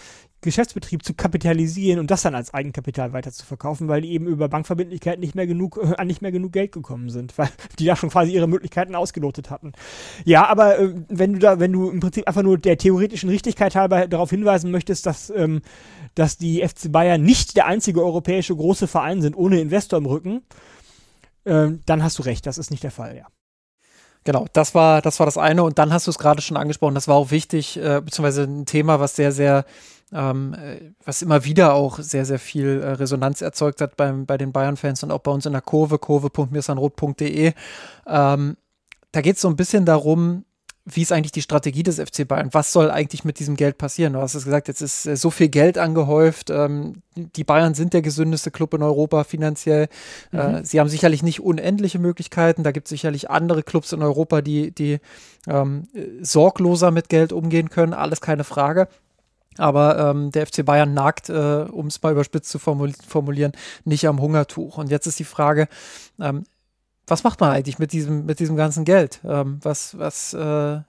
Geschäftsbetrieb 0.44 1.04
zu 1.04 1.14
kapitalisieren 1.14 1.98
und 1.98 2.10
das 2.10 2.22
dann 2.22 2.34
als 2.34 2.54
Eigenkapital 2.54 3.12
weiter 3.12 3.32
zu 3.32 3.44
verkaufen, 3.44 3.88
weil 3.88 4.02
die 4.02 4.12
eben 4.12 4.26
über 4.26 4.48
Bankverbindlichkeiten 4.48 5.20
nicht 5.20 5.34
mehr 5.34 5.46
genug, 5.46 5.78
äh, 5.82 5.96
an 5.96 6.06
nicht 6.06 6.22
mehr 6.22 6.32
genug 6.32 6.52
Geld 6.52 6.72
gekommen 6.72 7.10
sind, 7.10 7.36
weil 7.38 7.48
die 7.78 7.86
da 7.86 7.96
schon 7.96 8.10
quasi 8.10 8.32
ihre 8.32 8.46
Möglichkeiten 8.46 8.94
ausgelotet 8.94 9.50
hatten. 9.50 9.72
Ja, 10.24 10.46
aber 10.46 10.78
äh, 10.78 10.94
wenn 11.08 11.32
du 11.34 11.38
da, 11.40 11.58
wenn 11.58 11.72
du 11.72 11.90
im 11.90 12.00
Prinzip 12.00 12.28
einfach 12.28 12.42
nur 12.42 12.58
der 12.58 12.78
theoretischen 12.78 13.28
Richtigkeit 13.28 13.74
halber 13.74 14.06
darauf 14.06 14.30
hinweisen 14.30 14.70
möchtest, 14.70 15.06
dass, 15.06 15.30
ähm, 15.30 15.62
dass 16.14 16.38
die 16.38 16.66
FC 16.66 16.92
Bayern 16.92 17.22
nicht 17.22 17.56
der 17.56 17.66
einzige 17.66 18.02
europäische 18.02 18.54
große 18.54 18.86
Verein 18.86 19.22
sind 19.22 19.36
ohne 19.36 19.60
Investor 19.60 19.98
im 19.98 20.06
Rücken, 20.06 20.42
äh, 21.44 21.68
dann 21.86 22.02
hast 22.02 22.18
du 22.18 22.22
recht, 22.22 22.46
das 22.46 22.58
ist 22.58 22.70
nicht 22.70 22.82
der 22.82 22.90
Fall, 22.90 23.16
ja. 23.16 23.26
Genau, 24.24 24.46
das 24.54 24.74
war, 24.74 25.02
das 25.02 25.20
war 25.20 25.26
das 25.26 25.36
eine. 25.36 25.62
Und 25.62 25.78
dann 25.78 25.92
hast 25.92 26.06
du 26.06 26.10
es 26.10 26.18
gerade 26.18 26.40
schon 26.40 26.56
angesprochen, 26.56 26.94
das 26.94 27.08
war 27.08 27.16
auch 27.16 27.30
wichtig, 27.30 27.76
äh, 27.76 28.00
beziehungsweise 28.02 28.44
ein 28.44 28.64
Thema, 28.64 28.98
was 28.98 29.16
sehr, 29.16 29.32
sehr 29.32 29.66
ähm, 30.14 30.54
äh, 30.54 30.92
was 31.04 31.22
immer 31.22 31.44
wieder 31.44 31.74
auch 31.74 31.98
sehr, 31.98 32.24
sehr 32.24 32.38
viel 32.38 32.80
äh, 32.80 32.92
Resonanz 32.92 33.42
erzeugt 33.42 33.80
hat 33.80 33.96
beim, 33.96 34.26
bei 34.26 34.38
den 34.38 34.52
Bayern-Fans 34.52 35.02
und 35.02 35.10
auch 35.10 35.18
bei 35.18 35.32
uns 35.32 35.44
in 35.44 35.52
der 35.52 35.60
Kurve, 35.60 35.98
kurve.mirsanrot.de. 35.98 37.52
Ähm, 38.06 38.56
da 39.12 39.20
geht 39.20 39.36
es 39.36 39.42
so 39.42 39.48
ein 39.48 39.56
bisschen 39.56 39.84
darum, 39.84 40.44
wie 40.86 41.00
ist 41.00 41.12
eigentlich 41.12 41.32
die 41.32 41.42
Strategie 41.42 41.82
des 41.82 41.98
FC 41.98 42.28
Bayern? 42.28 42.50
Was 42.52 42.72
soll 42.72 42.90
eigentlich 42.90 43.24
mit 43.24 43.38
diesem 43.38 43.56
Geld 43.56 43.78
passieren? 43.78 44.12
Du 44.12 44.20
hast 44.20 44.34
es 44.34 44.44
gesagt, 44.44 44.68
jetzt 44.68 44.82
ist 44.82 45.06
äh, 45.06 45.16
so 45.16 45.30
viel 45.30 45.48
Geld 45.48 45.78
angehäuft. 45.78 46.50
Ähm, 46.50 47.02
die 47.14 47.44
Bayern 47.44 47.74
sind 47.74 47.94
der 47.94 48.02
gesündeste 48.02 48.50
Club 48.50 48.74
in 48.74 48.82
Europa 48.82 49.24
finanziell. 49.24 49.88
Äh, 50.32 50.48
mhm. 50.48 50.64
Sie 50.64 50.78
haben 50.78 50.90
sicherlich 50.90 51.22
nicht 51.22 51.40
unendliche 51.40 51.98
Möglichkeiten. 51.98 52.64
Da 52.64 52.72
gibt 52.72 52.86
es 52.86 52.90
sicherlich 52.90 53.30
andere 53.30 53.62
Clubs 53.62 53.92
in 53.92 54.02
Europa, 54.02 54.42
die, 54.42 54.72
die 54.72 54.98
ähm, 55.48 55.88
sorgloser 56.20 56.90
mit 56.90 57.08
Geld 57.08 57.32
umgehen 57.32 57.70
können. 57.70 57.94
Alles 57.94 58.20
keine 58.20 58.44
Frage. 58.44 58.88
Aber 59.58 59.98
ähm, 59.98 60.32
der 60.32 60.46
FC 60.46 60.64
Bayern 60.64 60.94
nagt, 60.94 61.28
äh, 61.28 61.66
um 61.70 61.86
es 61.86 62.02
mal 62.02 62.12
überspitzt 62.12 62.50
zu 62.50 62.58
formulieren, 62.58 63.52
nicht 63.84 64.06
am 64.08 64.20
Hungertuch. 64.20 64.78
Und 64.78 64.90
jetzt 64.90 65.06
ist 65.06 65.18
die 65.18 65.24
Frage, 65.24 65.68
ähm, 66.20 66.44
was 67.06 67.24
macht 67.24 67.40
man 67.40 67.50
eigentlich 67.50 67.78
mit 67.78 67.92
diesem, 67.92 68.26
mit 68.26 68.40
diesem 68.40 68.56
ganzen 68.56 68.84
Geld? 68.84 69.20
Ähm, 69.24 69.58
was, 69.62 69.98
was, 69.98 70.34
äh, 70.34 70.80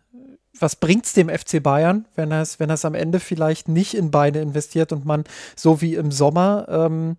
was 0.59 0.75
bringt 0.77 1.05
es 1.05 1.13
dem 1.13 1.29
FC 1.29 1.61
Bayern, 1.61 2.05
wenn 2.15 2.31
er 2.31 2.41
es 2.41 2.59
wenn 2.59 2.71
am 2.71 2.95
Ende 2.95 3.19
vielleicht 3.19 3.67
nicht 3.67 3.93
in 3.93 4.11
Beine 4.11 4.41
investiert 4.41 4.91
und 4.91 5.05
man 5.05 5.25
so 5.55 5.81
wie 5.81 5.95
im 5.95 6.11
Sommer 6.11 6.65
ähm, 6.69 7.17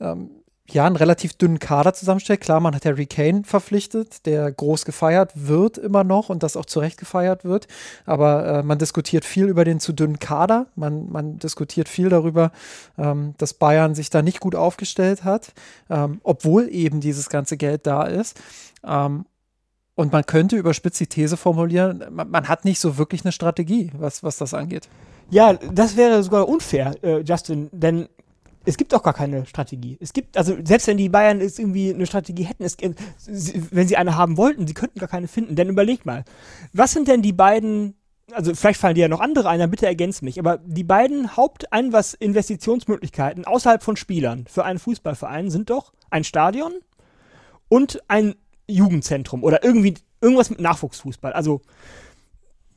ähm, 0.00 0.30
ja, 0.72 0.86
einen 0.86 0.96
relativ 0.96 1.34
dünnen 1.34 1.58
Kader 1.58 1.94
zusammenstellt. 1.94 2.40
Klar, 2.40 2.60
man 2.60 2.74
hat 2.74 2.84
Harry 2.84 3.06
Kane 3.06 3.42
verpflichtet, 3.44 4.26
der 4.26 4.50
groß 4.52 4.84
gefeiert 4.84 5.32
wird 5.34 5.78
immer 5.78 6.04
noch 6.04 6.28
und 6.28 6.42
das 6.42 6.56
auch 6.56 6.64
zu 6.64 6.80
Recht 6.80 6.98
gefeiert 6.98 7.44
wird. 7.44 7.66
Aber 8.06 8.46
äh, 8.46 8.62
man 8.62 8.78
diskutiert 8.78 9.24
viel 9.24 9.46
über 9.46 9.64
den 9.64 9.80
zu 9.80 9.92
dünnen 9.92 10.18
Kader. 10.18 10.66
Man, 10.76 11.10
man 11.10 11.38
diskutiert 11.38 11.88
viel 11.88 12.08
darüber, 12.08 12.52
ähm, 12.98 13.34
dass 13.38 13.54
Bayern 13.54 13.94
sich 13.94 14.10
da 14.10 14.22
nicht 14.22 14.40
gut 14.40 14.54
aufgestellt 14.54 15.24
hat, 15.24 15.52
ähm, 15.88 16.20
obwohl 16.22 16.68
eben 16.68 17.00
dieses 17.00 17.28
ganze 17.28 17.56
Geld 17.56 17.86
da 17.86 18.04
ist. 18.04 18.40
Ähm, 18.84 19.24
und 19.94 20.12
man 20.12 20.24
könnte 20.24 20.56
überspitzt 20.56 21.00
die 21.00 21.08
These 21.08 21.36
formulieren, 21.36 22.04
man, 22.10 22.30
man, 22.30 22.48
hat 22.48 22.64
nicht 22.64 22.80
so 22.80 22.96
wirklich 22.96 23.22
eine 23.24 23.32
Strategie, 23.32 23.90
was, 23.98 24.22
was 24.22 24.38
das 24.38 24.54
angeht. 24.54 24.88
Ja, 25.28 25.52
das 25.52 25.96
wäre 25.96 26.22
sogar 26.22 26.48
unfair, 26.48 26.94
äh, 27.02 27.20
Justin, 27.20 27.68
denn 27.72 28.08
es 28.64 28.76
gibt 28.76 28.92
doch 28.92 29.02
gar 29.02 29.14
keine 29.14 29.46
Strategie. 29.46 29.96
Es 30.00 30.12
gibt, 30.12 30.36
also 30.36 30.54
selbst 30.64 30.86
wenn 30.86 30.98
die 30.98 31.08
Bayern 31.08 31.40
jetzt 31.40 31.58
irgendwie 31.58 31.94
eine 31.94 32.06
Strategie 32.06 32.44
hätten, 32.44 32.64
es, 32.64 32.76
wenn 32.76 33.88
sie 33.88 33.96
eine 33.96 34.16
haben 34.16 34.36
wollten, 34.36 34.66
sie 34.66 34.74
könnten 34.74 34.98
gar 34.98 35.08
keine 35.08 35.28
finden. 35.28 35.56
Denn 35.56 35.68
überleg 35.68 36.04
mal, 36.04 36.24
was 36.72 36.92
sind 36.92 37.08
denn 37.08 37.22
die 37.22 37.32
beiden, 37.32 37.94
also 38.32 38.54
vielleicht 38.54 38.78
fallen 38.78 38.94
dir 38.94 39.00
ja 39.02 39.08
noch 39.08 39.20
andere 39.20 39.48
ein, 39.48 39.58
dann 39.58 39.70
bitte 39.70 39.86
ergänz 39.86 40.20
mich, 40.20 40.38
aber 40.38 40.58
die 40.58 40.84
beiden 40.84 41.36
Hauptinvestitionsmöglichkeiten 41.36 43.46
außerhalb 43.46 43.82
von 43.82 43.96
Spielern 43.96 44.44
für 44.46 44.64
einen 44.64 44.78
Fußballverein 44.78 45.50
sind 45.50 45.70
doch 45.70 45.94
ein 46.10 46.24
Stadion 46.24 46.72
und 47.68 48.02
ein 48.08 48.34
Jugendzentrum 48.68 49.42
oder 49.42 49.64
irgendwie 49.64 49.94
irgendwas 50.20 50.50
mit 50.50 50.60
Nachwuchsfußball. 50.60 51.32
Also 51.32 51.62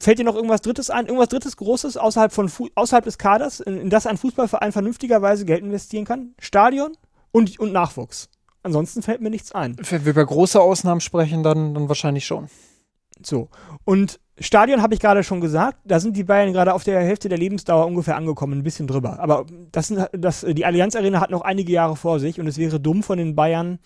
Fällt 0.03 0.19
dir 0.19 0.25
noch 0.25 0.35
irgendwas 0.35 0.61
Drittes 0.61 0.89
ein? 0.89 1.05
Irgendwas 1.05 1.29
Drittes 1.29 1.55
Großes 1.55 1.95
außerhalb, 1.95 2.33
von 2.33 2.51
außerhalb 2.75 3.05
des 3.05 3.17
Kaders, 3.17 3.61
in, 3.61 3.77
in, 3.77 3.89
das 3.89 4.05
ein 4.05 4.17
Fußballverein 4.17 4.73
vernünftigerweise 4.73 5.45
Geld 5.45 5.63
investieren 5.63 6.03
kann? 6.03 6.35
Stadion 6.39 6.91
und, 7.31 7.57
und 7.57 7.71
Nachwuchs. 7.71 8.29
Ansonsten 8.63 9.01
fällt 9.01 9.21
mir 9.21 9.29
nichts 9.29 9.53
ein. 9.53 9.77
Wenn 9.79 10.03
wir 10.03 10.11
über 10.11 10.25
große 10.25 10.59
Ausnahmen 10.59 10.99
sprechen, 10.99 11.41
dann, 11.41 11.73
dann 11.73 11.87
wahrscheinlich 11.87 12.25
schon. 12.25 12.49
So. 13.21 13.47
Und 13.85 14.19
Stadion 14.39 14.81
habe 14.81 14.95
ich 14.95 14.99
gerade 14.99 15.23
schon 15.23 15.41
gesagt, 15.41 15.77
da 15.85 15.99
sind 15.99 16.17
die 16.17 16.23
Bayern 16.23 16.53
gerade 16.53 16.73
auf 16.73 16.83
der 16.83 16.99
Hälfte 17.01 17.29
der 17.29 17.37
Lebensdauer 17.37 17.85
ungefähr 17.85 18.15
angekommen, 18.15 18.59
ein 18.59 18.63
bisschen 18.63 18.87
drüber. 18.87 19.19
Aber 19.19 19.45
das, 19.71 19.89
sind, 19.89 20.07
das, 20.11 20.43
die 20.47 20.65
Allianz 20.65 20.95
Arena 20.95 21.21
hat 21.21 21.29
noch 21.29 21.41
einige 21.41 21.71
Jahre 21.71 21.95
vor 21.95 22.19
sich 22.19 22.39
und 22.39 22.47
es 22.47 22.57
wäre 22.57 22.79
dumm 22.79 23.03
von 23.03 23.19
den 23.19 23.35
Bayern, 23.35 23.77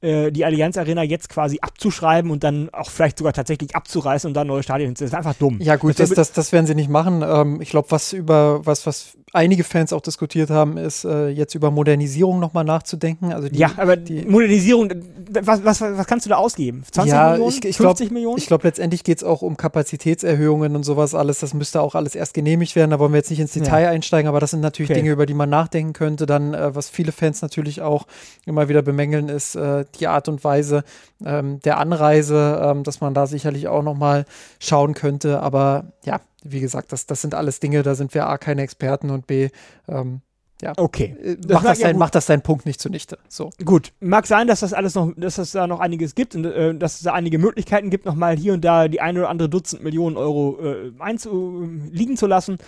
äh, 0.00 0.30
die 0.30 0.44
Allianz 0.44 0.76
Arena 0.76 1.02
jetzt 1.02 1.28
quasi 1.28 1.58
abzuschreiben 1.60 2.30
und 2.30 2.44
dann 2.44 2.70
auch 2.72 2.90
vielleicht 2.90 3.18
sogar 3.18 3.32
tatsächlich 3.32 3.74
abzureißen 3.74 4.28
und 4.28 4.34
dann 4.34 4.46
neue 4.46 4.62
Stadien 4.62 4.90
hinzusetzen. 4.90 5.12
Das 5.12 5.20
ist 5.20 5.26
einfach 5.26 5.38
dumm. 5.38 5.58
Ja 5.60 5.74
gut, 5.74 5.98
das, 5.98 6.10
das, 6.10 6.30
das, 6.30 6.52
werden 6.52 6.66
sie 6.66 6.76
nicht 6.76 6.88
machen. 6.88 7.24
Ähm, 7.26 7.60
ich 7.60 7.70
glaube, 7.70 7.90
was 7.90 8.12
über 8.12 8.64
was, 8.64 8.86
was 8.86 9.16
einige 9.32 9.64
Fans 9.64 9.92
auch 9.92 10.00
diskutiert 10.00 10.50
haben, 10.50 10.76
ist 10.76 11.04
äh, 11.04 11.28
jetzt 11.28 11.54
über 11.54 11.70
Modernisierung 11.70 12.38
nochmal 12.38 12.64
nachzudenken. 12.64 13.32
Also 13.32 13.48
die, 13.48 13.58
ja, 13.58 13.72
aber 13.76 13.96
die 13.96 14.24
Modernisierung, 14.24 14.92
was, 15.30 15.64
was, 15.64 15.80
was 15.80 16.06
kannst 16.06 16.26
du 16.26 16.30
da 16.30 16.36
ausgeben? 16.36 16.84
20 16.90 17.12
ja, 17.12 17.30
Millionen? 17.30 17.50
Ich, 17.50 17.64
ich 17.64 17.76
50 17.76 18.06
glaub, 18.06 18.12
Millionen? 18.12 18.38
Ich 18.38 18.46
glaube, 18.46 18.66
letztendlich 18.66 19.04
geht 19.04 19.18
es 19.18 19.24
auch 19.24 19.42
um 19.42 19.56
Kapazitätserhöhungen 19.96 20.76
und 20.76 20.82
sowas 20.82 21.14
alles. 21.14 21.40
Das 21.40 21.54
müsste 21.54 21.80
auch 21.80 21.94
alles 21.94 22.14
erst 22.14 22.34
genehmigt 22.34 22.76
werden. 22.76 22.90
Da 22.90 22.98
wollen 22.98 23.12
wir 23.12 23.18
jetzt 23.18 23.30
nicht 23.30 23.40
ins 23.40 23.52
Detail 23.52 23.84
ja. 23.84 23.90
einsteigen, 23.90 24.28
aber 24.28 24.40
das 24.40 24.50
sind 24.50 24.60
natürlich 24.60 24.90
okay. 24.90 25.00
Dinge, 25.00 25.12
über 25.12 25.26
die 25.26 25.34
man 25.34 25.48
nachdenken 25.48 25.92
könnte. 25.92 26.26
Dann, 26.26 26.54
äh, 26.54 26.74
was 26.74 26.90
viele 26.90 27.12
Fans 27.12 27.42
natürlich 27.42 27.82
auch 27.82 28.06
immer 28.44 28.68
wieder 28.68 28.82
bemängeln, 28.82 29.28
ist 29.28 29.54
äh, 29.54 29.84
die 29.98 30.06
Art 30.06 30.28
und 30.28 30.44
Weise 30.44 30.84
ähm, 31.24 31.60
der 31.60 31.78
Anreise, 31.78 32.60
ähm, 32.62 32.82
dass 32.82 33.00
man 33.00 33.14
da 33.14 33.26
sicherlich 33.26 33.68
auch 33.68 33.82
nochmal 33.82 34.26
schauen 34.58 34.94
könnte. 34.94 35.40
Aber 35.40 35.92
ja, 36.04 36.20
wie 36.42 36.60
gesagt, 36.60 36.92
das, 36.92 37.06
das 37.06 37.22
sind 37.22 37.34
alles 37.34 37.60
Dinge, 37.60 37.82
da 37.82 37.94
sind 37.94 38.14
wir 38.14 38.26
A, 38.26 38.38
keine 38.38 38.62
Experten 38.62 39.10
und 39.10 39.26
B, 39.26 39.48
ähm, 39.88 40.20
ja. 40.62 40.72
Okay. 40.76 41.16
Äh, 41.22 41.36
das 41.36 41.54
macht, 41.54 41.64
das 41.66 41.78
dein, 41.80 41.94
ja 41.94 41.98
macht 41.98 42.14
das 42.14 42.26
deinen 42.26 42.42
Punkt 42.42 42.66
nicht 42.66 42.80
zunichte. 42.80 43.18
So. 43.28 43.50
Gut. 43.64 43.92
Mag 44.00 44.26
sein, 44.26 44.46
dass 44.46 44.60
das 44.60 44.72
alles 44.72 44.94
noch, 44.94 45.12
dass 45.16 45.38
es 45.38 45.52
da 45.52 45.66
noch 45.66 45.80
einiges 45.80 46.14
gibt 46.14 46.34
und 46.34 46.44
äh, 46.44 46.74
dass 46.74 46.96
es 46.96 47.02
da 47.02 47.12
einige 47.12 47.38
Möglichkeiten 47.38 47.90
gibt, 47.90 48.06
nochmal 48.06 48.36
hier 48.36 48.54
und 48.54 48.64
da 48.64 48.88
die 48.88 49.00
eine 49.00 49.20
oder 49.20 49.28
andere 49.28 49.48
Dutzend 49.48 49.82
Millionen 49.82 50.16
Euro 50.16 50.58
äh, 50.62 50.92
einzu, 50.98 51.68
liegen 51.90 52.16
zu 52.16 52.26
lassen. 52.26 52.58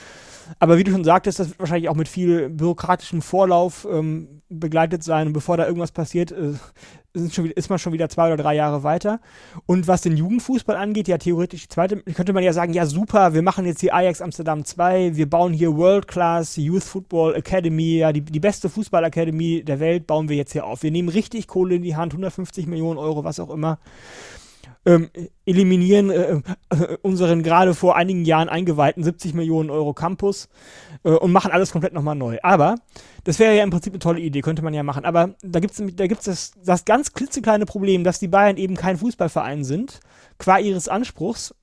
Aber 0.58 0.78
wie 0.78 0.84
du 0.84 0.92
schon 0.92 1.04
sagtest, 1.04 1.38
das 1.38 1.48
wird 1.48 1.58
wahrscheinlich 1.58 1.88
auch 1.88 1.94
mit 1.94 2.08
viel 2.08 2.48
bürokratischem 2.48 3.22
Vorlauf 3.22 3.86
ähm, 3.90 4.42
begleitet 4.48 5.02
sein. 5.02 5.28
Und 5.28 5.32
bevor 5.32 5.56
da 5.56 5.66
irgendwas 5.66 5.92
passiert, 5.92 6.32
äh, 6.32 6.54
schon, 7.30 7.46
ist 7.46 7.70
man 7.70 7.78
schon 7.78 7.92
wieder 7.92 8.08
zwei 8.08 8.32
oder 8.32 8.42
drei 8.42 8.54
Jahre 8.54 8.82
weiter. 8.82 9.20
Und 9.66 9.88
was 9.88 10.02
den 10.02 10.16
Jugendfußball 10.16 10.76
angeht, 10.76 11.08
ja 11.08 11.18
theoretisch 11.18 11.62
die 11.62 11.68
zweite, 11.68 11.98
könnte 12.02 12.32
man 12.32 12.42
ja 12.42 12.52
sagen, 12.52 12.72
ja 12.72 12.86
super, 12.86 13.34
wir 13.34 13.42
machen 13.42 13.66
jetzt 13.66 13.80
hier 13.80 13.94
Ajax 13.94 14.20
Amsterdam 14.20 14.64
2, 14.64 15.16
wir 15.16 15.28
bauen 15.28 15.52
hier 15.52 15.76
World 15.76 16.08
Class 16.08 16.56
Youth 16.56 16.84
Football 16.84 17.34
Academy, 17.34 17.98
ja 17.98 18.12
die, 18.12 18.22
die 18.22 18.40
beste 18.40 18.68
Fußballakademie 18.68 19.62
der 19.62 19.80
Welt 19.80 20.06
bauen 20.06 20.28
wir 20.28 20.36
jetzt 20.36 20.52
hier 20.52 20.66
auf. 20.66 20.82
Wir 20.82 20.90
nehmen 20.90 21.08
richtig 21.08 21.46
Kohle 21.46 21.76
in 21.76 21.82
die 21.82 21.96
Hand, 21.96 22.12
150 22.12 22.66
Millionen 22.66 22.98
Euro, 22.98 23.24
was 23.24 23.40
auch 23.40 23.50
immer 23.50 23.78
ähm, 24.86 25.10
eliminieren 25.44 26.10
äh, 26.10 26.40
äh, 26.70 26.96
unseren 27.02 27.42
gerade 27.42 27.74
vor 27.74 27.96
einigen 27.96 28.24
Jahren 28.24 28.48
eingeweihten 28.48 29.02
70 29.02 29.34
Millionen 29.34 29.70
Euro 29.70 29.92
Campus 29.92 30.48
äh, 31.04 31.10
und 31.10 31.32
machen 31.32 31.50
alles 31.50 31.72
komplett 31.72 31.92
nochmal 31.92 32.14
neu. 32.14 32.38
Aber 32.42 32.76
das 33.24 33.38
wäre 33.38 33.56
ja 33.56 33.62
im 33.62 33.70
Prinzip 33.70 33.92
eine 33.92 34.00
tolle 34.00 34.20
Idee, 34.20 34.40
könnte 34.40 34.62
man 34.62 34.74
ja 34.74 34.82
machen. 34.82 35.04
Aber 35.04 35.34
da 35.42 35.60
gibt 35.60 35.78
es 35.78 35.96
da 35.96 36.06
gibt's 36.06 36.24
das, 36.24 36.52
das 36.64 36.84
ganz 36.84 37.12
klitzekleine 37.12 37.66
Problem, 37.66 38.04
dass 38.04 38.18
die 38.18 38.28
Bayern 38.28 38.56
eben 38.56 38.76
kein 38.76 38.96
Fußballverein 38.96 39.64
sind, 39.64 40.00
qua 40.38 40.58
ihres 40.58 40.88
Anspruchs, 40.88 41.54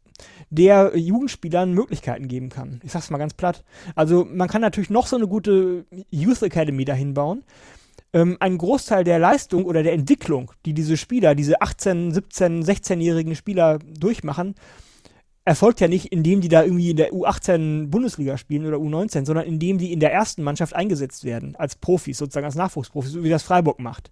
der 0.49 0.97
Jugendspielern 0.97 1.74
Möglichkeiten 1.74 2.28
geben 2.28 2.49
kann. 2.49 2.80
Ich 2.84 2.91
sag's 2.91 3.09
mal 3.09 3.18
ganz 3.18 3.34
platt. 3.34 3.63
Also 3.95 4.26
man 4.26 4.47
kann 4.47 4.61
natürlich 4.61 4.89
noch 4.89 5.07
so 5.07 5.18
eine 5.18 5.28
gute 5.28 5.86
Youth 6.09 6.41
Academy 6.41 6.86
dahin 6.86 7.13
bauen 7.13 7.43
ähm, 8.16 8.38
ein 8.39 8.57
Großteil 8.57 9.03
der 9.03 9.20
Leistung 9.20 9.66
oder 9.66 9.84
der 9.84 9.93
Entwicklung, 9.93 10.51
die 10.66 10.74
diese 10.74 10.95
Spieler, 10.95 11.36
diese 11.36 11.61
18, 11.61 12.13
17, 12.13 12.63
16-jährigen 12.63 13.36
Spieler 13.36 13.78
durchmachen, 13.80 14.55
erfolgt 15.43 15.82
ja 15.82 15.89
nicht, 15.89 16.07
indem 16.07 16.39
die 16.39 16.47
da 16.47 16.63
irgendwie 16.63 16.91
in 16.91 16.97
der 16.97 17.11
U18 17.11 17.89
Bundesliga 17.89 18.38
spielen 18.38 18.66
oder 18.66 18.78
U19, 18.78 19.26
sondern 19.26 19.45
indem 19.45 19.78
die 19.78 19.91
in 19.91 19.99
der 19.99 20.13
ersten 20.13 20.43
Mannschaft 20.43 20.74
eingesetzt 20.74 21.26
werden, 21.26 21.57
als 21.57 21.76
Profis, 21.76 22.18
sozusagen 22.18 22.45
als 22.45 22.55
Nachwuchsprofis, 22.55 23.11
so 23.11 23.24
wie 23.24 23.30
das 23.30 23.43
Freiburg 23.43 23.80
macht. 23.80 24.09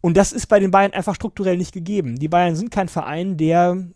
Und 0.00 0.16
das 0.16 0.32
ist 0.32 0.48
bei 0.48 0.58
den 0.58 0.72
Bayern 0.72 0.92
einfach 0.92 1.14
strukturell 1.14 1.56
nicht 1.56 1.72
gegeben. 1.72 2.18
Die 2.18 2.28
Bayern 2.28 2.56
sind 2.56 2.72
kein 2.72 2.88
Verein, 2.88 3.36
der 3.36 3.86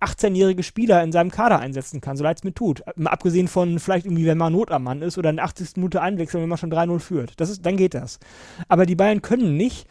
18-jährige 0.00 0.62
Spieler 0.62 1.02
in 1.02 1.12
seinem 1.12 1.30
Kader 1.30 1.58
einsetzen 1.58 2.00
kann, 2.00 2.16
so 2.16 2.24
leid 2.24 2.38
es 2.38 2.44
mir 2.44 2.54
tut. 2.54 2.82
Mal 2.96 3.10
abgesehen 3.10 3.48
von 3.48 3.78
vielleicht 3.78 4.06
irgendwie, 4.06 4.26
wenn 4.26 4.38
man 4.38 4.52
Not 4.52 4.70
am 4.70 4.84
Mann 4.84 5.02
ist 5.02 5.18
oder 5.18 5.30
in 5.30 5.36
der 5.36 5.44
80. 5.44 5.76
Minute 5.76 6.02
einwechseln, 6.02 6.42
wenn 6.42 6.48
man 6.48 6.58
schon 6.58 6.72
3-0 6.72 6.98
führt. 6.98 7.40
Das 7.40 7.50
ist, 7.50 7.64
dann 7.64 7.76
geht 7.76 7.94
das. 7.94 8.18
Aber 8.68 8.86
die 8.86 8.96
Bayern 8.96 9.22
können 9.22 9.56
nicht, 9.56 9.86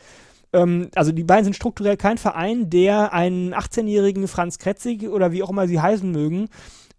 ähm, 0.53 0.89
also 0.95 1.11
die 1.11 1.23
Bayern 1.23 1.43
sind 1.43 1.55
strukturell 1.55 1.97
kein 1.97 2.17
Verein, 2.17 2.69
der 2.69 3.13
einen 3.13 3.53
18-jährigen 3.53 4.27
Franz 4.27 4.59
Kretzig 4.59 5.09
oder 5.09 5.31
wie 5.31 5.43
auch 5.43 5.49
immer 5.49 5.67
sie 5.67 5.81
heißen 5.81 6.11
mögen, 6.11 6.49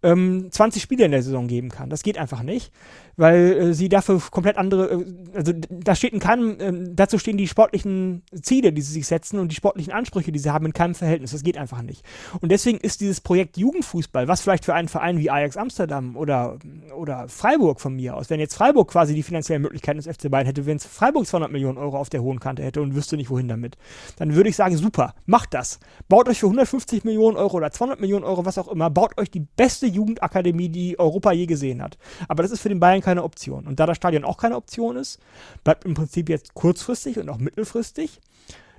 ähm, 0.03 0.47
20 0.51 0.81
Spiele 0.81 1.05
in 1.05 1.11
der 1.11 1.23
Saison 1.23 1.47
geben 1.47 1.69
kann. 1.69 1.89
Das 1.89 2.03
geht 2.03 2.17
einfach 2.17 2.43
nicht 2.43 2.71
weil 3.17 3.53
äh, 3.53 3.73
sie 3.73 3.89
dafür 3.89 4.21
komplett 4.31 4.57
andere, 4.57 4.91
äh, 4.91 5.05
also 5.33 5.53
da 5.69 5.95
steht 5.95 6.13
in 6.13 6.19
keinem, 6.19 6.59
äh, 6.59 6.93
dazu 6.93 7.17
stehen 7.17 7.37
die 7.37 7.47
sportlichen 7.47 8.23
Ziele, 8.41 8.73
die 8.73 8.81
sie 8.81 8.93
sich 8.93 9.07
setzen 9.07 9.39
und 9.39 9.49
die 9.49 9.55
sportlichen 9.55 9.93
Ansprüche, 9.93 10.31
die 10.31 10.39
sie 10.39 10.51
haben, 10.51 10.65
in 10.65 10.73
keinem 10.73 10.95
Verhältnis. 10.95 11.31
Das 11.31 11.43
geht 11.43 11.57
einfach 11.57 11.81
nicht. 11.81 12.03
Und 12.41 12.51
deswegen 12.51 12.77
ist 12.77 13.01
dieses 13.01 13.21
Projekt 13.21 13.57
Jugendfußball, 13.57 14.27
was 14.27 14.41
vielleicht 14.41 14.65
für 14.65 14.73
einen 14.73 14.87
Verein 14.87 15.17
wie 15.17 15.29
Ajax 15.29 15.57
Amsterdam 15.57 16.15
oder, 16.15 16.57
oder 16.95 17.27
Freiburg 17.27 17.79
von 17.81 17.95
mir 17.95 18.15
aus, 18.15 18.29
wenn 18.29 18.39
jetzt 18.39 18.55
Freiburg 18.55 18.91
quasi 18.91 19.13
die 19.13 19.23
finanziellen 19.23 19.61
Möglichkeiten 19.61 19.97
des 19.97 20.07
FC 20.07 20.29
Bayern 20.29 20.45
hätte, 20.45 20.65
wenn 20.65 20.77
es 20.77 20.85
Freiburg 20.85 21.25
200 21.25 21.51
Millionen 21.51 21.77
Euro 21.77 21.97
auf 21.97 22.09
der 22.09 22.21
hohen 22.21 22.39
Kante 22.39 22.63
hätte 22.63 22.81
und 22.81 22.95
wüsste 22.95 23.17
nicht 23.17 23.29
wohin 23.29 23.47
damit, 23.47 23.77
dann 24.17 24.35
würde 24.35 24.49
ich 24.49 24.55
sagen, 24.55 24.77
super, 24.77 25.13
macht 25.25 25.53
das. 25.53 25.79
Baut 26.09 26.27
euch 26.27 26.39
für 26.39 26.47
150 26.47 27.03
Millionen 27.03 27.37
Euro 27.37 27.57
oder 27.57 27.71
200 27.71 27.99
Millionen 27.99 28.25
Euro, 28.25 28.45
was 28.45 28.57
auch 28.57 28.67
immer, 28.67 28.89
baut 28.89 29.17
euch 29.17 29.31
die 29.31 29.39
beste 29.39 29.85
Jugendakademie, 29.87 30.69
die 30.69 30.99
Europa 30.99 31.31
je 31.31 31.45
gesehen 31.45 31.81
hat. 31.81 31.97
Aber 32.27 32.43
das 32.43 32.51
ist 32.51 32.61
für 32.61 32.69
den 32.69 32.79
Bayern 32.79 33.01
keine 33.05 33.23
Option. 33.23 33.67
Und 33.67 33.79
da 33.79 33.85
das 33.85 33.97
Stadion 33.97 34.25
auch 34.25 34.37
keine 34.37 34.55
Option 34.55 34.97
ist, 34.97 35.19
bleibt 35.63 35.85
im 35.85 35.93
Prinzip 35.93 36.27
jetzt 36.27 36.53
kurzfristig 36.55 37.19
und 37.19 37.29
auch 37.29 37.37
mittelfristig 37.37 38.19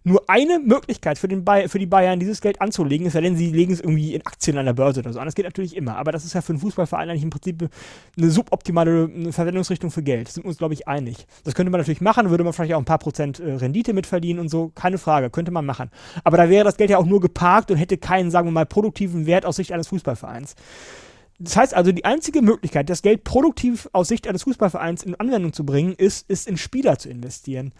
nur 0.06 0.22
eine 0.28 0.60
Möglichkeit 0.60 1.18
für, 1.18 1.26
den 1.26 1.44
für 1.68 1.80
die 1.80 1.86
Bayern, 1.86 2.20
dieses 2.20 2.40
Geld 2.40 2.60
anzulegen, 2.60 3.08
es 3.08 3.14
sei 3.14 3.22
denn, 3.22 3.36
sie 3.36 3.50
legen 3.50 3.72
es 3.72 3.80
irgendwie 3.80 4.14
in 4.14 4.24
Aktien 4.24 4.56
an 4.56 4.64
der 4.64 4.72
Börse 4.72 5.00
oder 5.00 5.12
so 5.12 5.18
an. 5.18 5.24
Das 5.24 5.34
geht 5.34 5.44
natürlich 5.44 5.74
immer, 5.74 5.96
aber 5.96 6.12
das 6.12 6.24
ist 6.24 6.32
ja 6.32 6.42
für 6.42 6.52
einen 6.52 6.60
Fußballverein 6.60 7.10
eigentlich 7.10 7.24
im 7.24 7.30
Prinzip 7.30 7.68
eine 8.16 8.30
suboptimale 8.30 9.32
Verwendungsrichtung 9.32 9.90
für 9.90 10.04
Geld. 10.04 10.28
Das 10.28 10.34
sind 10.34 10.44
wir 10.44 10.48
uns, 10.48 10.58
glaube 10.58 10.74
ich, 10.74 10.86
einig. 10.86 11.26
Das 11.42 11.56
könnte 11.56 11.70
man 11.70 11.80
natürlich 11.80 12.00
machen, 12.00 12.30
würde 12.30 12.44
man 12.44 12.52
vielleicht 12.52 12.74
auch 12.74 12.78
ein 12.78 12.84
paar 12.84 13.00
Prozent 13.00 13.40
äh, 13.40 13.54
Rendite 13.54 13.94
mitverdienen 13.94 14.40
und 14.40 14.48
so, 14.48 14.70
keine 14.76 14.98
Frage, 14.98 15.28
könnte 15.28 15.50
man 15.50 15.66
machen. 15.66 15.90
Aber 16.22 16.36
da 16.36 16.48
wäre 16.48 16.64
das 16.64 16.76
Geld 16.76 16.90
ja 16.90 16.98
auch 16.98 17.06
nur 17.06 17.20
geparkt 17.20 17.72
und 17.72 17.76
hätte 17.76 17.98
keinen, 17.98 18.30
sagen 18.30 18.46
wir 18.46 18.52
mal, 18.52 18.64
produktiven 18.64 19.26
Wert 19.26 19.44
aus 19.44 19.56
Sicht 19.56 19.72
eines 19.72 19.88
Fußballvereins. 19.88 20.54
Das 21.38 21.56
heißt 21.56 21.74
also, 21.74 21.92
die 21.92 22.04
einzige 22.04 22.42
Möglichkeit, 22.42 22.88
das 22.88 23.02
Geld 23.02 23.24
produktiv 23.24 23.88
aus 23.92 24.08
Sicht 24.08 24.26
eines 24.26 24.44
Fußballvereins 24.44 25.02
in 25.02 25.14
Anwendung 25.16 25.52
zu 25.52 25.66
bringen, 25.66 25.94
ist, 25.94 26.28
ist 26.30 26.48
in 26.48 26.56
Spieler 26.56 26.98
zu 26.98 27.08
investieren. 27.08 27.72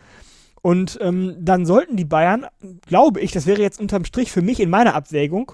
Und 0.62 0.98
ähm, 1.00 1.36
dann 1.38 1.64
sollten 1.64 1.96
die 1.96 2.04
Bayern, 2.04 2.46
glaube 2.86 3.20
ich, 3.20 3.32
das 3.32 3.46
wäre 3.46 3.62
jetzt 3.62 3.80
unterm 3.80 4.04
Strich 4.04 4.32
für 4.32 4.42
mich 4.42 4.60
in 4.60 4.68
meiner 4.68 4.94
Abwägung, 4.94 5.52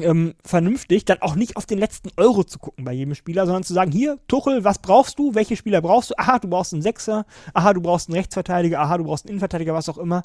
ähm, 0.00 0.34
vernünftig, 0.44 1.04
dann 1.04 1.22
auch 1.22 1.36
nicht 1.36 1.56
auf 1.56 1.64
den 1.64 1.78
letzten 1.78 2.10
Euro 2.16 2.44
zu 2.44 2.58
gucken 2.58 2.84
bei 2.84 2.92
jedem 2.92 3.14
Spieler, 3.14 3.46
sondern 3.46 3.62
zu 3.62 3.72
sagen, 3.72 3.92
hier, 3.92 4.18
Tuchel, 4.28 4.64
was 4.64 4.78
brauchst 4.78 5.18
du? 5.18 5.34
Welche 5.34 5.56
Spieler 5.56 5.80
brauchst 5.80 6.10
du? 6.10 6.18
Aha, 6.18 6.38
du 6.38 6.48
brauchst 6.48 6.72
einen 6.72 6.82
Sechser, 6.82 7.24
aha, 7.54 7.72
du 7.72 7.80
brauchst 7.80 8.08
einen 8.08 8.16
Rechtsverteidiger, 8.16 8.80
aha, 8.80 8.98
du 8.98 9.04
brauchst 9.04 9.24
einen 9.24 9.30
Innenverteidiger, 9.30 9.74
was 9.74 9.88
auch 9.88 9.98
immer. 9.98 10.22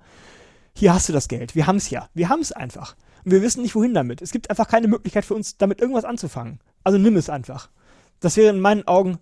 Hier 0.76 0.94
hast 0.94 1.10
du 1.10 1.14
das 1.14 1.28
Geld. 1.28 1.56
Wir 1.56 1.68
haben 1.68 1.78
es 1.78 1.90
ja. 1.90 2.10
Wir 2.14 2.30
haben 2.30 2.42
es 2.42 2.52
einfach. 2.52 2.96
Und 3.24 3.32
wir 3.32 3.42
wissen 3.42 3.62
nicht, 3.62 3.76
wohin 3.76 3.94
damit. 3.94 4.22
Es 4.22 4.32
gibt 4.32 4.50
einfach 4.50 4.68
keine 4.68 4.88
Möglichkeit 4.88 5.26
für 5.26 5.34
uns, 5.34 5.58
damit 5.58 5.82
irgendwas 5.82 6.06
anzufangen. 6.06 6.60
Also 6.84 6.98
nimm 6.98 7.16
es 7.16 7.30
einfach. 7.30 7.70
Das 8.20 8.38
wäre 8.38 8.54
in 8.54 8.60
meinen 8.60 8.88
Augen, 8.88 9.18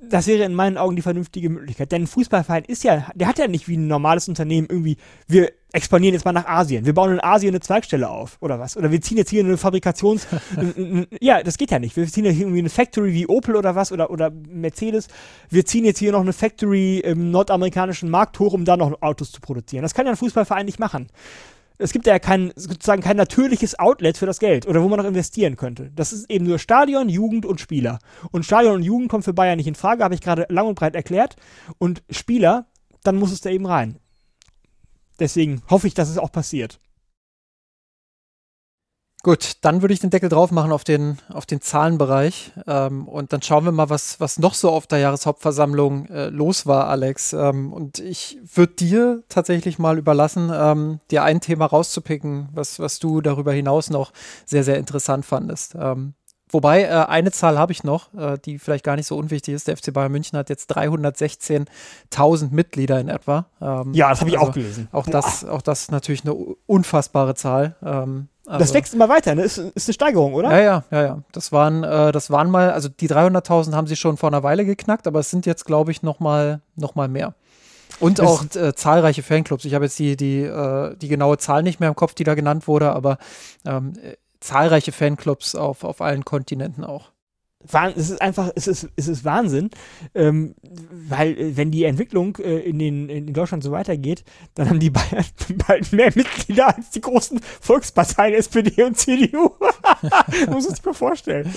das 0.00 0.26
wäre 0.28 0.44
in 0.44 0.54
meinen 0.54 0.76
Augen 0.76 0.96
die 0.96 1.02
vernünftige 1.02 1.50
Möglichkeit. 1.50 1.90
Denn 1.90 2.02
ein 2.02 2.06
Fußballverein 2.06 2.64
ist 2.64 2.84
ja, 2.84 3.06
der 3.14 3.26
hat 3.26 3.38
ja 3.38 3.48
nicht 3.48 3.68
wie 3.68 3.76
ein 3.76 3.88
normales 3.88 4.28
Unternehmen 4.28 4.68
irgendwie, 4.70 4.96
wir 5.26 5.50
expandieren 5.72 6.14
jetzt 6.14 6.24
mal 6.24 6.32
nach 6.32 6.46
Asien, 6.46 6.86
wir 6.86 6.94
bauen 6.94 7.12
in 7.12 7.20
Asien 7.22 7.50
eine 7.50 7.60
Zweigstelle 7.60 8.08
auf 8.08 8.38
oder 8.40 8.58
was. 8.58 8.76
Oder 8.76 8.90
wir 8.90 9.00
ziehen 9.00 9.18
jetzt 9.18 9.30
hier 9.30 9.44
eine 9.44 9.56
Fabrikations. 9.56 10.26
ja, 11.20 11.42
das 11.42 11.58
geht 11.58 11.70
ja 11.70 11.78
nicht. 11.78 11.96
Wir 11.96 12.06
ziehen 12.06 12.24
ja 12.24 12.30
hier 12.30 12.42
irgendwie 12.42 12.60
eine 12.60 12.70
Factory 12.70 13.12
wie 13.12 13.26
Opel 13.26 13.56
oder 13.56 13.74
was 13.74 13.92
oder, 13.92 14.10
oder 14.10 14.30
Mercedes. 14.30 15.08
Wir 15.50 15.64
ziehen 15.64 15.84
jetzt 15.84 15.98
hier 15.98 16.12
noch 16.12 16.20
eine 16.20 16.32
Factory 16.32 17.00
im 17.00 17.30
nordamerikanischen 17.30 18.08
Markt 18.08 18.38
hoch, 18.38 18.52
um 18.52 18.64
da 18.64 18.76
noch 18.76 19.02
Autos 19.02 19.32
zu 19.32 19.40
produzieren. 19.40 19.82
Das 19.82 19.94
kann 19.94 20.06
ja 20.06 20.12
ein 20.12 20.16
Fußballverein 20.16 20.66
nicht 20.66 20.78
machen 20.78 21.08
es 21.78 21.92
gibt 21.92 22.06
ja 22.06 22.18
kein, 22.18 22.52
sozusagen 22.56 23.02
kein 23.02 23.16
natürliches 23.16 23.78
Outlet 23.78 24.18
für 24.18 24.26
das 24.26 24.40
Geld 24.40 24.66
oder 24.66 24.82
wo 24.82 24.88
man 24.88 24.98
noch 24.98 25.06
investieren 25.06 25.56
könnte. 25.56 25.90
Das 25.94 26.12
ist 26.12 26.28
eben 26.30 26.44
nur 26.44 26.58
Stadion, 26.58 27.08
Jugend 27.08 27.46
und 27.46 27.60
Spieler. 27.60 28.00
Und 28.32 28.44
Stadion 28.44 28.74
und 28.74 28.82
Jugend 28.82 29.08
kommt 29.08 29.24
für 29.24 29.32
Bayern 29.32 29.56
nicht 29.56 29.68
in 29.68 29.76
Frage, 29.76 30.02
habe 30.02 30.14
ich 30.14 30.20
gerade 30.20 30.46
lang 30.48 30.66
und 30.66 30.74
breit 30.74 30.96
erklärt. 30.96 31.36
Und 31.78 32.02
Spieler, 32.10 32.66
dann 33.04 33.16
muss 33.16 33.32
es 33.32 33.40
da 33.40 33.50
eben 33.50 33.66
rein. 33.66 33.98
Deswegen 35.20 35.62
hoffe 35.70 35.86
ich, 35.86 35.94
dass 35.94 36.08
es 36.08 36.18
auch 36.18 36.32
passiert. 36.32 36.80
Gut, 39.24 39.56
dann 39.62 39.82
würde 39.82 39.92
ich 39.92 39.98
den 39.98 40.10
Deckel 40.10 40.28
drauf 40.28 40.52
machen 40.52 40.70
auf 40.70 40.84
den, 40.84 41.18
auf 41.28 41.44
den 41.44 41.60
Zahlenbereich. 41.60 42.52
Ähm, 42.68 43.08
und 43.08 43.32
dann 43.32 43.42
schauen 43.42 43.64
wir 43.64 43.72
mal, 43.72 43.90
was, 43.90 44.20
was 44.20 44.38
noch 44.38 44.54
so 44.54 44.70
auf 44.70 44.86
der 44.86 45.00
Jahreshauptversammlung 45.00 46.06
äh, 46.06 46.28
los 46.28 46.66
war, 46.66 46.88
Alex. 46.88 47.32
Ähm, 47.32 47.72
und 47.72 47.98
ich 47.98 48.38
würde 48.54 48.74
dir 48.74 49.22
tatsächlich 49.28 49.80
mal 49.80 49.98
überlassen, 49.98 50.52
ähm, 50.54 51.00
dir 51.10 51.24
ein 51.24 51.40
Thema 51.40 51.66
rauszupicken, 51.66 52.48
was, 52.52 52.78
was 52.78 53.00
du 53.00 53.20
darüber 53.20 53.52
hinaus 53.52 53.90
noch 53.90 54.12
sehr, 54.46 54.62
sehr 54.62 54.78
interessant 54.78 55.26
fandest. 55.26 55.74
Ähm, 55.76 56.14
wobei, 56.48 56.84
äh, 56.84 57.06
eine 57.08 57.32
Zahl 57.32 57.58
habe 57.58 57.72
ich 57.72 57.82
noch, 57.82 58.14
äh, 58.14 58.38
die 58.38 58.60
vielleicht 58.60 58.84
gar 58.84 58.94
nicht 58.94 59.06
so 59.08 59.16
unwichtig 59.16 59.52
ist. 59.52 59.66
Der 59.66 59.76
FC 59.76 59.92
Bayern 59.92 60.12
München 60.12 60.38
hat 60.38 60.48
jetzt 60.48 60.70
316.000 60.76 62.52
Mitglieder 62.52 63.00
in 63.00 63.08
etwa. 63.08 63.46
Ähm, 63.60 63.94
ja, 63.94 64.10
das 64.10 64.20
habe 64.20 64.30
ich 64.30 64.38
also 64.38 64.50
auch 64.50 64.54
gelesen. 64.54 64.86
Auch 64.92 65.06
das, 65.06 65.44
auch 65.44 65.62
das 65.62 65.90
natürlich 65.90 66.22
eine 66.22 66.34
unfassbare 66.66 67.34
Zahl. 67.34 67.74
Also, 68.48 68.60
das 68.60 68.74
wächst 68.74 68.94
immer 68.94 69.08
weiter, 69.10 69.34
ne? 69.34 69.42
Ist, 69.42 69.58
ist 69.58 69.88
eine 69.88 69.94
Steigerung, 69.94 70.32
oder? 70.32 70.50
Ja, 70.50 70.58
ja, 70.58 70.84
ja, 70.90 71.02
ja. 71.02 71.22
Das 71.32 71.52
waren, 71.52 71.84
äh, 71.84 72.12
das 72.12 72.30
waren 72.30 72.50
mal, 72.50 72.70
also 72.70 72.88
die 72.88 73.08
300.000 73.08 73.74
haben 73.74 73.86
sie 73.86 73.96
schon 73.96 74.16
vor 74.16 74.30
einer 74.30 74.42
Weile 74.42 74.64
geknackt, 74.64 75.06
aber 75.06 75.20
es 75.20 75.30
sind 75.30 75.44
jetzt, 75.44 75.66
glaube 75.66 75.90
ich, 75.90 76.02
noch 76.02 76.18
mal, 76.18 76.62
noch 76.74 76.94
mal 76.94 77.08
mehr. 77.08 77.34
Und 78.00 78.20
auch 78.20 78.44
äh, 78.54 78.74
zahlreiche 78.74 79.22
Fanclubs. 79.22 79.64
Ich 79.64 79.74
habe 79.74 79.84
jetzt 79.84 79.98
die, 79.98 80.16
die, 80.16 80.42
äh, 80.42 80.96
die 80.96 81.08
genaue 81.08 81.36
Zahl 81.38 81.62
nicht 81.62 81.78
mehr 81.80 81.90
im 81.90 81.96
Kopf, 81.96 82.14
die 82.14 82.24
da 82.24 82.34
genannt 82.34 82.68
wurde, 82.68 82.92
aber 82.92 83.18
ähm, 83.66 83.92
äh, 84.02 84.14
zahlreiche 84.40 84.92
Fanclubs 84.92 85.54
auf, 85.54 85.84
auf 85.84 86.00
allen 86.00 86.24
Kontinenten 86.24 86.84
auch 86.84 87.10
es 87.96 88.10
ist 88.10 88.22
einfach, 88.22 88.50
es 88.54 88.68
ist, 88.68 88.88
es 88.94 89.08
ist 89.08 89.24
Wahnsinn, 89.24 89.70
ähm, 90.14 90.54
weil 91.08 91.38
äh, 91.38 91.56
wenn 91.56 91.70
die 91.70 91.84
Entwicklung 91.84 92.36
äh, 92.36 92.60
in, 92.60 92.78
den, 92.78 93.08
in 93.08 93.32
Deutschland 93.32 93.64
so 93.64 93.72
weitergeht, 93.72 94.24
dann 94.54 94.68
haben 94.68 94.78
die 94.78 94.90
Bayern 94.90 95.24
bald 95.66 95.92
mehr 95.92 96.12
Mitglieder 96.14 96.76
als 96.76 96.90
die 96.90 97.00
großen 97.00 97.40
Volksparteien 97.60 98.34
SPD 98.34 98.84
und 98.84 98.96
CDU. 98.96 99.50
muss 100.46 100.66
man 100.66 100.74
sich 100.74 100.84
mal 100.84 100.94
vorstellen. 100.94 101.52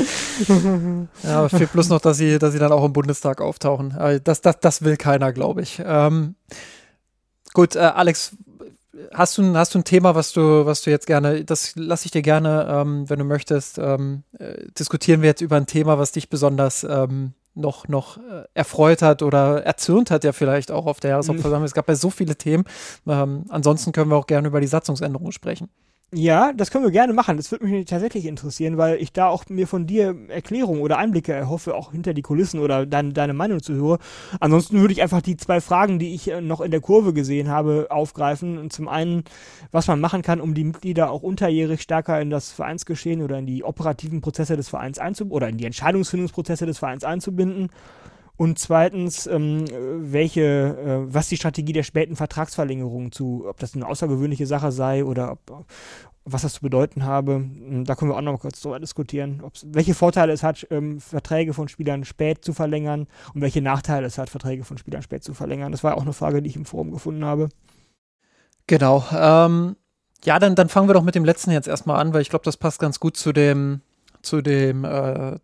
ja, 1.23 1.47
fehlt 1.49 1.71
bloß 1.71 1.89
noch, 1.89 2.01
dass 2.01 2.17
sie, 2.17 2.39
dass 2.39 2.53
sie 2.53 2.59
dann 2.59 2.71
auch 2.71 2.83
im 2.83 2.93
Bundestag 2.93 3.39
auftauchen. 3.39 3.95
Das, 4.23 4.41
das, 4.41 4.59
das 4.59 4.81
will 4.81 4.97
keiner, 4.97 5.31
glaube 5.31 5.61
ich. 5.61 5.81
Ähm, 5.85 6.35
gut, 7.53 7.75
äh, 7.75 7.79
Alex, 7.79 8.35
hast 9.13 9.37
du, 9.37 9.55
hast 9.55 9.73
du 9.73 9.79
ein 9.79 9.83
Thema, 9.83 10.15
was 10.15 10.33
du, 10.33 10.65
was 10.65 10.81
du 10.81 10.89
jetzt 10.89 11.07
gerne, 11.07 11.43
das 11.45 11.75
lasse 11.75 12.05
ich 12.05 12.11
dir 12.11 12.21
gerne, 12.21 12.67
ähm, 12.69 13.09
wenn 13.09 13.19
du 13.19 13.25
möchtest, 13.25 13.77
ähm, 13.77 14.23
äh, 14.37 14.65
diskutieren 14.77 15.21
wir 15.21 15.29
jetzt 15.29 15.41
über 15.41 15.57
ein 15.57 15.67
Thema, 15.67 15.97
was 15.97 16.11
dich 16.11 16.29
besonders 16.29 16.83
ähm, 16.83 17.33
noch, 17.53 17.87
noch 17.87 18.17
äh, 18.17 18.43
erfreut 18.53 19.01
hat 19.01 19.23
oder 19.23 19.63
erzürnt 19.63 20.11
hat, 20.11 20.23
ja 20.23 20.31
vielleicht 20.31 20.71
auch 20.71 20.85
auf 20.85 20.99
der 20.99 21.11
Jahreshauptversammlung. 21.11 21.65
Es 21.65 21.73
gab 21.73 21.87
ja 21.87 21.95
so 21.95 22.09
viele 22.09 22.35
Themen. 22.35 22.63
Ähm, 23.07 23.45
ansonsten 23.49 23.91
können 23.91 24.09
wir 24.09 24.17
auch 24.17 24.27
gerne 24.27 24.47
über 24.47 24.61
die 24.61 24.67
Satzungsänderung 24.67 25.31
sprechen. 25.31 25.69
Ja, 26.13 26.51
das 26.51 26.71
können 26.71 26.83
wir 26.83 26.91
gerne 26.91 27.13
machen. 27.13 27.37
Das 27.37 27.51
würde 27.51 27.65
mich 27.65 27.85
tatsächlich 27.85 28.25
interessieren, 28.25 28.77
weil 28.77 29.01
ich 29.01 29.13
da 29.13 29.27
auch 29.27 29.45
mir 29.47 29.65
von 29.65 29.87
dir 29.87 30.13
Erklärungen 30.27 30.81
oder 30.81 30.97
Einblicke 30.97 31.31
erhoffe, 31.31 31.73
auch 31.73 31.93
hinter 31.93 32.13
die 32.13 32.21
Kulissen 32.21 32.59
oder 32.59 32.85
dein, 32.85 33.13
deine 33.13 33.31
Meinung 33.31 33.61
zu 33.61 33.73
hören. 33.75 33.99
Ansonsten 34.41 34.81
würde 34.81 34.91
ich 34.91 35.01
einfach 35.01 35.21
die 35.21 35.37
zwei 35.37 35.61
Fragen, 35.61 35.99
die 35.99 36.13
ich 36.13 36.29
äh, 36.29 36.41
noch 36.41 36.59
in 36.59 36.71
der 36.71 36.81
Kurve 36.81 37.13
gesehen 37.13 37.47
habe, 37.47 37.87
aufgreifen. 37.89 38.57
Und 38.57 38.73
zum 38.73 38.89
einen, 38.89 39.23
was 39.71 39.87
man 39.87 40.01
machen 40.01 40.21
kann, 40.21 40.41
um 40.41 40.53
die 40.53 40.65
Mitglieder 40.65 41.11
auch 41.11 41.23
unterjährig 41.23 41.81
stärker 41.81 42.19
in 42.19 42.29
das 42.29 42.51
Vereinsgeschehen 42.51 43.21
oder 43.21 43.39
in 43.39 43.45
die 43.45 43.63
operativen 43.63 44.19
Prozesse 44.19 44.57
des 44.57 44.67
Vereins 44.67 44.99
einzubinden 44.99 45.37
oder 45.37 45.47
in 45.47 45.57
die 45.57 45.65
Entscheidungsfindungsprozesse 45.65 46.65
des 46.65 46.77
Vereins 46.77 47.05
einzubinden. 47.05 47.69
Und 48.41 48.57
zweitens, 48.57 49.27
ähm, 49.27 49.65
welche, 49.99 50.41
äh, 50.41 51.13
was 51.13 51.29
die 51.29 51.37
Strategie 51.37 51.73
der 51.73 51.83
späten 51.83 52.15
Vertragsverlängerung 52.15 53.11
zu, 53.11 53.45
ob 53.47 53.59
das 53.59 53.75
eine 53.75 53.87
außergewöhnliche 53.87 54.47
Sache 54.47 54.71
sei 54.71 55.05
oder 55.05 55.33
ob, 55.33 55.67
was 56.25 56.41
das 56.41 56.53
zu 56.53 56.61
bedeuten 56.61 57.05
habe. 57.05 57.33
Hm, 57.35 57.85
da 57.85 57.93
können 57.93 58.09
wir 58.09 58.17
auch 58.17 58.21
noch 58.21 58.39
kurz 58.39 58.59
drüber 58.59 58.79
diskutieren, 58.79 59.43
welche 59.65 59.93
Vorteile 59.93 60.33
es 60.33 60.41
hat, 60.41 60.65
ähm, 60.71 60.99
Verträge 60.99 61.53
von 61.53 61.67
Spielern 61.67 62.03
spät 62.03 62.43
zu 62.43 62.53
verlängern 62.53 63.05
und 63.35 63.41
welche 63.41 63.61
Nachteile 63.61 64.07
es 64.07 64.17
hat, 64.17 64.31
Verträge 64.31 64.63
von 64.63 64.79
Spielern 64.79 65.03
spät 65.03 65.23
zu 65.23 65.35
verlängern. 65.35 65.71
Das 65.71 65.83
war 65.83 65.95
auch 65.95 66.01
eine 66.01 66.13
Frage, 66.13 66.41
die 66.41 66.49
ich 66.49 66.55
im 66.55 66.65
Forum 66.65 66.89
gefunden 66.89 67.23
habe. 67.23 67.47
Genau. 68.65 69.05
Ähm, 69.11 69.75
ja, 70.25 70.39
dann, 70.39 70.55
dann 70.55 70.67
fangen 70.67 70.89
wir 70.89 70.95
doch 70.95 71.03
mit 71.03 71.13
dem 71.13 71.25
letzten 71.25 71.51
jetzt 71.51 71.67
erstmal 71.67 71.99
an, 71.99 72.11
weil 72.11 72.23
ich 72.23 72.31
glaube, 72.31 72.45
das 72.45 72.57
passt 72.57 72.79
ganz 72.79 72.99
gut 72.99 73.17
zu 73.17 73.33
dem, 73.33 73.81
zu 74.21 74.41
dem, 74.41 74.85
äh, 74.85 75.37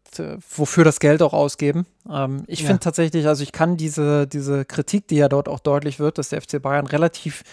wofür 0.55 0.84
das 0.84 0.99
Geld 0.99 1.21
auch 1.21 1.34
ausgeben. 1.34 1.86
Ähm, 2.09 2.43
ich 2.47 2.61
ja. 2.61 2.67
finde 2.67 2.80
tatsächlich, 2.82 3.28
also 3.28 3.43
ich 3.43 3.51
kann 3.51 3.78
diese, 3.78 4.28
diese 4.28 4.65
Kritik, 4.65 5.07
die 5.07 5.15
ja 5.15 5.30
dort 5.30 5.49
auch 5.49 5.59
deutlich 5.59 5.99
wird, 5.99 6.17
dass 6.17 6.30
der 6.30 6.41
FC 6.41 6.61
Bayern 6.61 6.88
relativ 6.88 7.43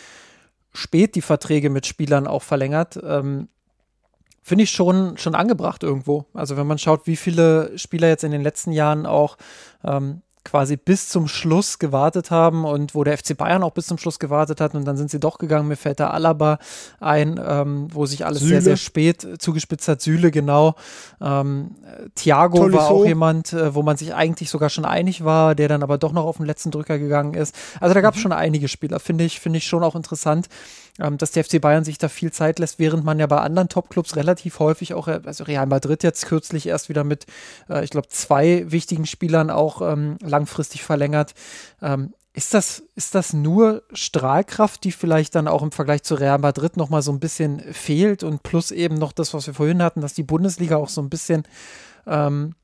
spät 0.72 1.14
die 1.14 1.22
Verträge 1.22 1.70
mit 1.70 1.86
Spielern 1.86 2.26
auch 2.26 2.42
verlängert, 2.42 2.98
ähm, 3.02 3.48
finde 4.42 4.64
ich 4.64 4.70
schon, 4.70 5.16
schon 5.16 5.34
angebracht 5.34 5.82
irgendwo. 5.82 6.26
Also 6.34 6.56
wenn 6.56 6.66
man 6.66 6.78
schaut, 6.78 7.06
wie 7.06 7.16
viele 7.16 7.76
Spieler 7.78 8.08
jetzt 8.08 8.24
in 8.24 8.32
den 8.32 8.42
letzten 8.42 8.72
Jahren 8.72 9.06
auch 9.06 9.38
ähm, 9.82 10.20
quasi 10.44 10.76
bis 10.76 11.08
zum 11.08 11.26
Schluss 11.26 11.78
gewartet 11.78 12.30
haben 12.30 12.64
und 12.64 12.94
wo 12.94 13.02
der 13.02 13.16
FC 13.16 13.36
Bayern 13.36 13.62
auch 13.62 13.72
bis 13.72 13.86
zum 13.86 13.98
Schluss 13.98 14.18
gewartet 14.18 14.60
hat 14.60 14.74
und 14.74 14.84
dann 14.84 14.96
sind 14.96 15.10
sie 15.10 15.18
doch 15.18 15.38
gegangen. 15.38 15.68
Mir 15.68 15.76
fällt 15.76 16.00
da 16.00 16.10
Alaba 16.10 16.58
ein, 17.00 17.40
ähm, 17.44 17.88
wo 17.92 18.06
sich 18.06 18.26
alles 18.26 18.40
Süle. 18.40 18.50
sehr, 18.50 18.62
sehr 18.62 18.76
spät 18.76 19.26
zugespitzt 19.38 19.88
hat. 19.88 20.00
Süle, 20.02 20.30
genau. 20.30 20.74
Ähm, 21.20 21.70
Thiago 22.14 22.58
Tolisso. 22.58 22.78
war 22.78 22.90
auch 22.90 23.04
jemand, 23.06 23.52
äh, 23.52 23.74
wo 23.74 23.82
man 23.82 23.96
sich 23.96 24.14
eigentlich 24.14 24.50
sogar 24.50 24.68
schon 24.68 24.84
einig 24.84 25.24
war, 25.24 25.54
der 25.54 25.68
dann 25.68 25.82
aber 25.82 25.98
doch 25.98 26.12
noch 26.12 26.24
auf 26.24 26.36
den 26.36 26.46
letzten 26.46 26.70
Drücker 26.70 26.98
gegangen 26.98 27.34
ist. 27.34 27.54
Also 27.80 27.94
da 27.94 28.00
gab 28.00 28.14
es 28.14 28.18
mhm. 28.18 28.22
schon 28.22 28.32
einige 28.32 28.68
Spieler, 28.68 29.00
finde 29.00 29.24
ich, 29.24 29.40
finde 29.40 29.58
ich 29.58 29.66
schon 29.66 29.82
auch 29.82 29.96
interessant 29.96 30.48
ähm, 31.00 31.18
dass 31.18 31.32
der 31.32 31.44
FC 31.44 31.60
Bayern 31.60 31.84
sich 31.84 31.98
da 31.98 32.08
viel 32.08 32.32
Zeit 32.32 32.58
lässt, 32.58 32.78
während 32.78 33.04
man 33.04 33.18
ja 33.18 33.26
bei 33.26 33.38
anderen 33.38 33.68
Topclubs 33.68 34.16
relativ 34.16 34.58
häufig 34.58 34.94
auch, 34.94 35.08
äh, 35.08 35.20
also 35.24 35.44
Real 35.44 35.66
Madrid 35.66 36.02
jetzt 36.02 36.26
kürzlich 36.26 36.66
erst 36.66 36.88
wieder 36.88 37.04
mit, 37.04 37.26
äh, 37.68 37.82
ich 37.84 37.90
glaube, 37.90 38.08
zwei 38.08 38.70
wichtigen 38.70 39.06
Spielern 39.06 39.50
auch 39.50 39.82
ähm, 39.82 40.18
langfristig 40.22 40.82
verlängert. 40.84 41.34
Ähm, 41.82 42.14
ist 42.32 42.52
das, 42.52 42.82
ist 42.96 43.14
das 43.14 43.32
nur 43.32 43.84
Strahlkraft, 43.92 44.82
die 44.82 44.90
vielleicht 44.90 45.36
dann 45.36 45.46
auch 45.46 45.62
im 45.62 45.70
Vergleich 45.70 46.02
zu 46.02 46.16
Real 46.16 46.38
Madrid 46.38 46.76
nochmal 46.76 47.00
so 47.00 47.12
ein 47.12 47.20
bisschen 47.20 47.60
fehlt 47.72 48.24
und 48.24 48.42
plus 48.42 48.72
eben 48.72 48.96
noch 48.96 49.12
das, 49.12 49.32
was 49.34 49.46
wir 49.46 49.54
vorhin 49.54 49.82
hatten, 49.82 50.00
dass 50.00 50.14
die 50.14 50.24
Bundesliga 50.24 50.76
auch 50.76 50.88
so 50.88 51.00
ein 51.00 51.10
bisschen 51.10 51.44
ähm, 52.06 52.56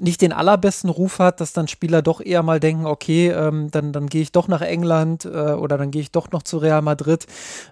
nicht 0.00 0.22
den 0.22 0.32
allerbesten 0.32 0.90
Ruf 0.90 1.18
hat, 1.18 1.40
dass 1.40 1.52
dann 1.52 1.68
Spieler 1.68 2.02
doch 2.02 2.20
eher 2.20 2.42
mal 2.42 2.58
denken, 2.58 2.86
okay, 2.86 3.28
ähm, 3.28 3.70
dann, 3.70 3.92
dann 3.92 4.08
gehe 4.08 4.22
ich 4.22 4.32
doch 4.32 4.48
nach 4.48 4.60
England 4.60 5.24
äh, 5.24 5.52
oder 5.52 5.78
dann 5.78 5.90
gehe 5.90 6.02
ich 6.02 6.10
doch 6.10 6.30
noch 6.32 6.42
zu 6.42 6.58
Real 6.58 6.82
Madrid, 6.82 7.26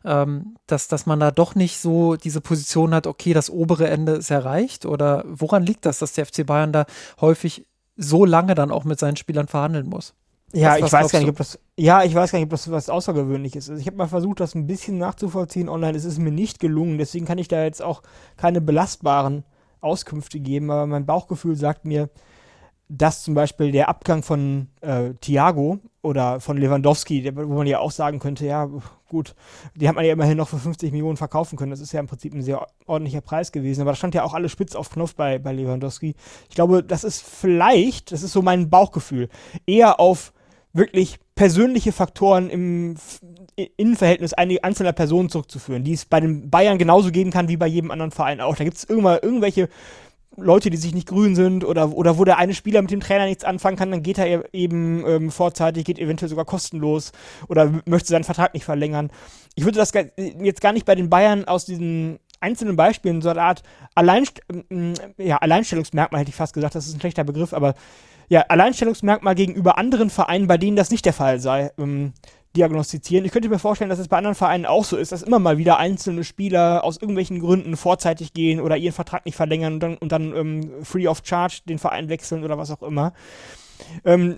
ähm, 0.04 0.56
dass, 0.66 0.88
dass 0.88 1.06
man 1.06 1.18
da 1.18 1.30
doch 1.30 1.54
nicht 1.54 1.78
so 1.78 2.16
diese 2.16 2.40
Position 2.40 2.94
hat, 2.94 3.06
okay, 3.06 3.32
das 3.32 3.50
obere 3.50 3.88
Ende 3.88 4.12
ist 4.12 4.30
erreicht 4.30 4.86
oder 4.86 5.24
woran 5.26 5.66
liegt 5.66 5.84
das, 5.84 5.98
dass 5.98 6.12
der 6.12 6.26
FC 6.26 6.46
Bayern 6.46 6.72
da 6.72 6.86
häufig 7.20 7.66
so 7.96 8.24
lange 8.24 8.54
dann 8.54 8.70
auch 8.70 8.84
mit 8.84 8.98
seinen 8.98 9.16
Spielern 9.16 9.48
verhandeln 9.48 9.88
muss? 9.88 10.14
Ja, 10.54 10.74
was, 10.74 10.82
was 10.82 10.86
ich 10.86 10.92
weiß 10.92 11.12
gar 11.12 11.18
nicht, 11.20 11.28
ob 11.30 11.36
das, 11.38 11.58
ja, 11.76 12.04
ich 12.04 12.14
weiß 12.14 12.30
gar 12.30 12.38
nicht, 12.38 12.46
ob 12.46 12.50
das 12.50 12.70
was 12.70 12.90
Außergewöhnliches 12.90 13.68
ist. 13.68 13.80
Ich 13.80 13.86
habe 13.86 13.96
mal 13.96 14.06
versucht, 14.06 14.40
das 14.40 14.54
ein 14.54 14.66
bisschen 14.66 14.98
nachzuvollziehen 14.98 15.68
online. 15.68 15.96
Es 15.96 16.04
ist 16.04 16.18
mir 16.18 16.30
nicht 16.30 16.60
gelungen, 16.60 16.98
deswegen 16.98 17.24
kann 17.24 17.38
ich 17.38 17.48
da 17.48 17.64
jetzt 17.64 17.82
auch 17.82 18.02
keine 18.36 18.60
belastbaren 18.60 19.44
Auskünfte 19.82 20.40
geben, 20.40 20.70
aber 20.70 20.86
mein 20.86 21.06
Bauchgefühl 21.06 21.56
sagt 21.56 21.84
mir, 21.84 22.08
dass 22.88 23.22
zum 23.22 23.34
Beispiel 23.34 23.72
der 23.72 23.88
Abgang 23.88 24.22
von 24.22 24.68
äh, 24.82 25.14
Thiago 25.14 25.78
oder 26.02 26.40
von 26.40 26.58
Lewandowski, 26.58 27.22
der, 27.22 27.36
wo 27.36 27.54
man 27.54 27.66
ja 27.66 27.78
auch 27.78 27.90
sagen 27.90 28.18
könnte, 28.18 28.44
ja, 28.44 28.68
gut, 29.08 29.34
die 29.74 29.88
hat 29.88 29.94
man 29.94 30.04
ja 30.04 30.12
immerhin 30.12 30.36
noch 30.36 30.48
für 30.48 30.58
50 30.58 30.92
Millionen 30.92 31.16
verkaufen 31.16 31.56
können. 31.56 31.70
Das 31.70 31.80
ist 31.80 31.92
ja 31.92 32.00
im 32.00 32.06
Prinzip 32.06 32.34
ein 32.34 32.42
sehr 32.42 32.66
ordentlicher 32.86 33.22
Preis 33.22 33.50
gewesen. 33.50 33.80
Aber 33.82 33.92
da 33.92 33.96
stand 33.96 34.14
ja 34.14 34.24
auch 34.24 34.34
alles 34.34 34.52
spitz 34.52 34.74
auf 34.74 34.90
Knopf 34.90 35.14
bei, 35.14 35.38
bei 35.38 35.52
Lewandowski. 35.52 36.14
Ich 36.50 36.54
glaube, 36.54 36.82
das 36.82 37.04
ist 37.04 37.22
vielleicht, 37.22 38.12
das 38.12 38.22
ist 38.22 38.32
so 38.32 38.42
mein 38.42 38.68
Bauchgefühl, 38.68 39.28
eher 39.66 39.98
auf 39.98 40.32
wirklich 40.74 41.18
persönliche 41.34 41.92
Faktoren 41.92 42.50
im 42.50 42.96
Innenverhältnis 43.56 44.32
einzelner 44.32 44.92
Personen 44.92 45.28
zurückzuführen, 45.28 45.84
die 45.84 45.92
es 45.92 46.04
bei 46.04 46.20
den 46.20 46.50
Bayern 46.50 46.78
genauso 46.78 47.10
geben 47.10 47.30
kann 47.30 47.48
wie 47.48 47.56
bei 47.56 47.66
jedem 47.66 47.90
anderen 47.90 48.10
Verein 48.10 48.40
auch. 48.40 48.56
Da 48.56 48.64
gibt 48.64 48.76
es 48.76 48.84
irgendwelche 48.84 49.68
Leute, 50.36 50.70
die 50.70 50.76
sich 50.76 50.94
nicht 50.94 51.08
grün 51.08 51.34
sind 51.34 51.64
oder, 51.64 51.92
oder 51.92 52.18
wo 52.18 52.24
der 52.24 52.38
eine 52.38 52.54
Spieler 52.54 52.80
mit 52.80 52.90
dem 52.90 53.00
Trainer 53.00 53.26
nichts 53.26 53.44
anfangen 53.44 53.76
kann, 53.76 53.90
dann 53.90 54.02
geht 54.02 54.18
er 54.18 54.26
e-, 54.26 54.48
eben 54.52 55.04
ähm, 55.06 55.30
vorzeitig, 55.30 55.84
geht 55.84 55.98
eventuell 55.98 56.30
sogar 56.30 56.46
kostenlos 56.46 57.12
oder 57.48 57.82
möchte 57.84 58.08
seinen 58.08 58.24
Vertrag 58.24 58.54
nicht 58.54 58.64
verlängern. 58.64 59.10
Ich 59.54 59.64
würde 59.64 59.78
das 59.78 59.92
jetzt 60.16 60.60
gar 60.62 60.72
nicht 60.72 60.86
bei 60.86 60.94
den 60.94 61.10
Bayern 61.10 61.44
aus 61.44 61.66
diesen 61.66 62.18
einzelnen 62.40 62.76
Beispielen, 62.76 63.20
so 63.20 63.28
eine 63.28 63.42
Art 63.42 63.62
Alleinst 63.94 64.40
ja, 65.18 65.36
Alleinstellungsmerkmal 65.36 66.22
hätte 66.22 66.30
ich 66.30 66.36
fast 66.36 66.54
gesagt, 66.54 66.74
das 66.74 66.86
ist 66.86 66.94
ein 66.94 67.00
schlechter 67.00 67.24
Begriff, 67.24 67.52
aber 67.52 67.74
ja, 68.28 68.40
Alleinstellungsmerkmal 68.48 69.34
gegenüber 69.34 69.76
anderen 69.76 70.08
Vereinen, 70.08 70.46
bei 70.46 70.56
denen 70.56 70.76
das 70.76 70.90
nicht 70.90 71.04
der 71.04 71.12
Fall 71.12 71.40
sei, 71.40 71.70
ähm, 71.78 72.14
diagnostizieren. 72.56 73.24
Ich 73.24 73.32
könnte 73.32 73.48
mir 73.48 73.58
vorstellen, 73.58 73.90
dass 73.90 73.98
es 73.98 74.08
bei 74.08 74.18
anderen 74.18 74.34
Vereinen 74.34 74.66
auch 74.66 74.84
so 74.84 74.96
ist, 74.96 75.12
dass 75.12 75.22
immer 75.22 75.38
mal 75.38 75.58
wieder 75.58 75.78
einzelne 75.78 76.24
Spieler 76.24 76.84
aus 76.84 76.96
irgendwelchen 76.96 77.40
Gründen 77.40 77.76
vorzeitig 77.76 78.32
gehen 78.32 78.60
oder 78.60 78.76
ihren 78.76 78.92
Vertrag 78.92 79.24
nicht 79.24 79.36
verlängern 79.36 79.74
und 79.74 79.80
dann, 79.80 79.96
und 79.96 80.12
dann 80.12 80.36
ähm, 80.36 80.70
free 80.82 81.08
of 81.08 81.22
charge 81.24 81.62
den 81.66 81.78
Verein 81.78 82.08
wechseln 82.08 82.44
oder 82.44 82.58
was 82.58 82.70
auch 82.70 82.82
immer. 82.82 83.14
Ähm, 84.04 84.36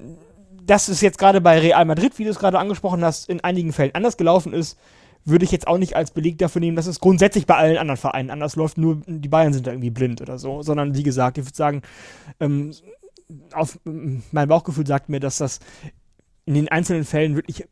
dass 0.62 0.89
es 0.89 1.01
jetzt 1.01 1.19
gerade 1.19 1.41
bei 1.41 1.59
Real 1.59 1.85
Madrid, 1.85 2.19
wie 2.19 2.24
du 2.24 2.31
es 2.31 2.39
gerade 2.39 2.59
angesprochen 2.59 3.05
hast, 3.05 3.28
in 3.28 3.43
einigen 3.43 3.73
Fällen 3.73 3.95
anders 3.95 4.16
gelaufen 4.16 4.53
ist, 4.53 4.78
würde 5.24 5.45
ich 5.45 5.53
jetzt 5.53 5.66
auch 5.66 5.78
nicht 5.78 5.97
als 5.97 6.11
Beleg 6.11 6.39
dafür 6.39 6.61
nehmen, 6.61 6.77
dass 6.77 6.86
es 6.86 7.01
grundsätzlich 7.01 7.47
bei 7.47 7.57
allen 7.57 7.78
anderen 7.78 7.97
Vereinen 7.97 8.31
anders 8.31 8.57
läuft, 8.57 8.78
nur 8.78 9.03
die 9.07 9.28
Bayern 9.28 9.53
sind 9.53 9.66
da 9.66 9.73
irgendwie 9.73 9.91
blind 9.91 10.20
oder 10.20 10.39
so, 10.39 10.62
sondern 10.62 10.95
wie 10.95 11.03
gesagt, 11.03 11.39
ich 11.39 11.45
würde 11.45 11.57
sagen, 11.57 11.82
ähm, 12.41 12.73
auf 13.53 13.78
mein 13.85 14.49
Bauchgefühl 14.49 14.86
sagt 14.86 15.09
mir, 15.09 15.20
dass 15.20 15.39
das 15.39 15.61
in 16.45 16.55
den 16.55 16.69
einzelnen 16.69 17.05
Fällen 17.05 17.36
wirklich 17.36 17.65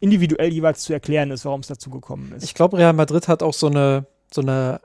individuell 0.00 0.52
jeweils 0.52 0.82
zu 0.82 0.92
erklären 0.92 1.30
ist, 1.30 1.44
warum 1.44 1.60
es 1.60 1.68
dazu 1.68 1.90
gekommen 1.90 2.32
ist. 2.36 2.44
Ich 2.44 2.54
glaube, 2.54 2.78
Real 2.78 2.92
Madrid 2.92 3.28
hat 3.28 3.42
auch 3.42 3.54
so 3.54 3.66
eine, 3.68 4.06
so 4.32 4.40
eine 4.40 4.80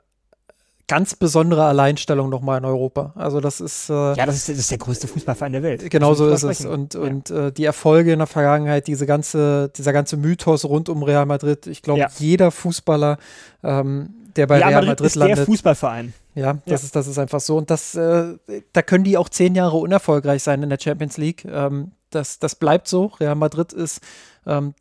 ganz 0.88 1.14
besondere 1.14 1.64
Alleinstellung 1.64 2.28
nochmal 2.28 2.58
in 2.58 2.64
Europa. 2.64 3.12
Also 3.16 3.40
das 3.40 3.60
ist 3.60 3.88
äh, 3.88 3.92
ja, 3.92 4.26
das 4.26 4.36
ist, 4.36 4.48
das 4.50 4.58
ist, 4.58 4.70
der 4.70 4.78
größte 4.78 5.08
Fußballverein 5.08 5.52
der 5.52 5.62
Welt. 5.62 5.90
Genau 5.90 6.12
so 6.12 6.28
ist 6.28 6.42
es. 6.42 6.64
Und, 6.66 6.94
ja. 6.94 7.00
und 7.00 7.30
äh, 7.30 7.52
die 7.52 7.64
Erfolge 7.64 8.12
in 8.12 8.18
der 8.18 8.26
Vergangenheit, 8.26 8.86
diese 8.88 9.06
ganze, 9.06 9.70
dieser 9.74 9.92
ganze 9.92 10.16
Mythos 10.16 10.64
rund 10.64 10.88
um 10.88 11.02
Real 11.02 11.24
Madrid. 11.24 11.66
Ich 11.66 11.82
glaube, 11.82 12.00
ja. 12.00 12.08
jeder 12.18 12.50
Fußballer, 12.50 13.18
ähm, 13.62 14.10
der 14.36 14.46
bei 14.46 14.56
Real, 14.56 14.68
Real 14.68 14.74
Madrid, 14.82 14.88
Madrid 14.88 15.06
ist 15.06 15.14
landet, 15.14 15.38
der 15.38 15.46
Fußballverein. 15.46 16.12
Ja, 16.34 16.52
das, 16.52 16.62
ja. 16.66 16.74
Ist, 16.74 16.96
das 16.96 17.06
ist 17.06 17.18
einfach 17.18 17.40
so. 17.40 17.56
Und 17.56 17.70
das, 17.70 17.94
äh, 17.94 18.34
da 18.72 18.82
können 18.82 19.04
die 19.04 19.16
auch 19.16 19.28
zehn 19.28 19.54
Jahre 19.54 19.76
unerfolgreich 19.76 20.42
sein 20.42 20.62
in 20.62 20.68
der 20.68 20.78
Champions 20.78 21.16
League. 21.16 21.44
Ähm, 21.44 21.92
das, 22.10 22.38
das 22.38 22.54
bleibt 22.54 22.88
so. 22.88 23.06
Real 23.18 23.34
Madrid 23.34 23.72
ist 23.72 24.00
ähm, 24.46 24.74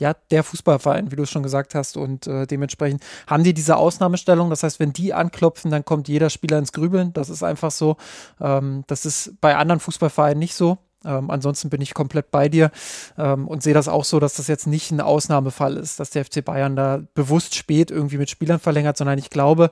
ja 0.00 0.14
der 0.30 0.42
Fußballverein, 0.42 1.10
wie 1.10 1.16
du 1.16 1.22
es 1.22 1.30
schon 1.30 1.42
gesagt 1.42 1.74
hast. 1.74 1.96
Und 1.96 2.26
äh, 2.26 2.46
dementsprechend 2.46 3.02
haben 3.26 3.44
die 3.44 3.54
diese 3.54 3.76
Ausnahmestellung. 3.76 4.50
Das 4.50 4.62
heißt, 4.62 4.80
wenn 4.80 4.92
die 4.92 5.14
anklopfen, 5.14 5.70
dann 5.70 5.84
kommt 5.84 6.08
jeder 6.08 6.30
Spieler 6.30 6.58
ins 6.58 6.72
Grübeln. 6.72 7.12
Das 7.12 7.28
ist 7.30 7.42
einfach 7.42 7.70
so. 7.70 7.96
Ähm, 8.40 8.84
das 8.86 9.06
ist 9.06 9.40
bei 9.40 9.56
anderen 9.56 9.80
Fußballvereinen 9.80 10.38
nicht 10.38 10.54
so. 10.54 10.78
Ähm, 11.04 11.30
ansonsten 11.30 11.70
bin 11.70 11.80
ich 11.80 11.94
komplett 11.94 12.30
bei 12.30 12.48
dir 12.48 12.70
ähm, 13.16 13.48
und 13.48 13.62
sehe 13.62 13.74
das 13.74 13.88
auch 13.88 14.04
so, 14.04 14.20
dass 14.20 14.34
das 14.34 14.48
jetzt 14.48 14.66
nicht 14.66 14.90
ein 14.90 15.00
Ausnahmefall 15.00 15.76
ist, 15.76 15.98
dass 15.98 16.10
der 16.10 16.24
FC 16.24 16.44
Bayern 16.44 16.76
da 16.76 17.02
bewusst 17.14 17.54
spät 17.54 17.90
irgendwie 17.90 18.18
mit 18.18 18.28
Spielern 18.28 18.60
verlängert, 18.60 18.98
sondern 18.98 19.18
ich 19.18 19.30
glaube, 19.30 19.70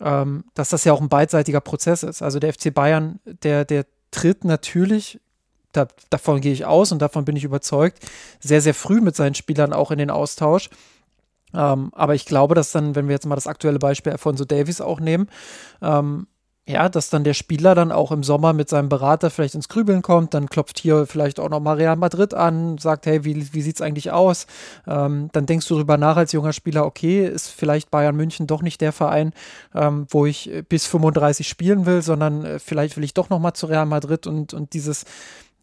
ähm, 0.00 0.44
dass 0.54 0.68
das 0.68 0.84
ja 0.84 0.92
auch 0.92 1.00
ein 1.00 1.08
beidseitiger 1.08 1.60
Prozess 1.60 2.02
ist. 2.02 2.22
Also 2.22 2.38
der 2.38 2.52
FC 2.52 2.72
Bayern, 2.72 3.18
der, 3.24 3.64
der 3.64 3.84
tritt 4.12 4.44
natürlich, 4.44 5.20
da, 5.72 5.86
davon 6.10 6.40
gehe 6.40 6.52
ich 6.52 6.64
aus 6.64 6.92
und 6.92 7.00
davon 7.00 7.24
bin 7.24 7.36
ich 7.36 7.44
überzeugt, 7.44 7.98
sehr, 8.40 8.60
sehr 8.60 8.74
früh 8.74 9.00
mit 9.00 9.16
seinen 9.16 9.34
Spielern 9.34 9.72
auch 9.72 9.90
in 9.90 9.98
den 9.98 10.10
Austausch. 10.10 10.70
Ähm, 11.54 11.90
aber 11.92 12.14
ich 12.14 12.26
glaube, 12.26 12.54
dass 12.54 12.72
dann, 12.72 12.94
wenn 12.94 13.08
wir 13.08 13.14
jetzt 13.14 13.26
mal 13.26 13.34
das 13.34 13.46
aktuelle 13.46 13.78
Beispiel 13.78 14.16
von 14.18 14.36
so 14.36 14.44
Davies 14.44 14.80
auch 14.80 15.00
nehmen, 15.00 15.28
ähm, 15.82 16.26
ja, 16.70 16.88
dass 16.88 17.10
dann 17.10 17.24
der 17.24 17.34
Spieler 17.34 17.74
dann 17.74 17.90
auch 17.90 18.12
im 18.12 18.22
Sommer 18.22 18.52
mit 18.52 18.68
seinem 18.68 18.88
Berater 18.88 19.30
vielleicht 19.30 19.56
ins 19.56 19.68
Grübeln 19.68 20.02
kommt, 20.02 20.34
dann 20.34 20.48
klopft 20.48 20.78
hier 20.78 21.06
vielleicht 21.06 21.40
auch 21.40 21.48
noch 21.48 21.58
mal 21.58 21.76
Real 21.76 21.96
Madrid 21.96 22.32
an, 22.32 22.78
sagt, 22.78 23.06
hey, 23.06 23.24
wie, 23.24 23.52
wie 23.52 23.62
sieht 23.62 23.76
es 23.76 23.82
eigentlich 23.82 24.12
aus? 24.12 24.46
Ähm, 24.86 25.30
dann 25.32 25.46
denkst 25.46 25.66
du 25.66 25.74
darüber 25.74 25.96
nach 25.96 26.16
als 26.16 26.32
junger 26.32 26.52
Spieler, 26.52 26.86
okay, 26.86 27.26
ist 27.26 27.48
vielleicht 27.48 27.90
Bayern 27.90 28.14
München 28.14 28.46
doch 28.46 28.62
nicht 28.62 28.80
der 28.80 28.92
Verein, 28.92 29.32
ähm, 29.74 30.06
wo 30.10 30.26
ich 30.26 30.50
bis 30.68 30.86
35 30.86 31.48
spielen 31.48 31.86
will, 31.86 32.02
sondern 32.02 32.44
äh, 32.44 32.58
vielleicht 32.60 32.96
will 32.96 33.04
ich 33.04 33.14
doch 33.14 33.30
noch 33.30 33.40
mal 33.40 33.54
zu 33.54 33.66
Real 33.66 33.86
Madrid 33.86 34.28
und, 34.28 34.54
und 34.54 34.72
dieses 34.74 35.04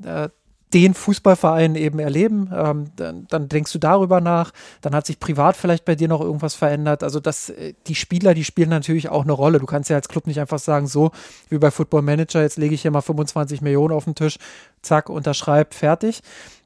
äh, 0.03 0.29
den 0.73 0.93
Fußballverein 0.93 1.75
eben 1.75 1.99
erleben. 1.99 2.51
Ähm, 2.53 2.91
dann, 2.95 3.25
dann, 3.29 3.47
denkst 3.47 3.71
du 3.71 3.79
darüber 3.79 4.19
nach. 4.19 4.51
Dann 4.81 4.93
hat 4.93 5.05
sich 5.05 5.19
privat 5.19 5.55
vielleicht 5.55 5.85
bei 5.85 5.95
dir 5.95 6.07
noch 6.07 6.19
irgendwas 6.19 6.55
verändert. 6.55 7.03
Also 7.03 7.19
das, 7.19 7.49
äh, 7.49 7.73
die 7.87 7.95
Spieler, 7.95 8.33
die 8.33 8.43
spielen 8.43 8.69
natürlich 8.69 9.09
auch 9.09 9.23
eine 9.23 9.31
Rolle. 9.31 9.59
Du 9.59 9.65
kannst 9.65 9.89
ja 9.89 9.95
als 9.95 10.09
Club 10.09 10.27
nicht 10.27 10.39
einfach 10.39 10.59
sagen, 10.59 10.87
so 10.87 11.11
wie 11.49 11.57
bei 11.57 11.71
Football 11.71 12.01
Manager, 12.01 12.41
jetzt 12.41 12.57
lege 12.57 12.75
ich 12.75 12.81
hier 12.81 12.91
mal 12.91 13.01
25 13.01 13.61
Millionen 13.61 13.93
auf 13.93 14.03
den 14.03 14.15
Tisch, 14.15 14.37
zack, 14.81 15.09
unterschreib, 15.09 15.73
fertig. 15.73 16.21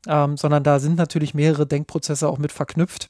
Ähm, 0.07 0.35
sondern 0.35 0.63
da 0.63 0.79
sind 0.79 0.97
natürlich 0.97 1.35
mehrere 1.35 1.67
Denkprozesse 1.67 2.27
auch 2.27 2.39
mit 2.39 2.51
verknüpft 2.51 3.09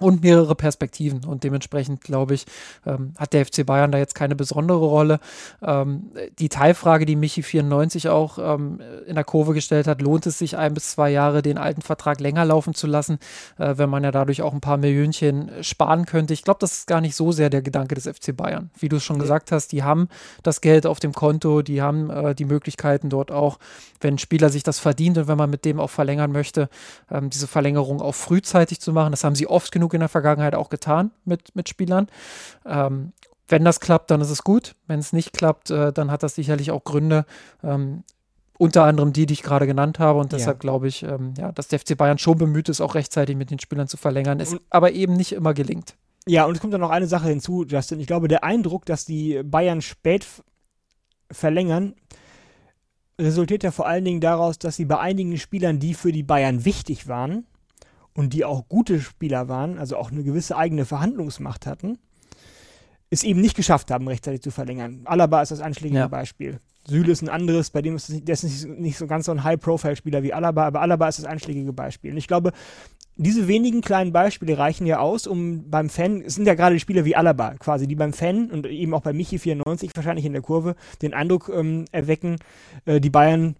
und 0.00 0.22
mehrere 0.22 0.54
Perspektiven. 0.54 1.24
Und 1.24 1.44
dementsprechend, 1.44 2.00
glaube 2.00 2.34
ich, 2.34 2.46
ähm, 2.86 3.12
hat 3.16 3.32
der 3.32 3.46
FC 3.46 3.64
Bayern 3.64 3.92
da 3.92 3.98
jetzt 3.98 4.14
keine 4.14 4.34
besondere 4.34 4.84
Rolle. 4.84 5.20
Ähm, 5.62 6.10
die 6.38 6.48
Teilfrage, 6.48 7.06
die 7.06 7.16
Michi 7.16 7.42
94 7.42 8.08
auch 8.08 8.38
ähm, 8.38 8.80
in 9.06 9.14
der 9.14 9.24
Kurve 9.24 9.54
gestellt 9.54 9.86
hat, 9.86 10.00
lohnt 10.00 10.26
es 10.26 10.38
sich 10.38 10.56
ein 10.56 10.74
bis 10.74 10.90
zwei 10.90 11.10
Jahre 11.10 11.42
den 11.42 11.58
alten 11.58 11.82
Vertrag 11.82 12.18
länger 12.20 12.44
laufen 12.44 12.74
zu 12.74 12.86
lassen, 12.86 13.18
äh, 13.58 13.74
wenn 13.76 13.90
man 13.90 14.02
ja 14.02 14.10
dadurch 14.10 14.42
auch 14.42 14.52
ein 14.52 14.60
paar 14.60 14.78
Millionchen 14.78 15.50
sparen 15.62 16.06
könnte. 16.06 16.32
Ich 16.32 16.42
glaube, 16.42 16.58
das 16.60 16.72
ist 16.72 16.86
gar 16.86 17.00
nicht 17.00 17.14
so 17.14 17.30
sehr 17.32 17.50
der 17.50 17.62
Gedanke 17.62 17.94
des 17.94 18.08
FC 18.08 18.36
Bayern. 18.36 18.70
Wie 18.78 18.88
du 18.88 18.96
es 18.96 19.04
schon 19.04 19.16
ja. 19.16 19.22
gesagt 19.22 19.52
hast, 19.52 19.72
die 19.72 19.82
haben 19.82 20.08
das 20.42 20.60
Geld 20.60 20.86
auf 20.86 20.98
dem 20.98 21.12
Konto, 21.12 21.62
die 21.62 21.82
haben 21.82 22.08
äh, 22.10 22.34
die 22.34 22.46
Möglichkeiten 22.46 23.10
dort 23.10 23.30
auch, 23.30 23.58
wenn 24.00 24.14
ein 24.14 24.18
Spieler 24.18 24.48
sich 24.48 24.62
das 24.62 24.78
verdient 24.78 25.18
und 25.18 25.28
wenn 25.28 25.36
man 25.36 25.50
mit 25.50 25.64
dem 25.64 25.78
auch 25.78 25.90
verlängern 25.90 26.32
möchte, 26.32 26.68
ähm, 27.10 27.28
diese 27.30 27.46
Verlängerung 27.46 28.00
auch 28.00 28.14
frühzeitig 28.14 28.80
zu 28.80 28.92
machen. 28.92 29.10
Das 29.10 29.24
haben 29.24 29.34
sie 29.34 29.46
oft 29.46 29.72
genug 29.72 29.89
genug 29.90 29.94
in 29.94 30.00
der 30.00 30.08
Vergangenheit 30.08 30.54
auch 30.54 30.68
getan 30.68 31.10
mit, 31.24 31.54
mit 31.54 31.68
Spielern. 31.68 32.08
Ähm, 32.64 33.12
wenn 33.48 33.64
das 33.64 33.80
klappt, 33.80 34.10
dann 34.10 34.20
ist 34.20 34.30
es 34.30 34.44
gut. 34.44 34.76
Wenn 34.86 35.00
es 35.00 35.12
nicht 35.12 35.32
klappt, 35.32 35.70
äh, 35.70 35.92
dann 35.92 36.10
hat 36.10 36.22
das 36.22 36.34
sicherlich 36.34 36.70
auch 36.70 36.84
Gründe. 36.84 37.26
Ähm, 37.62 38.04
unter 38.58 38.84
anderem 38.84 39.14
die, 39.14 39.24
die 39.24 39.32
ich 39.32 39.42
gerade 39.42 39.66
genannt 39.66 39.98
habe. 39.98 40.20
Und 40.20 40.32
deshalb 40.32 40.58
ja. 40.58 40.60
glaube 40.60 40.86
ich, 40.86 41.02
ähm, 41.02 41.32
ja, 41.38 41.50
dass 41.50 41.68
der 41.68 41.78
FC 41.78 41.96
Bayern 41.96 42.18
schon 42.18 42.36
bemüht 42.36 42.68
ist, 42.68 42.80
auch 42.80 42.94
rechtzeitig 42.94 43.34
mit 43.36 43.50
den 43.50 43.58
Spielern 43.58 43.88
zu 43.88 43.96
verlängern. 43.96 44.38
Es 44.38 44.54
aber 44.68 44.92
eben 44.92 45.14
nicht 45.14 45.32
immer 45.32 45.54
gelingt. 45.54 45.96
Ja, 46.26 46.44
und 46.44 46.54
es 46.54 46.60
kommt 46.60 46.74
dann 46.74 46.82
noch 46.82 46.90
eine 46.90 47.06
Sache 47.06 47.28
hinzu, 47.28 47.64
Justin. 47.64 48.00
Ich 48.00 48.06
glaube, 48.06 48.28
der 48.28 48.44
Eindruck, 48.44 48.84
dass 48.84 49.06
die 49.06 49.42
Bayern 49.42 49.80
spät 49.80 50.26
verlängern, 51.30 51.94
resultiert 53.18 53.62
ja 53.62 53.70
vor 53.70 53.86
allen 53.86 54.04
Dingen 54.04 54.20
daraus, 54.20 54.58
dass 54.58 54.76
sie 54.76 54.84
bei 54.84 54.98
einigen 54.98 55.38
Spielern, 55.38 55.78
die 55.78 55.94
für 55.94 56.12
die 56.12 56.22
Bayern 56.22 56.64
wichtig 56.64 57.08
waren, 57.08 57.46
und 58.14 58.32
die 58.32 58.44
auch 58.44 58.68
gute 58.68 59.00
Spieler 59.00 59.48
waren, 59.48 59.78
also 59.78 59.96
auch 59.96 60.10
eine 60.10 60.22
gewisse 60.22 60.56
eigene 60.56 60.84
Verhandlungsmacht 60.84 61.66
hatten, 61.66 61.98
es 63.10 63.24
eben 63.24 63.40
nicht 63.40 63.56
geschafft 63.56 63.90
haben, 63.90 64.06
rechtzeitig 64.08 64.42
zu 64.42 64.50
verlängern. 64.50 65.00
Alaba 65.04 65.42
ist 65.42 65.50
das 65.50 65.60
einschlägige 65.60 66.00
ja. 66.00 66.08
Beispiel. 66.08 66.60
Süle 66.86 67.12
ist 67.12 67.22
ein 67.22 67.28
anderes, 67.28 67.70
bei 67.70 67.82
dem 67.82 67.96
ist 67.96 68.08
es, 68.08 68.24
der 68.24 68.32
ist 68.32 68.44
nicht, 68.44 68.80
nicht 68.80 68.98
so 68.98 69.06
ganz 69.06 69.26
so 69.26 69.32
ein 69.32 69.44
High-Profile-Spieler 69.44 70.22
wie 70.22 70.32
Alaba, 70.32 70.66
aber 70.66 70.80
Alaba 70.80 71.08
ist 71.08 71.18
das 71.18 71.26
einschlägige 71.26 71.72
Beispiel. 71.72 72.12
Und 72.12 72.16
ich 72.16 72.26
glaube, 72.26 72.52
diese 73.16 73.48
wenigen 73.48 73.82
kleinen 73.82 74.12
Beispiele 74.12 74.56
reichen 74.56 74.86
ja 74.86 74.98
aus, 74.98 75.26
um 75.26 75.68
beim 75.68 75.90
Fan, 75.90 76.22
es 76.22 76.36
sind 76.36 76.46
ja 76.46 76.54
gerade 76.54 76.78
Spieler 76.80 77.04
wie 77.04 77.16
Alaba 77.16 77.54
quasi, 77.58 77.86
die 77.86 77.94
beim 77.94 78.14
Fan 78.14 78.50
und 78.50 78.66
eben 78.66 78.94
auch 78.94 79.02
bei 79.02 79.12
Michi 79.12 79.38
94 79.38 79.90
wahrscheinlich 79.94 80.24
in 80.24 80.32
der 80.32 80.40
Kurve 80.40 80.74
den 81.02 81.12
Eindruck 81.12 81.50
ähm, 81.54 81.84
erwecken, 81.92 82.36
äh, 82.86 83.00
die 83.00 83.10
Bayern 83.10 83.56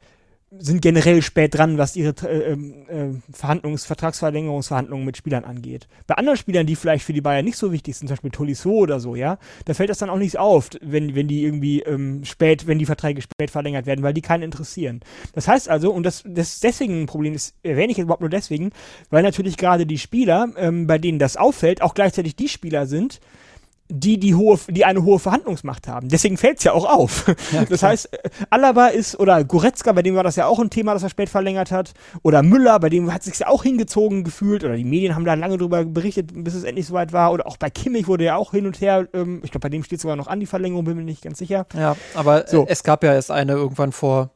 sind 0.58 0.82
generell 0.82 1.22
spät 1.22 1.54
dran, 1.54 1.78
was 1.78 1.94
ihre 1.94 2.12
äh, 2.28 2.52
äh, 2.52 3.14
Verhandlungs-, 3.32 3.86
Vertragsverlängerungsverhandlungen 3.86 5.06
mit 5.06 5.16
Spielern 5.16 5.44
angeht. 5.44 5.86
Bei 6.08 6.16
anderen 6.16 6.36
Spielern, 6.36 6.66
die 6.66 6.74
vielleicht 6.74 7.04
für 7.04 7.12
die 7.12 7.20
Bayern 7.20 7.44
nicht 7.44 7.56
so 7.56 7.70
wichtig 7.70 7.96
sind, 7.96 8.08
zum 8.08 8.14
Beispiel 8.14 8.32
Tolisso 8.32 8.70
oder 8.70 8.98
so, 8.98 9.14
ja, 9.14 9.38
da 9.64 9.74
fällt 9.74 9.90
das 9.90 9.98
dann 9.98 10.10
auch 10.10 10.18
nicht 10.18 10.38
auf, 10.38 10.70
wenn, 10.80 11.14
wenn 11.14 11.28
die 11.28 11.44
irgendwie 11.44 11.80
ähm, 11.82 12.24
spät, 12.24 12.66
wenn 12.66 12.80
die 12.80 12.86
Verträge 12.86 13.22
spät 13.22 13.50
verlängert 13.50 13.86
werden, 13.86 14.02
weil 14.02 14.14
die 14.14 14.22
keinen 14.22 14.42
interessieren. 14.42 15.00
Das 15.34 15.46
heißt 15.46 15.68
also, 15.68 15.92
und 15.92 16.02
das, 16.02 16.24
das 16.26 16.58
deswegen 16.58 17.02
ein 17.02 17.06
Problem 17.06 17.34
ist, 17.34 17.54
erwähne 17.62 17.92
ich 17.92 17.98
jetzt 17.98 18.04
überhaupt 18.04 18.22
nur 18.22 18.30
deswegen, 18.30 18.70
weil 19.08 19.22
natürlich 19.22 19.56
gerade 19.56 19.86
die 19.86 19.98
Spieler, 19.98 20.48
ähm, 20.56 20.88
bei 20.88 20.98
denen 20.98 21.20
das 21.20 21.36
auffällt, 21.36 21.80
auch 21.80 21.94
gleichzeitig 21.94 22.34
die 22.34 22.48
Spieler 22.48 22.86
sind, 22.86 23.20
die 23.90 24.18
die 24.18 24.34
hohe, 24.34 24.58
die 24.68 24.84
eine 24.84 25.02
hohe 25.02 25.18
Verhandlungsmacht 25.18 25.88
haben. 25.88 26.08
Deswegen 26.08 26.36
fällt 26.36 26.58
es 26.58 26.64
ja 26.64 26.72
auch 26.72 26.88
auf. 26.88 27.26
Ja, 27.52 27.64
das 27.68 27.82
heißt, 27.82 28.12
äh, 28.12 28.30
Alaba 28.48 28.88
ist 28.88 29.18
oder 29.18 29.44
Goretzka, 29.44 29.92
bei 29.92 30.02
dem 30.02 30.14
war 30.14 30.22
das 30.22 30.36
ja 30.36 30.46
auch 30.46 30.58
ein 30.58 30.70
Thema, 30.70 30.94
das 30.94 31.02
er 31.02 31.10
spät 31.10 31.28
verlängert 31.28 31.70
hat, 31.70 31.92
oder 32.22 32.42
Müller, 32.42 32.78
bei 32.78 32.88
dem 32.88 33.12
hat 33.12 33.20
es 33.20 33.26
sich 33.26 33.38
ja 33.40 33.48
auch 33.48 33.62
hingezogen 33.62 34.24
gefühlt, 34.24 34.64
oder 34.64 34.76
die 34.76 34.84
Medien 34.84 35.14
haben 35.14 35.24
da 35.24 35.34
lange 35.34 35.58
drüber 35.58 35.84
berichtet, 35.84 36.30
bis 36.32 36.54
es 36.54 36.64
endlich 36.64 36.86
soweit 36.86 37.12
war, 37.12 37.32
oder 37.32 37.46
auch 37.46 37.56
bei 37.56 37.70
Kimmich 37.70 38.06
wurde 38.06 38.24
ja 38.24 38.36
auch 38.36 38.52
hin 38.52 38.66
und 38.66 38.80
her. 38.80 39.08
Ähm, 39.12 39.40
ich 39.44 39.50
glaube, 39.50 39.62
bei 39.62 39.68
dem 39.68 39.82
steht 39.82 40.00
sogar 40.00 40.16
noch 40.16 40.28
an 40.28 40.40
die 40.40 40.46
Verlängerung, 40.46 40.84
bin 40.84 40.96
mir 40.96 41.02
nicht 41.02 41.22
ganz 41.22 41.38
sicher. 41.38 41.66
Ja, 41.76 41.96
aber 42.14 42.46
so. 42.46 42.66
es 42.68 42.82
gab 42.82 43.02
ja 43.04 43.14
erst 43.14 43.30
eine 43.30 43.52
irgendwann 43.52 43.92
vor 43.92 44.30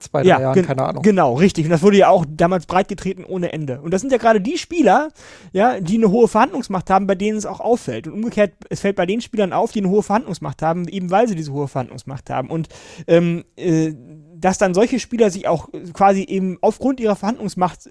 zwei, 0.00 0.22
drei 0.22 0.28
ja, 0.28 0.40
Jahren, 0.40 0.64
keine 0.64 0.82
Ahnung. 0.82 1.02
Genau, 1.02 1.34
richtig. 1.34 1.66
Und 1.66 1.70
das 1.70 1.82
wurde 1.82 1.98
ja 1.98 2.08
auch 2.08 2.24
damals 2.28 2.66
breitgetreten 2.66 3.24
ohne 3.24 3.52
Ende. 3.52 3.80
Und 3.80 3.92
das 3.92 4.00
sind 4.00 4.10
ja 4.10 4.18
gerade 4.18 4.40
die 4.40 4.58
Spieler, 4.58 5.10
ja, 5.52 5.80
die 5.80 5.96
eine 5.96 6.10
hohe 6.10 6.26
Verhandlungsmacht 6.26 6.90
haben, 6.90 7.06
bei 7.06 7.14
denen 7.14 7.38
es 7.38 7.46
auch 7.46 7.60
auffällt. 7.60 8.06
Und 8.06 8.14
umgekehrt, 8.14 8.52
es 8.68 8.80
fällt 8.80 8.96
bei 8.96 9.06
den 9.06 9.20
Spielern 9.20 9.52
auf, 9.52 9.72
die 9.72 9.80
eine 9.80 9.90
hohe 9.90 10.02
Verhandlungsmacht 10.02 10.62
haben, 10.62 10.88
eben 10.88 11.10
weil 11.10 11.28
sie 11.28 11.36
diese 11.36 11.52
hohe 11.52 11.68
Verhandlungsmacht 11.68 12.30
haben. 12.30 12.50
Und 12.50 12.68
ähm, 13.06 13.44
äh, 13.56 13.92
dass 14.34 14.58
dann 14.58 14.74
solche 14.74 14.98
Spieler 14.98 15.30
sich 15.30 15.46
auch 15.46 15.68
quasi 15.92 16.24
eben 16.24 16.58
aufgrund 16.62 16.98
ihrer 16.98 17.16
Verhandlungsmacht 17.16 17.90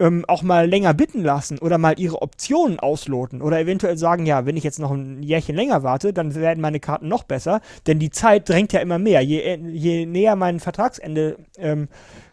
ähm, 0.00 0.24
auch 0.26 0.42
mal 0.42 0.68
länger 0.68 0.92
bitten 0.92 1.22
lassen 1.22 1.58
oder 1.58 1.78
mal 1.78 1.98
ihre 1.98 2.20
Optionen 2.20 2.80
ausloten 2.80 3.42
oder 3.42 3.60
eventuell 3.60 3.96
sagen, 3.96 4.26
ja, 4.26 4.44
wenn 4.46 4.56
ich 4.56 4.64
jetzt 4.64 4.80
noch 4.80 4.90
ein 4.90 5.22
Jährchen 5.22 5.54
länger 5.54 5.82
warte, 5.82 6.12
dann 6.12 6.34
werden 6.34 6.60
meine 6.60 6.80
Karten 6.80 7.08
noch 7.08 7.22
besser, 7.22 7.60
denn 7.86 7.98
die 7.98 8.10
Zeit 8.10 8.48
drängt 8.48 8.72
ja 8.72 8.80
immer 8.80 8.98
mehr. 8.98 9.20
Je, 9.20 9.56
je 9.56 10.06
näher 10.06 10.36
mein 10.36 10.58
Vertragsende 10.58 11.36
ähm, 11.58 11.88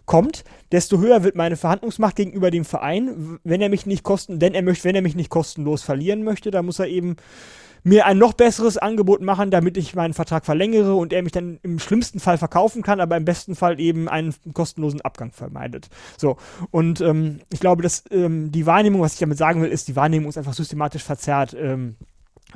kommt, 0.06 0.44
desto 0.72 1.00
höher 1.00 1.24
wird 1.24 1.36
meine 1.36 1.56
Verhandlungsmacht 1.56 2.16
gegenüber 2.16 2.52
dem 2.52 2.66
Verein, 2.66 3.40
wenn 3.44 3.62
er 3.62 3.70
mich 3.70 3.86
nicht 3.86 4.04
kosten, 4.04 4.40
denn 4.40 4.54
er 4.54 4.64
möchte, 4.64 4.86
wenn 4.86 4.96
er 4.96 5.02
mich 5.02 5.16
nicht 5.16 5.30
kostenlos 5.30 5.84
verlieren 5.84 6.24
möchte, 6.24 6.52
dann 6.52 6.66
muss 6.66 6.80
er 6.80 6.88
eben 6.88 7.16
mir 7.84 8.06
ein 8.06 8.18
noch 8.18 8.34
besseres 8.34 8.78
Angebot 8.78 9.22
machen, 9.22 9.52
damit 9.52 9.78
ich 9.78 9.96
meinen 9.96 10.14
Vertrag 10.14 10.46
verlängere 10.46 10.96
und 10.96 11.14
er 11.14 11.24
mich 11.24 11.32
dann 11.32 11.60
im 11.64 11.80
schlimmsten 11.80 12.20
Fall 12.20 12.38
verkaufen 12.38 12.84
kann, 12.84 13.00
aber 13.00 13.18
im 13.18 13.26
besten 13.26 13.56
Fall 13.56 13.80
eben 13.80 14.08
einen 14.08 14.34
kostenlosen 14.54 15.02
Abgang 15.02 15.32
vermeidet. 15.32 15.90
So, 16.18 16.38
und 16.70 17.02
ähm, 17.02 17.40
ich 17.52 17.60
glaube, 17.60 17.82
dass 17.84 18.04
ähm, 18.12 18.52
die 18.52 18.66
Wahrnehmung, 18.66 19.02
was 19.02 19.14
ich 19.14 19.20
damit 19.20 19.38
sagen 19.38 19.62
will, 19.62 19.70
ist, 19.70 19.88
die 19.88 19.96
Wahrnehmung 19.96 20.30
ist 20.30 20.38
einfach 20.38 20.54
systematisch 20.54 21.04
verzerrt. 21.04 21.56
Ähm, 21.58 21.96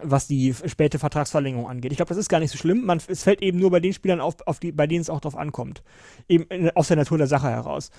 was 0.02 0.28
die 0.28 0.54
späte 0.54 1.00
Vertragsverlängerung 1.00 1.70
angeht. 1.70 1.92
Ich 1.92 1.98
glaube, 1.98 2.10
das 2.10 2.18
ist 2.18 2.28
gar 2.28 2.42
nicht 2.42 2.52
so 2.52 2.58
schlimm. 2.58 2.86
Man, 2.86 3.00
es 3.08 3.24
fällt 3.24 3.42
eben 3.42 3.60
nur 3.60 3.72
bei 3.72 3.80
den 3.80 3.94
Spielern 3.94 4.20
auf, 4.20 4.36
auf 4.46 4.60
die, 4.60 4.74
bei 4.74 4.88
denen 4.88 5.02
es 5.02 5.10
auch 5.10 5.22
drauf 5.22 5.38
ankommt. 5.38 5.84
Eben 6.28 6.70
aus 6.72 6.90
der 6.90 6.98
Natur 6.98 7.18
der 7.18 7.28
Sache 7.28 7.50
heraus. 7.50 7.92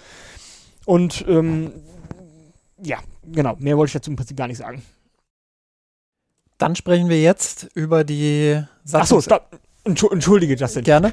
Und 0.84 1.24
ähm, 1.26 1.72
ja, 2.82 2.98
genau, 3.24 3.56
mehr 3.58 3.76
wollte 3.76 3.88
ich 3.88 3.94
dazu 3.94 4.10
im 4.10 4.16
Prinzip 4.16 4.36
gar 4.36 4.48
nicht 4.48 4.58
sagen. 4.58 4.82
Dann 6.58 6.76
sprechen 6.76 7.08
wir 7.08 7.20
jetzt 7.20 7.68
über 7.74 8.04
die 8.04 8.62
Sachen. 8.84 9.02
Achso, 9.02 9.20
stopp. 9.20 9.50
Entschuldige, 9.86 10.56
Justin. 10.56 10.82
Gerne. 10.82 11.12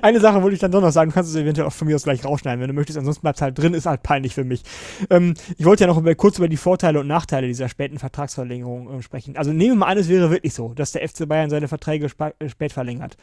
Eine 0.00 0.18
Sache 0.18 0.42
wollte 0.42 0.54
ich 0.54 0.60
dann 0.60 0.72
doch 0.72 0.80
noch 0.80 0.92
sagen. 0.92 1.10
Du 1.10 1.14
kannst 1.14 1.30
es 1.30 1.36
eventuell 1.36 1.66
auch 1.66 1.72
von 1.72 1.86
mir 1.86 1.94
aus 1.94 2.04
gleich 2.04 2.24
rausschneiden, 2.24 2.60
wenn 2.60 2.68
du 2.68 2.74
möchtest. 2.74 2.98
Ansonsten 2.98 3.20
bleibt 3.20 3.36
es 3.36 3.42
halt 3.42 3.58
drin, 3.58 3.74
ist 3.74 3.84
halt 3.84 4.02
peinlich 4.02 4.34
für 4.34 4.44
mich. 4.44 4.62
Ähm, 5.10 5.34
ich 5.58 5.66
wollte 5.66 5.84
ja 5.84 5.88
noch 5.88 5.98
über, 5.98 6.14
kurz 6.14 6.38
über 6.38 6.48
die 6.48 6.56
Vorteile 6.56 7.00
und 7.00 7.06
Nachteile 7.06 7.46
dieser 7.46 7.68
späten 7.68 7.98
Vertragsverlängerung 7.98 8.98
äh, 8.98 9.02
sprechen. 9.02 9.36
Also 9.36 9.52
nehmen 9.52 9.72
wir 9.72 9.80
mal 9.80 9.86
an, 9.88 9.98
es 9.98 10.08
wäre 10.08 10.30
wirklich 10.30 10.54
so, 10.54 10.72
dass 10.72 10.92
der 10.92 11.06
FC 11.06 11.28
Bayern 11.28 11.50
seine 11.50 11.68
Verträge 11.68 12.06
äh, 12.38 12.48
spät 12.48 12.72
verlängert 12.72 13.18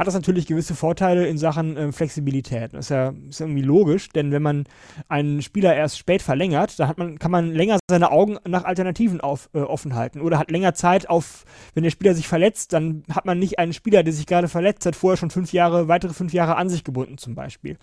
hat 0.00 0.06
das 0.06 0.14
natürlich 0.14 0.46
gewisse 0.46 0.74
Vorteile 0.74 1.26
in 1.26 1.36
Sachen 1.36 1.76
äh, 1.76 1.92
Flexibilität. 1.92 2.72
Das 2.72 2.86
ist 2.86 2.88
ja, 2.88 3.12
ist 3.28 3.42
irgendwie 3.42 3.60
logisch, 3.60 4.08
denn 4.08 4.32
wenn 4.32 4.40
man 4.40 4.64
einen 5.08 5.42
Spieler 5.42 5.76
erst 5.76 5.98
spät 5.98 6.22
verlängert, 6.22 6.80
da 6.80 6.88
hat 6.88 6.96
man, 6.96 7.18
kann 7.18 7.30
man 7.30 7.52
länger 7.52 7.78
seine 7.86 8.10
Augen 8.10 8.38
nach 8.48 8.64
Alternativen 8.64 9.20
auf, 9.20 9.50
äh, 9.52 9.58
offen 9.58 9.94
halten 9.94 10.22
oder 10.22 10.38
hat 10.38 10.50
länger 10.50 10.72
Zeit 10.72 11.10
auf, 11.10 11.44
wenn 11.74 11.82
der 11.82 11.90
Spieler 11.90 12.14
sich 12.14 12.28
verletzt, 12.28 12.72
dann 12.72 13.02
hat 13.10 13.26
man 13.26 13.38
nicht 13.38 13.58
einen 13.58 13.74
Spieler, 13.74 14.02
der 14.02 14.14
sich 14.14 14.24
gerade 14.24 14.48
verletzt 14.48 14.86
hat, 14.86 14.96
vorher 14.96 15.18
schon 15.18 15.28
fünf 15.28 15.52
Jahre, 15.52 15.86
weitere 15.86 16.14
fünf 16.14 16.32
Jahre 16.32 16.56
an 16.56 16.70
sich 16.70 16.82
gebunden 16.82 17.18
zum 17.18 17.34
Beispiel. 17.34 17.76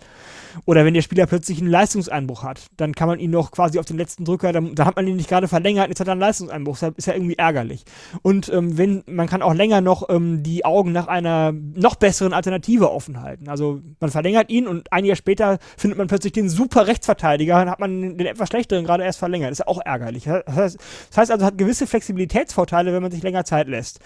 Oder 0.64 0.84
wenn 0.84 0.94
der 0.94 1.02
Spieler 1.02 1.26
plötzlich 1.26 1.60
einen 1.60 1.70
Leistungseinbruch 1.70 2.42
hat, 2.42 2.66
dann 2.76 2.96
kann 2.96 3.06
man 3.06 3.20
ihn 3.20 3.30
noch 3.30 3.52
quasi 3.52 3.78
auf 3.78 3.86
den 3.86 3.96
letzten 3.96 4.24
Drücker, 4.24 4.52
dann, 4.52 4.74
da 4.74 4.86
hat 4.86 4.96
man 4.96 5.06
ihn 5.06 5.14
nicht 5.14 5.28
gerade 5.28 5.46
verlängert, 5.46 5.88
jetzt 5.88 6.00
hat 6.00 6.08
er 6.08 6.12
einen 6.12 6.20
Leistungseinbruch, 6.20 6.78
das 6.80 6.94
ist 6.96 7.06
ja 7.06 7.14
irgendwie 7.14 7.38
ärgerlich. 7.38 7.84
Und 8.22 8.48
ähm, 8.48 8.76
wenn, 8.76 9.04
man 9.06 9.28
kann 9.28 9.40
auch 9.40 9.54
länger 9.54 9.80
noch 9.80 10.08
ähm, 10.08 10.42
die 10.42 10.64
Augen 10.64 10.90
nach 10.90 11.06
einer 11.06 11.52
noch 11.52 11.94
besseren 11.94 12.07
Alternative 12.32 12.90
offen 12.90 13.20
halten. 13.20 13.48
Also 13.48 13.80
man 14.00 14.10
verlängert 14.10 14.50
ihn 14.50 14.66
und 14.66 14.92
ein 14.92 15.04
Jahr 15.04 15.16
später 15.16 15.58
findet 15.76 15.98
man 15.98 16.06
plötzlich 16.06 16.32
den 16.32 16.48
super 16.48 16.86
Rechtsverteidiger 16.86 17.62
und 17.62 17.70
hat 17.70 17.80
man 17.80 18.16
den 18.16 18.26
etwas 18.26 18.48
schlechteren 18.48 18.84
gerade 18.84 19.04
erst 19.04 19.18
verlängert. 19.18 19.50
Das 19.50 19.60
ist 19.60 19.68
auch 19.68 19.80
ärgerlich. 19.84 20.24
Das 20.24 20.76
heißt, 21.16 21.30
also, 21.30 21.44
hat 21.44 21.58
gewisse 21.58 21.86
Flexibilitätsvorteile, 21.86 22.92
wenn 22.92 23.02
man 23.02 23.10
sich 23.10 23.22
länger 23.22 23.44
Zeit 23.44 23.68
lässt. 23.68 24.00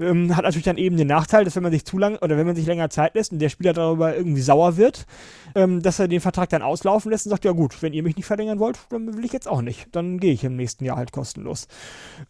Ähm, 0.00 0.36
hat 0.36 0.44
natürlich 0.44 0.64
dann 0.64 0.78
eben 0.78 0.96
den 0.96 1.08
Nachteil, 1.08 1.44
dass 1.44 1.56
wenn 1.56 1.62
man 1.62 1.72
sich 1.72 1.84
zu 1.84 1.98
lang 1.98 2.16
oder 2.18 2.36
wenn 2.36 2.46
man 2.46 2.54
sich 2.54 2.66
länger 2.66 2.88
Zeit 2.88 3.14
lässt 3.14 3.32
und 3.32 3.40
der 3.40 3.48
Spieler 3.48 3.72
darüber 3.72 4.16
irgendwie 4.16 4.42
sauer 4.42 4.76
wird, 4.76 5.06
ähm, 5.54 5.82
dass 5.82 5.98
er 5.98 6.06
den 6.06 6.20
Vertrag 6.20 6.48
dann 6.50 6.62
auslaufen 6.62 7.10
lässt 7.10 7.26
und 7.26 7.30
sagt, 7.30 7.44
ja 7.44 7.52
gut, 7.52 7.82
wenn 7.82 7.92
ihr 7.92 8.04
mich 8.04 8.16
nicht 8.16 8.26
verlängern 8.26 8.60
wollt, 8.60 8.78
dann 8.90 9.16
will 9.16 9.24
ich 9.24 9.32
jetzt 9.32 9.48
auch 9.48 9.60
nicht. 9.60 9.88
Dann 9.92 10.20
gehe 10.20 10.32
ich 10.32 10.44
im 10.44 10.56
nächsten 10.56 10.84
Jahr 10.84 10.96
halt 10.96 11.10
kostenlos. 11.10 11.66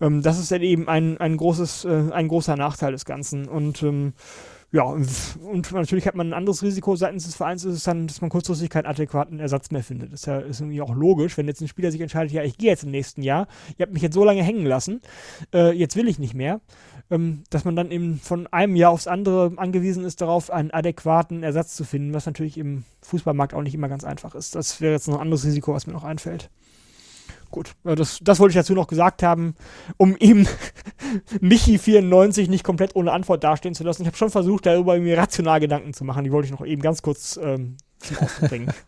Ähm, 0.00 0.22
das 0.22 0.38
ist 0.38 0.50
dann 0.50 0.62
eben 0.62 0.88
ein, 0.88 1.18
ein 1.18 1.36
großes, 1.36 1.84
äh, 1.84 2.04
ein 2.10 2.28
großer 2.28 2.56
Nachteil 2.56 2.92
des 2.92 3.04
Ganzen. 3.04 3.46
Und 3.46 3.82
ähm, 3.82 4.14
ja, 4.70 4.82
und 4.82 5.72
natürlich 5.72 6.06
hat 6.06 6.14
man 6.14 6.28
ein 6.28 6.34
anderes 6.34 6.62
Risiko 6.62 6.94
seitens 6.94 7.24
des 7.24 7.36
Vereins, 7.36 7.64
ist 7.64 7.74
es 7.74 7.84
dann, 7.84 8.06
dass 8.06 8.20
man 8.20 8.28
kurzfristig 8.28 8.68
keinen 8.68 8.84
adäquaten 8.84 9.40
Ersatz 9.40 9.70
mehr 9.70 9.82
findet. 9.82 10.12
Das 10.12 10.20
ist 10.20 10.26
ja 10.26 10.38
ist 10.40 10.60
irgendwie 10.60 10.82
auch 10.82 10.94
logisch, 10.94 11.38
wenn 11.38 11.46
jetzt 11.46 11.62
ein 11.62 11.68
Spieler 11.68 11.90
sich 11.90 12.02
entscheidet, 12.02 12.32
ja, 12.32 12.42
ich 12.42 12.58
gehe 12.58 12.68
jetzt 12.68 12.84
im 12.84 12.90
nächsten 12.90 13.22
Jahr, 13.22 13.48
ihr 13.78 13.84
habt 13.84 13.94
mich 13.94 14.02
jetzt 14.02 14.12
so 14.12 14.24
lange 14.24 14.42
hängen 14.42 14.66
lassen, 14.66 15.00
äh, 15.54 15.72
jetzt 15.72 15.96
will 15.96 16.06
ich 16.06 16.18
nicht 16.18 16.34
mehr, 16.34 16.60
ähm, 17.10 17.44
dass 17.48 17.64
man 17.64 17.76
dann 17.76 17.90
eben 17.90 18.20
von 18.20 18.46
einem 18.48 18.76
Jahr 18.76 18.90
aufs 18.90 19.06
andere 19.06 19.52
angewiesen 19.56 20.04
ist, 20.04 20.20
darauf 20.20 20.50
einen 20.50 20.70
adäquaten 20.70 21.42
Ersatz 21.42 21.74
zu 21.74 21.84
finden, 21.84 22.12
was 22.12 22.26
natürlich 22.26 22.58
im 22.58 22.84
Fußballmarkt 23.00 23.54
auch 23.54 23.62
nicht 23.62 23.74
immer 23.74 23.88
ganz 23.88 24.04
einfach 24.04 24.34
ist. 24.34 24.54
Das 24.54 24.82
wäre 24.82 24.92
jetzt 24.92 25.08
noch 25.08 25.14
ein 25.14 25.22
anderes 25.22 25.46
Risiko, 25.46 25.72
was 25.72 25.86
mir 25.86 25.94
noch 25.94 26.04
einfällt. 26.04 26.50
Gut, 27.50 27.74
das, 27.82 28.18
das 28.22 28.40
wollte 28.40 28.50
ich 28.50 28.56
dazu 28.56 28.74
noch 28.74 28.88
gesagt 28.88 29.22
haben, 29.22 29.54
um 29.96 30.16
ihm 30.18 30.46
Michi94 31.40 32.50
nicht 32.50 32.62
komplett 32.62 32.94
ohne 32.94 33.12
Antwort 33.12 33.42
dastehen 33.42 33.74
zu 33.74 33.84
lassen. 33.84 34.02
Ich 34.02 34.06
habe 34.06 34.18
schon 34.18 34.30
versucht, 34.30 34.66
darüber 34.66 34.98
mir 34.98 35.16
rational 35.16 35.58
Gedanken 35.58 35.94
zu 35.94 36.04
machen. 36.04 36.24
Die 36.24 36.32
wollte 36.32 36.46
ich 36.46 36.52
noch 36.52 36.66
eben 36.66 36.82
ganz 36.82 37.00
kurz 37.00 37.38
ähm, 37.42 37.78
zum 38.00 38.18
Ausdruck 38.18 38.50
bringen. 38.50 38.70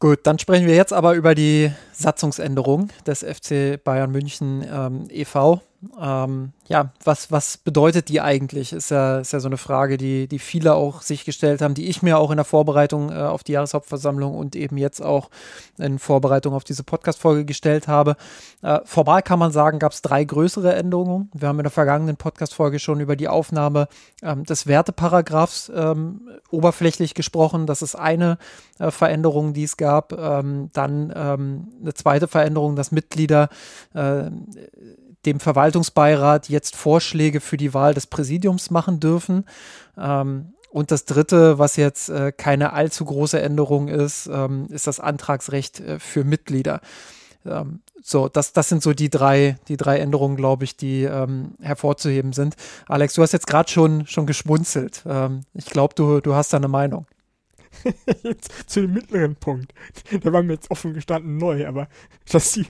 Gut, 0.00 0.20
dann 0.22 0.38
sprechen 0.38 0.66
wir 0.66 0.76
jetzt 0.76 0.92
aber 0.92 1.14
über 1.14 1.34
die 1.34 1.72
Satzungsänderung 1.98 2.90
des 3.06 3.24
FC 3.24 3.82
Bayern 3.82 4.12
München 4.12 4.64
ähm, 4.70 5.08
e.V. 5.10 5.60
Ähm, 6.00 6.52
ja, 6.66 6.90
was, 7.04 7.30
was 7.30 7.56
bedeutet 7.56 8.08
die 8.08 8.20
eigentlich? 8.20 8.72
Ist 8.72 8.90
ja, 8.90 9.20
ist 9.20 9.32
ja 9.32 9.38
so 9.38 9.46
eine 9.46 9.56
Frage, 9.56 9.96
die, 9.96 10.26
die 10.26 10.40
viele 10.40 10.74
auch 10.74 11.02
sich 11.02 11.24
gestellt 11.24 11.62
haben, 11.62 11.74
die 11.74 11.88
ich 11.88 12.02
mir 12.02 12.18
auch 12.18 12.30
in 12.30 12.36
der 12.36 12.44
Vorbereitung 12.44 13.10
äh, 13.10 13.14
auf 13.14 13.44
die 13.44 13.52
Jahreshauptversammlung 13.52 14.34
und 14.34 14.56
eben 14.56 14.76
jetzt 14.76 15.00
auch 15.00 15.30
in 15.78 16.00
Vorbereitung 16.00 16.52
auf 16.52 16.64
diese 16.64 16.82
Podcast-Folge 16.82 17.44
gestellt 17.44 17.86
habe. 17.86 18.16
Äh, 18.62 18.80
formal 18.84 19.22
kann 19.22 19.38
man 19.38 19.52
sagen, 19.52 19.78
gab 19.78 19.92
es 19.92 20.02
drei 20.02 20.24
größere 20.24 20.74
Änderungen. 20.74 21.30
Wir 21.32 21.48
haben 21.48 21.60
in 21.60 21.64
der 21.64 21.70
vergangenen 21.70 22.16
Podcast-Folge 22.16 22.80
schon 22.80 22.98
über 22.98 23.14
die 23.14 23.28
Aufnahme 23.28 23.86
ähm, 24.22 24.44
des 24.44 24.66
Werteparagraphs 24.66 25.70
ähm, 25.74 26.28
oberflächlich 26.50 27.14
gesprochen. 27.14 27.66
Das 27.66 27.82
ist 27.82 27.94
eine 27.94 28.38
äh, 28.80 28.90
Veränderung, 28.90 29.52
die 29.52 29.64
es 29.64 29.76
gab. 29.76 30.12
Ähm, 30.12 30.70
dann 30.72 31.12
ähm, 31.16 31.68
eine 31.88 31.94
zweite 31.94 32.28
Veränderung, 32.28 32.76
dass 32.76 32.92
Mitglieder 32.92 33.48
äh, 33.94 34.30
dem 35.26 35.40
Verwaltungsbeirat 35.40 36.48
jetzt 36.48 36.76
Vorschläge 36.76 37.40
für 37.40 37.56
die 37.56 37.74
Wahl 37.74 37.94
des 37.94 38.06
Präsidiums 38.06 38.70
machen 38.70 39.00
dürfen. 39.00 39.44
Ähm, 39.96 40.52
und 40.70 40.90
das 40.90 41.06
Dritte, 41.06 41.58
was 41.58 41.76
jetzt 41.76 42.10
äh, 42.10 42.30
keine 42.30 42.72
allzu 42.72 43.04
große 43.04 43.40
Änderung 43.40 43.88
ist, 43.88 44.28
ähm, 44.32 44.66
ist 44.70 44.86
das 44.86 45.00
Antragsrecht 45.00 45.80
äh, 45.80 45.98
für 45.98 46.24
Mitglieder. 46.24 46.80
Ähm, 47.46 47.80
so, 48.02 48.28
das, 48.28 48.52
das 48.52 48.68
sind 48.68 48.82
so 48.82 48.92
die 48.92 49.10
drei, 49.10 49.58
die 49.68 49.76
drei 49.76 49.98
Änderungen, 49.98 50.36
glaube 50.36 50.64
ich, 50.64 50.76
die 50.76 51.04
ähm, 51.04 51.52
hervorzuheben 51.60 52.32
sind. 52.32 52.54
Alex, 52.86 53.14
du 53.14 53.22
hast 53.22 53.32
jetzt 53.32 53.46
gerade 53.46 53.70
schon, 53.70 54.06
schon 54.06 54.26
geschmunzelt. 54.26 55.02
Ähm, 55.06 55.42
ich 55.54 55.66
glaube, 55.66 55.94
du, 55.94 56.20
du 56.20 56.34
hast 56.34 56.52
da 56.52 56.58
eine 56.58 56.68
Meinung. 56.68 57.06
Jetzt 58.22 58.52
zu 58.70 58.82
dem 58.82 58.92
mittleren 58.92 59.36
Punkt. 59.36 59.72
Der 60.12 60.32
war 60.32 60.42
mir 60.42 60.54
jetzt 60.54 60.70
offen 60.70 60.94
gestanden 60.94 61.36
neu, 61.36 61.66
aber 61.66 61.88
dass 62.30 62.52
die 62.52 62.66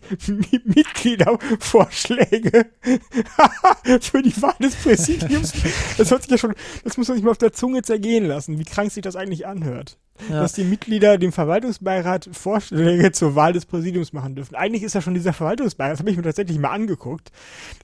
Mitgliedervorschläge 0.65 2.67
für 4.01 4.23
die 4.23 4.43
Wahl 4.43 4.57
des 4.61 4.75
Präsidiums, 4.77 5.53
das 5.99 6.11
hört 6.11 6.23
sich 6.23 6.31
ja 6.31 6.39
schon, 6.39 6.55
das 6.85 6.97
muss 6.97 7.09
man 7.09 7.17
sich 7.17 7.25
mal 7.25 7.33
auf 7.33 7.39
der 7.39 7.53
Zunge 7.53 7.83
zergehen 7.83 8.27
lassen, 8.27 8.59
wie 8.59 8.65
krank 8.65 8.93
sich 8.93 9.03
das 9.03 9.17
eigentlich 9.17 9.47
anhört. 9.47 9.99
Ja. 10.29 10.41
Dass 10.41 10.53
die 10.53 10.65
Mitglieder 10.65 11.17
dem 11.17 11.31
Verwaltungsbeirat 11.31 12.29
Vorschläge 12.33 13.13
zur 13.13 13.37
Wahl 13.37 13.53
des 13.53 13.67
Präsidiums 13.67 14.13
machen 14.13 14.35
dürfen. 14.35 14.57
Eigentlich 14.57 14.83
ist 14.83 14.97
ja 14.97 15.01
schon 15.01 15.15
dieser 15.15 15.33
Verwaltungsbeirat, 15.33 15.93
das 15.93 16.01
habe 16.01 16.11
ich 16.11 16.17
mir 16.17 16.25
tatsächlich 16.25 16.59
mal 16.59 16.73
angeguckt. 16.73 17.31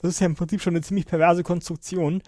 Das 0.01 0.11
ist 0.11 0.19
ja 0.19 0.25
im 0.25 0.35
Prinzip 0.35 0.61
schon 0.61 0.73
eine 0.73 0.81
ziemlich 0.81 1.05
perverse 1.05 1.43
Konstruktion, 1.43 2.21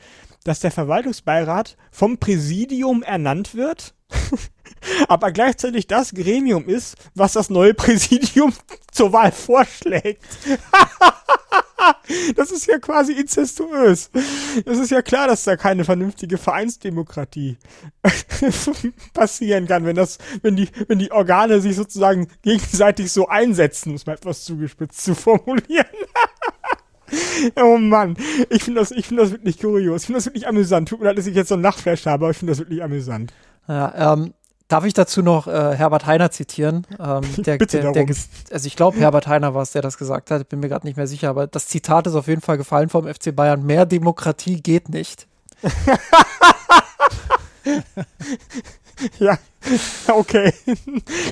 dass 0.48 0.60
der 0.61 0.72
Verwaltungsbeirat 0.72 1.78
vom 1.91 2.18
Präsidium 2.18 3.03
ernannt 3.03 3.53
wird 3.56 3.94
aber 5.07 5.32
gleichzeitig 5.32 5.88
das 5.88 6.14
Gremium 6.14 6.68
ist, 6.68 6.95
was 7.15 7.34
das 7.34 7.49
neue 7.49 7.74
Präsidium 7.74 8.53
zur 8.91 9.14
Wahl 9.14 9.32
vorschlägt. 9.32 10.24
das 12.36 12.52
ist 12.52 12.68
ja 12.68 12.80
quasi 12.80 13.14
inzestuös. 13.14 14.10
Es 14.65 14.78
ist 14.78 14.91
ja 14.91 15.02
klar, 15.02 15.28
dass 15.28 15.44
da 15.44 15.56
keine 15.57 15.84
vernünftige 15.84 16.38
Vereinsdemokratie 16.38 17.57
passieren 19.14 19.68
kann, 19.68 19.86
wenn 19.86 19.95
das, 19.95 20.18
wenn 20.41 20.56
die, 20.56 20.69
wenn 20.88 20.99
die 20.99 21.11
Organe 21.11 21.60
sich 21.60 21.76
sozusagen 21.76 22.28
gegenseitig 22.41 23.11
so 23.11 23.28
einsetzen, 23.28 23.90
um 23.90 23.95
es 23.95 24.06
mal 24.06 24.14
etwas 24.14 24.45
zugespitzt 24.45 25.03
zu 25.03 25.15
formulieren. 25.15 25.86
Oh 27.55 27.77
Mann, 27.77 28.17
ich 28.49 28.63
finde 28.63 28.81
das, 28.81 28.91
ich 28.91 29.07
finde 29.07 29.23
das 29.23 29.31
wirklich 29.31 29.59
kurios. 29.59 30.01
Ich 30.01 30.07
finde 30.07 30.17
das 30.17 30.25
wirklich 30.25 30.47
amüsant. 30.47 30.89
Tut 30.89 30.99
mir 30.99 31.05
leid, 31.05 31.17
dass 31.17 31.27
ich 31.27 31.35
jetzt 31.35 31.49
so 31.49 31.55
einen 31.55 31.63
Nachtflash 31.63 32.05
habe, 32.05 32.25
aber 32.25 32.31
ich 32.31 32.38
finde 32.38 32.51
das 32.51 32.59
wirklich 32.59 32.84
amüsant. 32.84 33.34
Ja, 33.67 34.13
ähm, 34.13 34.34
darf 34.67 34.85
ich 34.85 34.93
dazu 34.93 35.21
noch 35.21 35.47
äh, 35.47 35.75
Herbert 35.75 36.05
Heiner 36.05 36.31
zitieren? 36.31 36.85
Ähm, 36.99 37.21
der, 37.38 37.57
Bitte 37.57 37.81
der, 37.81 37.91
der, 37.91 38.05
also 38.51 38.67
ich 38.67 38.75
glaube, 38.75 38.97
Herbert 38.97 39.27
Heiner 39.27 39.53
war 39.53 39.61
es, 39.61 39.71
der 39.71 39.81
das 39.81 39.97
gesagt 39.97 40.31
hat. 40.31 40.49
Bin 40.49 40.59
mir 40.59 40.69
gerade 40.69 40.85
nicht 40.85 40.97
mehr 40.97 41.07
sicher, 41.07 41.29
aber 41.29 41.47
das 41.47 41.67
Zitat 41.67 42.07
ist 42.07 42.15
auf 42.15 42.27
jeden 42.27 42.41
Fall 42.41 42.57
gefallen 42.57 42.89
vom 42.89 43.07
FC 43.07 43.35
Bayern. 43.35 43.65
Mehr 43.65 43.85
Demokratie 43.85 44.61
geht 44.61 44.89
nicht. 44.89 45.27
ja, 49.19 49.38
okay. 50.07 50.53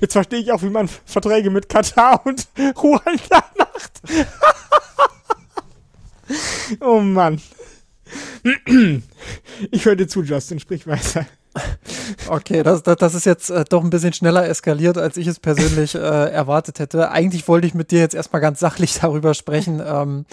Jetzt 0.01 0.13
verstehe 0.13 0.39
ich 0.39 0.51
auch, 0.51 0.61
wie 0.63 0.69
man 0.69 0.87
Verträge 1.05 1.49
mit 1.49 1.69
Katar 1.69 2.25
und 2.25 2.47
Ruanda 2.81 3.43
macht. 3.57 4.01
oh 6.81 6.99
Mann. 6.99 7.41
Ich 9.71 9.85
höre 9.85 9.95
dir 9.95 10.07
zu, 10.07 10.23
Justin, 10.23 10.59
sprich 10.59 10.85
weiter. 10.87 11.25
Okay, 12.27 12.63
das, 12.63 12.83
das, 12.83 12.97
das, 12.97 13.15
ist 13.15 13.25
jetzt 13.25 13.49
äh, 13.49 13.63
doch 13.67 13.83
ein 13.83 13.89
bisschen 13.89 14.13
schneller 14.13 14.47
eskaliert, 14.47 14.97
als 14.97 15.17
ich 15.17 15.27
es 15.27 15.39
persönlich 15.39 15.95
äh, 15.95 15.99
erwartet 15.99 16.79
hätte. 16.79 17.11
Eigentlich 17.11 17.47
wollte 17.47 17.65
ich 17.65 17.73
mit 17.73 17.91
dir 17.91 17.99
jetzt 17.99 18.15
erstmal 18.15 18.41
ganz 18.41 18.59
sachlich 18.59 18.95
darüber 19.01 19.33
sprechen. 19.33 19.81
Ähm, 19.85 20.25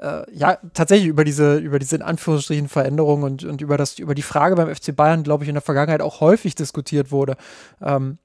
äh, 0.00 0.22
ja, 0.32 0.58
tatsächlich 0.72 1.08
über 1.08 1.24
diese, 1.24 1.56
über 1.58 1.78
diese 1.78 1.96
in 1.96 2.02
Anführungsstrichen 2.02 2.68
Veränderungen 2.68 3.24
und, 3.24 3.44
und 3.44 3.60
über, 3.60 3.76
das, 3.76 3.98
über 3.98 4.14
die 4.14 4.22
Frage 4.22 4.56
beim 4.56 4.74
FC 4.74 4.94
Bayern, 4.96 5.22
glaube 5.22 5.44
ich, 5.44 5.48
in 5.48 5.54
der 5.54 5.62
Vergangenheit 5.62 6.02
auch 6.02 6.20
häufig 6.20 6.54
diskutiert 6.54 7.12
wurde. 7.12 7.36
Ähm, 7.82 8.18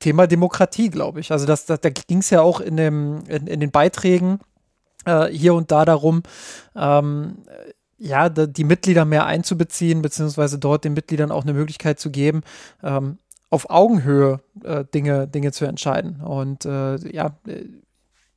Thema 0.00 0.26
Demokratie, 0.26 0.90
glaube 0.90 1.20
ich. 1.20 1.32
Also 1.32 1.44
das, 1.44 1.66
das, 1.66 1.80
da 1.80 1.90
ging 1.90 2.18
es 2.18 2.30
ja 2.30 2.40
auch 2.40 2.60
in, 2.60 2.76
dem, 2.76 3.24
in, 3.26 3.46
in 3.46 3.60
den 3.60 3.70
Beiträgen 3.70 4.38
äh, 5.08 5.28
hier 5.32 5.54
und 5.54 5.70
da 5.70 5.84
darum, 5.84 6.22
ähm, 6.76 7.38
ja, 7.98 8.28
die 8.28 8.64
Mitglieder 8.64 9.04
mehr 9.04 9.26
einzubeziehen, 9.26 10.02
beziehungsweise 10.02 10.58
dort 10.58 10.84
den 10.84 10.94
Mitgliedern 10.94 11.32
auch 11.32 11.42
eine 11.42 11.52
Möglichkeit 11.52 11.98
zu 11.98 12.10
geben, 12.10 12.42
ähm, 12.82 13.18
auf 13.50 13.70
Augenhöhe 13.70 14.40
äh, 14.62 14.84
Dinge, 14.84 15.26
Dinge 15.26 15.52
zu 15.52 15.64
entscheiden. 15.64 16.20
Und 16.20 16.64
äh, 16.64 16.96
ja, 17.10 17.36
äh, 17.46 17.64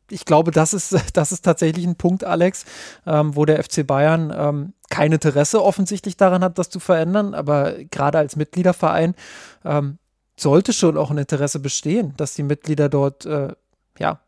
ich 0.09 0.25
glaube, 0.25 0.51
das 0.51 0.73
ist, 0.73 0.95
das 1.13 1.31
ist 1.31 1.43
tatsächlich 1.43 1.85
ein 1.85 1.95
Punkt, 1.95 2.23
Alex, 2.23 2.65
ähm, 3.05 3.35
wo 3.35 3.45
der 3.45 3.63
FC 3.63 3.85
Bayern 3.85 4.33
ähm, 4.35 4.73
kein 4.89 5.11
Interesse 5.11 5.63
offensichtlich 5.63 6.17
daran 6.17 6.43
hat, 6.43 6.57
das 6.57 6.69
zu 6.69 6.79
verändern. 6.79 7.33
Aber 7.33 7.73
gerade 7.91 8.17
als 8.17 8.35
Mitgliederverein 8.35 9.15
ähm, 9.63 9.99
sollte 10.37 10.73
schon 10.73 10.97
auch 10.97 11.11
ein 11.11 11.17
Interesse 11.19 11.59
bestehen, 11.59 12.13
dass 12.17 12.33
die 12.33 12.43
Mitglieder 12.43 12.89
dort 12.89 13.25
äh, 13.25 13.53
ja, 13.99 14.19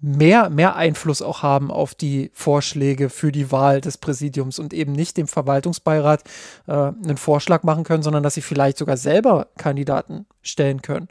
mehr, 0.00 0.50
mehr 0.50 0.76
Einfluss 0.76 1.22
auch 1.22 1.42
haben 1.42 1.70
auf 1.70 1.94
die 1.94 2.30
Vorschläge 2.34 3.08
für 3.08 3.32
die 3.32 3.50
Wahl 3.50 3.80
des 3.80 3.98
Präsidiums 3.98 4.58
und 4.58 4.74
eben 4.74 4.92
nicht 4.92 5.16
dem 5.16 5.26
Verwaltungsbeirat 5.26 6.24
äh, 6.66 6.72
einen 6.72 7.16
Vorschlag 7.16 7.62
machen 7.62 7.84
können, 7.84 8.02
sondern 8.02 8.22
dass 8.22 8.34
sie 8.34 8.42
vielleicht 8.42 8.78
sogar 8.78 8.96
selber 8.96 9.48
Kandidaten 9.56 10.26
stellen 10.42 10.82
können. 10.82 11.08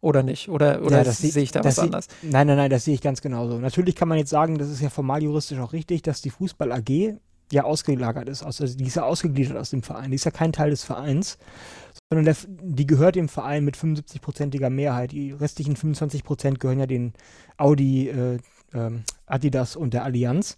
Oder 0.00 0.22
nicht? 0.22 0.50
Oder, 0.50 0.82
oder 0.82 1.02
ja, 1.02 1.10
sehe 1.10 1.42
ich 1.42 1.50
da 1.50 1.64
was 1.64 1.78
anders? 1.78 2.08
Nein, 2.20 2.46
nein, 2.46 2.58
nein, 2.58 2.70
das 2.70 2.84
sehe 2.84 2.94
ich 2.94 3.00
ganz 3.00 3.22
genauso. 3.22 3.58
Natürlich 3.58 3.96
kann 3.96 4.06
man 4.06 4.18
jetzt 4.18 4.28
sagen, 4.28 4.58
das 4.58 4.68
ist 4.68 4.82
ja 4.82 4.90
formal 4.90 5.22
juristisch 5.22 5.58
auch 5.58 5.72
richtig, 5.72 6.02
dass 6.02 6.20
die 6.20 6.28
Fußball 6.28 6.72
AG 6.72 7.14
ja 7.50 7.64
ausgelagert 7.64 8.28
ist. 8.28 8.42
Also 8.42 8.66
die 8.66 8.84
ist 8.84 8.96
ja 8.96 9.04
ausgegliedert 9.04 9.56
aus 9.56 9.70
dem 9.70 9.82
Verein. 9.82 10.10
Die 10.10 10.16
ist 10.16 10.24
ja 10.24 10.30
kein 10.30 10.52
Teil 10.52 10.70
des 10.70 10.84
Vereins, 10.84 11.38
sondern 12.10 12.24
der, 12.24 12.36
die 12.48 12.86
gehört 12.86 13.16
dem 13.16 13.28
Verein 13.28 13.64
mit 13.64 13.76
75-prozentiger 13.76 14.70
Mehrheit. 14.70 15.12
Die 15.12 15.32
restlichen 15.32 15.76
25 15.76 16.24
Prozent 16.24 16.60
gehören 16.60 16.80
ja 16.80 16.86
den 16.86 17.12
Audi, 17.56 18.08
äh, 18.08 18.38
äh, 18.72 18.90
Adidas 19.26 19.76
und 19.76 19.94
der 19.94 20.04
Allianz. 20.04 20.56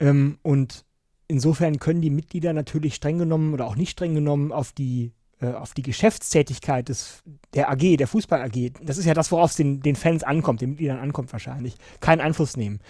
Ähm, 0.00 0.38
und 0.42 0.84
insofern 1.28 1.78
können 1.78 2.00
die 2.00 2.10
Mitglieder 2.10 2.52
natürlich 2.52 2.94
streng 2.94 3.18
genommen 3.18 3.54
oder 3.54 3.66
auch 3.66 3.76
nicht 3.76 3.90
streng 3.90 4.14
genommen 4.14 4.52
auf 4.52 4.72
die 4.72 5.12
äh, 5.40 5.52
auf 5.52 5.74
die 5.74 5.82
Geschäftstätigkeit 5.82 6.88
des, 6.88 7.22
der 7.54 7.70
AG, 7.70 7.96
der 7.96 8.06
Fußball 8.06 8.40
AG, 8.40 8.72
das 8.82 8.98
ist 8.98 9.04
ja 9.04 9.14
das, 9.14 9.32
worauf 9.32 9.50
es 9.50 9.56
den, 9.56 9.80
den 9.80 9.96
Fans 9.96 10.22
ankommt, 10.22 10.60
den 10.60 10.70
Mitgliedern 10.70 10.98
ankommt 10.98 11.32
wahrscheinlich, 11.32 11.74
keinen 12.00 12.20
Einfluss 12.20 12.56
nehmen. 12.56 12.80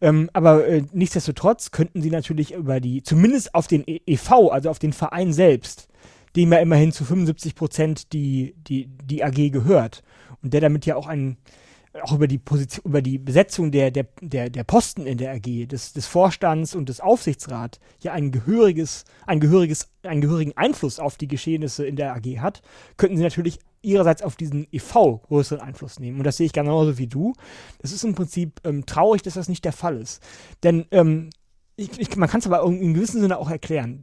Ähm, 0.00 0.28
aber 0.32 0.66
äh, 0.66 0.82
nichtsdestotrotz 0.92 1.70
könnten 1.70 2.02
sie 2.02 2.10
natürlich 2.10 2.52
über 2.52 2.80
die, 2.80 3.02
zumindest 3.02 3.54
auf 3.54 3.68
den 3.68 3.84
e.V., 3.86 4.50
also 4.50 4.68
auf 4.68 4.78
den 4.78 4.92
Verein 4.92 5.32
selbst, 5.32 5.87
dem 6.36 6.52
ja 6.52 6.58
immerhin 6.58 6.92
zu 6.92 7.04
75 7.04 7.54
Prozent 7.54 8.12
die, 8.12 8.54
die, 8.56 8.86
die 9.04 9.24
AG 9.24 9.50
gehört 9.50 10.02
und 10.42 10.54
der 10.54 10.60
damit 10.60 10.86
ja 10.86 10.96
auch 10.96 11.06
ein, 11.06 11.38
auch 12.02 12.12
über 12.12 12.28
die 12.28 12.38
Position, 12.38 12.84
über 12.84 13.02
die 13.02 13.18
Besetzung 13.18 13.70
der, 13.70 13.90
der, 13.90 14.06
der, 14.20 14.50
der 14.50 14.64
Posten 14.64 15.06
in 15.06 15.18
der 15.18 15.32
AG, 15.34 15.66
des, 15.68 15.92
des 15.92 16.06
Vorstands 16.06 16.74
und 16.74 16.88
des 16.88 17.00
Aufsichtsrats 17.00 17.80
ja 18.02 18.12
ein 18.12 18.30
gehöriges, 18.30 19.04
ein 19.26 19.40
gehöriges, 19.40 19.88
einen 20.02 20.20
gehörigen 20.20 20.56
Einfluss 20.56 20.98
auf 21.00 21.16
die 21.16 21.28
Geschehnisse 21.28 21.86
in 21.86 21.96
der 21.96 22.14
AG 22.14 22.38
hat, 22.40 22.62
könnten 22.96 23.16
sie 23.16 23.22
natürlich 23.22 23.58
ihrerseits 23.82 24.22
auf 24.22 24.36
diesen 24.36 24.66
EV 24.72 25.20
größeren 25.28 25.60
Einfluss 25.60 26.00
nehmen. 26.00 26.18
Und 26.18 26.24
das 26.24 26.36
sehe 26.36 26.46
ich 26.46 26.52
genauso 26.52 26.98
wie 26.98 27.06
du. 27.06 27.32
Das 27.80 27.92
ist 27.92 28.04
im 28.04 28.14
Prinzip 28.14 28.60
ähm, 28.64 28.86
traurig, 28.86 29.22
dass 29.22 29.34
das 29.34 29.48
nicht 29.48 29.64
der 29.64 29.72
Fall 29.72 29.98
ist. 29.98 30.22
Denn 30.62 30.86
ähm, 30.90 31.30
ich, 31.76 31.98
ich, 31.98 32.16
man 32.16 32.28
kann 32.28 32.40
es 32.40 32.46
aber 32.46 32.64
in 32.64 32.94
gewissem 32.94 33.20
Sinne 33.20 33.38
auch 33.38 33.50
erklären 33.50 34.02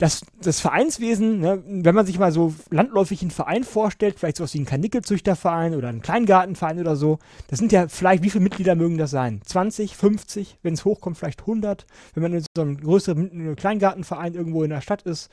das, 0.00 0.22
das 0.42 0.60
Vereinswesen, 0.60 1.40
ne, 1.40 1.62
wenn 1.66 1.94
man 1.94 2.06
sich 2.06 2.18
mal 2.18 2.32
so 2.32 2.54
landläufig 2.70 3.20
einen 3.20 3.30
Verein 3.30 3.64
vorstellt, 3.64 4.18
vielleicht 4.18 4.38
sowas 4.38 4.54
wie 4.54 4.60
ein 4.60 4.64
Kanickelzüchterverein 4.64 5.74
oder 5.74 5.88
ein 5.88 6.00
Kleingartenverein 6.00 6.80
oder 6.80 6.96
so, 6.96 7.18
das 7.48 7.58
sind 7.58 7.70
ja 7.70 7.86
vielleicht, 7.86 8.22
wie 8.22 8.30
viele 8.30 8.42
Mitglieder 8.42 8.74
mögen 8.76 8.96
das 8.96 9.10
sein? 9.10 9.42
20, 9.44 9.94
50, 9.94 10.56
wenn 10.62 10.72
es 10.72 10.86
hochkommt, 10.86 11.18
vielleicht 11.18 11.40
100. 11.40 11.84
Wenn 12.14 12.22
man 12.22 12.32
in 12.32 12.44
so 12.56 12.62
einem 12.62 12.78
größeren 12.78 13.56
Kleingartenverein 13.56 14.32
irgendwo 14.32 14.62
in 14.62 14.70
der 14.70 14.80
Stadt 14.80 15.02
ist. 15.02 15.28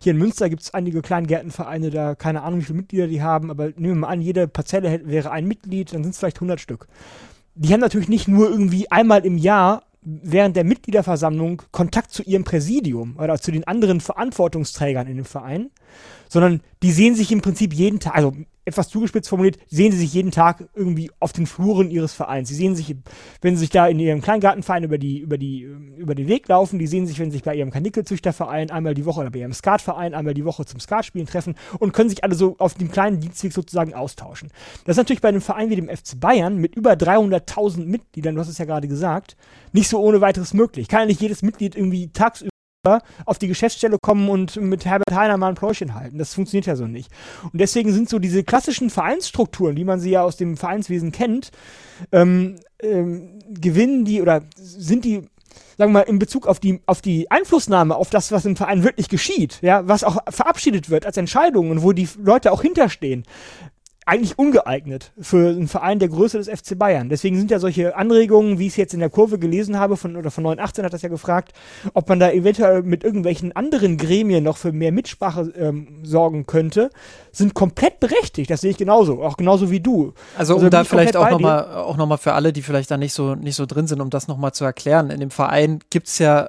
Hier 0.00 0.12
in 0.12 0.18
Münster 0.18 0.48
gibt 0.48 0.62
es 0.62 0.72
einige 0.72 1.02
Kleingärtenvereine, 1.02 1.90
da 1.90 2.14
keine 2.14 2.42
Ahnung, 2.42 2.60
wie 2.60 2.64
viele 2.64 2.78
Mitglieder 2.78 3.08
die 3.08 3.22
haben, 3.22 3.50
aber 3.50 3.70
nehmen 3.70 3.94
wir 3.94 3.94
mal 3.96 4.08
an, 4.08 4.20
jede 4.20 4.46
Parzelle 4.46 5.00
wäre 5.04 5.32
ein 5.32 5.48
Mitglied, 5.48 5.92
dann 5.92 6.04
sind 6.04 6.12
es 6.12 6.18
vielleicht 6.18 6.36
100 6.36 6.60
Stück. 6.60 6.86
Die 7.56 7.72
haben 7.72 7.80
natürlich 7.80 8.08
nicht 8.08 8.28
nur 8.28 8.48
irgendwie 8.48 8.88
einmal 8.90 9.26
im 9.26 9.36
Jahr 9.36 9.82
während 10.02 10.56
der 10.56 10.64
Mitgliederversammlung 10.64 11.62
Kontakt 11.70 12.12
zu 12.12 12.22
ihrem 12.22 12.44
Präsidium 12.44 13.16
oder 13.18 13.38
zu 13.38 13.52
den 13.52 13.66
anderen 13.66 14.00
Verantwortungsträgern 14.00 15.06
in 15.06 15.16
dem 15.16 15.24
Verein, 15.24 15.70
sondern 16.28 16.60
die 16.82 16.92
sehen 16.92 17.14
sich 17.14 17.30
im 17.30 17.40
Prinzip 17.40 17.72
jeden 17.72 18.00
Tag, 18.00 18.16
also 18.16 18.32
etwas 18.64 18.88
zugespitzt 18.88 19.28
formuliert, 19.28 19.58
sehen 19.68 19.92
sie 19.92 19.98
sich 19.98 20.14
jeden 20.14 20.30
Tag 20.30 20.68
irgendwie 20.74 21.10
auf 21.18 21.32
den 21.32 21.46
Fluren 21.46 21.90
ihres 21.90 22.12
Vereins. 22.12 22.48
Sie 22.48 22.54
sehen 22.54 22.76
sich, 22.76 22.94
wenn 23.40 23.56
sie 23.56 23.60
sich 23.60 23.70
da 23.70 23.86
in 23.86 23.98
ihrem 23.98 24.20
Kleingartenverein 24.20 24.84
über, 24.84 24.98
die, 24.98 25.18
über, 25.18 25.38
die, 25.38 25.62
über 25.96 26.14
den 26.14 26.28
Weg 26.28 26.48
laufen, 26.48 26.78
die 26.78 26.86
sehen 26.86 27.06
sich, 27.06 27.18
wenn 27.18 27.30
sie 27.30 27.36
sich 27.36 27.42
bei 27.42 27.54
ihrem 27.54 27.70
Kanickelzüchterverein 27.70 28.70
einmal 28.70 28.94
die 28.94 29.04
Woche 29.04 29.20
oder 29.20 29.30
bei 29.30 29.40
ihrem 29.40 29.52
Skatverein 29.52 30.14
einmal 30.14 30.34
die 30.34 30.44
Woche 30.44 30.64
zum 30.64 30.80
Skatspielen 30.80 31.26
treffen 31.26 31.56
und 31.78 31.92
können 31.92 32.10
sich 32.10 32.22
alle 32.22 32.34
so 32.34 32.56
auf 32.58 32.74
dem 32.74 32.90
kleinen 32.90 33.20
Dienstweg 33.20 33.52
sozusagen 33.52 33.94
austauschen. 33.94 34.50
Das 34.84 34.94
ist 34.94 34.98
natürlich 34.98 35.22
bei 35.22 35.28
einem 35.28 35.40
Verein 35.40 35.70
wie 35.70 35.76
dem 35.76 35.88
FC 35.88 36.18
Bayern 36.20 36.56
mit 36.56 36.76
über 36.76 36.92
300.000 36.92 37.86
Mitgliedern, 37.86 38.34
du 38.34 38.40
hast 38.40 38.48
es 38.48 38.58
ja 38.58 38.64
gerade 38.64 38.88
gesagt, 38.88 39.36
nicht 39.72 39.88
so 39.88 39.98
ohne 40.00 40.20
weiteres 40.20 40.54
möglich. 40.54 40.88
Kann 40.88 41.00
ja 41.00 41.06
nicht 41.06 41.20
jedes 41.20 41.42
Mitglied 41.42 41.74
irgendwie 41.74 42.08
tagsüber 42.12 42.51
auf 43.24 43.38
die 43.38 43.46
Geschäftsstelle 43.46 43.96
kommen 44.02 44.28
und 44.28 44.56
mit 44.56 44.84
Herbert 44.84 45.12
Heiner 45.12 45.36
mal 45.36 45.50
ein 45.50 45.54
Pläuschen 45.54 45.94
halten. 45.94 46.18
Das 46.18 46.34
funktioniert 46.34 46.66
ja 46.66 46.74
so 46.74 46.88
nicht. 46.88 47.12
Und 47.44 47.60
deswegen 47.60 47.92
sind 47.92 48.08
so 48.08 48.18
diese 48.18 48.42
klassischen 48.42 48.90
Vereinsstrukturen, 48.90 49.76
wie 49.76 49.84
man 49.84 50.00
sie 50.00 50.10
ja 50.10 50.22
aus 50.22 50.36
dem 50.36 50.56
Vereinswesen 50.56 51.12
kennt, 51.12 51.52
ähm, 52.10 52.56
ähm, 52.80 53.38
gewinnen 53.48 54.04
die 54.04 54.20
oder 54.20 54.42
sind 54.56 55.04
die 55.04 55.22
sagen 55.78 55.92
wir 55.92 56.00
mal, 56.00 56.08
in 56.08 56.18
Bezug 56.18 56.46
auf 56.46 56.60
die, 56.60 56.80
auf 56.86 57.00
die 57.00 57.30
Einflussnahme, 57.30 57.96
auf 57.96 58.10
das, 58.10 58.30
was 58.30 58.44
im 58.44 58.56
Verein 58.56 58.84
wirklich 58.84 59.08
geschieht, 59.08 59.58
ja, 59.62 59.86
was 59.88 60.04
auch 60.04 60.18
verabschiedet 60.28 60.90
wird 60.90 61.06
als 61.06 61.16
Entscheidungen, 61.16 61.82
wo 61.82 61.92
die 61.92 62.08
Leute 62.22 62.52
auch 62.52 62.62
hinterstehen, 62.62 63.24
eigentlich 64.04 64.38
ungeeignet 64.38 65.12
für 65.20 65.50
einen 65.50 65.68
Verein 65.68 65.98
der 65.98 66.08
Größe 66.08 66.38
des 66.38 66.48
FC 66.48 66.76
Bayern. 66.76 67.08
Deswegen 67.08 67.36
sind 67.36 67.50
ja 67.50 67.58
solche 67.58 67.96
Anregungen, 67.96 68.58
wie 68.58 68.66
ich 68.66 68.72
es 68.72 68.76
jetzt 68.76 68.94
in 68.94 69.00
der 69.00 69.10
Kurve 69.10 69.38
gelesen 69.38 69.78
habe, 69.78 69.96
von, 69.96 70.16
oder 70.16 70.30
von 70.30 70.42
918 70.42 70.84
hat 70.84 70.92
das 70.92 71.02
ja 71.02 71.08
gefragt, 71.08 71.52
ob 71.94 72.08
man 72.08 72.18
da 72.18 72.30
eventuell 72.30 72.82
mit 72.82 73.04
irgendwelchen 73.04 73.54
anderen 73.54 73.98
Gremien 73.98 74.42
noch 74.42 74.56
für 74.56 74.72
mehr 74.72 74.90
Mitsprache 74.90 75.52
ähm, 75.56 76.00
sorgen 76.02 76.46
könnte, 76.46 76.90
sind 77.30 77.54
komplett 77.54 78.00
berechtigt. 78.00 78.50
Das 78.50 78.60
sehe 78.62 78.70
ich 78.70 78.76
genauso, 78.76 79.22
auch 79.22 79.36
genauso 79.36 79.70
wie 79.70 79.80
du. 79.80 80.14
Also, 80.36 80.54
also 80.54 80.66
um 80.66 80.70
da 80.70 80.84
vielleicht 80.84 81.16
auch 81.16 81.30
nochmal 81.30 81.72
auch 81.74 81.96
noch 81.96 82.06
mal 82.06 82.16
für 82.16 82.32
alle, 82.32 82.52
die 82.52 82.62
vielleicht 82.62 82.90
da 82.90 82.96
nicht 82.96 83.14
so, 83.14 83.36
nicht 83.36 83.54
so 83.54 83.66
drin 83.66 83.86
sind, 83.86 84.00
um 84.00 84.10
das 84.10 84.26
nochmal 84.26 84.52
zu 84.52 84.64
erklären. 84.64 85.10
In 85.10 85.20
dem 85.20 85.30
Verein 85.30 85.78
gibt 85.90 86.08
es 86.08 86.18
ja 86.18 86.48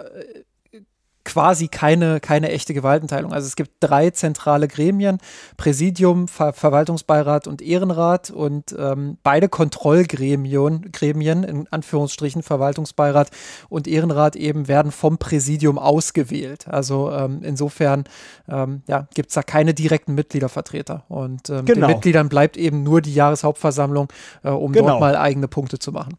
quasi 1.25 1.67
keine, 1.67 2.19
keine 2.19 2.49
echte 2.51 2.73
Gewaltenteilung. 2.73 3.33
Also 3.33 3.47
es 3.47 3.55
gibt 3.55 3.71
drei 3.79 4.09
zentrale 4.09 4.67
Gremien, 4.67 5.19
Präsidium, 5.57 6.27
Ver 6.27 6.53
Verwaltungsbeirat 6.53 7.47
und 7.47 7.61
Ehrenrat 7.61 8.29
und 8.29 8.75
ähm, 8.77 9.17
beide 9.23 9.49
Kontrollgremien, 9.49 10.91
Gremien, 10.91 11.43
in 11.43 11.67
Anführungsstrichen, 11.69 12.43
Verwaltungsbeirat 12.43 13.29
und 13.69 13.87
Ehrenrat 13.87 14.35
eben 14.35 14.67
werden 14.67 14.91
vom 14.91 15.17
Präsidium 15.17 15.77
ausgewählt. 15.77 16.67
Also 16.67 17.11
ähm, 17.11 17.41
insofern 17.43 18.03
ähm, 18.49 18.83
ja, 18.87 19.07
gibt 19.13 19.29
es 19.29 19.35
da 19.35 19.43
keine 19.43 19.73
direkten 19.73 20.15
Mitgliedervertreter. 20.15 21.03
Und 21.07 21.49
ähm, 21.49 21.65
genau. 21.65 21.87
den 21.87 21.95
Mitgliedern 21.95 22.29
bleibt 22.29 22.57
eben 22.57 22.83
nur 22.83 23.01
die 23.01 23.13
Jahreshauptversammlung, 23.13 24.11
äh, 24.43 24.49
um 24.49 24.73
genau. 24.73 24.87
dort 24.87 24.99
mal 24.99 25.15
eigene 25.15 25.47
Punkte 25.47 25.79
zu 25.79 25.91
machen. 25.91 26.17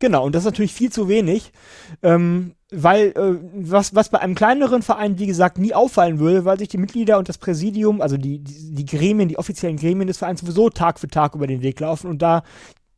Genau, 0.00 0.24
und 0.24 0.34
das 0.34 0.42
ist 0.42 0.46
natürlich 0.46 0.72
viel 0.72 0.90
zu 0.90 1.08
wenig, 1.08 1.52
ähm, 2.02 2.54
weil 2.72 3.08
äh, 3.08 3.38
was, 3.54 3.94
was 3.94 4.08
bei 4.10 4.20
einem 4.20 4.34
kleineren 4.34 4.82
Verein, 4.82 5.18
wie 5.18 5.26
gesagt, 5.26 5.58
nie 5.58 5.74
auffallen 5.74 6.18
würde, 6.18 6.44
weil 6.44 6.58
sich 6.58 6.68
die 6.68 6.78
Mitglieder 6.78 7.18
und 7.18 7.28
das 7.28 7.38
Präsidium, 7.38 8.00
also 8.00 8.16
die, 8.16 8.38
die, 8.38 8.74
die 8.74 8.84
Gremien, 8.84 9.28
die 9.28 9.38
offiziellen 9.38 9.76
Gremien 9.76 10.06
des 10.06 10.18
Vereins 10.18 10.40
sowieso 10.40 10.70
Tag 10.70 11.00
für 11.00 11.08
Tag 11.08 11.34
über 11.34 11.46
den 11.46 11.62
Weg 11.62 11.80
laufen 11.80 12.08
und 12.08 12.22
da 12.22 12.42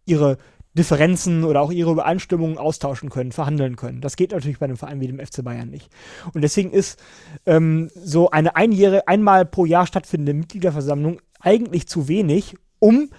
ihre 0.04 0.36
Differenzen 0.74 1.44
oder 1.44 1.60
auch 1.60 1.70
ihre 1.70 1.92
Übereinstimmungen 1.92 2.56
austauschen 2.56 3.10
können, 3.10 3.32
verhandeln 3.32 3.76
können. 3.76 4.00
Das 4.00 4.16
geht 4.16 4.32
natürlich 4.32 4.58
bei 4.58 4.64
einem 4.64 4.78
Verein 4.78 5.00
wie 5.00 5.06
dem 5.06 5.18
FC 5.18 5.44
Bayern 5.44 5.68
nicht. 5.68 5.90
Und 6.32 6.40
deswegen 6.40 6.70
ist 6.70 6.98
ähm, 7.44 7.90
so 7.94 8.30
eine 8.30 8.56
einjährige, 8.56 9.06
einmal 9.06 9.44
pro 9.44 9.66
Jahr 9.66 9.86
stattfindende 9.86 10.32
Mitgliederversammlung 10.32 11.20
eigentlich 11.40 11.86
zu 11.88 12.08
wenig, 12.08 12.56
um 12.78 13.10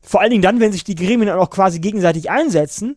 vor 0.00 0.20
allen 0.20 0.30
Dingen 0.30 0.42
dann, 0.42 0.60
wenn 0.60 0.72
sich 0.72 0.84
die 0.84 0.94
Gremien 0.94 1.28
auch 1.30 1.50
quasi 1.50 1.80
gegenseitig 1.80 2.30
einsetzen, 2.30 2.96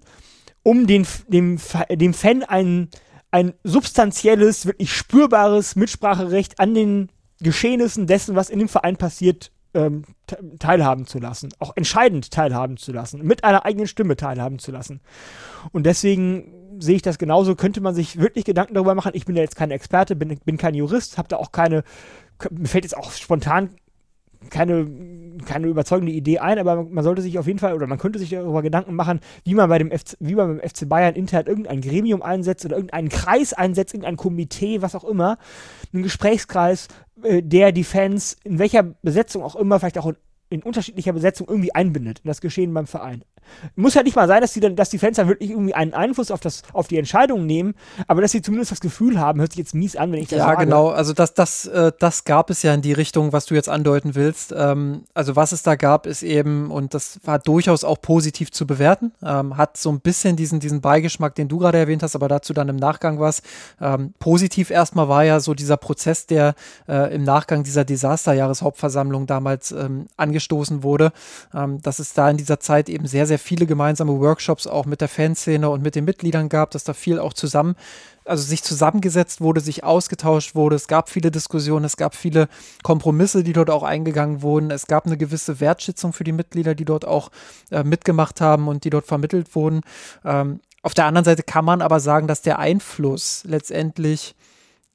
um 0.63 0.87
den, 0.87 1.07
dem, 1.27 1.59
dem 1.89 2.13
Fan 2.13 2.43
ein, 2.43 2.89
ein 3.31 3.53
substanzielles, 3.63 4.65
wirklich 4.65 4.93
spürbares 4.93 5.75
Mitspracherecht 5.75 6.59
an 6.59 6.73
den 6.73 7.09
Geschehnissen 7.39 8.07
dessen, 8.07 8.35
was 8.35 8.49
in 8.49 8.59
dem 8.59 8.67
Verein 8.67 8.97
passiert, 8.97 9.51
ähm, 9.73 10.03
teilhaben 10.59 11.05
zu 11.07 11.19
lassen. 11.19 11.49
Auch 11.59 11.75
entscheidend 11.75 12.31
teilhaben 12.31 12.77
zu 12.77 12.91
lassen. 12.91 13.23
Mit 13.23 13.43
einer 13.43 13.65
eigenen 13.65 13.87
Stimme 13.87 14.15
teilhaben 14.15 14.59
zu 14.59 14.71
lassen. 14.71 14.99
Und 15.71 15.85
deswegen 15.85 16.53
sehe 16.79 16.95
ich 16.95 17.01
das 17.01 17.17
genauso. 17.17 17.55
Könnte 17.55 17.81
man 17.81 17.95
sich 17.95 18.19
wirklich 18.19 18.45
Gedanken 18.45 18.73
darüber 18.73 18.95
machen. 18.95 19.11
Ich 19.15 19.25
bin 19.25 19.35
ja 19.35 19.41
jetzt 19.41 19.55
kein 19.55 19.71
Experte, 19.71 20.15
bin, 20.15 20.37
bin 20.45 20.57
kein 20.57 20.75
Jurist, 20.75 21.17
habe 21.17 21.29
da 21.29 21.37
auch 21.37 21.51
keine, 21.51 21.83
mir 22.51 22.67
fällt 22.67 22.83
jetzt 22.83 22.97
auch 22.97 23.11
spontan 23.11 23.69
keine, 24.49 24.85
keine 25.45 25.67
überzeugende 25.67 26.11
Idee 26.11 26.39
ein, 26.39 26.59
aber 26.59 26.83
man 26.83 27.03
sollte 27.03 27.21
sich 27.21 27.37
auf 27.39 27.47
jeden 27.47 27.59
Fall 27.59 27.73
oder 27.73 27.87
man 27.87 27.97
könnte 27.97 28.19
sich 28.19 28.29
darüber 28.29 28.61
Gedanken 28.61 28.95
machen, 28.95 29.19
wie 29.43 29.55
man 29.55 29.69
bei 29.69 29.77
dem 29.77 29.91
FC, 29.91 30.15
wie 30.19 30.35
man 30.35 30.57
beim 30.57 30.69
FC 30.69 30.87
Bayern 30.87 31.15
intern 31.15 31.45
irgendein 31.47 31.81
Gremium 31.81 32.21
einsetzt 32.21 32.65
oder 32.65 32.75
irgendeinen 32.75 33.09
Kreis 33.09 33.53
einsetzt, 33.53 33.93
irgendein 33.93 34.17
Komitee, 34.17 34.81
was 34.81 34.95
auch 34.95 35.03
immer, 35.03 35.37
einen 35.93 36.03
Gesprächskreis, 36.03 36.87
äh, 37.23 37.41
der 37.41 37.71
die 37.71 37.83
Fans 37.83 38.37
in 38.43 38.59
welcher 38.59 38.83
Besetzung 38.83 39.43
auch 39.43 39.55
immer, 39.55 39.79
vielleicht 39.79 39.97
auch 39.97 40.07
in 40.07 40.15
in 40.51 40.61
unterschiedlicher 40.61 41.13
Besetzung 41.13 41.47
irgendwie 41.47 41.73
einbindet 41.73 42.19
in 42.19 42.27
das 42.27 42.41
Geschehen 42.41 42.73
beim 42.73 42.85
Verein. 42.85 43.23
Muss 43.75 43.93
ja 43.93 44.03
nicht 44.03 44.15
mal 44.15 44.27
sein, 44.27 44.41
dass 44.41 44.53
die, 44.53 44.59
dann, 44.59 44.75
dass 44.75 44.89
die 44.89 44.97
Fans 44.97 45.17
dann 45.17 45.27
wirklich 45.27 45.51
irgendwie 45.51 45.73
einen 45.73 45.93
Einfluss 45.93 46.31
auf, 46.31 46.39
das, 46.39 46.63
auf 46.73 46.87
die 46.87 46.97
Entscheidungen 46.97 47.45
nehmen, 47.45 47.75
aber 48.07 48.21
dass 48.21 48.31
sie 48.31 48.41
zumindest 48.41 48.71
das 48.71 48.79
Gefühl 48.79 49.19
haben, 49.19 49.39
hört 49.39 49.51
sich 49.51 49.59
jetzt 49.59 49.75
mies 49.75 49.95
an, 49.95 50.11
wenn 50.11 50.19
ich 50.19 50.29
das 50.29 50.39
ja, 50.39 50.45
sage. 50.45 50.59
Ja, 50.59 50.63
genau. 50.63 50.89
Also 50.89 51.13
das, 51.13 51.33
das, 51.33 51.65
äh, 51.67 51.91
das 51.99 52.23
gab 52.23 52.49
es 52.49 52.63
ja 52.63 52.73
in 52.73 52.81
die 52.81 52.93
Richtung, 52.93 53.33
was 53.33 53.45
du 53.45 53.55
jetzt 53.55 53.69
andeuten 53.69 54.15
willst. 54.15 54.53
Ähm, 54.55 55.03
also 55.13 55.35
was 55.35 55.51
es 55.51 55.63
da 55.63 55.75
gab, 55.75 56.05
ist 56.05 56.23
eben, 56.23 56.71
und 56.71 56.93
das 56.93 57.19
war 57.23 57.39
durchaus 57.39 57.83
auch 57.83 58.01
positiv 58.01 58.51
zu 58.51 58.65
bewerten, 58.65 59.13
ähm, 59.23 59.57
hat 59.57 59.77
so 59.77 59.91
ein 59.91 59.99
bisschen 59.99 60.35
diesen, 60.35 60.59
diesen 60.59 60.81
Beigeschmack, 60.81 61.35
den 61.35 61.47
du 61.47 61.57
gerade 61.59 61.77
erwähnt 61.77 62.03
hast, 62.03 62.15
aber 62.15 62.27
dazu 62.27 62.53
dann 62.53 62.69
im 62.69 62.77
Nachgang 62.77 63.19
was. 63.19 63.41
Ähm, 63.79 64.13
positiv 64.19 64.69
erstmal 64.69 65.09
war 65.09 65.23
ja 65.23 65.39
so 65.39 65.53
dieser 65.53 65.77
Prozess, 65.77 66.25
der 66.25 66.55
äh, 66.87 67.13
im 67.13 67.23
Nachgang 67.23 67.63
dieser 67.63 67.85
Desasterjahreshauptversammlung 67.85 69.27
damals 69.27 69.71
ähm, 69.71 70.07
angestoßen 70.17 70.83
wurde, 70.83 71.11
ähm, 71.53 71.81
dass 71.81 71.99
es 71.99 72.13
da 72.13 72.29
in 72.29 72.37
dieser 72.37 72.59
Zeit 72.59 72.89
eben 72.89 73.07
sehr, 73.07 73.27
sehr 73.27 73.30
viele 73.39 73.65
gemeinsame 73.65 74.19
Workshops 74.19 74.67
auch 74.67 74.85
mit 74.85 75.01
der 75.01 75.07
Fanszene 75.07 75.69
und 75.69 75.81
mit 75.81 75.95
den 75.95 76.05
Mitgliedern 76.05 76.49
gab, 76.49 76.71
dass 76.71 76.83
da 76.83 76.93
viel 76.93 77.19
auch 77.19 77.33
zusammen, 77.33 77.75
also 78.25 78.43
sich 78.43 78.63
zusammengesetzt 78.63 79.41
wurde, 79.41 79.61
sich 79.61 79.83
ausgetauscht 79.83 80.55
wurde. 80.55 80.75
Es 80.75 80.87
gab 80.87 81.09
viele 81.09 81.31
Diskussionen, 81.31 81.85
es 81.85 81.97
gab 81.97 82.15
viele 82.15 82.47
Kompromisse, 82.83 83.43
die 83.43 83.53
dort 83.53 83.69
auch 83.69 83.83
eingegangen 83.83 84.41
wurden. 84.41 84.71
Es 84.71 84.87
gab 84.87 85.05
eine 85.05 85.17
gewisse 85.17 85.59
Wertschätzung 85.59 86.13
für 86.13 86.23
die 86.23 86.31
Mitglieder, 86.31 86.75
die 86.75 86.85
dort 86.85 87.05
auch 87.05 87.31
äh, 87.71 87.83
mitgemacht 87.83 88.41
haben 88.41 88.67
und 88.67 88.83
die 88.83 88.89
dort 88.89 89.05
vermittelt 89.05 89.55
wurden. 89.55 89.81
Ähm, 90.23 90.59
auf 90.83 90.93
der 90.93 91.05
anderen 91.05 91.25
Seite 91.25 91.43
kann 91.43 91.65
man 91.65 91.81
aber 91.81 91.99
sagen, 91.99 92.27
dass 92.27 92.41
der 92.41 92.59
Einfluss 92.59 93.43
letztendlich 93.45 94.35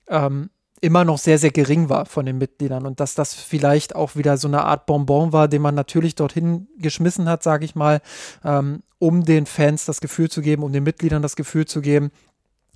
ähm, 0.09 0.51
immer 0.81 1.05
noch 1.05 1.19
sehr, 1.19 1.39
sehr 1.39 1.51
gering 1.51 1.89
war 1.89 2.07
von 2.07 2.27
den 2.27 2.39
Mitgliedern 2.39 2.87
und 2.87 3.01
dass 3.01 3.15
das 3.15 3.35
vielleicht 3.35 3.95
auch 3.95 4.17
wieder 4.17 4.37
so 4.37 4.49
eine 4.49 4.65
Art 4.65 4.87
Bonbon 4.87 5.33
war, 5.33 5.49
den 5.49 5.63
man 5.63 5.75
natürlich 5.75 6.15
dorthin 6.15 6.69
geschmissen 6.79 7.29
hat, 7.29 7.43
sage 7.43 7.65
ich 7.65 7.75
mal, 7.75 8.01
ähm, 8.45 8.83
um 8.99 9.25
den 9.25 9.47
Fans 9.47 9.85
das 9.85 10.01
Gefühl 10.01 10.31
zu 10.31 10.43
geben, 10.43 10.63
um 10.63 10.73
den 10.73 10.85
Mitgliedern 10.85 11.23
das 11.23 11.37
Gefühl 11.37 11.67
zu 11.67 11.81
geben, 11.81 12.11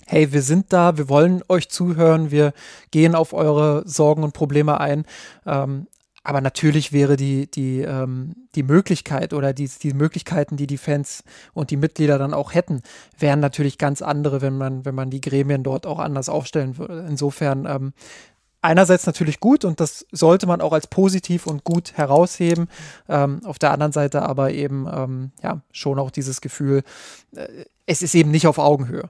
hey, 0.07 0.33
wir 0.33 0.41
sind 0.41 0.73
da, 0.73 0.97
wir 0.97 1.09
wollen 1.09 1.41
euch 1.47 1.69
zuhören, 1.69 2.31
wir 2.31 2.53
gehen 2.91 3.15
auf 3.15 3.33
eure 3.33 3.87
Sorgen 3.87 4.23
und 4.23 4.33
Probleme 4.33 4.79
ein. 4.79 5.05
Ähm, 5.45 5.87
aber 6.23 6.41
natürlich 6.41 6.93
wäre 6.93 7.17
die, 7.17 7.49
die, 7.49 7.81
ähm, 7.81 8.35
die 8.55 8.63
Möglichkeit 8.63 9.33
oder 9.33 9.53
die, 9.53 9.67
die 9.67 9.93
Möglichkeiten, 9.93 10.55
die 10.55 10.67
die 10.67 10.77
Fans 10.77 11.23
und 11.53 11.71
die 11.71 11.77
Mitglieder 11.77 12.19
dann 12.19 12.33
auch 12.33 12.53
hätten, 12.53 12.81
wären 13.17 13.39
natürlich 13.39 13.77
ganz 13.77 14.01
andere, 14.01 14.41
wenn 14.41 14.57
man, 14.57 14.85
wenn 14.85 14.95
man 14.95 15.09
die 15.09 15.21
Gremien 15.21 15.63
dort 15.63 15.87
auch 15.87 15.99
anders 15.99 16.29
aufstellen 16.29 16.77
würde. 16.77 17.05
Insofern 17.09 17.65
ähm, 17.65 17.93
einerseits 18.61 19.07
natürlich 19.07 19.39
gut 19.39 19.65
und 19.65 19.79
das 19.79 20.05
sollte 20.11 20.45
man 20.45 20.61
auch 20.61 20.73
als 20.73 20.87
positiv 20.87 21.47
und 21.47 21.63
gut 21.63 21.93
herausheben. 21.97 22.67
Ähm, 23.09 23.41
auf 23.43 23.57
der 23.57 23.71
anderen 23.71 23.91
Seite 23.91 24.21
aber 24.21 24.51
eben 24.51 24.87
ähm, 24.93 25.31
ja 25.41 25.61
schon 25.71 25.97
auch 25.97 26.11
dieses 26.11 26.41
Gefühl, 26.41 26.83
äh, 27.35 27.47
es 27.87 28.03
ist 28.03 28.13
eben 28.13 28.31
nicht 28.31 28.45
auf 28.45 28.59
Augenhöhe. 28.59 29.09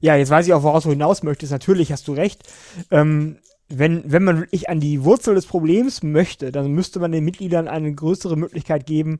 Ja, 0.00 0.16
jetzt 0.16 0.30
weiß 0.30 0.46
ich 0.46 0.52
auch, 0.52 0.62
woraus 0.62 0.82
du 0.82 0.90
hinaus 0.90 1.22
möchtest. 1.22 1.52
Natürlich 1.52 1.92
hast 1.92 2.08
du 2.08 2.12
recht. 2.12 2.42
Ähm, 2.90 3.38
wenn, 3.78 4.02
wenn 4.10 4.24
man 4.24 4.40
wirklich 4.40 4.68
an 4.68 4.80
die 4.80 5.04
Wurzel 5.04 5.34
des 5.34 5.46
Problems 5.46 6.02
möchte, 6.02 6.52
dann 6.52 6.72
müsste 6.72 7.00
man 7.00 7.12
den 7.12 7.24
Mitgliedern 7.24 7.68
eine 7.68 7.92
größere 7.94 8.36
Möglichkeit 8.36 8.86
geben, 8.86 9.18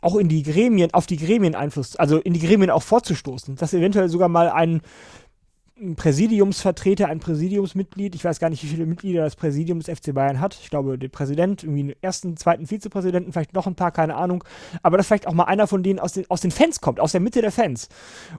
auch 0.00 0.16
in 0.16 0.28
die 0.28 0.42
Gremien, 0.42 0.92
auf 0.92 1.06
die 1.06 1.16
Gremien 1.16 1.54
Einfluss, 1.54 1.96
also 1.96 2.18
in 2.18 2.34
die 2.34 2.40
Gremien 2.40 2.70
auch 2.70 2.82
vorzustoßen, 2.82 3.56
dass 3.56 3.72
eventuell 3.72 4.08
sogar 4.08 4.28
mal 4.28 4.50
ein 4.50 4.82
ein 5.78 5.94
Präsidiumsvertreter, 5.94 7.08
ein 7.08 7.20
Präsidiumsmitglied. 7.20 8.14
Ich 8.14 8.24
weiß 8.24 8.38
gar 8.40 8.48
nicht, 8.48 8.62
wie 8.62 8.68
viele 8.68 8.86
Mitglieder 8.86 9.24
das 9.24 9.36
Präsidium 9.36 9.80
des 9.80 9.98
FC 9.98 10.14
Bayern 10.14 10.40
hat. 10.40 10.58
Ich 10.62 10.70
glaube, 10.70 10.98
der 10.98 11.08
Präsident, 11.08 11.64
irgendwie 11.64 11.80
einen 11.80 11.94
ersten, 12.00 12.36
zweiten 12.36 12.66
Vizepräsidenten, 12.66 13.32
vielleicht 13.32 13.52
noch 13.52 13.66
ein 13.66 13.74
paar, 13.74 13.90
keine 13.90 14.16
Ahnung. 14.16 14.42
Aber 14.82 14.96
dass 14.96 15.06
vielleicht 15.06 15.26
auch 15.26 15.34
mal 15.34 15.44
einer 15.44 15.66
von 15.66 15.82
denen 15.82 15.98
aus 15.98 16.14
den, 16.14 16.24
aus 16.30 16.40
den 16.40 16.50
Fans 16.50 16.80
kommt, 16.80 16.98
aus 16.98 17.12
der 17.12 17.20
Mitte 17.20 17.42
der 17.42 17.52
Fans. 17.52 17.90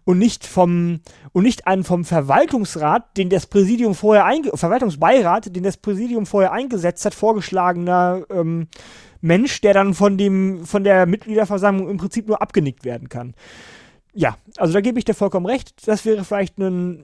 Und 0.04 0.18
nicht 0.18 0.48
vom, 0.48 1.02
und 1.32 1.44
nicht 1.44 1.68
einen 1.68 1.84
vom 1.84 2.06
Verwaltungsrat, 2.06 3.16
den 3.18 3.30
das 3.30 3.46
Präsidium 3.46 3.94
vorher 3.94 4.26
einge, 4.26 4.50
Verwaltungsbeirat, 4.56 5.56
den 5.56 5.64
das 5.64 5.78
Präsidium 5.78 6.26
vorher 6.26 6.52
eingesetzt 6.54 7.06
hat, 7.06 7.14
vorgeschlagener, 7.14 8.24
ähm, 8.32 8.68
Mensch, 9.22 9.62
der 9.62 9.74
dann 9.74 9.94
von 9.94 10.18
dem, 10.18 10.66
von 10.66 10.84
der 10.84 11.06
Mitgliederversammlung 11.06 11.90
im 11.90 11.98
Prinzip 11.98 12.28
nur 12.28 12.42
abgenickt 12.42 12.84
werden 12.84 13.10
kann. 13.10 13.36
Ja, 14.14 14.38
also 14.58 14.74
da 14.74 14.82
gebe 14.82 14.98
ich 14.98 15.06
dir 15.06 15.14
vollkommen 15.14 15.46
recht. 15.46 15.88
Das 15.88 16.04
wäre 16.04 16.24
vielleicht 16.24 16.58
ein, 16.58 17.04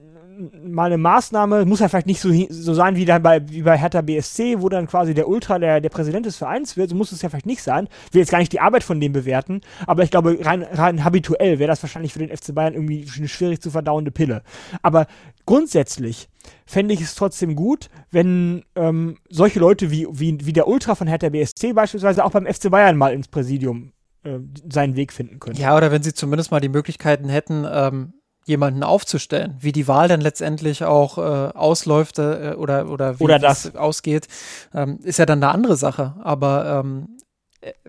mal 0.63 0.85
eine 0.85 0.97
Maßnahme, 0.97 1.65
muss 1.65 1.79
ja 1.79 1.87
vielleicht 1.87 2.07
nicht 2.07 2.21
so, 2.21 2.29
so 2.49 2.73
sein 2.73 2.95
wie, 2.95 3.05
dann 3.05 3.21
bei, 3.21 3.47
wie 3.49 3.61
bei 3.61 3.77
Hertha 3.77 4.01
BSC, 4.01 4.61
wo 4.61 4.69
dann 4.69 4.87
quasi 4.87 5.13
der 5.13 5.27
Ultra 5.27 5.59
der, 5.59 5.81
der 5.81 5.89
Präsident 5.89 6.25
des 6.25 6.37
Vereins 6.37 6.77
wird, 6.77 6.89
so 6.89 6.95
muss 6.95 7.11
es 7.11 7.21
ja 7.21 7.29
vielleicht 7.29 7.45
nicht 7.45 7.63
sein. 7.63 7.87
Ich 8.07 8.13
will 8.13 8.21
jetzt 8.21 8.31
gar 8.31 8.39
nicht 8.39 8.51
die 8.51 8.59
Arbeit 8.59 8.83
von 8.83 8.99
dem 8.99 9.13
bewerten, 9.13 9.61
aber 9.85 10.03
ich 10.03 10.11
glaube, 10.11 10.37
rein, 10.41 10.63
rein 10.63 11.03
habituell 11.03 11.59
wäre 11.59 11.67
das 11.67 11.83
wahrscheinlich 11.83 12.13
für 12.13 12.19
den 12.19 12.35
FC 12.35 12.53
Bayern 12.53 12.73
irgendwie 12.73 13.05
eine 13.17 13.27
schwierig 13.27 13.61
zu 13.61 13.71
verdauende 13.71 14.11
Pille. 14.11 14.43
Aber 14.81 15.07
grundsätzlich 15.45 16.29
fände 16.65 16.93
ich 16.93 17.01
es 17.01 17.15
trotzdem 17.15 17.55
gut, 17.55 17.89
wenn 18.11 18.63
ähm, 18.75 19.17
solche 19.29 19.59
Leute 19.59 19.91
wie, 19.91 20.07
wie, 20.11 20.37
wie 20.45 20.53
der 20.53 20.67
Ultra 20.67 20.95
von 20.95 21.07
Hertha 21.07 21.29
BSC 21.29 21.73
beispielsweise 21.73 22.23
auch 22.25 22.31
beim 22.31 22.45
FC 22.45 22.69
Bayern 22.69 22.97
mal 22.97 23.13
ins 23.13 23.27
Präsidium 23.27 23.93
äh, 24.23 24.39
seinen 24.71 24.95
Weg 24.95 25.11
finden 25.11 25.39
könnte. 25.39 25.61
Ja, 25.61 25.75
oder 25.75 25.91
wenn 25.91 26.03
sie 26.03 26.13
zumindest 26.13 26.51
mal 26.51 26.61
die 26.61 26.69
Möglichkeiten 26.69 27.29
hätten, 27.29 27.65
ähm, 27.69 28.13
jemanden 28.45 28.83
aufzustellen. 28.83 29.55
Wie 29.59 29.71
die 29.71 29.87
Wahl 29.87 30.07
dann 30.07 30.21
letztendlich 30.21 30.83
auch 30.83 31.17
äh, 31.17 31.21
ausläuft 31.21 32.19
äh, 32.19 32.55
oder, 32.57 32.89
oder 32.89 33.19
wie 33.19 33.23
oder 33.23 33.39
das 33.39 33.75
ausgeht, 33.75 34.27
ähm, 34.73 34.99
ist 35.03 35.19
ja 35.19 35.25
dann 35.25 35.43
eine 35.43 35.53
andere 35.53 35.75
Sache. 35.75 36.15
Aber 36.23 36.83
ähm, 36.83 37.17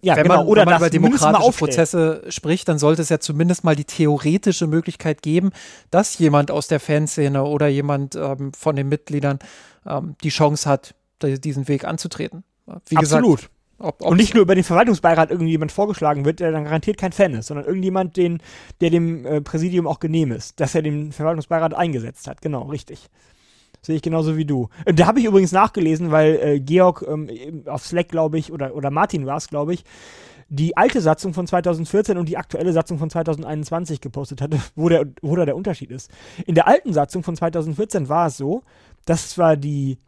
ja, 0.02 0.16
wenn 0.16 0.24
genau. 0.24 0.36
man, 0.36 0.46
oder 0.46 0.62
wenn 0.62 0.70
man 0.70 0.78
über 0.78 0.90
demokratische 0.90 1.52
Prozesse 1.52 2.22
spricht, 2.28 2.68
dann 2.68 2.78
sollte 2.78 3.02
es 3.02 3.08
ja 3.08 3.18
zumindest 3.18 3.64
mal 3.64 3.74
die 3.74 3.84
theoretische 3.84 4.66
Möglichkeit 4.66 5.22
geben, 5.22 5.50
dass 5.90 6.18
jemand 6.18 6.50
aus 6.50 6.68
der 6.68 6.80
Fanszene 6.80 7.42
oder 7.42 7.66
jemand 7.66 8.14
ähm, 8.14 8.52
von 8.52 8.76
den 8.76 8.88
Mitgliedern 8.88 9.38
ähm, 9.86 10.16
die 10.22 10.28
Chance 10.28 10.68
hat, 10.68 10.94
diesen 11.22 11.68
Weg 11.68 11.84
anzutreten. 11.84 12.44
Wie 12.88 12.96
Absolut. 12.96 13.38
Gesagt, 13.38 13.53
ob, 13.84 14.02
und 14.02 14.16
nicht 14.16 14.34
nur 14.34 14.42
über 14.42 14.54
den 14.54 14.64
Verwaltungsbeirat 14.64 15.30
irgendjemand 15.30 15.72
vorgeschlagen 15.72 16.24
wird, 16.24 16.40
der 16.40 16.52
dann 16.52 16.64
garantiert 16.64 16.98
kein 16.98 17.12
Fan 17.12 17.34
ist, 17.34 17.46
sondern 17.46 17.66
irgendjemand, 17.66 18.16
den, 18.16 18.40
der 18.80 18.90
dem 18.90 19.24
äh, 19.26 19.40
Präsidium 19.40 19.86
auch 19.86 20.00
genehm 20.00 20.32
ist, 20.32 20.60
dass 20.60 20.74
er 20.74 20.82
den 20.82 21.12
Verwaltungsbeirat 21.12 21.74
eingesetzt 21.74 22.26
hat. 22.26 22.40
Genau, 22.40 22.62
richtig. 22.62 23.10
Sehe 23.82 23.96
ich 23.96 24.02
genauso 24.02 24.36
wie 24.36 24.46
du. 24.46 24.68
Äh, 24.86 24.94
da 24.94 25.06
habe 25.06 25.20
ich 25.20 25.26
übrigens 25.26 25.52
nachgelesen, 25.52 26.10
weil 26.10 26.38
äh, 26.42 26.60
Georg 26.60 27.04
ähm, 27.06 27.28
auf 27.66 27.84
Slack, 27.84 28.08
glaube 28.08 28.38
ich, 28.38 28.50
oder, 28.50 28.74
oder 28.74 28.90
Martin 28.90 29.26
war 29.26 29.36
es, 29.36 29.48
glaube 29.48 29.74
ich, 29.74 29.84
die 30.48 30.76
alte 30.76 31.00
Satzung 31.00 31.34
von 31.34 31.46
2014 31.46 32.16
und 32.16 32.28
die 32.28 32.36
aktuelle 32.36 32.72
Satzung 32.72 32.98
von 32.98 33.10
2021 33.10 34.00
gepostet 34.00 34.40
hatte, 34.40 34.58
wo 34.74 34.88
der, 34.88 35.06
wo 35.22 35.36
da 35.36 35.44
der 35.44 35.56
Unterschied 35.56 35.90
ist. 35.90 36.10
In 36.46 36.54
der 36.54 36.66
alten 36.66 36.92
Satzung 36.92 37.22
von 37.22 37.36
2014 37.36 38.08
war 38.08 38.28
es 38.28 38.36
so, 38.36 38.62
dass 39.04 39.30
zwar 39.30 39.56
die 39.56 39.98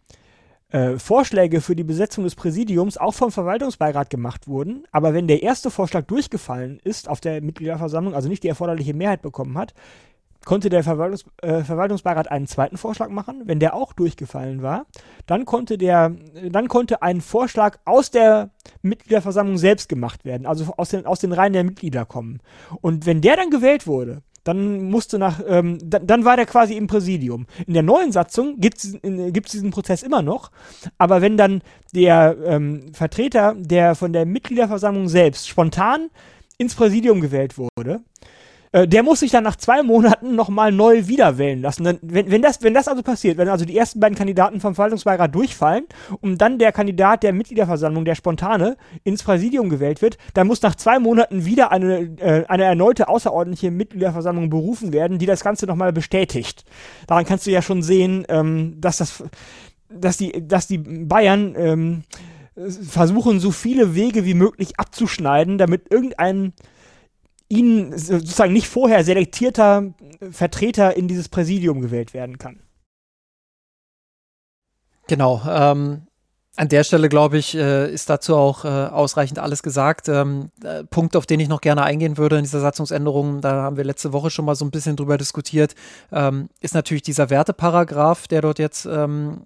äh, 0.71 0.99
Vorschläge 0.99 1.61
für 1.61 1.77
die 1.77 1.85
Besetzung 1.85 2.25
des 2.25 2.35
Präsidiums 2.35 2.97
auch 2.97 3.15
vom 3.15 3.31
Verwaltungsbeirat 3.31 4.11
gemacht 4.11 4.49
wurden, 4.49 4.85
aber 4.91 5.15
wenn 5.15 5.29
der 5.29 5.43
erste 5.43 5.71
Vorschlag 5.71 6.07
durchgefallen 6.07 6.81
ist 6.83 7.09
auf 7.09 7.21
der 7.21 7.41
Mitgliederversammlung, 7.41 8.15
also 8.15 8.29
nicht 8.29 8.43
die 8.43 8.49
erforderliche 8.49 8.95
Mehrheit 8.95 9.23
bekommen 9.23 9.57
hat, 9.57 9.75
konnte 10.47 10.71
der 10.71 10.83
Verwaltungs 10.83 11.25
äh, 11.43 11.63
Verwaltungsbeirat 11.63 12.31
einen 12.31 12.47
zweiten 12.47 12.79
Vorschlag 12.79 13.09
machen. 13.11 13.43
Wenn 13.45 13.59
der 13.59 13.75
auch 13.75 13.93
durchgefallen 13.93 14.63
war, 14.63 14.87
dann 15.27 15.45
konnte 15.45 15.77
der, 15.77 16.15
dann 16.51 16.69
konnte 16.69 17.03
ein 17.03 17.21
Vorschlag 17.21 17.79
aus 17.85 18.11
der 18.11 18.51
Mitgliederversammlung 18.81 19.59
selbst 19.59 19.89
gemacht 19.89 20.25
werden, 20.25 20.47
also 20.47 20.73
aus 20.77 20.91
den, 20.91 21.05
aus 21.05 21.21
den 21.21 21.33
Reihen 21.33 21.53
der 21.53 21.65
Mitglieder 21.65 22.07
kommen. 22.07 22.41
Und 22.81 23.07
wenn 23.07 23.21
der 23.21 23.37
dann 23.37 23.51
gewählt 23.51 23.87
wurde, 23.87 24.23
dann 24.47 24.85
musste 24.85 25.19
nach, 25.19 25.41
ähm, 25.47 25.79
dann, 25.83 26.07
dann 26.07 26.25
war 26.25 26.37
der 26.37 26.47
quasi 26.47 26.75
im 26.77 26.87
Präsidium. 26.87 27.47
In 27.67 27.75
der 27.75 27.83
neuen 27.83 28.13
Satzung 28.13 28.61
gibt 28.61 28.79
es 28.79 29.53
diesen 29.53 29.71
Prozess 29.71 30.03
immer 30.03 30.23
noch, 30.23 30.51
aber 30.99 31.21
wenn 31.21 31.37
dann 31.37 31.63
der 31.95 32.37
ähm, 32.45 32.93
Vertreter 32.93 33.55
der 33.59 33.95
von 33.97 34.13
der 34.13 34.25
Mitgliederversammlung 34.25 35.09
selbst 35.09 35.49
spontan 35.49 36.11
ins 36.59 36.75
Präsidium 36.75 37.21
gewählt 37.21 37.57
wurde, 37.59 38.01
äh, 38.77 38.87
der 38.87 39.03
muss 39.03 39.21
sich 39.21 39.31
dann 39.31 39.45
nach 39.45 39.57
zwei 39.57 39.83
Monaten 39.83 40.35
nochmal 40.35 40.71
neu 40.71 41.07
wiederwählen 41.07 41.63
lassen. 41.63 41.85
Dann, 41.85 41.99
wenn, 42.03 42.31
wenn, 42.31 42.43
das, 42.43 42.63
wenn 42.63 42.75
das 42.75 42.89
also 42.89 43.03
passiert, 43.03 43.39
wenn 43.39 43.49
also 43.49 43.65
die 43.65 43.77
ersten 43.77 44.01
beiden 44.01 44.19
Kandidaten 44.19 44.61
vom 44.61 44.75
Verwaltungsbeirat 44.75 45.35
durchfallen 45.35 45.87
und 46.21 46.43
dann 46.43 46.59
der 46.59 46.73
Kandidat 46.73 47.23
der 47.23 47.33
Mitgliederversammlung, 47.33 48.05
der 48.05 48.15
Spontane, 48.15 48.77
ins 49.03 49.23
Präsidium 49.23 49.71
gewählt 49.71 50.03
wird, 50.03 50.19
dann 50.35 50.47
muss 50.47 50.61
nach 50.61 50.75
zwei 50.75 50.99
Monaten 50.99 51.47
wieder 51.47 51.73
eine, 51.73 52.19
äh, 52.21 52.45
eine 52.49 52.65
erneute 52.65 53.09
außerordentliche 53.09 53.71
Mitgliederversammlung 53.71 54.51
berufen 54.51 54.93
werden, 54.93 55.19
die 55.19 55.27
das 55.27 55.43
Ganze 55.43 55.65
nochmal 55.65 55.95
bestätigt. 55.95 56.67
Daran 57.07 57.25
kannst 57.25 57.47
du 57.47 57.51
ja 57.51 57.63
schon 57.63 57.83
sehen, 57.83 58.27
ähm, 58.29 58.77
dass 58.79 58.99
das, 58.99 59.25
dass 59.89 60.19
die, 60.19 60.47
dass 60.47 60.67
die 60.67 60.79
Bayern 60.79 61.55
ähm, 61.57 62.03
versuchen, 62.87 63.41
so 63.41 63.53
viele 63.53 63.95
Wege 63.95 64.27
wie 64.27 64.35
möglich 64.35 64.79
abzuschneiden, 64.79 65.57
damit 65.57 65.91
irgendein 65.91 66.53
ihnen 67.49 67.97
sozusagen 67.97 68.53
nicht 68.53 68.69
vorher 68.69 69.05
selektierter 69.05 69.95
Vertreter 70.31 70.97
in 70.97 71.09
dieses 71.09 71.29
Präsidium 71.29 71.81
gewählt 71.81 72.15
werden 72.15 72.39
kann. 72.39 72.61
Genau. 75.09 75.43
Ähm, 75.47 76.07
an 76.57 76.69
der 76.69 76.85
Stelle, 76.85 77.09
glaube 77.09 77.37
ich, 77.37 77.55
äh, 77.55 77.93
ist 77.93 78.09
dazu 78.09 78.35
auch 78.35 78.65
äh, 78.65 78.69
ausreichend 78.69 79.39
alles 79.39 79.63
gesagt. 79.63 80.09
Ähm, 80.09 80.51
äh, 80.65 80.85
Punkt, 80.85 81.15
auf 81.15 81.27
den 81.27 81.39
ich 81.39 81.49
noch 81.49 81.61
gerne 81.61 81.83
eingehen 81.83 82.17
würde 82.17 82.39
in 82.39 82.45
dieser 82.45 82.61
Satzungsänderung, 82.61 83.43
da 83.43 83.63
haben 83.63 83.77
wir 83.77 83.85
letzte 83.85 84.13
Woche 84.15 84.31
schon 84.31 84.47
mal 84.47 84.55
so 84.55 84.65
ein 84.65 84.71
bisschen 84.71 84.97
drüber 84.97 85.19
diskutiert, 85.19 85.75
ähm, 86.13 86.49
ist 86.61 86.75
natürlich 86.75 87.03
dieser 87.03 87.29
Werteparagraph, 87.29 88.27
der 88.29 88.41
dort 88.41 88.59
jetzt 88.59 88.87
ähm, 88.87 89.43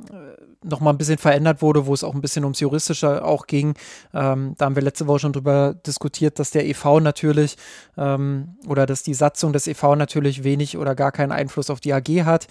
noch 0.63 0.81
mal 0.81 0.91
ein 0.91 0.99
bisschen 0.99 1.19
verändert 1.19 1.63
wurde, 1.63 1.87
wo 1.87 1.95
es 1.95 2.05
auch 2.05 2.15
ein 2.15 2.21
bisschen 2.21 2.45
ums 2.45 2.61
Juristische 2.61 3.25
auch 3.25 3.47
ging. 3.47 3.73
Da 4.13 4.21
haben 4.21 4.77
wir 4.77 4.83
letzte 4.83 5.07
Woche 5.07 5.21
schon 5.21 5.33
drüber 5.33 5.75
diskutiert, 5.87 6.39
dass 6.39 6.51
der 6.51 6.67
EV 6.67 7.01
natürlich 7.01 7.57
oder 7.97 8.85
dass 8.85 9.03
die 9.03 9.15
Satzung 9.15 9.55
des 9.55 9.67
EV 9.67 9.97
natürlich 9.97 10.45
wenig 10.45 10.77
oder 10.77 10.95
gar 10.95 11.13
keinen 11.13 11.33
Einfluss 11.33 11.71
auf 11.71 11.81
die 11.81 11.95
AG 11.95 12.27
hat. 12.27 12.47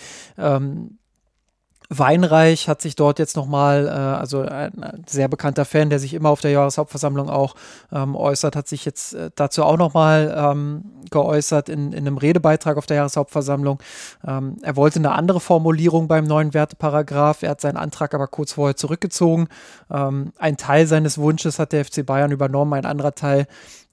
Weinreich 1.90 2.70
hat 2.70 2.84
sich 2.84 2.96
dort 2.96 3.18
jetzt 3.18 3.36
nochmal, 3.36 3.88
äh, 3.88 3.90
also 3.90 4.42
ein, 4.42 5.04
sehr 5.08 5.28
bekannter 5.28 5.66
Fan, 5.66 5.90
der 5.90 5.98
sich 5.98 6.14
immer 6.14 6.30
auf 6.30 6.40
der 6.40 6.52
Jahreshauptversammlung 6.52 7.30
auch 7.30 7.56
ähm, 7.92 8.16
äußert, 8.16 8.56
hat 8.56 8.68
sich 8.68 8.86
jetzt 8.86 9.16
äh, 9.16 9.32
dazu 9.34 9.64
auch 9.64 9.78
nochmal 9.78 10.34
ähm, 10.38 10.84
geäußert 11.10 11.68
in, 11.68 11.92
in 11.92 12.06
einem 12.06 12.20
Redebeitrag 12.20 12.78
auf 12.78 12.86
der 12.86 12.98
Jahreshauptversammlung. 12.98 13.80
Ähm, 14.26 14.58
er 14.62 14.76
wollte 14.76 15.00
eine 15.00 15.14
andere 15.14 15.40
Formulierung 15.40 16.08
beim 16.08 16.26
neuen 16.26 16.54
Werteparagraph. 16.54 17.42
Er 17.42 17.52
hat 17.52 17.62
seinen 17.62 17.78
Antrag 17.78 18.14
aber 18.14 18.28
kurz 18.28 18.54
vorher 18.54 18.76
zurückgezogen. 18.76 19.48
Ähm, 19.90 20.32
ein 20.38 20.58
Teil 20.58 20.86
seines 20.86 21.18
Wunsches 21.18 21.58
hat 21.58 21.72
der 21.72 21.86
FC 21.86 22.06
Bayern 22.06 22.32
übernommen, 22.32 22.74
ein 22.74 22.86
anderer 22.86 23.16
Teil 23.16 23.48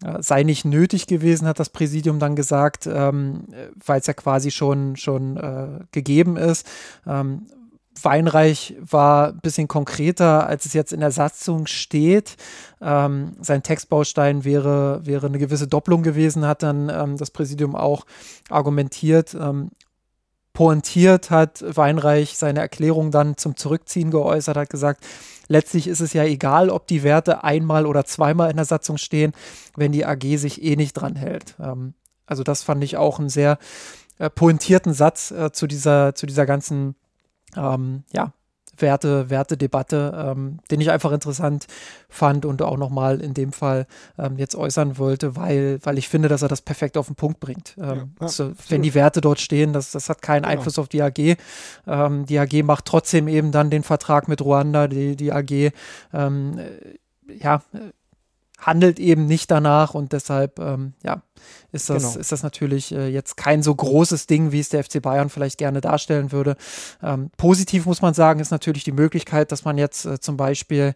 äh, 0.05 0.23
sei 0.23 0.43
nicht 0.43 0.67
nötig 0.67 1.07
gewesen, 1.07 1.49
hat 1.49 1.59
das 1.59 1.71
Präsidium 1.71 2.19
dann 2.19 2.37
gesagt, 2.37 2.87
ähm, 2.87 3.45
weil 3.85 4.01
es 4.01 4.07
ja 4.07 4.13
quasi 4.13 4.51
schon, 4.51 4.97
schon 4.97 5.39
äh, 5.39 5.85
gegeben 5.93 6.37
ist. 6.37 6.67
Ähm, 7.07 7.47
Weinreich 8.03 8.77
war 8.81 9.29
ein 9.29 9.41
bisschen 9.41 9.69
konkreter, 9.69 10.47
als 10.47 10.67
es 10.67 10.75
jetzt 10.75 10.93
in 10.93 11.01
der 11.01 11.11
Satzung 11.11 11.67
steht. 11.67 12.37
Ähm, 12.81 13.33
sein 13.41 13.63
Textbaustein 13.63 14.45
wäre, 14.45 15.05
wäre 15.05 15.27
eine 15.27 15.39
gewisse 15.39 15.67
Doppelung 15.67 16.03
gewesen, 16.03 16.47
hat 16.47 16.63
dann 16.63 16.89
ähm, 16.89 17.17
das 17.17 17.31
Präsidium 17.31 17.75
auch 17.75 18.05
argumentiert. 18.51 19.35
Ähm, 19.35 19.71
pointiert 20.53 21.31
hat 21.31 21.63
Weinreich 21.77 22.39
seine 22.39 22.61
Erklärung 22.61 23.11
dann 23.11 23.37
zum 23.37 23.57
Zurückziehen 23.57 24.11
geäußert, 24.11 24.57
hat 24.57 24.71
gesagt, 24.71 25.05
letztlich 25.49 25.87
ist 25.87 26.01
es 26.01 26.15
ja 26.15 26.25
egal, 26.25 26.71
ob 26.71 26.87
die 26.87 27.03
Werte 27.03 27.45
einmal 27.45 27.85
oder 27.85 28.07
zweimal 28.07 28.51
in 28.51 28.57
der 28.57 28.65
Satzung 28.65 28.97
stehen, 28.97 29.33
wenn 29.77 29.93
die 29.93 30.07
AG 30.07 30.39
sich 30.39 30.63
eh 30.63 30.77
nicht 30.77 30.95
dran 30.95 31.15
hält. 31.15 31.57
Ähm, 31.61 31.95
also 32.27 32.43
das 32.43 32.63
fand 32.63 32.83
ich 32.85 32.97
auch 32.97 33.19
einen 33.19 33.29
sehr 33.29 33.59
äh, 34.19 34.31
pointierten 34.31 34.95
Satz 34.95 35.31
äh, 35.31 35.53
zu, 35.53 35.67
dieser, 35.67 36.15
zu 36.15 36.27
dieser 36.27 36.47
ganzen 36.47 36.97
ähm, 37.57 38.05
ja, 38.13 38.33
Werte, 38.79 39.31
Wertedebatte, 39.31 40.13
ähm, 40.17 40.59
den 40.71 40.81
ich 40.81 40.91
einfach 40.91 41.13
interessant 41.13 41.67
fand 42.09 42.45
und 42.45 42.63
auch 42.63 42.77
nochmal 42.77 43.21
in 43.21 43.35
dem 43.35 43.53
Fall 43.53 43.87
ähm, 44.19 44.37
jetzt 44.37 44.55
äußern 44.55 44.99
wollte, 44.99 45.37
weil, 45.37 45.79
weil 45.83 45.99
ich 45.99 46.09
finde, 46.09 46.29
dass 46.29 46.43
er 46.43 46.49
das 46.49 46.63
perfekt 46.63 46.97
auf 46.97 47.07
den 47.07 47.17
Punkt 47.17 47.41
bringt. 47.41 47.75
Ähm, 47.79 48.13
ja, 48.21 48.29
so, 48.29 48.53
wenn 48.69 48.83
die 48.83 48.95
Werte 48.95 49.21
dort 49.21 49.41
stehen, 49.41 49.73
das, 49.73 49.91
das 49.93 50.09
hat 50.09 50.23
keinen 50.23 50.43
genau. 50.43 50.53
Einfluss 50.53 50.79
auf 50.79 50.89
die 50.89 51.03
AG. 51.03 51.37
Ähm, 51.87 52.27
die 52.27 52.39
AG 52.39 52.63
macht 52.65 52.85
trotzdem 52.85 53.29
eben 53.29 53.53
dann 53.53 53.71
den 53.71 53.83
Vertrag 53.83 54.29
mit 54.29 54.43
Ruanda, 54.43 54.89
die, 54.89 55.17
die 55.17 55.33
AG 55.33 55.73
ähm, 56.13 56.59
äh, 56.59 57.35
ja, 57.41 57.63
handelt 58.59 58.99
eben 58.99 59.27
nicht 59.27 59.51
danach 59.51 59.95
und 59.95 60.13
deshalb 60.13 60.59
ähm, 60.59 60.95
ja, 61.03 61.23
ist, 61.73 61.91
das, 61.91 62.03
genau. 62.03 62.21
ist 62.21 62.33
das 62.33 62.43
natürlich 62.43 62.93
äh, 62.93 63.09
jetzt 63.09 63.37
kein 63.37 63.63
so 63.63 63.75
großes 63.75 64.27
Ding, 64.27 64.51
wie 64.51 64.61
es 64.61 64.71
der 64.71 64.83
FC 64.83 65.03
Bayern 65.03 65.29
vielleicht 65.29 65.59
gerne 65.59 65.81
darstellen 65.81 66.33
würde. 66.33 66.57
Ähm, 67.03 67.31
positiv 67.37 67.87
muss 67.87 68.03
man 68.03 68.15
sagen, 68.15 68.41
ist 68.41 68.51
natürlich 68.51 68.85
die 68.85 68.93
Möglichkeit, 68.93 69.53
dass 69.53 69.65
man 69.65 69.77
jetzt 69.77 70.07
äh, 70.07 70.21
zum 70.21 70.37
Beispiel 70.37 70.95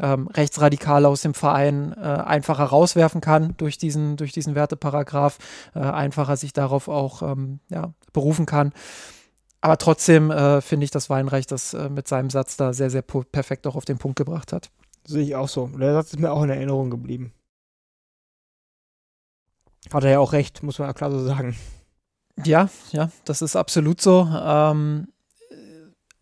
ähm, 0.00 0.26
Rechtsradikale 0.28 1.06
aus 1.06 1.20
dem 1.20 1.34
Verein 1.34 1.94
äh, 1.96 2.00
einfacher 2.00 2.64
rauswerfen 2.64 3.20
kann 3.20 3.54
durch 3.58 3.76
diesen, 3.76 4.16
durch 4.16 4.32
diesen 4.32 4.54
Werteparagraph, 4.54 5.38
äh, 5.74 5.80
einfacher 5.80 6.36
sich 6.36 6.52
darauf 6.52 6.88
auch 6.88 7.22
ähm, 7.22 7.60
ja, 7.68 7.92
berufen 8.12 8.46
kann. 8.46 8.72
Aber 9.60 9.78
trotzdem 9.78 10.30
äh, 10.30 10.60
finde 10.60 10.84
ich, 10.84 10.90
dass 10.90 11.08
Weinreich 11.08 11.46
das 11.46 11.72
äh, 11.74 11.88
mit 11.88 12.08
seinem 12.08 12.30
Satz 12.30 12.56
da 12.56 12.72
sehr, 12.72 12.90
sehr 12.90 13.02
perfekt 13.02 13.66
auch 13.66 13.76
auf 13.76 13.84
den 13.84 13.98
Punkt 13.98 14.16
gebracht 14.16 14.52
hat. 14.52 14.70
Sehe 15.04 15.22
ich 15.22 15.34
auch 15.34 15.48
so. 15.48 15.66
Der 15.68 15.92
Satz 15.94 16.12
ist 16.12 16.20
mir 16.20 16.32
auch 16.32 16.42
in 16.42 16.50
Erinnerung 16.50 16.90
geblieben. 16.90 17.32
Hat 19.92 20.04
er 20.04 20.10
ja 20.10 20.18
auch 20.20 20.32
recht, 20.32 20.62
muss 20.62 20.78
man 20.78 20.88
ja 20.88 20.94
klar 20.94 21.10
so 21.10 21.24
sagen. 21.24 21.56
Ja, 22.44 22.70
ja, 22.92 23.10
das 23.24 23.42
ist 23.42 23.56
absolut 23.56 24.00
so. 24.00 24.26
Ähm, 24.32 25.08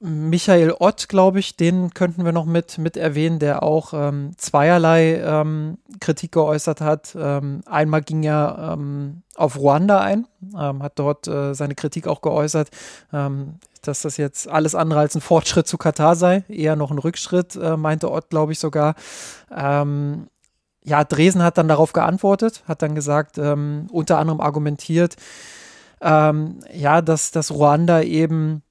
Michael 0.03 0.75
Ott, 0.79 1.11
glaube 1.11 1.41
ich, 1.41 1.57
den 1.57 1.93
könnten 1.93 2.25
wir 2.25 2.33
noch 2.33 2.47
mit, 2.47 2.79
mit 2.79 2.97
erwähnen, 2.97 3.39
der 3.39 3.63
auch 3.63 3.93
ähm, 3.93 4.31
zweierlei 4.39 5.17
ähm, 5.17 5.77
Kritik 6.01 6.33
geäußert 6.33 6.81
hat. 6.81 7.15
Ähm, 7.19 7.61
einmal 7.67 8.01
ging 8.01 8.23
er 8.23 8.73
ähm, 8.73 9.23
auf 9.35 9.59
Ruanda 9.59 10.01
ein, 10.01 10.27
ähm, 10.59 10.83
hat 10.83 10.99
dort 10.99 11.29
äh, 11.29 11.53
seine 11.55 11.75
Kritik 11.75 12.07
auch 12.07 12.23
geäußert, 12.23 12.71
ähm, 13.13 13.57
dass 13.83 14.01
das 14.01 14.17
jetzt 14.17 14.49
alles 14.49 14.75
andere 14.75 15.01
als 15.01 15.15
ein 15.17 15.21
Fortschritt 15.21 15.67
zu 15.67 15.77
Katar 15.77 16.17
sei, 16.17 16.45
eher 16.49 16.77
noch 16.77 16.91
ein 16.91 16.99
Rückschritt, 16.99 17.57
äh, 17.57 17.77
meinte 17.77 18.11
Ott, 18.11 18.31
glaube 18.31 18.53
ich 18.53 18.59
sogar. 18.59 18.95
ja, 20.83 21.05
Dresen 21.05 21.43
hat 21.43 21.59
dann 21.59 21.69
darauf 21.69 21.93
geantwortet, 21.93 22.63
hat 22.67 22.81
dann 22.81 22.95
gesagt, 22.95 23.37
ähm, 23.37 23.87
unter 23.93 24.17
anderem 24.17 24.41
argumentiert, 24.41 25.17
ähm, 26.01 26.61
ja, 26.73 27.03
dass, 27.03 27.33
dass 27.33 27.51
Ruanda 27.51 28.01
eben 28.01 28.63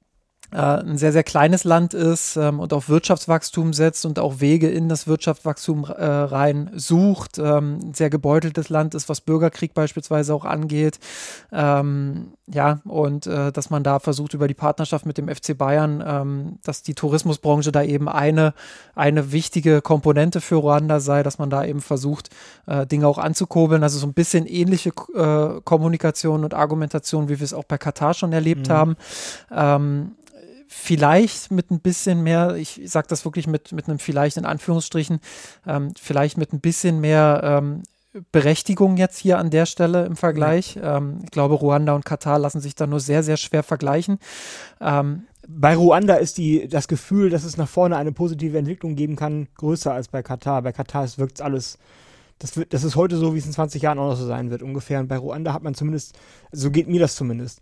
ein 0.57 0.97
sehr, 0.97 1.11
sehr 1.11 1.23
kleines 1.23 1.63
Land 1.63 1.93
ist 1.93 2.35
ähm, 2.35 2.59
und 2.59 2.73
auf 2.73 2.89
Wirtschaftswachstum 2.89 3.73
setzt 3.73 4.05
und 4.05 4.19
auch 4.19 4.39
Wege 4.39 4.69
in 4.69 4.89
das 4.89 5.07
Wirtschaftswachstum 5.07 5.85
äh, 5.85 6.05
rein 6.05 6.71
sucht. 6.75 7.37
Ähm, 7.37 7.79
ein 7.83 7.93
sehr 7.93 8.09
gebeuteltes 8.09 8.69
Land 8.69 8.95
ist, 8.95 9.09
was 9.09 9.21
Bürgerkrieg 9.21 9.73
beispielsweise 9.73 10.33
auch 10.33 10.45
angeht. 10.45 10.99
Ähm, 11.51 12.33
ja, 12.51 12.79
und 12.85 13.27
äh, 13.27 13.51
dass 13.51 13.69
man 13.69 13.83
da 13.83 13.99
versucht, 13.99 14.33
über 14.33 14.47
die 14.47 14.55
Partnerschaft 14.55 15.05
mit 15.05 15.17
dem 15.19 15.27
FC 15.27 15.55
Bayern, 15.55 16.03
ähm, 16.05 16.59
dass 16.63 16.81
die 16.81 16.95
Tourismusbranche 16.95 17.71
da 17.71 17.83
eben 17.83 18.09
eine, 18.09 18.53
eine 18.95 19.31
wichtige 19.31 19.81
Komponente 19.81 20.41
für 20.41 20.55
Ruanda 20.55 20.99
sei, 20.99 21.21
dass 21.21 21.37
man 21.37 21.51
da 21.51 21.63
eben 21.63 21.81
versucht, 21.81 22.29
äh, 22.65 22.87
Dinge 22.87 23.07
auch 23.07 23.19
anzukurbeln. 23.19 23.83
Also 23.83 23.99
so 23.99 24.07
ein 24.07 24.13
bisschen 24.13 24.47
ähnliche 24.47 24.89
äh, 25.15 25.61
Kommunikation 25.63 26.43
und 26.43 26.55
Argumentation, 26.55 27.29
wie 27.29 27.39
wir 27.39 27.45
es 27.45 27.53
auch 27.53 27.65
bei 27.65 27.77
Katar 27.77 28.15
schon 28.15 28.33
erlebt 28.33 28.69
mhm. 28.69 28.73
haben. 28.73 28.95
Vielleicht 30.71 31.49
mit 31.51 31.71
ein 31.71 31.79
bisschen 31.79 32.21
mehr, 32.21 32.55
ich 32.55 32.79
sage 32.85 33.07
das 33.09 33.25
wirklich 33.25 33.47
mit, 33.47 33.71
mit 33.71 33.87
einem 33.87 33.97
vielleicht 33.97 34.37
in 34.37 34.45
Anführungsstrichen, 34.45 35.19
ähm, 35.65 35.93
vielleicht 35.99 36.37
mit 36.37 36.53
ein 36.53 36.61
bisschen 36.61 37.01
mehr 37.01 37.41
ähm, 37.43 37.81
Berechtigung 38.31 38.97
jetzt 38.97 39.17
hier 39.17 39.39
an 39.39 39.49
der 39.49 39.65
Stelle 39.65 40.05
im 40.05 40.15
Vergleich. 40.15 40.75
Ja. 40.75 40.97
Ähm, 40.97 41.21
ich 41.23 41.31
glaube, 41.31 41.55
Ruanda 41.55 41.93
und 41.95 42.05
Katar 42.05 42.37
lassen 42.37 42.61
sich 42.61 42.75
da 42.75 42.85
nur 42.85 42.99
sehr, 42.99 43.23
sehr 43.23 43.37
schwer 43.37 43.63
vergleichen. 43.63 44.19
Ähm, 44.79 45.23
bei 45.47 45.75
Ruanda 45.75 46.15
ist 46.15 46.37
die, 46.37 46.67
das 46.67 46.87
Gefühl, 46.87 47.31
dass 47.31 47.43
es 47.43 47.57
nach 47.57 47.67
vorne 47.67 47.97
eine 47.97 48.11
positive 48.11 48.57
Entwicklung 48.57 48.95
geben 48.95 49.15
kann, 49.15 49.47
größer 49.55 49.91
als 49.91 50.07
bei 50.07 50.21
Katar. 50.21 50.61
Bei 50.61 50.71
Katar 50.71 51.07
wirkt 51.17 51.41
alles 51.41 51.79
das, 52.39 52.55
wird, 52.55 52.73
das 52.73 52.83
ist 52.83 52.95
heute 52.95 53.17
so, 53.17 53.33
wie 53.33 53.39
es 53.39 53.45
in 53.45 53.51
20 53.51 53.81
Jahren 53.81 53.99
auch 53.99 54.09
noch 54.09 54.15
so 54.15 54.25
sein 54.25 54.49
wird, 54.49 54.63
ungefähr. 54.63 54.99
Und 54.99 55.07
bei 55.07 55.17
Ruanda 55.17 55.53
hat 55.53 55.61
man 55.61 55.75
zumindest, 55.75 56.17
so 56.51 56.71
geht 56.71 56.87
mir 56.87 56.99
das 56.99 57.15
zumindest, 57.15 57.61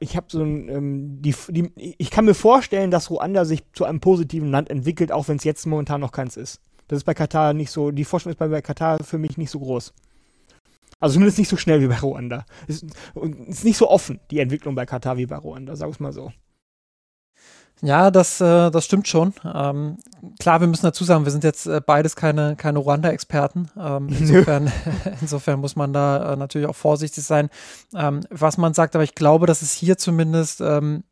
ich 0.00 0.16
habe 0.16 0.26
so 0.28 0.42
ein, 0.42 0.68
ähm, 0.68 1.22
die, 1.22 1.34
die, 1.48 1.94
ich 1.98 2.10
kann 2.10 2.26
mir 2.26 2.34
vorstellen, 2.34 2.90
dass 2.90 3.10
Ruanda 3.10 3.44
sich 3.44 3.62
zu 3.72 3.84
einem 3.84 4.00
positiven 4.00 4.50
Land 4.50 4.70
entwickelt, 4.70 5.10
auch 5.10 5.28
wenn 5.28 5.36
es 5.36 5.44
jetzt 5.44 5.66
momentan 5.66 6.00
noch 6.00 6.12
keins 6.12 6.36
ist. 6.36 6.60
Das 6.88 6.98
ist 6.98 7.04
bei 7.04 7.14
Katar 7.14 7.54
nicht 7.54 7.70
so, 7.70 7.90
die 7.90 8.04
Forschung 8.04 8.30
ist 8.30 8.38
bei, 8.38 8.60
Katar 8.60 8.98
für 9.02 9.18
mich 9.18 9.38
nicht 9.38 9.50
so 9.50 9.60
groß. 9.60 9.92
Also 10.98 11.14
zumindest 11.14 11.38
nicht 11.38 11.48
so 11.48 11.56
schnell 11.56 11.80
wie 11.80 11.86
bei 11.86 11.98
Ruanda. 11.98 12.44
Es 12.68 12.82
ist, 12.82 12.94
ist 13.46 13.64
nicht 13.64 13.78
so 13.78 13.88
offen, 13.88 14.20
die 14.30 14.40
Entwicklung 14.40 14.74
bei 14.74 14.84
Katar 14.84 15.16
wie 15.16 15.26
bei 15.26 15.36
Ruanda, 15.36 15.76
sag 15.76 15.90
ich 15.90 16.00
mal 16.00 16.12
so. 16.12 16.32
Ja, 17.82 18.10
das, 18.10 18.40
äh, 18.40 18.70
das 18.70 18.84
stimmt 18.84 19.08
schon. 19.08 19.32
Ähm, 19.42 19.96
klar, 20.38 20.60
wir 20.60 20.66
müssen 20.66 20.84
dazu 20.84 21.04
sagen, 21.04 21.24
wir 21.24 21.32
sind 21.32 21.44
jetzt 21.44 21.66
äh, 21.66 21.80
beides 21.84 22.14
keine, 22.14 22.54
keine 22.56 22.78
Ruanda-Experten. 22.78 23.70
Ähm, 23.78 24.08
insofern, 24.18 24.70
insofern 25.20 25.60
muss 25.60 25.76
man 25.76 25.92
da 25.92 26.32
äh, 26.32 26.36
natürlich 26.36 26.68
auch 26.68 26.76
vorsichtig 26.76 27.24
sein, 27.24 27.48
ähm, 27.94 28.20
was 28.30 28.58
man 28.58 28.74
sagt. 28.74 28.94
Aber 28.94 29.04
ich 29.04 29.14
glaube, 29.14 29.46
dass 29.46 29.62
es 29.62 29.72
hier 29.72 29.96
zumindest 29.96 30.60
ähm, 30.60 31.04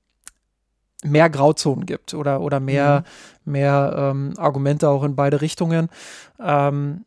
mehr 1.03 1.31
Grauzonen 1.31 1.87
gibt 1.87 2.13
oder, 2.13 2.41
oder 2.41 2.61
mehr, 2.61 3.05
mhm. 3.45 3.53
mehr 3.53 3.95
ähm, 3.97 4.35
Argumente 4.37 4.89
auch 4.89 5.05
in 5.05 5.17
beide 5.17 5.41
Richtungen. 5.41 5.89
Ähm, 6.39 7.05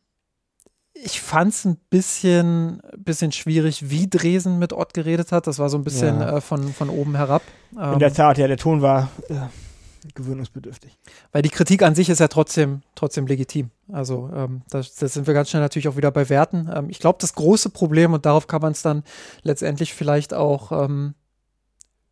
ich 1.04 1.22
fand 1.22 1.54
es 1.54 1.66
ein 1.66 1.78
bisschen, 1.90 2.82
bisschen 2.98 3.32
schwierig, 3.32 3.90
wie 3.90 4.10
Dresen 4.10 4.60
mit 4.60 4.74
Ott 4.74 4.94
geredet 4.94 5.32
hat. 5.32 5.48
Das 5.48 5.60
war 5.60 5.70
so 5.70 5.78
ein 5.78 5.84
bisschen 5.84 6.20
ja. 6.20 6.38
äh, 6.38 6.42
von, 6.42 6.74
von 6.74 6.90
oben 6.90 7.16
herab. 7.16 7.42
In 7.72 8.00
der 8.00 8.10
ähm, 8.10 8.14
Tat, 8.14 8.38
ja, 8.38 8.48
der 8.48 8.58
Ton 8.58 8.82
war 8.82 9.10
äh, 9.30 9.36
gewöhnungsbedürftig. 10.14 10.98
Weil 11.32 11.42
die 11.42 11.50
Kritik 11.50 11.82
an 11.84 11.96
sich 11.96 12.10
ist 12.10 12.20
ja 12.20 12.28
trotzdem, 12.28 12.82
trotzdem 12.96 13.28
legitim. 13.28 13.72
Also 13.92 14.30
ähm, 14.34 14.62
da, 14.70 14.84
sind 14.84 15.28
wir 15.28 15.34
ganz 15.34 15.50
schnell 15.50 15.62
natürlich 15.62 15.88
auch 15.88 15.98
wieder 15.98 16.12
bei 16.12 16.30
Werten. 16.30 16.70
Ähm, 16.74 16.90
ich 16.90 17.00
glaube, 17.00 17.18
das 17.22 17.34
große 17.34 17.70
Problem, 17.70 18.14
und 18.14 18.26
darauf 18.26 18.48
kann 18.48 18.62
man 18.62 18.74
es 18.74 18.82
dann 18.82 19.04
letztendlich 19.44 19.94
vielleicht 19.94 20.34
auch 20.34 20.72
ähm, 20.72 21.16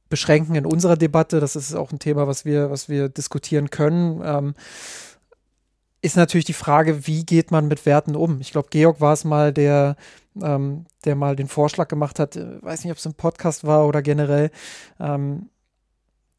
beschränken 0.09 0.55
in 0.55 0.65
unserer 0.65 0.97
Debatte, 0.97 1.39
das 1.39 1.55
ist 1.55 1.75
auch 1.75 1.91
ein 1.91 1.99
Thema, 1.99 2.27
was 2.27 2.43
wir, 2.43 2.71
was 2.71 2.89
wir 2.89 3.09
diskutieren 3.09 3.69
können 3.69 4.21
ähm, 4.23 4.53
ist 6.01 6.15
natürlich 6.15 6.45
die 6.45 6.53
Frage, 6.53 7.07
wie 7.07 7.25
geht 7.25 7.51
man 7.51 7.67
mit 7.67 7.85
Werten 7.85 8.15
um? 8.15 8.39
Ich 8.41 8.51
glaube, 8.51 8.69
Georg 8.69 9.01
war 9.01 9.13
es 9.13 9.25
mal, 9.25 9.51
der, 9.51 9.95
ähm, 10.41 10.85
der 11.05 11.15
mal 11.15 11.35
den 11.35 11.47
Vorschlag 11.47 11.87
gemacht 11.87 12.19
hat, 12.19 12.35
äh, 12.35 12.61
weiß 12.63 12.83
nicht, 12.83 12.91
ob 12.91 12.97
es 12.97 13.05
im 13.05 13.13
Podcast 13.13 13.65
war 13.65 13.87
oder 13.87 14.01
generell, 14.01 14.51
ähm, 14.99 15.49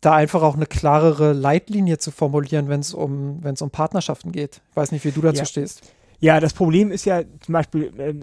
da 0.00 0.14
einfach 0.14 0.42
auch 0.42 0.56
eine 0.56 0.66
klarere 0.66 1.34
Leitlinie 1.34 1.98
zu 1.98 2.10
formulieren, 2.10 2.68
wenn 2.68 2.80
es 2.80 2.94
um, 2.94 3.42
wenn 3.44 3.54
es 3.54 3.60
um 3.60 3.70
Partnerschaften 3.70 4.32
geht. 4.32 4.62
Ich 4.70 4.76
weiß 4.76 4.92
nicht, 4.92 5.04
wie 5.04 5.12
du 5.12 5.20
dazu 5.20 5.40
ja. 5.40 5.44
stehst. 5.44 5.82
Ja, 6.20 6.40
das 6.40 6.52
Problem 6.52 6.90
ist 6.90 7.04
ja 7.04 7.22
zum 7.40 7.52
Beispiel 7.52 7.92
äh, 7.98 8.14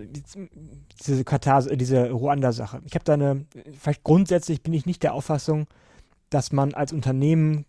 diese 1.06 1.24
Katar, 1.24 1.64
diese 1.64 2.12
Ruanda-Sache. 2.12 2.82
Ich 2.86 2.94
habe 2.94 3.06
da 3.06 3.14
eine, 3.14 3.46
vielleicht 3.80 4.04
grundsätzlich 4.04 4.62
bin 4.62 4.74
ich 4.74 4.86
nicht 4.86 5.04
der 5.04 5.14
Auffassung, 5.14 5.68
dass 6.30 6.52
man 6.52 6.74
als 6.74 6.94
Unternehmen 6.94 7.66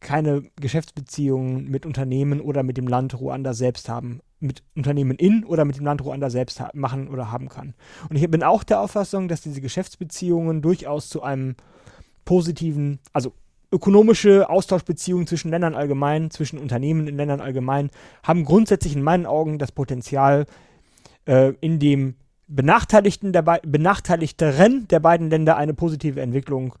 keine 0.00 0.42
Geschäftsbeziehungen 0.56 1.68
mit 1.68 1.84
Unternehmen 1.84 2.40
oder 2.40 2.62
mit 2.62 2.76
dem 2.76 2.86
Land 2.86 3.18
Ruanda 3.18 3.54
selbst 3.54 3.88
haben, 3.88 4.20
mit 4.40 4.62
Unternehmen 4.76 5.16
in 5.16 5.44
oder 5.44 5.64
mit 5.64 5.76
dem 5.76 5.84
Land 5.84 6.04
Ruanda 6.04 6.30
selbst 6.30 6.62
machen 6.74 7.08
oder 7.08 7.32
haben 7.32 7.48
kann. 7.48 7.74
Und 8.08 8.16
ich 8.16 8.30
bin 8.30 8.42
auch 8.42 8.62
der 8.62 8.80
Auffassung, 8.80 9.28
dass 9.28 9.40
diese 9.40 9.60
Geschäftsbeziehungen 9.60 10.62
durchaus 10.62 11.08
zu 11.08 11.22
einem 11.22 11.56
positiven, 12.24 13.00
also 13.12 13.32
ökonomische 13.72 14.48
Austauschbeziehungen 14.48 15.26
zwischen 15.26 15.50
Ländern 15.50 15.74
allgemein, 15.74 16.30
zwischen 16.30 16.58
Unternehmen 16.58 17.06
in 17.06 17.16
Ländern 17.16 17.40
allgemein, 17.40 17.90
haben 18.22 18.44
grundsätzlich 18.44 18.94
in 18.94 19.02
meinen 19.02 19.26
Augen 19.26 19.58
das 19.58 19.72
Potenzial, 19.72 20.46
äh, 21.26 21.52
in 21.60 21.78
dem 21.78 22.14
Benachteiligten 22.46 23.32
der 23.32 23.42
benachteiligteren 23.42 24.88
der 24.88 25.00
beiden 25.00 25.28
Länder 25.28 25.58
eine 25.58 25.74
positive 25.74 26.22
Entwicklung 26.22 26.72
äh, 26.72 26.76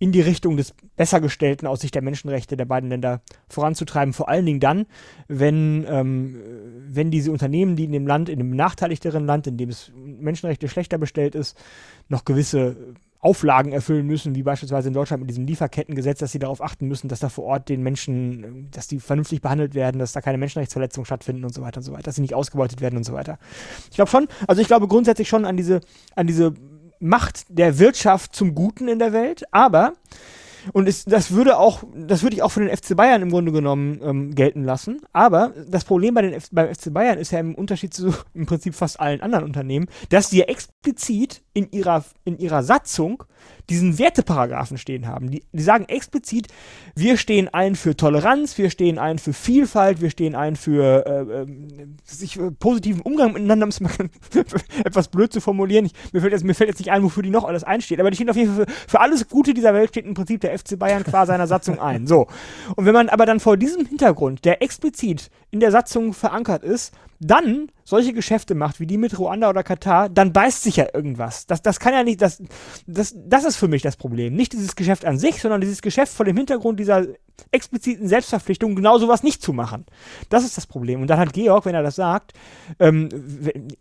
in 0.00 0.12
die 0.12 0.22
Richtung 0.22 0.56
des 0.56 0.74
Bessergestellten 0.96 1.68
aus 1.68 1.80
Sicht 1.80 1.94
der 1.94 2.02
Menschenrechte 2.02 2.56
der 2.56 2.64
beiden 2.64 2.88
Länder 2.88 3.20
voranzutreiben. 3.48 4.14
Vor 4.14 4.30
allen 4.30 4.46
Dingen 4.46 4.58
dann, 4.58 4.86
wenn, 5.28 5.86
ähm, 5.86 6.40
wenn 6.88 7.10
diese 7.10 7.30
Unternehmen, 7.30 7.76
die 7.76 7.84
in 7.84 7.92
dem 7.92 8.06
Land, 8.06 8.30
in 8.30 8.38
dem 8.38 8.50
benachteiligteren 8.50 9.26
Land, 9.26 9.46
in 9.46 9.58
dem 9.58 9.68
es 9.68 9.92
Menschenrechte 9.94 10.68
schlechter 10.68 10.96
bestellt 10.96 11.34
ist, 11.34 11.56
noch 12.08 12.24
gewisse 12.24 12.94
Auflagen 13.18 13.72
erfüllen 13.72 14.06
müssen, 14.06 14.34
wie 14.34 14.42
beispielsweise 14.42 14.88
in 14.88 14.94
Deutschland 14.94 15.20
mit 15.20 15.28
diesem 15.28 15.44
Lieferkettengesetz, 15.44 16.20
dass 16.20 16.32
sie 16.32 16.38
darauf 16.38 16.62
achten 16.62 16.88
müssen, 16.88 17.08
dass 17.08 17.20
da 17.20 17.28
vor 17.28 17.44
Ort 17.44 17.68
den 17.68 17.82
Menschen, 17.82 18.70
dass 18.70 18.88
die 18.88 19.00
vernünftig 19.00 19.42
behandelt 19.42 19.74
werden, 19.74 19.98
dass 19.98 20.12
da 20.12 20.22
keine 20.22 20.38
Menschenrechtsverletzungen 20.38 21.04
stattfinden 21.04 21.44
und 21.44 21.52
so 21.52 21.60
weiter 21.60 21.78
und 21.78 21.84
so 21.84 21.92
weiter, 21.92 22.04
dass 22.04 22.14
sie 22.14 22.22
nicht 22.22 22.34
ausgebeutet 22.34 22.80
werden 22.80 22.96
und 22.96 23.04
so 23.04 23.12
weiter. 23.12 23.38
Ich 23.90 23.96
glaube 23.96 24.10
schon, 24.10 24.28
also 24.46 24.62
ich 24.62 24.68
glaube 24.68 24.88
grundsätzlich 24.88 25.28
schon 25.28 25.44
an 25.44 25.58
diese, 25.58 25.82
an 26.16 26.26
diese 26.26 26.54
Macht 27.00 27.44
der 27.48 27.78
Wirtschaft 27.78 28.34
zum 28.34 28.54
Guten 28.54 28.88
in 28.88 28.98
der 28.98 29.12
Welt, 29.12 29.44
aber 29.52 29.94
und 30.72 30.88
es, 30.88 31.04
das 31.04 31.30
würde 31.32 31.58
auch, 31.58 31.84
das 31.94 32.22
würde 32.22 32.36
ich 32.36 32.42
auch 32.42 32.50
für 32.50 32.60
den 32.60 32.76
FC 32.76 32.96
Bayern 32.96 33.22
im 33.22 33.30
Grunde 33.30 33.52
genommen 33.52 34.00
ähm, 34.02 34.34
gelten 34.34 34.64
lassen. 34.64 35.00
Aber 35.12 35.54
das 35.68 35.84
Problem 35.84 36.14
bei 36.14 36.22
den 36.22 36.34
F 36.34 36.48
beim 36.52 36.72
FC 36.72 36.92
Bayern 36.92 37.18
ist 37.18 37.30
ja 37.30 37.38
im 37.38 37.54
Unterschied 37.54 37.94
zu 37.94 38.14
im 38.34 38.46
Prinzip 38.46 38.74
fast 38.74 39.00
allen 39.00 39.20
anderen 39.20 39.44
Unternehmen, 39.44 39.86
dass 40.10 40.30
sie 40.30 40.38
ja 40.38 40.44
explizit 40.46 41.42
in 41.52 41.70
ihrer, 41.72 42.04
in 42.24 42.38
ihrer 42.38 42.62
Satzung 42.62 43.24
diesen 43.68 43.98
Werteparagraphen 43.98 44.78
stehen 44.78 45.06
haben. 45.06 45.30
Die, 45.30 45.44
die 45.52 45.62
sagen 45.62 45.84
explizit, 45.88 46.48
wir 46.94 47.16
stehen 47.16 47.48
ein 47.48 47.76
für 47.76 47.96
Toleranz, 47.96 48.58
wir 48.58 48.70
stehen 48.70 48.98
ein 48.98 49.18
für 49.18 49.32
Vielfalt, 49.32 50.00
wir 50.00 50.10
stehen 50.10 50.34
ein 50.34 50.56
für 50.56 51.06
äh, 51.06 51.42
äh, 51.42 51.46
sich, 52.04 52.38
äh, 52.38 52.50
positiven 52.50 53.00
Umgang 53.00 53.32
miteinander, 53.32 53.64
um 53.64 53.70
es 53.70 53.80
mal 53.80 53.92
etwas 54.84 55.08
blöd 55.08 55.32
zu 55.32 55.40
formulieren. 55.40 55.86
Ich, 55.86 55.92
mir, 56.12 56.20
fällt 56.20 56.32
jetzt, 56.32 56.44
mir 56.44 56.54
fällt 56.54 56.68
jetzt 56.68 56.80
nicht 56.80 56.90
ein, 56.90 57.02
wofür 57.02 57.22
die 57.22 57.30
noch 57.30 57.44
alles 57.44 57.64
einsteht, 57.64 58.00
aber 58.00 58.10
die 58.10 58.16
stehen 58.16 58.30
auf 58.30 58.36
jeden 58.36 58.54
Fall 58.54 58.66
für, 58.66 58.72
für 58.88 59.00
alles 59.00 59.28
Gute 59.28 59.54
dieser 59.54 59.74
Welt 59.74 59.90
steht 59.90 60.04
im 60.04 60.14
Prinzip 60.14 60.40
der 60.40 60.56
FC 60.58 60.78
Bayern 60.78 61.04
qua 61.04 61.26
seiner 61.26 61.46
Satzung 61.46 61.78
ein. 61.78 62.06
So. 62.06 62.26
Und 62.76 62.86
wenn 62.86 62.94
man 62.94 63.08
aber 63.08 63.26
dann 63.26 63.40
vor 63.40 63.56
diesem 63.56 63.86
Hintergrund, 63.86 64.44
der 64.44 64.62
explizit 64.62 65.30
in 65.50 65.60
der 65.60 65.70
Satzung 65.70 66.12
verankert 66.12 66.62
ist, 66.64 66.92
dann 67.20 67.70
solche 67.90 68.12
Geschäfte 68.12 68.54
macht, 68.54 68.80
wie 68.80 68.86
die 68.86 68.96
mit 68.96 69.18
Ruanda 69.18 69.50
oder 69.50 69.62
Katar, 69.62 70.08
dann 70.08 70.32
beißt 70.32 70.62
sich 70.62 70.76
ja 70.76 70.86
irgendwas. 70.94 71.46
Das, 71.46 71.60
das 71.60 71.80
kann 71.80 71.92
ja 71.92 72.02
nicht, 72.02 72.22
das, 72.22 72.42
das, 72.86 73.14
das 73.16 73.44
ist 73.44 73.56
für 73.56 73.68
mich 73.68 73.82
das 73.82 73.96
Problem. 73.96 74.34
Nicht 74.34 74.52
dieses 74.52 74.76
Geschäft 74.76 75.04
an 75.04 75.18
sich, 75.18 75.40
sondern 75.40 75.60
dieses 75.60 75.82
Geschäft 75.82 76.12
vor 76.12 76.24
dem 76.24 76.36
Hintergrund 76.36 76.80
dieser 76.80 77.06
expliziten 77.50 78.08
Selbstverpflichtung, 78.08 78.74
genau 78.74 78.98
sowas 78.98 79.22
nicht 79.22 79.42
zu 79.42 79.52
machen. 79.52 79.86
Das 80.28 80.44
ist 80.44 80.56
das 80.56 80.66
Problem. 80.66 81.00
Und 81.00 81.08
dann 81.08 81.18
hat 81.18 81.32
Georg, 81.32 81.64
wenn 81.64 81.74
er 81.74 81.82
das 81.82 81.96
sagt, 81.96 82.32
ähm, 82.78 83.08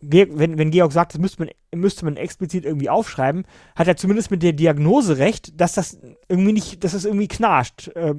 wenn, 0.01 0.57
wenn 0.57 0.71
Georg 0.71 0.91
sagt, 0.91 1.13
das 1.13 1.21
müsste 1.21 1.43
man, 1.43 1.49
müsste 1.75 2.05
man 2.05 2.17
explizit 2.17 2.65
irgendwie 2.65 2.89
aufschreiben, 2.89 3.45
hat 3.75 3.87
er 3.87 3.97
zumindest 3.97 4.31
mit 4.31 4.43
der 4.43 4.53
Diagnose 4.53 5.17
recht, 5.17 5.59
dass 5.59 5.73
das 5.73 5.99
irgendwie 6.27 6.53
nicht, 6.53 6.83
dass 6.83 6.93
das 6.93 7.05
irgendwie 7.05 7.27
knarscht, 7.27 7.89
äh, 7.95 8.15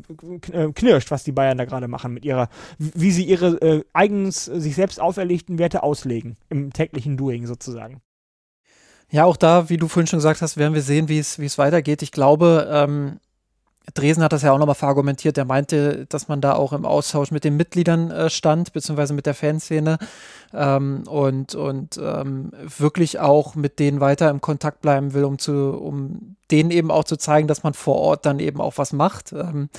äh 0.53 0.73
knirscht, 0.73 1.11
was 1.11 1.25
die 1.25 1.33
Bayern 1.33 1.59
da 1.59 1.65
gerade 1.65 1.89
machen 1.89 2.13
mit 2.13 2.25
ihrer, 2.25 2.49
wie 2.79 3.11
sie 3.11 3.25
ihre 3.25 3.61
äh, 3.61 3.85
eigens 3.93 4.45
sich 4.45 4.75
selbst 4.75 5.01
auferlegten 5.01 5.59
Werte 5.59 5.80
auslegen 5.83 6.37
im 6.49 6.73
täglichen 6.73 7.17
Doing 7.17 7.47
sozusagen. 7.47 8.01
Ja, 9.11 9.25
auch 9.25 9.37
da, 9.37 9.69
wie 9.69 9.77
du 9.77 9.89
vorhin 9.89 10.07
schon 10.07 10.19
gesagt 10.19 10.41
hast, 10.41 10.57
werden 10.57 10.75
wir 10.75 10.83
sehen, 10.83 11.09
wie 11.09 11.19
es, 11.19 11.59
weitergeht. 11.59 12.03
Ich 12.03 12.13
glaube, 12.13 12.69
ähm, 12.71 13.19
Dresen 13.95 14.23
hat 14.23 14.33
das 14.33 14.43
ja 14.43 14.53
auch 14.53 14.59
nochmal 14.59 14.77
verargumentiert. 14.77 15.37
Er 15.37 15.45
meinte, 15.45 16.07
dass 16.07 16.29
man 16.29 16.41
da 16.41 16.55
auch 16.55 16.73
im 16.73 16.85
Austausch 16.85 17.33
mit 17.33 17.43
den 17.43 17.57
Mitgliedern 17.57 18.11
äh, 18.11 18.31
stand, 18.31 18.73
beziehungsweise 18.73 19.15
mit 19.15 19.27
der 19.27 19.35
Fanszene 19.35 19.99
ähm, 20.55 21.03
und, 21.09 21.57
und 21.57 21.99
ähm, 22.01 22.53
wirklich 22.79 23.19
auch 23.19 23.57
mit 23.57 23.81
denen 23.81 24.01
weiter 24.01 24.31
im 24.31 24.41
Kontakt 24.41 24.81
bleiben 24.81 25.13
will, 25.13 25.25
um, 25.25 25.39
zu, 25.39 25.53
um 25.73 26.37
denen 26.53 26.71
eben 26.71 26.93
auch 26.93 27.05
zu 27.05 27.17
zeigen, 27.17 27.49
dass 27.49 27.65
man 27.65 27.75
vor 27.75 27.97
Ort 27.97 28.27
dann 28.27 28.39
eben 28.39 28.61
auch 28.61 28.79
was 28.79 28.93
macht. 28.93 29.33
Ähm, 29.33 29.71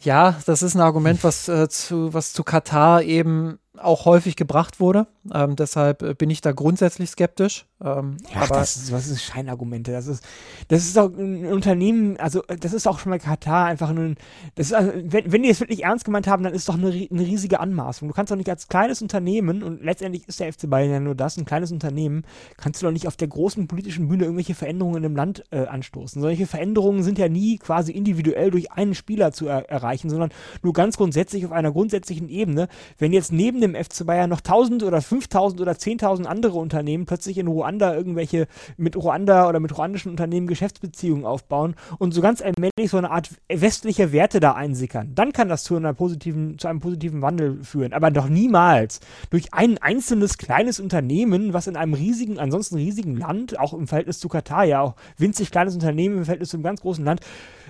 ja, 0.00 0.36
das 0.44 0.62
ist 0.62 0.74
ein 0.74 0.82
Argument, 0.82 1.24
was, 1.24 1.48
äh, 1.48 1.68
zu, 1.68 2.12
was 2.12 2.34
zu 2.34 2.44
Katar 2.44 3.02
eben 3.02 3.58
auch 3.78 4.04
häufig 4.04 4.36
gebracht 4.36 4.80
wurde. 4.80 5.06
Ähm, 5.32 5.56
deshalb 5.56 6.02
äh, 6.02 6.14
bin 6.14 6.30
ich 6.30 6.40
da 6.40 6.52
grundsätzlich 6.52 7.10
skeptisch. 7.10 7.66
Ähm, 7.84 8.16
ja, 8.32 8.42
aber 8.42 8.56
das 8.56 8.76
ist, 8.76 8.92
was 8.92 9.06
ist 9.06 9.22
Scheinargumente? 9.22 9.92
Das 9.92 10.06
ist, 10.06 10.24
das 10.68 10.84
ist 10.84 10.98
auch 10.98 11.10
ein 11.10 11.46
Unternehmen, 11.46 12.16
also 12.18 12.42
das 12.60 12.72
ist 12.72 12.86
auch 12.86 12.98
schon 12.98 13.10
mal 13.10 13.18
Katar 13.18 13.66
einfach 13.66 13.90
ein, 13.90 14.16
das 14.54 14.68
ist, 14.68 14.72
also, 14.72 14.92
wenn, 14.94 15.30
wenn 15.30 15.42
die 15.42 15.50
es 15.50 15.60
wirklich 15.60 15.84
ernst 15.84 16.04
gemeint 16.04 16.26
haben, 16.26 16.42
dann 16.42 16.54
ist 16.54 16.68
doch 16.68 16.74
eine, 16.74 16.88
eine 16.88 17.20
riesige 17.20 17.60
Anmaßung. 17.60 18.08
Du 18.08 18.14
kannst 18.14 18.30
doch 18.30 18.36
nicht 18.36 18.48
als 18.48 18.68
kleines 18.68 19.02
Unternehmen, 19.02 19.62
und 19.62 19.82
letztendlich 19.82 20.26
ist 20.26 20.40
der 20.40 20.52
FC 20.52 20.70
Bayern 20.70 20.90
ja 20.90 21.00
nur 21.00 21.14
das, 21.14 21.36
ein 21.36 21.44
kleines 21.44 21.70
Unternehmen, 21.70 22.24
kannst 22.56 22.80
du 22.80 22.86
doch 22.86 22.92
nicht 22.92 23.08
auf 23.08 23.16
der 23.16 23.28
großen 23.28 23.68
politischen 23.68 24.08
Bühne 24.08 24.24
irgendwelche 24.24 24.54
Veränderungen 24.54 25.04
im 25.04 25.16
Land 25.16 25.44
äh, 25.50 25.66
anstoßen. 25.66 26.22
Solche 26.22 26.46
Veränderungen 26.46 27.02
sind 27.02 27.18
ja 27.18 27.28
nie 27.28 27.58
quasi 27.58 27.92
individuell 27.92 28.50
durch 28.50 28.72
einen 28.72 28.94
Spieler 28.94 29.32
zu 29.32 29.48
er 29.48 29.68
erreichen, 29.68 30.08
sondern 30.08 30.30
nur 30.62 30.72
ganz 30.72 30.96
grundsätzlich 30.96 31.44
auf 31.44 31.52
einer 31.52 31.72
grundsätzlichen 31.72 32.28
Ebene. 32.28 32.68
Wenn 32.98 33.12
jetzt 33.12 33.32
neben 33.32 33.60
dem 33.60 33.65
FC 33.74 34.06
Bayern 34.06 34.30
noch 34.30 34.40
1000 34.40 34.82
oder 34.82 35.00
5000 35.00 35.60
oder 35.60 35.72
10.000 35.72 36.24
andere 36.24 36.58
Unternehmen 36.58 37.06
plötzlich 37.06 37.38
in 37.38 37.46
Ruanda 37.46 37.94
irgendwelche 37.94 38.46
mit 38.76 38.96
Ruanda 38.96 39.48
oder 39.48 39.60
mit 39.60 39.76
ruandischen 39.76 40.10
Unternehmen 40.10 40.46
Geschäftsbeziehungen 40.46 41.24
aufbauen 41.24 41.74
und 41.98 42.12
so 42.12 42.20
ganz 42.20 42.42
allmählich 42.42 42.90
so 42.90 42.98
eine 42.98 43.10
Art 43.10 43.30
westliche 43.48 44.12
Werte 44.12 44.40
da 44.40 44.52
einsickern, 44.52 45.12
dann 45.14 45.32
kann 45.32 45.48
das 45.48 45.64
zu, 45.64 45.76
einer 45.76 45.94
positiven, 45.94 46.58
zu 46.58 46.68
einem 46.68 46.80
positiven 46.80 47.22
Wandel 47.22 47.62
führen. 47.62 47.92
Aber 47.92 48.10
doch 48.10 48.28
niemals 48.28 49.00
durch 49.30 49.52
ein 49.52 49.78
einzelnes 49.78 50.38
kleines 50.38 50.80
Unternehmen, 50.80 51.52
was 51.52 51.66
in 51.66 51.76
einem 51.76 51.94
riesigen, 51.94 52.38
ansonsten 52.38 52.76
riesigen 52.76 53.16
Land, 53.16 53.58
auch 53.58 53.72
im 53.72 53.86
Verhältnis 53.86 54.18
zu 54.18 54.28
Katar, 54.28 54.64
ja 54.64 54.80
auch 54.80 54.94
winzig 55.16 55.50
kleines 55.50 55.74
Unternehmen 55.74 56.18
im 56.18 56.24
Verhältnis 56.24 56.50
zu 56.50 56.56
einem 56.56 56.64
ganz 56.64 56.80
großen 56.80 57.04
Land, 57.04 57.20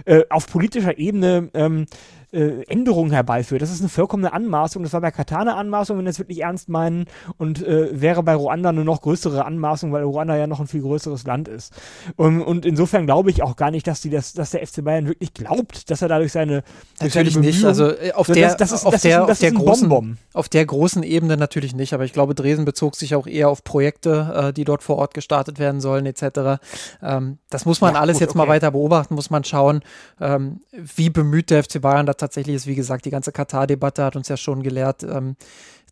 äh, 0.05 0.25
auf 0.31 0.47
politischer 0.47 0.99
Ebene 0.99 1.51
ähm, 1.55 1.87
äh, 2.37 2.63
Änderungen 2.69 3.13
herbeiführt. 3.13 3.63
Das 3.63 3.71
ist 3.71 3.81
eine 3.81 3.89
vollkommene 3.89 4.33
Anmaßung. 4.33 4.83
Das 4.83 4.93
war 4.93 5.01
bei 5.01 5.11
Katar 5.11 5.41
eine 5.41 5.55
Anmaßung, 5.55 5.97
wenn 5.97 6.05
wir 6.05 6.11
es 6.11 6.19
wirklich 6.19 6.43
ernst 6.43 6.69
meinen, 6.69 7.07
und 7.39 7.67
äh, 7.67 7.89
wäre 7.99 8.23
bei 8.23 8.35
Ruanda 8.35 8.69
eine 8.69 8.85
noch 8.85 9.01
größere 9.01 9.45
Anmaßung, 9.45 9.93
weil 9.93 10.03
Ruanda 10.03 10.37
ja 10.37 10.47
noch 10.47 10.61
ein 10.61 10.67
viel 10.67 10.83
größeres 10.83 11.25
Land 11.25 11.49
ist. 11.49 11.73
Und, 12.17 12.43
und 12.43 12.67
insofern 12.67 13.07
glaube 13.07 13.31
ich 13.31 13.43
auch 13.43 13.57
gar 13.57 13.71
nicht, 13.71 13.87
dass, 13.87 14.03
die 14.03 14.11
das, 14.11 14.35
dass 14.35 14.51
der 14.51 14.67
FC 14.67 14.85
Bayern 14.85 15.07
wirklich 15.07 15.33
glaubt, 15.33 15.91
dass 15.91 16.03
er 16.03 16.09
dadurch 16.09 16.33
seine. 16.33 16.63
Natürlich 17.01 17.35
seine 17.35 17.47
nicht. 17.47 17.65
Also 17.65 17.91
äh, 17.91 18.13
auf 18.13 18.27
der, 18.27 18.49
das, 18.49 18.57
das 18.57 18.73
ist, 18.73 18.87
auf 18.87 19.01
der, 19.01 19.25
auf 19.25 19.39
der 19.39 19.53
großen, 19.53 20.19
auf 20.35 20.49
der 20.49 20.67
großen 20.67 21.03
Ebene 21.03 21.39
natürlich 21.39 21.75
nicht. 21.75 21.95
Aber 21.95 22.05
ich 22.05 22.13
glaube, 22.13 22.35
Dresden 22.35 22.67
bezog 22.67 22.97
sich 22.97 23.15
auch 23.15 23.27
eher 23.27 23.49
auf 23.49 23.65
Projekte, 23.65 24.49
äh, 24.49 24.53
die 24.53 24.65
dort 24.65 24.83
vor 24.83 24.97
Ort 24.97 25.15
gestartet 25.15 25.59
werden 25.59 25.81
sollen, 25.81 26.05
etc. 26.05 26.61
Ähm, 27.03 27.39
das 27.49 27.65
muss 27.65 27.81
man 27.81 27.95
ja, 27.95 28.01
alles 28.01 28.17
gut, 28.17 28.21
jetzt 28.21 28.31
okay. 28.31 28.39
mal 28.39 28.49
weiter 28.49 28.71
beobachten, 28.73 29.15
muss 29.15 29.31
man 29.31 29.43
schauen, 29.45 29.81
ähm, 30.21 30.61
wie 30.73 31.09
bemüht 31.09 31.51
der 31.51 31.65
FC 31.65 31.81
Bayern 31.81 32.05
da 32.05 32.15
tatsächlich 32.27 32.57
ist, 32.57 32.67
wie 32.67 32.75
gesagt, 32.75 33.05
die 33.05 33.11
ganze 33.11 33.33
Katar-Debatte 33.33 34.05
hat 34.05 34.17
uns 34.17 34.29
ja 34.29 34.37
schon 34.37 34.63
gelehrt, 34.63 35.03
ähm, 35.03 35.37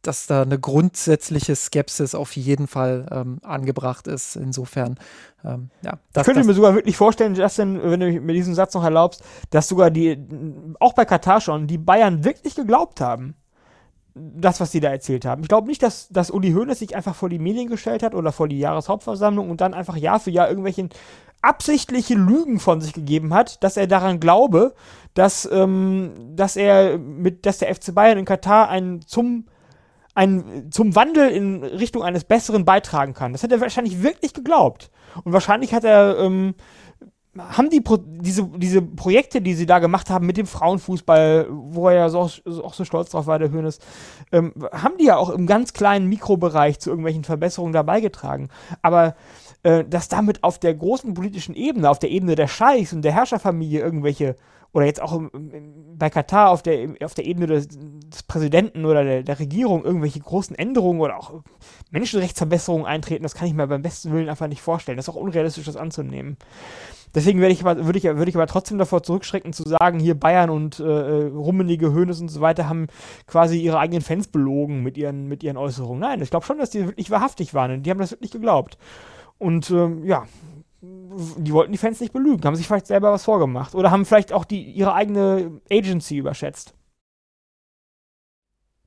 dass 0.03 0.27
da 0.27 0.43
eine 0.43 0.59
grundsätzliche 0.59 1.57
Skepsis 1.57 2.15
auf 2.15 2.37
jeden 2.37 2.67
Fall 2.67 3.07
ähm, 3.11 3.39
angebracht 3.43 4.07
ist. 4.07 4.37
Insofern, 4.37 4.99
ähm, 5.45 5.71
ja. 5.83 5.99
Das, 6.13 6.23
ich 6.23 6.25
könnte 6.27 6.41
das, 6.41 6.47
mir 6.47 6.55
sogar 6.55 6.75
wirklich 6.75 6.97
vorstellen, 6.97 7.35
Justin, 7.35 7.81
wenn 7.83 8.01
du 8.01 8.21
mir 8.21 8.35
diesen 8.35 8.55
Satz 8.55 8.75
noch 8.75 8.85
erlaubst, 8.85 9.23
dass 9.51 9.69
sogar 9.69 9.91
die, 9.91 10.19
auch 10.81 10.93
bei 10.93 11.05
Katar 11.05 11.41
schon, 11.41 11.67
die 11.67 11.79
Bayern 11.79 12.25
wirklich 12.25 12.55
geglaubt 12.55 13.01
haben 13.01 13.35
das, 14.15 14.61
was 14.61 14.71
sie 14.71 14.79
da 14.79 14.91
erzählt 14.91 15.25
haben. 15.25 15.43
Ich 15.43 15.49
glaube 15.49 15.67
nicht, 15.67 15.83
dass, 15.83 16.09
dass 16.09 16.31
Uli 16.31 16.53
Hoeneß 16.53 16.79
sich 16.79 16.95
einfach 16.95 17.17
vor 17.17 17.29
die 17.29 17.41
Medien 17.41 17.69
gestellt 17.69 18.03
hat 18.03 18.15
oder 18.15 18.31
vor 18.31 18.47
die 18.47 18.61
Jahreshauptversammlung 18.61 19.51
und 19.51 19.61
dann 19.61 19.75
einfach 19.75 19.97
Jahr 19.97 20.21
für 20.21 20.31
Jahr 20.31 20.49
irgendwelche 20.49 20.89
absichtliche 21.45 22.15
Lügen 22.15 22.61
von 22.61 22.81
sich 22.81 22.93
gegeben 22.93 23.35
hat, 23.35 23.63
dass 23.63 23.77
er 23.77 23.87
daran 23.87 24.21
glaube, 24.21 24.75
dass, 25.15 25.49
ähm, 25.51 26.33
dass 26.35 26.57
er 26.57 26.99
mit, 26.99 27.47
dass 27.47 27.59
der 27.59 27.75
FC 27.75 27.95
Bayern 27.95 28.19
in 28.19 28.25
Katar 28.25 28.69
einen 28.69 29.03
zum 29.03 29.47
ein, 30.17 30.71
zum 30.71 30.95
Wandel 30.95 31.29
in 31.29 31.65
Richtung 31.65 32.05
eines 32.05 32.23
Besseren 32.23 32.65
beitragen 32.65 33.15
kann. 33.15 33.33
Das 33.33 33.43
hat 33.43 33.51
er 33.51 33.61
wahrscheinlich 33.61 34.01
wirklich 34.01 34.33
geglaubt. 34.33 34.93
Und 35.25 35.33
wahrscheinlich 35.33 35.75
hat 35.75 35.83
er 35.83 36.19
ähm, 36.19 36.55
haben 37.37 37.71
die 37.71 37.81
Pro 37.81 37.97
diese, 37.97 38.45
diese 38.57 38.81
Projekte, 38.81 39.41
die 39.41 39.55
sie 39.55 39.67
da 39.67 39.79
gemacht 39.79 40.11
haben 40.11 40.27
mit 40.27 40.37
dem 40.37 40.47
Frauenfußball, 40.47 41.49
wo 41.51 41.89
er 41.89 41.95
ja 41.95 42.09
so, 42.09 42.21
auch 42.21 42.75
so 42.75 42.85
stolz 42.85 43.11
drauf 43.11 43.27
war, 43.27 43.39
der 43.39 43.51
Hönes, 43.51 43.81
ähm, 44.31 44.53
haben 44.73 44.97
die 44.99 45.07
ja 45.07 45.17
auch 45.17 45.31
im 45.31 45.47
ganz 45.47 45.73
kleinen 45.73 46.09
Mikrobereich 46.09 46.79
zu 46.79 46.91
irgendwelchen 46.91 47.25
Verbesserungen 47.25 47.73
dabei 47.73 48.01
getragen. 48.01 48.49
Aber 48.83 49.17
äh, 49.65 49.85
dass 49.85 50.09
damit 50.09 50.45
auf 50.45 50.59
der 50.59 50.75
großen 50.75 51.15
politischen 51.15 51.55
Ebene, 51.55 51.91
auf 51.91 51.99
der 51.99 52.11
Ebene 52.11 52.37
der 52.37 52.49
Scheichs 52.49 52.93
und 52.93 53.03
der 53.03 53.13
Herrscherfamilie 53.13 53.81
irgendwelche 53.81 54.37
oder 54.73 54.87
jetzt 54.87 55.01
auch 55.01 55.21
bei 55.33 56.11
Katar 56.11 56.51
auf 56.51 56.63
der, 56.63 56.97
auf 57.03 57.15
der 57.15 57.25
Ebene 57.25 57.47
des, 57.47 57.69
des 57.69 58.25
Präsidenten 58.25 58.85
oder 58.85 59.05
der, 59.05 59.23
der, 59.23 59.39
Regierung 59.39 59.85
irgendwelche 59.85 60.19
großen 60.19 60.57
Änderungen 60.57 61.01
oder 61.01 61.17
auch 61.17 61.43
Menschenrechtsverbesserungen 61.93 62.85
eintreten, 62.85 63.23
das 63.23 63.35
kann 63.35 63.47
ich 63.47 63.55
mir 63.55 63.69
beim 63.69 63.83
besten 63.83 64.13
Willen 64.13 64.29
einfach 64.29 64.49
nicht 64.49 64.63
vorstellen. 64.63 64.97
Das 64.97 65.07
ist 65.07 65.15
auch 65.15 65.21
unrealistisch, 65.21 65.65
das 65.65 65.77
anzunehmen. 65.77 66.37
Deswegen 67.15 67.41
werde 67.41 67.55
ich 67.55 67.65
aber, 67.65 67.87
würde 67.87 67.99
ich, 67.99 68.05
würde 68.05 68.29
ich 68.29 68.35
aber 68.35 68.49
trotzdem 68.49 68.77
davor 68.77 69.05
zurückschrecken 69.05 69.53
zu 69.53 69.63
sagen, 69.63 70.01
hier 70.01 70.19
Bayern 70.19 70.51
und 70.51 70.81
äh, 70.81 70.83
Rummenige, 70.83 71.93
Hönes 71.93 72.21
und 72.21 72.29
so 72.29 72.41
weiter 72.41 72.69
haben 72.69 72.89
quasi 73.29 73.59
ihre 73.59 73.79
eigenen 73.79 74.03
Fans 74.03 74.27
belogen 74.27 74.83
mit 74.83 74.99
ihren, 74.99 75.29
mit 75.29 75.45
ihren 75.45 75.57
Äußerungen. 75.57 76.01
Nein, 76.01 76.21
ich 76.21 76.31
glaube 76.31 76.45
schon, 76.45 76.59
dass 76.59 76.71
die 76.71 76.85
wirklich 76.85 77.13
wahrhaftig 77.13 77.55
waren 77.55 77.71
und 77.71 77.83
die 77.85 77.91
haben 77.91 78.01
das 78.01 78.11
wirklich 78.11 78.33
geglaubt. 78.33 78.77
Und 79.45 79.71
ähm, 79.71 80.07
ja, 80.07 80.25
die 80.81 81.53
wollten 81.53 81.71
die 81.71 81.77
Fans 81.77 82.01
nicht 82.01 82.15
belügen, 82.15 82.43
haben 82.47 82.57
sich 82.57 82.67
vielleicht 82.67 82.87
selber 82.87 83.13
was 83.13 83.25
vorgemacht 83.25 83.75
oder 83.75 83.91
haben 83.91 84.07
vielleicht 84.07 84.33
auch 84.33 84.47
die, 84.47 84.63
ihre 84.63 84.95
eigene 84.95 85.61
Agency 85.71 86.17
überschätzt. 86.17 86.73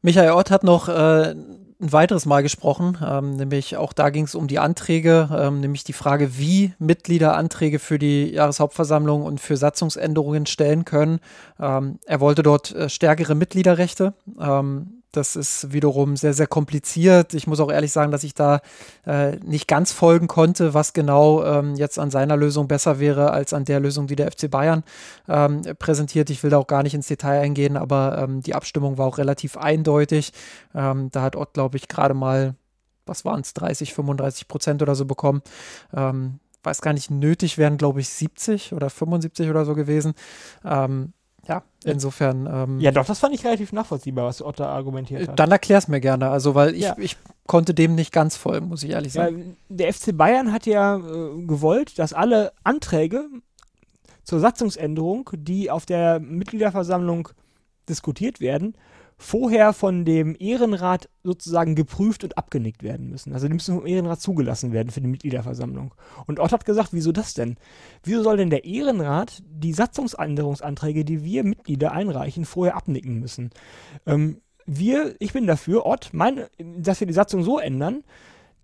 Michael 0.02 0.32
Ott 0.32 0.50
hat 0.50 0.64
noch 0.64 0.90
äh, 0.90 1.36
ein 1.36 1.68
weiteres 1.80 2.26
Mal 2.26 2.42
gesprochen, 2.42 2.98
ähm, 3.08 3.36
nämlich 3.36 3.78
auch 3.78 3.94
da 3.94 4.10
ging 4.10 4.24
es 4.24 4.34
um 4.34 4.48
die 4.48 4.58
Anträge, 4.58 5.30
ähm, 5.32 5.60
nämlich 5.60 5.84
die 5.84 5.94
Frage, 5.94 6.40
wie 6.40 6.74
Mitglieder 6.80 7.36
Anträge 7.36 7.78
für 7.78 8.00
die 8.00 8.32
Jahreshauptversammlung 8.32 9.22
und 9.22 9.40
für 9.40 9.58
Satzungsänderungen 9.58 10.48
stellen 10.48 10.86
können. 10.86 11.20
Ähm, 11.60 12.00
er 12.08 12.20
wollte 12.20 12.42
dort 12.42 12.74
äh, 12.74 12.90
stärkere 12.90 13.36
Mitgliederrechte. 13.36 14.16
Ähm, 14.40 14.97
das 15.18 15.36
ist 15.36 15.74
wiederum 15.74 16.16
sehr, 16.16 16.34
sehr 16.34 16.48
kompliziert. 16.48 17.34
Ich 17.34 17.48
muss 17.48 17.60
auch 17.60 17.72
ehrlich 17.72 17.92
sagen, 17.92 18.12
dass 18.12 18.24
ich 18.24 18.34
da 18.34 18.62
äh, 19.06 19.38
nicht 19.38 19.68
ganz 19.68 19.92
folgen 19.92 20.28
konnte, 20.28 20.74
was 20.74 20.94
genau 20.94 21.44
ähm, 21.44 21.76
jetzt 21.76 22.00
an 22.00 22.12
seiner 22.12 22.38
Lösung 22.38 22.68
besser 22.68 23.00
wäre 23.00 23.32
als 23.32 23.54
an 23.54 23.66
der 23.66 23.80
Lösung, 23.80 24.08
die 24.08 24.16
der 24.16 24.32
FC 24.32 24.50
Bayern 24.50 24.84
ähm, 25.28 25.64
präsentiert. 25.80 26.30
Ich 26.30 26.44
will 26.44 26.52
da 26.52 26.58
auch 26.58 26.68
gar 26.68 26.84
nicht 26.84 26.94
ins 26.94 27.08
Detail 27.08 27.42
eingehen, 27.42 27.76
aber 27.76 28.18
ähm, 28.20 28.42
die 28.42 28.56
Abstimmung 28.56 28.98
war 28.98 29.08
auch 29.08 29.18
relativ 29.18 29.58
eindeutig. 29.58 30.32
Ähm, 30.74 31.10
da 31.12 31.24
hat 31.24 31.36
Ott, 31.36 31.54
glaube 31.54 31.78
ich, 31.78 31.88
gerade 31.88 32.14
mal, 32.14 32.56
was 33.06 33.26
waren 33.26 33.42
es, 33.42 33.54
30, 33.54 33.94
35 33.94 34.48
Prozent 34.48 34.82
oder 34.82 34.96
so 34.96 35.06
bekommen 35.06 35.42
ähm, 35.94 36.40
weiß 36.64 36.82
gar 36.82 36.94
nicht, 36.94 37.10
nötig 37.10 37.58
wären, 37.58 37.78
glaube 37.78 38.02
ich, 38.02 38.10
70 38.10 38.74
oder 38.74 38.90
75 38.90 39.50
oder 39.50 39.64
so 39.64 39.74
gewesen. 39.74 40.14
Ähm, 40.66 41.14
ja, 41.48 41.64
insofern. 41.84 42.48
Ähm, 42.52 42.80
ja, 42.80 42.92
doch, 42.92 43.06
das 43.06 43.20
fand 43.20 43.34
ich 43.34 43.46
relativ 43.46 43.72
nachvollziehbar, 43.72 44.26
was 44.26 44.42
Otto 44.42 44.64
argumentiert 44.64 45.28
hat. 45.28 45.40
Dann 45.40 45.52
erklär's 45.52 45.88
mir 45.88 46.00
gerne, 46.00 46.30
also, 46.30 46.56
weil 46.56 46.76
ich, 46.76 46.84
ja. 46.84 46.96
ich 46.98 47.18
konnte 47.46 47.74
dem 47.74 47.96
nicht 47.96 48.12
ganz 48.12 48.36
folgen, 48.36 48.68
muss 48.68 48.84
ich 48.84 48.92
ehrlich 48.92 49.14
sagen. 49.14 49.56
Ja, 49.70 49.76
der 49.76 49.94
FC 49.94 50.16
Bayern 50.16 50.52
hat 50.52 50.66
ja 50.66 50.98
äh, 50.98 51.02
gewollt, 51.46 51.98
dass 52.00 52.14
alle 52.14 52.52
Anträge 52.64 53.26
zur 54.24 54.40
Satzungsänderung, 54.40 55.30
die 55.34 55.72
auf 55.72 55.86
der 55.86 56.20
Mitgliederversammlung 56.20 57.30
diskutiert 57.88 58.42
werden, 58.42 58.76
vorher 59.18 59.74
von 59.74 60.06
dem 60.06 60.36
Ehrenrat 60.40 61.10
sozusagen 61.24 61.74
geprüft 61.74 62.24
und 62.24 62.38
abgenickt 62.38 62.84
werden 62.84 63.10
müssen. 63.10 63.34
Also 63.34 63.48
die 63.48 63.54
müssen 63.54 63.76
vom 63.76 63.88
Ehrenrat 63.88 64.22
zugelassen 64.22 64.72
werden 64.72 64.92
für 64.92 65.02
die 65.02 65.08
Mitgliederversammlung. 65.08 65.94
Und 66.28 66.40
Ott 66.40 66.52
hat 66.52 66.66
gesagt, 66.66 66.90
wieso 66.92 67.12
das 67.12 67.34
denn? 67.34 67.58
Wieso 68.04 68.22
soll 68.22 68.38
denn 68.38 68.52
der 68.52 68.66
Ehrenrat 68.66 69.42
die 69.46 69.74
Satzungsänderungsanträge, 69.74 71.04
die 71.04 71.24
wir 71.24 71.44
Mitglieder 71.44 71.92
einreichen, 71.92 72.46
vorher 72.46 72.76
abnicken 72.76 73.20
müssen? 73.20 73.50
Ähm, 74.06 74.42
wir, 74.68 75.16
ich 75.20 75.34
bin 75.34 75.48
dafür, 75.48 75.86
Ott, 75.86 76.10
mein, 76.12 76.46
dass 76.78 77.00
wir 77.00 77.08
die 77.08 77.14
Satzung 77.14 77.42
so 77.42 77.58
ändern, 77.58 78.04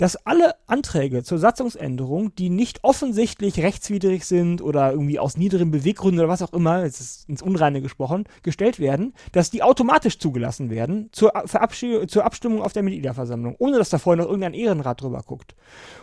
dass 0.03 0.17
alle 0.25 0.55
Anträge 0.67 1.23
zur 1.23 1.37
Satzungsänderung, 1.37 2.35
die 2.35 2.49
nicht 2.49 2.83
offensichtlich 2.83 3.63
rechtswidrig 3.63 4.25
sind 4.25 4.61
oder 4.61 4.91
irgendwie 4.91 5.17
aus 5.17 5.37
niederen 5.37 5.71
Beweggründen 5.71 6.19
oder 6.19 6.27
was 6.27 6.41
auch 6.41 6.51
immer, 6.51 6.83
jetzt 6.83 6.99
ist 6.99 7.29
ins 7.29 7.41
Unreine 7.41 7.81
gesprochen, 7.81 8.25
gestellt 8.41 8.81
werden, 8.81 9.13
dass 9.31 9.49
die 9.49 9.63
automatisch 9.63 10.19
zugelassen 10.19 10.69
werden 10.69 11.07
zur, 11.13 11.31
zur 11.45 12.25
Abstimmung 12.25 12.61
auf 12.61 12.73
der 12.73 12.83
Mitgliederversammlung, 12.83 13.55
ohne 13.59 13.77
dass 13.77 13.91
da 13.91 13.97
vorher 13.97 14.21
noch 14.21 14.29
irgendein 14.29 14.53
Ehrenrat 14.53 15.01
drüber 15.01 15.23
guckt. 15.25 15.55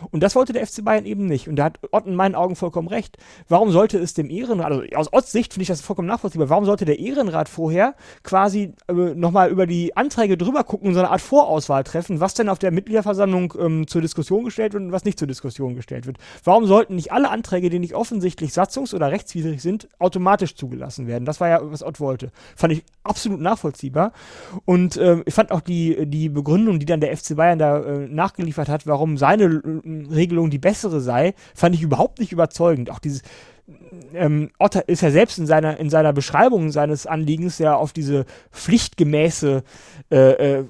Und 0.09 0.23
das 0.23 0.33
wollte 0.33 0.51
der 0.51 0.65
FC 0.65 0.83
Bayern 0.83 1.05
eben 1.05 1.27
nicht. 1.27 1.47
Und 1.47 1.57
da 1.57 1.65
hat 1.65 1.77
Ott 1.91 2.07
in 2.07 2.15
meinen 2.15 2.33
Augen 2.33 2.55
vollkommen 2.55 2.87
recht. 2.87 3.19
Warum 3.49 3.69
sollte 3.69 3.99
es 3.99 4.15
dem 4.15 4.31
Ehrenrat, 4.31 4.71
also 4.71 4.83
aus 4.95 5.13
Otts 5.13 5.31
Sicht 5.31 5.53
finde 5.53 5.61
ich 5.61 5.67
das 5.67 5.81
vollkommen 5.81 6.07
nachvollziehbar, 6.07 6.49
warum 6.49 6.65
sollte 6.65 6.85
der 6.85 6.97
Ehrenrat 6.97 7.49
vorher 7.49 7.93
quasi 8.23 8.73
äh, 8.87 8.93
nochmal 8.93 9.51
über 9.51 9.67
die 9.67 9.95
Anträge 9.95 10.39
drüber 10.39 10.63
gucken 10.63 10.87
und 10.87 10.95
so 10.95 11.01
eine 11.01 11.11
Art 11.11 11.21
Vorauswahl 11.21 11.83
treffen, 11.83 12.19
was 12.19 12.33
denn 12.33 12.49
auf 12.49 12.57
der 12.57 12.71
Mitgliederversammlung 12.71 13.53
ähm, 13.59 13.87
zur 13.91 14.01
Diskussion 14.01 14.43
gestellt 14.43 14.73
wird 14.73 14.83
und 14.83 14.91
was 14.91 15.05
nicht 15.05 15.19
zur 15.19 15.27
Diskussion 15.27 15.75
gestellt 15.75 16.07
wird? 16.07 16.17
Warum 16.43 16.65
sollten 16.65 16.95
nicht 16.95 17.11
alle 17.11 17.29
Anträge, 17.29 17.69
die 17.69 17.79
nicht 17.79 17.93
offensichtlich 17.93 18.51
satzungs- 18.51 18.95
oder 18.95 19.11
rechtswidrig 19.11 19.61
sind, 19.61 19.87
automatisch 19.99 20.55
zugelassen 20.55 21.07
werden? 21.07 21.25
Das 21.25 21.39
war 21.39 21.49
ja, 21.49 21.59
was 21.61 21.83
Ott 21.83 21.99
wollte. 21.99 22.31
Fand 22.55 22.73
ich 22.73 22.83
absolut 23.03 23.39
nachvollziehbar. 23.39 24.13
Und 24.65 24.97
äh, 24.97 25.21
ich 25.25 25.33
fand 25.33 25.51
auch 25.51 25.61
die, 25.61 26.07
die 26.07 26.29
Begründung, 26.29 26.79
die 26.79 26.85
dann 26.85 27.01
der 27.01 27.15
FC 27.15 27.35
Bayern 27.35 27.59
da 27.59 27.79
äh, 27.79 28.07
nachgeliefert 28.07 28.69
hat, 28.69 28.87
warum 28.87 29.17
seine 29.17 29.43
äh, 29.43 30.13
Regelung 30.13 30.49
die 30.49 30.57
bessere 30.57 31.01
sei, 31.01 31.33
fand 31.53 31.75
ich 31.75 31.81
überhaupt 31.81 32.19
nicht 32.19 32.31
überzeugend. 32.31 32.89
Auch 32.89 32.99
dieses, 32.99 33.21
ähm, 34.13 34.49
Otter 34.57 34.87
ist 34.87 35.01
ja 35.01 35.11
selbst 35.11 35.37
in 35.37 35.45
seiner, 35.45 35.77
in 35.79 35.89
seiner 35.89 36.13
Beschreibung 36.13 36.71
seines 36.71 37.05
Anliegens 37.05 37.59
ja 37.59 37.75
auf 37.75 37.93
diese 37.93 38.25
pflichtgemäße, 38.51 39.63
äh, 40.11 40.17
äh, 40.59 40.65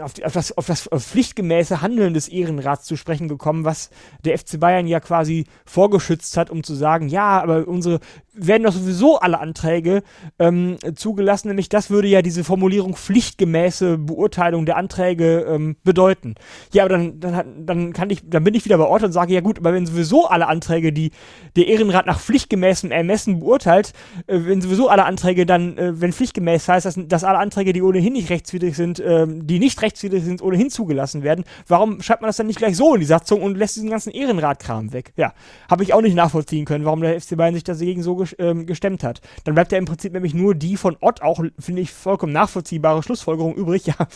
auf, 0.00 0.14
die, 0.14 0.24
auf, 0.24 0.32
das, 0.32 0.56
auf 0.56 0.66
das 0.66 0.88
pflichtgemäße 0.88 1.80
Handeln 1.80 2.14
des 2.14 2.28
Ehrenrats 2.28 2.84
zu 2.84 2.96
sprechen 2.96 3.28
gekommen, 3.28 3.64
was 3.64 3.90
der 4.24 4.38
FC 4.38 4.60
Bayern 4.60 4.86
ja 4.86 5.00
quasi 5.00 5.46
vorgeschützt 5.64 6.36
hat, 6.36 6.50
um 6.50 6.62
zu 6.62 6.74
sagen, 6.74 7.08
ja, 7.08 7.40
aber 7.40 7.66
unsere 7.66 8.00
werden 8.38 8.62
doch 8.62 8.72
sowieso 8.72 9.18
alle 9.18 9.40
Anträge 9.40 10.02
ähm, 10.38 10.76
zugelassen, 10.94 11.48
nämlich 11.48 11.68
das 11.68 11.90
würde 11.90 12.08
ja 12.08 12.22
diese 12.22 12.44
Formulierung 12.44 12.94
pflichtgemäße 12.94 13.98
Beurteilung 13.98 14.64
der 14.64 14.76
Anträge 14.76 15.40
ähm, 15.48 15.76
bedeuten. 15.84 16.36
Ja, 16.72 16.84
aber 16.84 16.90
dann, 16.90 17.20
dann, 17.20 17.66
dann 17.66 17.92
kann 17.92 18.10
ich, 18.10 18.28
dann 18.28 18.44
bin 18.44 18.54
ich 18.54 18.64
wieder 18.64 18.78
bei 18.78 18.84
Ort 18.84 19.02
und 19.02 19.12
sage, 19.12 19.34
ja 19.34 19.40
gut, 19.40 19.58
aber 19.58 19.72
wenn 19.72 19.86
sowieso 19.86 20.26
alle 20.26 20.46
Anträge, 20.46 20.92
die 20.92 21.10
der 21.56 21.66
Ehrenrat 21.66 22.06
nach 22.06 22.20
pflichtgemäßem 22.58 22.90
Ermessen 22.90 23.40
beurteilt, 23.40 23.92
äh, 24.26 24.38
wenn 24.44 24.60
sowieso 24.60 24.88
alle 24.88 25.04
Anträge 25.04 25.46
dann, 25.46 25.76
äh, 25.78 26.00
wenn 26.00 26.12
pflichtgemäß 26.12 26.68
heißt, 26.68 26.86
dass, 26.86 26.98
dass 27.06 27.24
alle 27.24 27.38
Anträge, 27.38 27.72
die 27.72 27.82
ohnehin 27.82 28.12
nicht 28.12 28.30
rechtswidrig 28.30 28.76
sind, 28.76 29.00
äh, 29.00 29.26
die 29.28 29.58
nicht 29.58 29.80
rechtswidrig 29.82 30.24
sind, 30.24 30.42
ohnehin 30.42 30.70
zugelassen 30.70 31.22
werden, 31.22 31.44
warum 31.66 32.02
schreibt 32.02 32.22
man 32.22 32.28
das 32.28 32.36
dann 32.36 32.46
nicht 32.46 32.58
gleich 32.58 32.76
so 32.76 32.94
in 32.94 33.00
die 33.00 33.06
Satzung 33.06 33.42
und 33.42 33.56
lässt 33.56 33.76
diesen 33.76 33.90
ganzen 33.90 34.10
Ehrenratkram 34.10 34.92
weg? 34.92 35.12
Ja, 35.16 35.32
habe 35.70 35.82
ich 35.82 35.94
auch 35.94 36.02
nicht 36.02 36.14
nachvollziehen 36.14 36.64
können, 36.64 36.84
warum 36.84 37.00
der 37.00 37.20
FC 37.20 37.36
Bayern 37.36 37.54
sich 37.54 37.64
dagegen 37.64 38.02
so 38.02 38.24
ähm, 38.38 38.66
gestemmt 38.66 39.04
hat. 39.04 39.20
Dann 39.44 39.54
bleibt 39.54 39.72
ja 39.72 39.78
im 39.78 39.84
Prinzip 39.84 40.12
nämlich 40.12 40.34
nur 40.34 40.54
die 40.54 40.76
von 40.76 40.96
Ott 41.00 41.22
auch, 41.22 41.42
finde 41.58 41.82
ich, 41.82 41.92
vollkommen 41.92 42.32
nachvollziehbare 42.32 43.02
Schlussfolgerung 43.02 43.54
übrig. 43.54 43.78
Ja, 43.88 44.06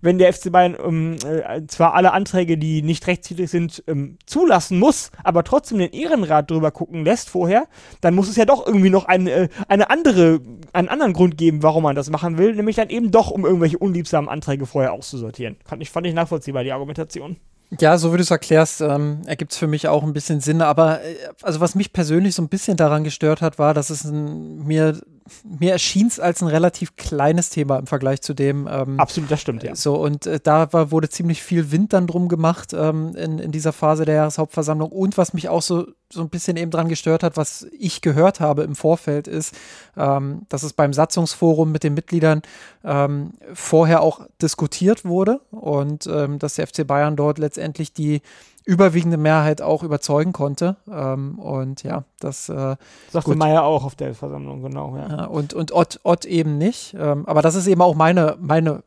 wenn 0.00 0.16
der 0.16 0.32
FC 0.32 0.50
Bayern 0.50 0.74
ähm, 0.82 1.16
äh, 1.26 1.66
zwar 1.66 1.92
alle 1.92 2.12
Anträge, 2.12 2.56
die 2.56 2.80
nicht 2.80 3.06
rechtswidrig 3.06 3.50
sind, 3.50 3.84
ähm, 3.86 4.16
zulassen 4.24 4.78
muss, 4.78 5.10
aber 5.22 5.44
trotzdem 5.44 5.78
den 5.78 5.90
Ehrenrat 5.90 6.50
drüber 6.50 6.70
gucken 6.70 7.04
lässt 7.04 7.30
vorher, 7.30 7.55
dann 8.00 8.14
muss 8.14 8.28
es 8.28 8.36
ja 8.36 8.44
doch 8.44 8.66
irgendwie 8.66 8.90
noch 8.90 9.06
eine, 9.06 9.30
äh, 9.30 9.48
eine 9.68 9.90
andere, 9.90 10.40
einen 10.72 10.88
anderen 10.88 11.12
Grund 11.12 11.38
geben, 11.38 11.62
warum 11.62 11.82
man 11.82 11.96
das 11.96 12.10
machen 12.10 12.38
will, 12.38 12.54
nämlich 12.54 12.76
dann 12.76 12.90
eben 12.90 13.10
doch, 13.10 13.30
um 13.30 13.44
irgendwelche 13.44 13.78
unliebsamen 13.78 14.28
Anträge 14.28 14.66
vorher 14.66 14.92
auszusortieren. 14.92 15.56
Fand 15.64 15.82
ich, 15.82 15.90
fand 15.90 16.06
ich 16.06 16.14
nachvollziehbar, 16.14 16.64
die 16.64 16.72
Argumentation. 16.72 17.36
Ja, 17.80 17.98
so 17.98 18.12
wie 18.12 18.16
du 18.16 18.22
es 18.22 18.30
erklärst, 18.30 18.80
ähm, 18.80 19.22
ergibt 19.26 19.52
es 19.52 19.58
für 19.58 19.66
mich 19.66 19.88
auch 19.88 20.04
ein 20.04 20.12
bisschen 20.12 20.40
Sinn. 20.40 20.62
Aber 20.62 21.02
äh, 21.02 21.16
also 21.42 21.60
was 21.60 21.74
mich 21.74 21.92
persönlich 21.92 22.34
so 22.34 22.42
ein 22.42 22.48
bisschen 22.48 22.76
daran 22.76 23.02
gestört 23.02 23.42
hat, 23.42 23.58
war, 23.58 23.74
dass 23.74 23.90
es 23.90 24.04
ein, 24.04 24.64
mir 24.64 25.00
mir 25.42 25.72
erschien 25.72 26.06
es 26.06 26.20
als 26.20 26.42
ein 26.42 26.48
relativ 26.48 26.96
kleines 26.96 27.50
Thema 27.50 27.78
im 27.78 27.86
Vergleich 27.86 28.22
zu 28.22 28.34
dem. 28.34 28.68
Ähm, 28.70 29.00
Absolut, 29.00 29.30
das 29.30 29.40
stimmt, 29.40 29.62
ja. 29.62 29.74
So, 29.74 29.96
und 29.96 30.26
äh, 30.26 30.40
da 30.42 30.72
war, 30.72 30.90
wurde 30.90 31.08
ziemlich 31.08 31.42
viel 31.42 31.70
Wind 31.72 31.92
dann 31.92 32.06
drum 32.06 32.28
gemacht 32.28 32.72
ähm, 32.72 33.14
in, 33.16 33.38
in 33.38 33.52
dieser 33.52 33.72
Phase 33.72 34.04
der 34.04 34.16
Jahreshauptversammlung. 34.16 34.90
Und 34.92 35.18
was 35.18 35.34
mich 35.34 35.48
auch 35.48 35.62
so, 35.62 35.86
so 36.12 36.20
ein 36.20 36.28
bisschen 36.28 36.56
eben 36.56 36.70
dran 36.70 36.88
gestört 36.88 37.22
hat, 37.22 37.36
was 37.36 37.66
ich 37.78 38.00
gehört 38.00 38.40
habe 38.40 38.62
im 38.62 38.74
Vorfeld, 38.74 39.28
ist, 39.28 39.54
ähm, 39.96 40.42
dass 40.48 40.62
es 40.62 40.72
beim 40.72 40.92
Satzungsforum 40.92 41.72
mit 41.72 41.82
den 41.82 41.94
Mitgliedern 41.94 42.42
ähm, 42.84 43.32
vorher 43.54 44.02
auch 44.02 44.26
diskutiert 44.40 45.04
wurde 45.04 45.40
und 45.50 46.06
ähm, 46.06 46.38
dass 46.38 46.54
der 46.54 46.66
FC 46.66 46.86
Bayern 46.86 47.16
dort 47.16 47.38
letztendlich 47.38 47.92
die 47.92 48.22
überwiegende 48.66 49.16
Mehrheit 49.16 49.62
auch 49.62 49.82
überzeugen 49.82 50.32
konnte. 50.32 50.76
Ähm, 50.90 51.38
und 51.38 51.84
ja, 51.84 52.04
das 52.18 52.48
äh, 52.48 52.76
sagte 53.10 53.36
Meier 53.36 53.62
auch 53.62 53.84
auf 53.84 53.94
der 53.94 54.14
Versammlung, 54.14 54.62
genau. 54.62 54.96
Ja. 54.96 55.24
und 55.26 55.54
und 55.54 55.72
Ott, 55.72 56.00
Ott 56.02 56.24
eben 56.24 56.58
nicht. 56.58 56.94
Ähm, 56.98 57.24
aber 57.26 57.42
das 57.42 57.54
ist 57.54 57.68
eben 57.68 57.80
auch 57.80 57.94
meine, 57.94 58.36
meine 58.40 58.82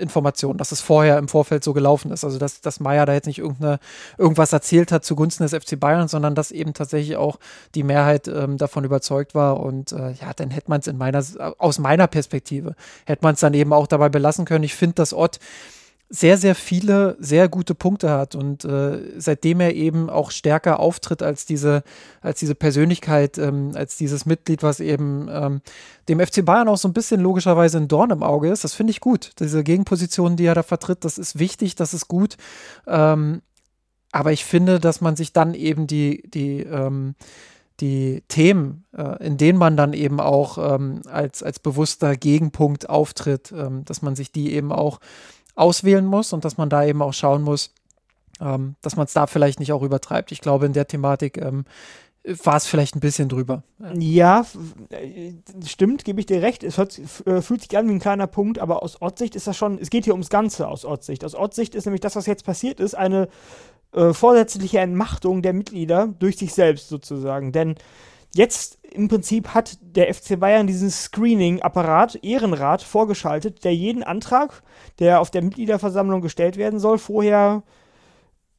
Information, 0.00 0.56
dass 0.56 0.72
es 0.72 0.80
vorher 0.80 1.18
im 1.18 1.28
Vorfeld 1.28 1.62
so 1.62 1.72
gelaufen 1.72 2.10
ist. 2.10 2.24
Also 2.24 2.38
dass, 2.38 2.60
dass 2.60 2.80
Meier 2.80 3.06
da 3.06 3.12
jetzt 3.12 3.26
nicht 3.26 3.38
irgendeine, 3.38 3.78
irgendwas 4.18 4.52
erzählt 4.52 4.90
hat 4.90 5.04
zugunsten 5.04 5.44
des 5.44 5.54
FC 5.54 5.78
Bayern, 5.78 6.08
sondern 6.08 6.34
dass 6.34 6.50
eben 6.50 6.74
tatsächlich 6.74 7.16
auch 7.16 7.38
die 7.74 7.84
Mehrheit 7.84 8.26
ähm, 8.26 8.56
davon 8.56 8.84
überzeugt 8.84 9.34
war. 9.34 9.60
Und 9.60 9.92
äh, 9.92 10.12
ja, 10.12 10.32
dann 10.34 10.50
hätte 10.50 10.70
man 10.70 10.80
es 10.80 10.88
in 10.88 10.98
meiner, 10.98 11.22
aus 11.58 11.78
meiner 11.78 12.08
Perspektive, 12.08 12.74
hätte 13.04 13.22
man 13.22 13.34
es 13.34 13.40
dann 13.40 13.54
eben 13.54 13.72
auch 13.72 13.86
dabei 13.86 14.08
belassen 14.08 14.44
können. 14.44 14.64
Ich 14.64 14.74
finde, 14.74 14.94
dass 14.94 15.14
Ott 15.14 15.38
sehr, 16.12 16.36
sehr 16.36 16.56
viele 16.56 17.16
sehr 17.20 17.48
gute 17.48 17.76
Punkte 17.76 18.10
hat 18.10 18.34
und 18.34 18.64
äh, 18.64 18.98
seitdem 19.16 19.60
er 19.60 19.74
eben 19.76 20.10
auch 20.10 20.32
stärker 20.32 20.80
auftritt 20.80 21.22
als 21.22 21.46
diese, 21.46 21.84
als 22.20 22.40
diese 22.40 22.56
Persönlichkeit, 22.56 23.38
ähm, 23.38 23.70
als 23.74 23.96
dieses 23.96 24.26
Mitglied, 24.26 24.64
was 24.64 24.80
eben 24.80 25.28
ähm, 25.30 25.60
dem 26.08 26.18
FC 26.18 26.44
Bayern 26.44 26.68
auch 26.68 26.78
so 26.78 26.88
ein 26.88 26.94
bisschen 26.94 27.20
logischerweise 27.20 27.78
ein 27.78 27.86
Dorn 27.86 28.10
im 28.10 28.24
Auge 28.24 28.50
ist, 28.50 28.64
das 28.64 28.74
finde 28.74 28.90
ich 28.90 28.98
gut. 28.98 29.30
Diese 29.38 29.62
Gegenposition, 29.62 30.34
die 30.34 30.46
er 30.46 30.56
da 30.56 30.64
vertritt, 30.64 31.04
das 31.04 31.16
ist 31.16 31.38
wichtig, 31.38 31.76
das 31.76 31.94
ist 31.94 32.08
gut. 32.08 32.36
Ähm, 32.88 33.42
aber 34.10 34.32
ich 34.32 34.44
finde, 34.44 34.80
dass 34.80 35.00
man 35.00 35.14
sich 35.14 35.32
dann 35.32 35.54
eben 35.54 35.86
die, 35.86 36.28
die, 36.28 36.62
ähm, 36.62 37.14
die 37.78 38.24
Themen, 38.26 38.84
äh, 38.96 39.24
in 39.24 39.36
denen 39.36 39.58
man 39.58 39.76
dann 39.76 39.92
eben 39.92 40.18
auch 40.18 40.58
ähm, 40.58 41.02
als, 41.08 41.44
als 41.44 41.60
bewusster 41.60 42.16
Gegenpunkt 42.16 42.88
auftritt, 42.88 43.52
ähm, 43.52 43.84
dass 43.84 44.02
man 44.02 44.16
sich 44.16 44.32
die 44.32 44.52
eben 44.52 44.72
auch 44.72 44.98
auswählen 45.60 46.06
muss 46.06 46.32
und 46.32 46.44
dass 46.44 46.56
man 46.56 46.70
da 46.70 46.84
eben 46.84 47.02
auch 47.02 47.12
schauen 47.12 47.42
muss, 47.42 47.72
ähm, 48.40 48.76
dass 48.80 48.96
man 48.96 49.06
es 49.06 49.12
da 49.12 49.26
vielleicht 49.26 49.60
nicht 49.60 49.72
auch 49.72 49.82
übertreibt. 49.82 50.32
Ich 50.32 50.40
glaube, 50.40 50.66
in 50.66 50.72
der 50.72 50.86
Thematik 50.86 51.36
ähm, 51.36 51.64
war 52.24 52.56
es 52.56 52.66
vielleicht 52.66 52.96
ein 52.96 53.00
bisschen 53.00 53.28
drüber. 53.28 53.62
Ja, 53.94 54.44
äh, 54.90 55.32
stimmt, 55.66 56.04
gebe 56.04 56.20
ich 56.20 56.26
dir 56.26 56.42
recht. 56.42 56.62
Es 56.64 56.78
hört, 56.78 56.98
äh, 57.26 57.40
fühlt 57.42 57.62
sich 57.62 57.76
an 57.76 57.88
wie 57.88 57.92
ein 57.92 58.00
kleiner 58.00 58.26
Punkt, 58.26 58.58
aber 58.58 58.82
aus 58.82 59.00
Ortssicht 59.00 59.36
ist 59.36 59.46
das 59.46 59.56
schon, 59.56 59.78
es 59.78 59.90
geht 59.90 60.04
hier 60.04 60.14
ums 60.14 60.28
Ganze 60.28 60.68
aus 60.68 60.84
Ortssicht. 60.84 61.24
Aus 61.24 61.34
Ortssicht 61.34 61.74
ist 61.74 61.86
nämlich 61.86 62.00
das, 62.00 62.16
was 62.16 62.26
jetzt 62.26 62.44
passiert 62.44 62.80
ist, 62.80 62.94
eine 62.94 63.28
äh, 63.92 64.12
vorsätzliche 64.12 64.80
Entmachtung 64.80 65.42
der 65.42 65.52
Mitglieder 65.52 66.08
durch 66.18 66.36
sich 66.36 66.52
selbst 66.52 66.88
sozusagen. 66.88 67.52
Denn 67.52 67.76
Jetzt 68.32 68.78
im 68.82 69.08
Prinzip 69.08 69.48
hat 69.54 69.78
der 69.82 70.12
FC 70.12 70.38
Bayern 70.38 70.66
diesen 70.66 70.90
Screening-Apparat, 70.90 72.22
Ehrenrat, 72.22 72.82
vorgeschaltet, 72.82 73.64
der 73.64 73.74
jeden 73.74 74.02
Antrag, 74.02 74.62
der 74.98 75.20
auf 75.20 75.30
der 75.30 75.42
Mitgliederversammlung 75.42 76.20
gestellt 76.20 76.56
werden 76.56 76.78
soll, 76.78 76.98
vorher 76.98 77.62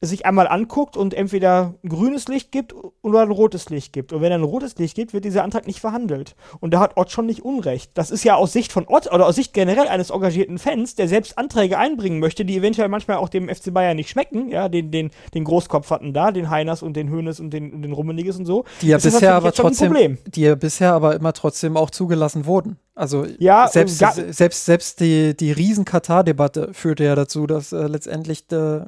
sich 0.02 0.26
einmal 0.26 0.48
anguckt 0.48 0.98
und 0.98 1.14
entweder 1.14 1.76
ein 1.84 1.90
grünes 1.90 2.28
Licht 2.28 2.52
gibt 2.52 2.74
oder 3.04 3.22
ein 3.22 3.30
rotes 3.30 3.70
Licht 3.70 3.94
gibt. 3.94 4.14
Und 4.14 4.22
wenn 4.22 4.32
er 4.32 4.40
ein 4.40 4.44
rotes 4.44 4.76
Licht 4.78 4.96
gibt, 4.96 5.14
wird 5.14 5.26
dieser 5.26 5.44
Antrag 5.44 5.68
nicht 5.68 5.80
verhandelt. 5.80 6.36
Und 6.60 6.74
da 6.74 6.80
hat 6.80 6.98
Ott 6.98 7.12
schon 7.12 7.28
nicht 7.28 7.46
Unrecht. 7.46 7.92
Das 7.94 8.10
ist 8.10 8.24
ja 8.24 8.36
aus 8.36 8.52
Sicht 8.52 8.72
von 8.72 8.88
Ott 8.88 9.12
oder 9.12 9.28
aus 9.28 9.36
Sicht 9.36 9.54
generell 9.54 9.88
eines 9.88 10.10
engagierten 10.10 10.58
Fans, 10.58 10.96
der 10.96 11.08
selbst 11.08 11.38
Anträge 11.38 11.78
einbringen 11.78 12.20
möchte, 12.20 12.46
die 12.46 12.58
eventuell 12.58 12.90
manchmal 12.90 13.18
auch 13.18 13.30
dem 13.30 13.48
FC 13.48 13.72
Bayern 13.72 13.96
nicht 13.96 14.10
schmecken. 14.10 14.50
Ja, 14.50 14.70
den, 14.70 14.90
den, 14.90 15.12
den 15.36 15.44
Großkopf 15.44 15.92
hatten 15.92 16.14
da, 16.14 16.32
den 16.32 16.50
Heiners 16.50 16.82
und 16.82 16.96
den 16.96 17.10
Hönes 17.10 17.40
und 17.40 17.52
den, 17.52 17.72
und 17.72 17.84
den 17.84 17.94
Rummeniges 17.94 18.38
und 18.38 18.46
so. 18.46 18.66
Die 18.82 18.88
ja 18.88 18.98
bisher 18.98 19.36
aber 19.36 19.52
trotzdem, 19.52 20.18
die 20.26 20.42
ja 20.42 20.56
bisher 20.56 20.94
aber 20.94 21.16
immer 21.16 21.34
trotzdem 21.34 21.78
auch 21.78 21.92
zugelassen 21.92 22.48
wurden. 22.48 22.78
Also 22.96 23.26
ja, 23.40 23.68
selbst, 23.68 23.98
selbst, 23.98 24.66
selbst 24.66 25.00
die, 25.00 25.36
die 25.36 25.52
Riesen-Katar-Debatte 25.52 26.74
führte 26.74 27.04
ja 27.04 27.16
dazu, 27.16 27.48
dass 27.48 27.72
äh, 27.72 27.88
letztendlich 27.88 28.48
der 28.48 28.88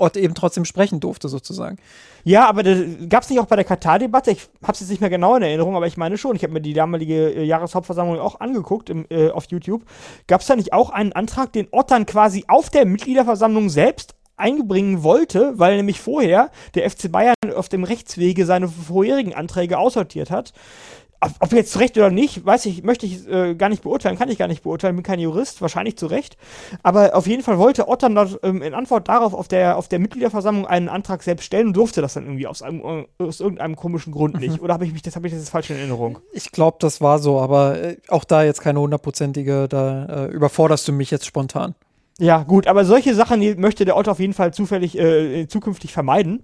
Ort 0.00 0.16
eben 0.16 0.34
trotzdem 0.34 0.64
sprechen 0.64 1.00
durfte, 1.00 1.28
sozusagen. 1.28 1.76
Ja, 2.24 2.48
aber 2.48 2.62
gab 3.08 3.22
es 3.22 3.30
nicht 3.30 3.38
auch 3.40 3.46
bei 3.46 3.56
der 3.56 3.64
Katar-Debatte, 3.64 4.30
ich 4.30 4.48
habe 4.62 4.72
es 4.72 4.80
jetzt 4.80 4.90
nicht 4.90 5.00
mehr 5.00 5.10
genau 5.10 5.36
in 5.36 5.42
Erinnerung, 5.42 5.76
aber 5.76 5.86
ich 5.86 5.96
meine 5.96 6.18
schon, 6.18 6.36
ich 6.36 6.42
habe 6.42 6.52
mir 6.52 6.60
die 6.60 6.74
damalige 6.74 7.30
äh, 7.30 7.44
Jahreshauptversammlung 7.44 8.18
auch 8.18 8.40
angeguckt 8.40 8.90
im, 8.90 9.06
äh, 9.10 9.30
auf 9.30 9.44
YouTube. 9.50 9.84
Gab 10.26 10.40
es 10.40 10.46
da 10.46 10.56
nicht 10.56 10.72
auch 10.72 10.90
einen 10.90 11.12
Antrag, 11.12 11.52
den 11.52 11.68
Ott 11.70 11.90
dann 11.90 12.06
quasi 12.06 12.44
auf 12.48 12.70
der 12.70 12.86
Mitgliederversammlung 12.86 13.70
selbst 13.70 14.14
eingebringen 14.36 15.02
wollte, 15.02 15.58
weil 15.58 15.76
nämlich 15.76 16.00
vorher 16.00 16.50
der 16.74 16.90
FC 16.90 17.12
Bayern 17.12 17.34
auf 17.54 17.68
dem 17.68 17.84
Rechtswege 17.84 18.46
seine 18.46 18.68
vorherigen 18.68 19.34
Anträge 19.34 19.78
aussortiert 19.78 20.30
hat 20.30 20.52
ob, 21.20 21.52
jetzt 21.52 21.72
zu 21.72 21.78
Recht 21.78 21.96
oder 21.98 22.10
nicht, 22.10 22.44
weiß 22.46 22.66
ich, 22.66 22.82
möchte 22.82 23.04
ich 23.04 23.28
äh, 23.28 23.54
gar 23.54 23.68
nicht 23.68 23.82
beurteilen, 23.82 24.18
kann 24.18 24.30
ich 24.30 24.38
gar 24.38 24.48
nicht 24.48 24.62
beurteilen, 24.62 24.96
bin 24.96 25.02
kein 25.02 25.20
Jurist, 25.20 25.60
wahrscheinlich 25.60 25.96
zu 25.96 26.06
Recht. 26.06 26.36
Aber 26.82 27.14
auf 27.14 27.26
jeden 27.26 27.42
Fall 27.42 27.58
wollte 27.58 27.88
Ottern 27.88 28.14
dort 28.14 28.40
ähm, 28.42 28.62
in 28.62 28.72
Antwort 28.72 29.08
darauf 29.08 29.34
auf 29.34 29.46
der, 29.46 29.76
auf 29.76 29.88
der 29.88 29.98
Mitgliederversammlung 29.98 30.66
einen 30.66 30.88
Antrag 30.88 31.22
selbst 31.22 31.44
stellen 31.44 31.68
und 31.68 31.76
durfte 31.76 32.00
das 32.00 32.14
dann 32.14 32.24
irgendwie 32.24 32.46
aus, 32.46 32.62
einem, 32.62 32.80
äh, 32.80 33.22
aus 33.22 33.40
irgendeinem 33.40 33.76
komischen 33.76 34.12
Grund 34.12 34.34
mhm. 34.34 34.40
nicht. 34.40 34.62
Oder 34.62 34.74
habe 34.74 34.86
ich 34.86 34.92
mich, 34.92 35.02
das 35.02 35.16
habe 35.16 35.26
ich 35.26 35.32
jetzt 35.32 35.50
falsch 35.50 35.70
in 35.70 35.76
Erinnerung? 35.76 36.18
Ich 36.32 36.52
glaube, 36.52 36.78
das 36.80 37.00
war 37.00 37.18
so, 37.18 37.38
aber 37.38 37.82
äh, 37.82 37.96
auch 38.08 38.24
da 38.24 38.42
jetzt 38.42 38.62
keine 38.62 38.80
hundertprozentige, 38.80 39.68
da 39.68 40.06
äh, 40.06 40.26
überforderst 40.28 40.88
du 40.88 40.92
mich 40.92 41.10
jetzt 41.10 41.26
spontan. 41.26 41.74
Ja, 42.20 42.42
gut, 42.42 42.66
aber 42.66 42.84
solche 42.84 43.14
Sachen 43.14 43.40
möchte 43.58 43.86
der 43.86 43.96
Otto 43.96 44.10
auf 44.10 44.20
jeden 44.20 44.34
Fall 44.34 44.52
zufällig 44.52 44.98
äh, 44.98 45.48
zukünftig 45.48 45.94
vermeiden, 45.94 46.42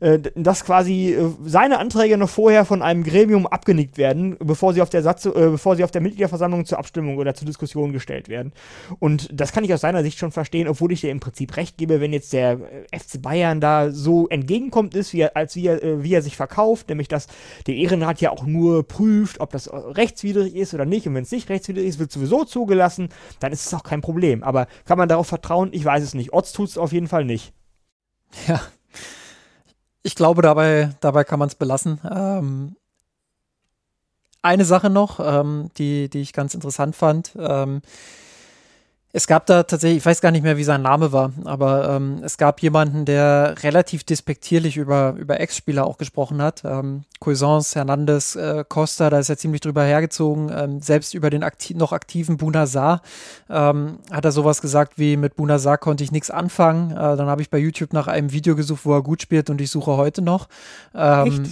äh, 0.00 0.18
dass 0.34 0.64
quasi 0.64 1.12
äh, 1.12 1.30
seine 1.44 1.78
Anträge 1.78 2.16
noch 2.16 2.28
vorher 2.28 2.64
von 2.64 2.82
einem 2.82 3.04
Gremium 3.04 3.46
abgenickt 3.46 3.98
werden, 3.98 4.36
bevor 4.40 4.74
sie 4.74 4.82
auf 4.82 4.90
der 4.90 5.04
Satz, 5.04 5.24
äh, 5.26 5.30
bevor 5.30 5.76
sie 5.76 5.84
auf 5.84 5.92
der 5.92 6.00
Mitgliederversammlung 6.00 6.66
zur 6.66 6.80
Abstimmung 6.80 7.18
oder 7.18 7.34
zur 7.34 7.46
Diskussion 7.46 7.92
gestellt 7.92 8.28
werden. 8.28 8.52
Und 8.98 9.28
das 9.32 9.52
kann 9.52 9.62
ich 9.62 9.72
aus 9.72 9.82
seiner 9.82 10.02
Sicht 10.02 10.18
schon 10.18 10.32
verstehen, 10.32 10.66
obwohl 10.66 10.90
ich 10.90 11.02
dir 11.02 11.12
im 11.12 11.20
Prinzip 11.20 11.56
recht 11.56 11.78
gebe, 11.78 12.00
wenn 12.00 12.12
jetzt 12.12 12.32
der 12.32 12.58
äh, 12.90 12.98
FC 12.98 13.22
Bayern 13.22 13.60
da 13.60 13.92
so 13.92 14.26
entgegenkommt 14.26 14.96
ist, 14.96 15.12
wie 15.12 15.20
er, 15.20 15.36
als 15.36 15.54
wie 15.54 15.68
er, 15.68 15.84
äh, 15.84 16.02
wie 16.02 16.14
er 16.14 16.22
sich 16.22 16.36
verkauft, 16.36 16.88
nämlich 16.88 17.06
dass 17.06 17.28
der 17.68 17.76
Ehrenrat 17.76 18.20
ja 18.20 18.30
auch 18.30 18.44
nur 18.44 18.88
prüft, 18.88 19.38
ob 19.38 19.52
das 19.52 19.70
rechtswidrig 19.72 20.56
ist 20.56 20.74
oder 20.74 20.84
nicht. 20.84 21.06
Und 21.06 21.14
wenn 21.14 21.22
es 21.22 21.30
nicht 21.30 21.48
rechtswidrig 21.48 21.86
ist, 21.86 22.00
wird 22.00 22.10
sowieso 22.10 22.42
zugelassen, 22.42 23.10
dann 23.38 23.52
ist 23.52 23.66
es 23.66 23.72
auch 23.72 23.84
kein 23.84 24.00
Problem. 24.00 24.42
Aber 24.42 24.66
kann 24.84 24.98
man 24.98 25.11
darauf 25.12 25.28
vertrauen? 25.28 25.70
Ich 25.72 25.84
weiß 25.84 26.02
es 26.02 26.14
nicht. 26.14 26.32
Otz 26.32 26.52
tut 26.52 26.68
es 26.68 26.78
auf 26.78 26.92
jeden 26.92 27.08
Fall 27.08 27.24
nicht. 27.24 27.52
Ja. 28.48 28.60
Ich 30.02 30.16
glaube, 30.16 30.42
dabei, 30.42 30.90
dabei 31.00 31.22
kann 31.22 31.38
man 31.38 31.48
es 31.48 31.54
belassen. 31.54 32.00
Ähm, 32.10 32.76
eine 34.42 34.64
Sache 34.64 34.90
noch, 34.90 35.20
ähm, 35.20 35.68
die, 35.78 36.08
die 36.08 36.20
ich 36.20 36.32
ganz 36.32 36.54
interessant 36.54 36.96
fand. 36.96 37.36
Ähm, 37.38 37.82
es 39.14 39.26
gab 39.26 39.44
da 39.44 39.62
tatsächlich, 39.62 39.98
ich 39.98 40.06
weiß 40.06 40.22
gar 40.22 40.30
nicht 40.30 40.42
mehr, 40.42 40.56
wie 40.56 40.64
sein 40.64 40.80
Name 40.80 41.12
war, 41.12 41.32
aber 41.44 41.90
ähm, 41.90 42.20
es 42.24 42.38
gab 42.38 42.62
jemanden, 42.62 43.04
der 43.04 43.56
relativ 43.62 44.04
despektierlich 44.04 44.78
über, 44.78 45.14
über 45.18 45.38
Ex-Spieler 45.38 45.86
auch 45.86 45.98
gesprochen 45.98 46.40
hat. 46.40 46.62
Ähm, 46.64 47.04
Cuisance, 47.20 47.78
Hernandez, 47.78 48.36
äh, 48.36 48.64
Costa, 48.66 49.10
da 49.10 49.18
ist 49.18 49.28
er 49.28 49.36
ziemlich 49.36 49.60
drüber 49.60 49.84
hergezogen. 49.84 50.50
Ähm, 50.54 50.80
selbst 50.80 51.12
über 51.12 51.28
den 51.28 51.42
akti 51.42 51.74
noch 51.74 51.92
aktiven 51.92 52.38
Bunazar 52.38 53.02
ähm, 53.50 53.98
hat 54.10 54.24
er 54.24 54.32
sowas 54.32 54.62
gesagt 54.62 54.94
wie, 54.96 55.18
mit 55.18 55.36
Bunazar 55.36 55.76
konnte 55.76 56.02
ich 56.04 56.10
nichts 56.10 56.30
anfangen. 56.30 56.92
Äh, 56.92 56.94
dann 56.94 57.26
habe 57.26 57.42
ich 57.42 57.50
bei 57.50 57.58
YouTube 57.58 57.92
nach 57.92 58.06
einem 58.06 58.32
Video 58.32 58.56
gesucht, 58.56 58.86
wo 58.86 58.94
er 58.94 59.02
gut 59.02 59.20
spielt 59.20 59.50
und 59.50 59.60
ich 59.60 59.70
suche 59.70 59.98
heute 59.98 60.22
noch. 60.22 60.48
Ähm? 60.94 61.44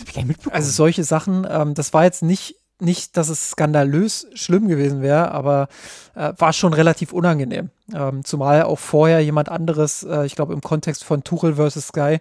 Also 0.51 0.71
solche 0.71 1.05
Sachen, 1.05 1.47
ähm, 1.49 1.75
das 1.75 1.93
war 1.93 2.05
jetzt 2.05 2.23
nicht 2.23 2.57
nicht, 2.81 3.17
dass 3.17 3.29
es 3.29 3.51
skandalös 3.51 4.27
schlimm 4.35 4.69
gewesen 4.69 5.03
wäre, 5.03 5.33
aber 5.33 5.69
äh, 6.15 6.33
war 6.37 6.53
schon 6.53 6.73
relativ 6.73 7.13
unangenehm. 7.13 7.71
Ähm, 7.95 8.25
zumal 8.25 8.63
auch 8.63 8.79
vorher 8.79 9.21
jemand 9.21 9.49
anderes, 9.49 10.03
äh, 10.03 10.27
ich 10.27 10.35
glaube 10.35 10.53
im 10.53 10.61
Kontext 10.61 11.05
von 11.05 11.25
Tuchel 11.25 11.55
versus 11.55 11.89
Sky, 11.89 12.19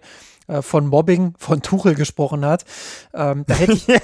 äh, 0.48 0.62
von 0.62 0.86
Mobbing 0.86 1.34
von 1.38 1.62
Tuchel 1.62 1.94
gesprochen 1.94 2.44
hat. 2.44 2.64
Ähm, 3.14 3.44
da 3.46 3.54
hätte 3.54 3.72
ich 3.72 3.86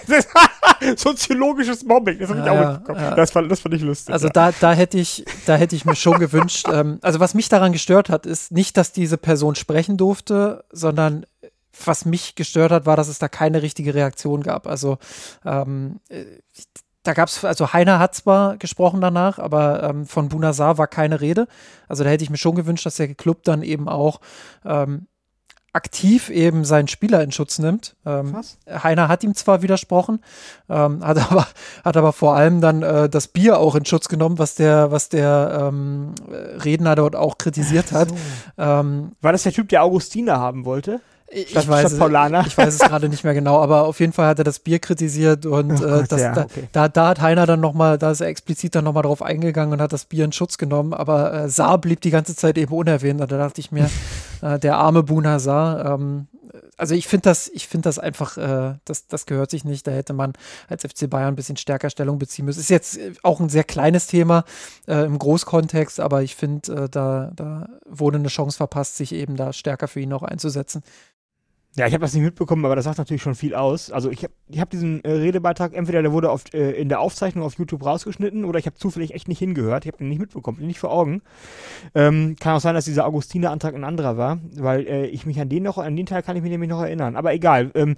Soziologisches 0.96 1.84
Mobbing, 1.84 2.18
das 2.18 2.30
habe 2.30 2.40
ich 2.40 2.48
auch 2.48 2.70
mitbekommen. 2.70 3.00
Ja. 3.00 3.14
Das, 3.14 3.30
fand, 3.30 3.50
das 3.50 3.60
fand 3.60 3.74
ich 3.74 3.82
lustig. 3.82 4.12
Also 4.12 4.26
ja. 4.26 4.32
da, 4.32 4.52
da 4.52 4.72
hätte 4.72 4.98
ich, 4.98 5.24
da 5.46 5.56
hätte 5.56 5.76
ich 5.76 5.84
mir 5.84 5.96
schon 5.96 6.18
gewünscht, 6.18 6.66
ähm, 6.70 6.98
also 7.02 7.20
was 7.20 7.34
mich 7.34 7.48
daran 7.48 7.72
gestört 7.72 8.10
hat, 8.10 8.26
ist 8.26 8.52
nicht, 8.52 8.76
dass 8.76 8.92
diese 8.92 9.18
Person 9.18 9.54
sprechen 9.54 9.96
durfte, 9.96 10.64
sondern 10.70 11.26
was 11.84 12.04
mich 12.04 12.34
gestört 12.34 12.72
hat, 12.72 12.86
war, 12.86 12.96
dass 12.96 13.08
es 13.08 13.18
da 13.18 13.28
keine 13.28 13.62
richtige 13.62 13.94
Reaktion 13.94 14.42
gab. 14.42 14.66
Also 14.66 14.98
ähm, 15.44 16.00
äh, 16.08 16.24
da 17.02 17.14
gab 17.14 17.28
es, 17.28 17.44
also 17.44 17.72
Heiner 17.72 17.98
hat 17.98 18.14
zwar 18.14 18.56
gesprochen 18.56 19.00
danach, 19.00 19.38
aber 19.38 19.82
ähm, 19.82 20.06
von 20.06 20.28
Bunazar 20.28 20.78
war 20.78 20.88
keine 20.88 21.20
Rede. 21.20 21.46
Also 21.88 22.04
da 22.04 22.10
hätte 22.10 22.24
ich 22.24 22.30
mir 22.30 22.36
schon 22.36 22.56
gewünscht, 22.56 22.86
dass 22.86 22.96
der 22.96 23.14
Club 23.14 23.44
dann 23.44 23.62
eben 23.62 23.88
auch 23.88 24.20
ähm, 24.64 25.06
aktiv 25.76 26.30
eben 26.30 26.64
seinen 26.64 26.88
Spieler 26.88 27.22
in 27.22 27.32
Schutz 27.32 27.58
nimmt. 27.58 27.96
Ähm, 28.06 28.32
Was? 28.32 28.56
Heiner 28.82 29.08
hat 29.08 29.22
ihm 29.22 29.34
zwar 29.34 29.60
widersprochen, 29.62 30.20
ähm, 30.70 31.04
hat 31.04 31.18
aber 31.30 31.46
hat 31.84 31.96
aber 31.96 32.12
vor 32.12 32.34
allem 32.34 32.60
dann 32.60 32.82
äh, 32.82 33.08
das 33.08 33.28
Bier 33.28 33.58
auch 33.58 33.74
in 33.74 33.84
Schutz 33.84 34.08
genommen, 34.08 34.38
was 34.38 34.54
der 34.54 34.90
was 34.90 35.10
der 35.10 35.68
ähm, 35.68 36.14
Redner 36.64 36.94
dort 36.94 37.14
auch 37.14 37.38
kritisiert 37.38 37.92
hat. 37.92 38.08
So. 38.08 38.16
Ähm, 38.58 39.12
war 39.20 39.32
das 39.32 39.42
der 39.42 39.52
Typ, 39.52 39.68
der 39.68 39.82
Augustiner 39.82 40.40
haben 40.40 40.64
wollte? 40.64 41.00
Ich, 41.28 41.56
ich, 41.56 41.68
weiß, 41.68 41.92
ich 41.92 41.98
weiß 41.98 42.74
es 42.74 42.78
gerade 42.78 43.08
nicht 43.08 43.24
mehr 43.24 43.34
genau, 43.34 43.60
aber 43.60 43.86
auf 43.86 43.98
jeden 43.98 44.12
Fall 44.12 44.28
hat 44.28 44.38
er 44.38 44.44
das 44.44 44.60
Bier 44.60 44.78
kritisiert 44.78 45.44
und 45.44 45.72
oh 45.72 45.84
äh, 45.84 45.88
Gott, 45.88 46.12
das, 46.12 46.20
ja, 46.20 46.32
da, 46.32 46.44
okay. 46.44 46.68
da, 46.70 46.88
da, 46.88 47.08
hat 47.08 47.20
Heiner 47.20 47.46
dann 47.46 47.60
nochmal, 47.60 47.98
da 47.98 48.12
ist 48.12 48.20
er 48.20 48.28
explizit 48.28 48.76
dann 48.76 48.84
nochmal 48.84 49.02
drauf 49.02 49.22
eingegangen 49.22 49.72
und 49.72 49.80
hat 49.80 49.92
das 49.92 50.04
Bier 50.04 50.24
in 50.24 50.30
Schutz 50.30 50.56
genommen, 50.56 50.94
aber 50.94 51.32
äh, 51.34 51.48
Saar 51.48 51.78
blieb 51.78 52.00
die 52.00 52.10
ganze 52.10 52.36
Zeit 52.36 52.56
eben 52.56 52.72
unerwähnt 52.72 53.20
und 53.20 53.32
da 53.32 53.38
dachte 53.38 53.60
ich 53.60 53.72
mir, 53.72 53.90
äh, 54.40 54.60
der 54.60 54.76
arme 54.76 55.02
Buna 55.02 55.40
Saar, 55.40 55.94
ähm, 55.94 56.28
also 56.76 56.94
ich 56.94 57.08
finde 57.08 57.22
das, 57.24 57.48
ich 57.48 57.68
finde 57.68 57.88
das 57.88 57.98
einfach, 57.98 58.36
äh, 58.36 58.74
das, 58.84 59.06
das 59.06 59.26
gehört 59.26 59.50
sich 59.50 59.64
nicht. 59.64 59.86
Da 59.86 59.92
hätte 59.92 60.12
man 60.12 60.34
als 60.68 60.82
FC 60.82 61.08
Bayern 61.08 61.28
ein 61.28 61.36
bisschen 61.36 61.56
stärker 61.56 61.90
Stellung 61.90 62.18
beziehen 62.18 62.44
müssen. 62.44 62.60
Ist 62.60 62.70
jetzt 62.70 62.98
auch 63.22 63.40
ein 63.40 63.48
sehr 63.48 63.64
kleines 63.64 64.06
Thema 64.06 64.44
äh, 64.86 65.04
im 65.04 65.18
Großkontext, 65.18 66.00
aber 66.00 66.22
ich 66.22 66.36
finde, 66.36 66.84
äh, 66.84 66.88
da, 66.88 67.30
da 67.34 67.68
wurde 67.86 68.18
eine 68.18 68.28
Chance 68.28 68.56
verpasst, 68.56 68.96
sich 68.96 69.12
eben 69.12 69.36
da 69.36 69.52
stärker 69.52 69.88
für 69.88 70.00
ihn 70.00 70.12
auch 70.12 70.22
einzusetzen. 70.22 70.82
Ja, 71.78 71.86
ich 71.86 71.92
habe 71.92 72.00
das 72.00 72.14
nicht 72.14 72.22
mitbekommen, 72.22 72.64
aber 72.64 72.74
das 72.74 72.86
sagt 72.86 72.96
natürlich 72.96 73.22
schon 73.22 73.34
viel 73.34 73.54
aus. 73.54 73.90
Also 73.90 74.10
ich 74.10 74.24
habe 74.24 74.32
ich 74.48 74.60
hab 74.60 74.70
diesen 74.70 75.04
äh, 75.04 75.10
Redebeitrag, 75.10 75.74
entweder 75.74 76.00
der 76.00 76.10
wurde 76.10 76.30
auf, 76.30 76.44
äh, 76.54 76.70
in 76.70 76.88
der 76.88 77.00
Aufzeichnung 77.00 77.44
auf 77.44 77.58
YouTube 77.58 77.84
rausgeschnitten 77.84 78.46
oder 78.46 78.58
ich 78.58 78.64
habe 78.64 78.76
zufällig 78.76 79.12
echt 79.12 79.28
nicht 79.28 79.40
hingehört. 79.40 79.84
Ich 79.84 79.88
habe 79.88 79.98
den 79.98 80.08
nicht 80.08 80.18
mitbekommen, 80.18 80.66
nicht 80.66 80.78
vor 80.78 80.90
Augen. 80.90 81.20
Ähm, 81.94 82.36
kann 82.40 82.56
auch 82.56 82.60
sein, 82.60 82.74
dass 82.74 82.86
dieser 82.86 83.06
Augustiner-Antrag 83.06 83.74
ein 83.74 83.84
anderer 83.84 84.16
war, 84.16 84.38
weil 84.54 84.86
äh, 84.86 85.06
ich 85.08 85.26
mich 85.26 85.38
an 85.38 85.50
den 85.50 85.64
noch, 85.64 85.76
an 85.76 85.96
den 85.96 86.06
Teil 86.06 86.22
kann 86.22 86.34
ich 86.34 86.42
mich 86.42 86.50
nämlich 86.50 86.70
noch 86.70 86.80
erinnern. 86.80 87.14
Aber 87.14 87.34
egal. 87.34 87.70
Ähm, 87.74 87.96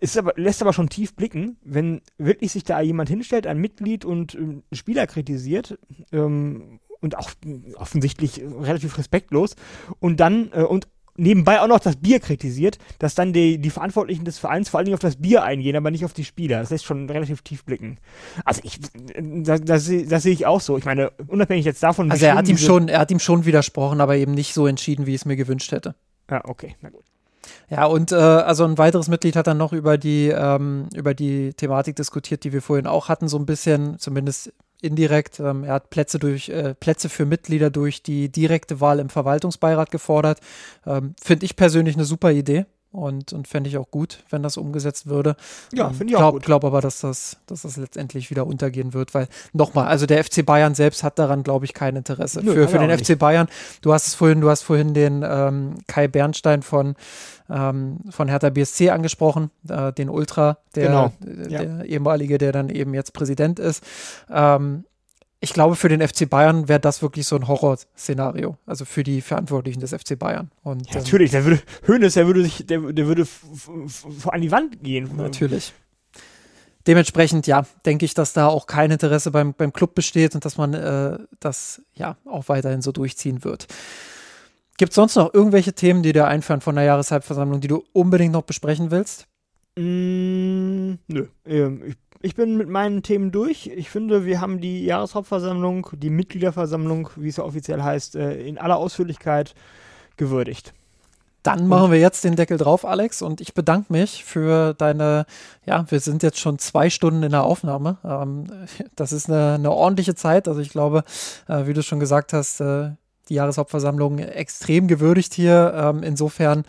ist 0.00 0.16
aber, 0.16 0.32
lässt 0.36 0.62
aber 0.62 0.72
schon 0.72 0.88
tief 0.88 1.14
blicken, 1.14 1.58
wenn 1.62 2.00
wirklich 2.16 2.52
sich 2.52 2.64
da 2.64 2.80
jemand 2.80 3.10
hinstellt, 3.10 3.46
ein 3.46 3.58
Mitglied 3.58 4.06
und 4.06 4.36
ähm, 4.36 4.62
Spieler 4.72 5.06
kritisiert, 5.06 5.78
ähm, 6.12 6.80
und 7.00 7.16
auch 7.16 7.30
offensichtlich 7.76 8.40
relativ 8.40 8.98
respektlos 8.98 9.54
und 10.00 10.18
dann 10.18 10.50
äh, 10.52 10.62
und 10.62 10.88
nebenbei 11.18 11.60
auch 11.60 11.66
noch 11.66 11.80
das 11.80 11.96
Bier 11.96 12.20
kritisiert, 12.20 12.78
dass 12.98 13.14
dann 13.14 13.32
die, 13.32 13.58
die 13.58 13.70
Verantwortlichen 13.70 14.24
des 14.24 14.38
Vereins 14.38 14.68
vor 14.68 14.78
allen 14.78 14.86
Dingen 14.86 14.94
auf 14.94 15.00
das 15.00 15.16
Bier 15.16 15.42
eingehen, 15.42 15.76
aber 15.76 15.90
nicht 15.90 16.04
auf 16.04 16.12
die 16.12 16.24
Spieler. 16.24 16.60
Das 16.60 16.70
lässt 16.70 16.84
schon 16.84 17.10
relativ 17.10 17.42
tief 17.42 17.64
blicken. 17.64 17.98
Also 18.44 18.60
ich, 18.64 18.80
das, 19.16 19.60
das, 19.62 19.90
das 20.08 20.22
sehe 20.22 20.32
ich 20.32 20.46
auch 20.46 20.60
so. 20.60 20.78
Ich 20.78 20.84
meine, 20.84 21.10
unabhängig 21.26 21.64
jetzt 21.64 21.82
davon. 21.82 22.10
Also 22.10 22.24
er 22.24 22.36
hat 22.36 22.48
ihm 22.48 22.58
schon, 22.58 22.88
er 22.88 23.00
hat 23.00 23.10
ihm 23.10 23.18
schon 23.18 23.44
widersprochen, 23.44 24.00
aber 24.00 24.16
eben 24.16 24.32
nicht 24.32 24.54
so 24.54 24.66
entschieden, 24.66 25.06
wie 25.06 25.14
ich 25.14 25.22
es 25.22 25.24
mir 25.26 25.36
gewünscht 25.36 25.72
hätte. 25.72 25.94
Ja, 26.30 26.42
okay, 26.44 26.76
na 26.80 26.90
gut. 26.90 27.04
Ja, 27.70 27.86
und 27.86 28.12
äh, 28.12 28.16
also 28.16 28.64
ein 28.64 28.78
weiteres 28.78 29.08
Mitglied 29.08 29.36
hat 29.36 29.46
dann 29.46 29.58
noch 29.58 29.72
über 29.72 29.98
die, 29.98 30.28
ähm, 30.28 30.88
über 30.94 31.14
die 31.14 31.54
Thematik 31.54 31.96
diskutiert, 31.96 32.44
die 32.44 32.52
wir 32.52 32.62
vorhin 32.62 32.86
auch 32.86 33.08
hatten, 33.08 33.28
so 33.28 33.38
ein 33.38 33.46
bisschen, 33.46 33.98
zumindest 33.98 34.52
indirekt. 34.80 35.40
Ähm, 35.40 35.64
er 35.64 35.74
hat 35.74 35.90
Plätze 35.90 36.18
durch 36.18 36.48
äh, 36.48 36.74
Plätze 36.74 37.08
für 37.08 37.26
Mitglieder 37.26 37.70
durch 37.70 38.02
die 38.02 38.30
direkte 38.30 38.80
Wahl 38.80 38.98
im 38.98 39.08
Verwaltungsbeirat 39.08 39.90
gefordert. 39.90 40.40
Ähm, 40.86 41.14
Finde 41.22 41.46
ich 41.46 41.56
persönlich 41.56 41.96
eine 41.96 42.04
super 42.04 42.32
Idee 42.32 42.66
und, 42.90 43.32
und 43.32 43.46
fände 43.46 43.68
ich 43.68 43.76
auch 43.76 43.90
gut, 43.90 44.24
wenn 44.30 44.42
das 44.42 44.56
umgesetzt 44.56 45.06
würde. 45.06 45.36
Ja, 45.72 45.88
ähm, 45.88 45.94
finde 45.94 46.12
ich 46.12 46.16
auch 46.16 46.32
gut. 46.32 46.42
Ich 46.42 46.46
glaube 46.46 46.66
aber, 46.66 46.80
dass 46.80 47.00
das, 47.00 47.36
dass 47.46 47.62
das 47.62 47.76
letztendlich 47.76 48.30
wieder 48.30 48.46
untergehen 48.46 48.94
wird, 48.94 49.14
weil 49.14 49.28
nochmal, 49.52 49.86
also 49.88 50.06
der 50.06 50.24
FC 50.24 50.44
Bayern 50.44 50.74
selbst 50.74 51.02
hat 51.02 51.18
daran, 51.18 51.42
glaube 51.42 51.64
ich, 51.64 51.74
kein 51.74 51.96
Interesse. 51.96 52.40
Nö, 52.42 52.52
für 52.52 52.68
für 52.68 52.78
den 52.78 52.96
FC 52.96 53.18
Bayern, 53.18 53.48
du 53.82 53.92
hast 53.92 54.08
es 54.08 54.14
vorhin, 54.14 54.40
du 54.40 54.48
hast 54.48 54.62
vorhin 54.62 54.94
den 54.94 55.24
ähm, 55.26 55.74
Kai 55.86 56.08
Bernstein 56.08 56.62
von 56.62 56.94
ähm, 57.50 57.98
von 58.10 58.28
Hertha 58.28 58.50
BSC 58.50 58.90
angesprochen, 58.90 59.50
äh, 59.68 59.92
den 59.92 60.08
Ultra, 60.08 60.58
der, 60.74 60.86
genau. 60.86 61.12
ja. 61.48 61.64
der 61.64 61.84
ehemalige, 61.84 62.38
der 62.38 62.52
dann 62.52 62.68
eben 62.68 62.94
jetzt 62.94 63.12
Präsident 63.12 63.58
ist. 63.58 63.82
Ähm, 64.30 64.84
ich 65.40 65.52
glaube, 65.52 65.76
für 65.76 65.88
den 65.88 66.06
FC 66.06 66.28
Bayern 66.28 66.68
wäre 66.68 66.80
das 66.80 67.00
wirklich 67.00 67.26
so 67.26 67.36
ein 67.36 67.46
Horrorszenario. 67.46 68.56
Also 68.66 68.84
für 68.84 69.04
die 69.04 69.20
Verantwortlichen 69.20 69.80
des 69.80 69.92
FC 69.92 70.18
Bayern. 70.18 70.50
Und, 70.62 70.86
ja, 70.86 70.96
ähm, 70.96 71.02
natürlich, 71.02 71.30
der 71.30 71.44
würde, 71.44 71.62
Hönes, 71.86 72.14
der 72.14 72.26
würde 72.26 72.42
sich, 72.42 72.66
der, 72.66 72.80
der 72.92 73.06
würde 73.06 73.24
vor 73.24 74.34
an 74.34 74.40
die 74.40 74.50
Wand 74.50 74.82
gehen. 74.82 75.16
Natürlich. 75.16 75.72
Dementsprechend, 76.86 77.46
ja, 77.46 77.66
denke 77.84 78.04
ich, 78.04 78.14
dass 78.14 78.32
da 78.32 78.46
auch 78.48 78.66
kein 78.66 78.90
Interesse 78.90 79.30
beim, 79.30 79.54
beim 79.54 79.72
Club 79.72 79.94
besteht 79.94 80.34
und 80.34 80.44
dass 80.44 80.56
man 80.56 80.74
äh, 80.74 81.18
das 81.38 81.82
ja 81.94 82.16
auch 82.24 82.48
weiterhin 82.48 82.82
so 82.82 82.92
durchziehen 82.92 83.44
wird. 83.44 83.66
Gibt 84.78 84.92
es 84.92 84.96
sonst 84.96 85.16
noch 85.16 85.34
irgendwelche 85.34 85.72
Themen, 85.72 86.02
die 86.02 86.12
dir 86.12 86.26
einfallen 86.26 86.60
von 86.60 86.76
der 86.76 86.84
Jahreshalbversammlung, 86.84 87.60
die 87.60 87.68
du 87.68 87.84
unbedingt 87.92 88.32
noch 88.32 88.42
besprechen 88.42 88.90
willst? 88.90 89.26
Mm, 89.76 90.94
nö. 91.08 91.26
Ähm, 91.44 91.82
ich 91.84 91.96
ich 92.20 92.34
bin 92.34 92.56
mit 92.56 92.68
meinen 92.68 93.02
Themen 93.02 93.30
durch. 93.30 93.66
Ich 93.66 93.90
finde, 93.90 94.24
wir 94.24 94.40
haben 94.40 94.60
die 94.60 94.84
Jahreshauptversammlung, 94.84 95.88
die 95.94 96.10
Mitgliederversammlung, 96.10 97.10
wie 97.16 97.28
es 97.28 97.36
ja 97.36 97.44
offiziell 97.44 97.82
heißt, 97.82 98.16
äh, 98.16 98.40
in 98.42 98.58
aller 98.58 98.76
Ausführlichkeit 98.76 99.54
gewürdigt. 100.16 100.74
Dann 101.44 101.68
machen 101.68 101.92
wir 101.92 102.00
jetzt 102.00 102.24
den 102.24 102.34
Deckel 102.34 102.58
drauf, 102.58 102.84
Alex, 102.84 103.22
und 103.22 103.40
ich 103.40 103.54
bedanke 103.54 103.92
mich 103.92 104.24
für 104.24 104.74
deine, 104.74 105.24
ja, 105.64 105.88
wir 105.88 106.00
sind 106.00 106.22
jetzt 106.24 106.38
schon 106.40 106.58
zwei 106.58 106.90
Stunden 106.90 107.22
in 107.22 107.30
der 107.30 107.44
Aufnahme. 107.44 107.98
Ähm, 108.04 108.46
das 108.96 109.12
ist 109.12 109.30
eine, 109.30 109.54
eine, 109.54 109.70
ordentliche 109.70 110.14
Zeit. 110.14 110.48
Also 110.48 110.60
ich 110.60 110.70
glaube, 110.70 111.04
äh, 111.46 111.66
wie 111.66 111.74
du 111.74 111.82
schon 111.82 112.00
gesagt 112.00 112.32
hast, 112.32 112.60
äh, 112.60 112.90
die 113.28 113.34
Jahreshauptversammlung 113.34 114.18
extrem 114.18 114.88
gewürdigt 114.88 115.34
hier. 115.34 115.72
Ähm, 115.74 116.02
insofern, 116.02 116.64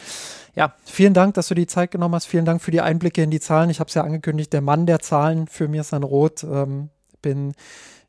ja, 0.55 0.73
vielen 0.85 1.13
Dank, 1.13 1.33
dass 1.35 1.47
du 1.47 1.55
die 1.55 1.67
Zeit 1.67 1.91
genommen 1.91 2.15
hast. 2.15 2.25
Vielen 2.25 2.45
Dank 2.45 2.61
für 2.61 2.71
die 2.71 2.81
Einblicke 2.81 3.23
in 3.23 3.31
die 3.31 3.39
Zahlen. 3.39 3.69
Ich 3.69 3.79
habe 3.79 3.87
es 3.87 3.93
ja 3.93 4.03
angekündigt, 4.03 4.53
der 4.53 4.61
Mann 4.61 4.85
der 4.85 4.99
Zahlen 4.99 5.47
für 5.47 5.67
mir 5.67 5.81
ist 5.81 5.93
ein 5.93 6.03
Rot. 6.03 6.43
Ähm, 6.43 6.89
bin 7.21 7.53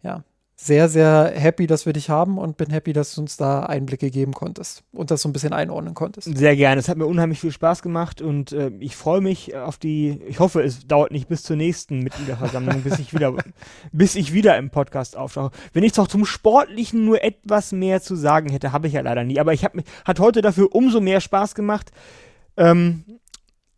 ja 0.02 0.22
sehr, 0.62 0.90
sehr 0.90 1.32
happy, 1.34 1.66
dass 1.66 1.86
wir 1.86 1.94
dich 1.94 2.10
haben 2.10 2.36
und 2.36 2.58
bin 2.58 2.68
happy, 2.68 2.92
dass 2.92 3.14
du 3.14 3.22
uns 3.22 3.38
da 3.38 3.60
Einblicke 3.60 4.10
geben 4.10 4.34
konntest 4.34 4.84
und 4.92 5.10
das 5.10 5.22
so 5.22 5.28
ein 5.30 5.32
bisschen 5.32 5.54
einordnen 5.54 5.94
konntest. 5.94 6.36
Sehr 6.36 6.54
gerne. 6.54 6.78
Es 6.78 6.90
hat 6.90 6.98
mir 6.98 7.06
unheimlich 7.06 7.40
viel 7.40 7.50
Spaß 7.50 7.80
gemacht 7.80 8.20
und 8.20 8.52
äh, 8.52 8.70
ich 8.78 8.94
freue 8.94 9.22
mich 9.22 9.56
auf 9.56 9.78
die, 9.78 10.20
ich 10.28 10.38
hoffe, 10.38 10.62
es 10.62 10.86
dauert 10.86 11.12
nicht 11.12 11.28
bis 11.28 11.44
zur 11.44 11.56
nächsten 11.56 12.00
Mitgliederversammlung, 12.00 12.82
bis 12.82 12.98
ich 12.98 13.14
wieder, 13.14 13.34
bis 13.92 14.16
ich 14.16 14.34
wieder 14.34 14.58
im 14.58 14.68
Podcast 14.68 15.16
auftauche. 15.16 15.50
Wenn 15.72 15.82
ich 15.82 15.92
doch 15.92 16.08
zum 16.08 16.26
Sportlichen 16.26 17.06
nur 17.06 17.24
etwas 17.24 17.72
mehr 17.72 18.02
zu 18.02 18.14
sagen 18.14 18.50
hätte, 18.50 18.72
habe 18.72 18.86
ich 18.86 18.92
ja 18.92 19.00
leider 19.00 19.24
nie. 19.24 19.40
Aber 19.40 19.54
ich 19.54 19.64
habe 19.64 19.82
hat 20.04 20.20
heute 20.20 20.42
dafür 20.42 20.74
umso 20.74 21.00
mehr 21.00 21.22
Spaß 21.22 21.54
gemacht. 21.54 21.90
Ähm, 22.58 23.04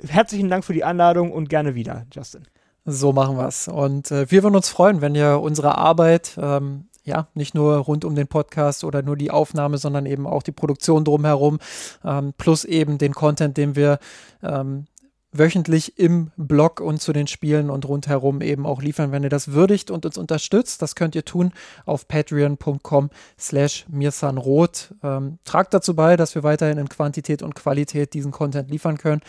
herzlichen 0.05 0.49
Dank 0.49 0.65
für 0.65 0.75
die 0.75 0.83
Einladung 0.83 1.31
und 1.31 1.49
gerne 1.49 1.77
wieder, 1.77 2.07
Justin. 2.13 2.43
So 2.85 3.13
machen 3.13 3.37
wir 3.37 3.47
es. 3.47 3.69
Und 3.69 4.11
äh, 4.11 4.31
wir 4.31 4.43
würden 4.43 4.57
uns 4.57 4.69
freuen, 4.69 5.01
wenn 5.01 5.15
ihr 5.15 5.41
unsere 5.41 5.79
Arbeit, 5.79 6.37
ähm, 6.41 6.89
ja, 7.05 7.29
nicht 7.35 7.55
nur 7.55 7.77
rund 7.77 8.05
um 8.05 8.15
den 8.15 8.29
Podcast 8.29 8.85
oder 8.85 9.03
nur 9.03 9.17
die 9.17 9.31
Aufnahme, 9.31 9.79
sondern 9.79 10.07
eben 10.07 10.27
auch 10.27 10.43
die 10.43 10.53
Produktion 10.53 11.05
drumherum, 11.05 11.59
ähm, 12.05 12.33
plus 12.37 12.65
eben 12.65 12.99
den 12.99 13.13
Content, 13.13 13.57
den 13.57 13.77
wir 13.77 13.99
ähm, 14.43 14.87
wöchentlich 15.33 15.99
im 15.99 16.31
Blog 16.37 16.81
und 16.81 17.01
zu 17.01 17.13
den 17.13 17.27
Spielen 17.27 17.71
und 17.71 17.89
rundherum 17.89 18.43
eben 18.43 18.67
auch 18.67 18.83
liefern, 18.83 19.13
wenn 19.13 19.23
ihr 19.23 19.31
das 19.31 19.53
würdigt 19.53 19.91
und 19.91 20.05
uns 20.05 20.19
unterstützt. 20.19 20.83
Das 20.83 20.95
könnt 20.95 21.15
ihr 21.15 21.25
tun 21.25 21.53
auf 21.87 22.07
patreon.com 22.07 23.11
slash 23.39 23.87
mirsanrot. 23.89 24.95
Ähm, 25.03 25.39
tragt 25.45 25.73
dazu 25.73 25.97
bei, 25.97 26.17
dass 26.17 26.35
wir 26.35 26.43
weiterhin 26.43 26.79
in 26.79 26.89
Quantität 26.89 27.43
und 27.43 27.55
Qualität 27.55 28.13
diesen 28.13 28.31
Content 28.31 28.71
liefern 28.71 28.99
können. 28.99 29.23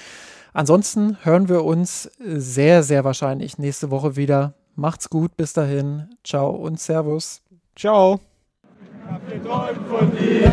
Ansonsten 0.54 1.18
hören 1.24 1.50
wir 1.50 1.64
uns 1.66 2.12
sehr, 2.20 2.84
sehr 2.84 3.04
wahrscheinlich 3.04 3.58
nächste 3.58 3.90
Woche 3.90 4.16
wieder. 4.16 4.54
Macht's 4.76 5.10
gut, 5.10 5.36
bis 5.36 5.54
dahin. 5.54 6.10
Ciao 6.24 6.52
und 6.52 6.80
Servus. 6.80 7.42
Ciao. 7.76 8.20
Ich 8.64 9.12
hab 9.12 9.30
geträumt 9.30 9.88
von 9.88 10.12
dir. 10.16 10.52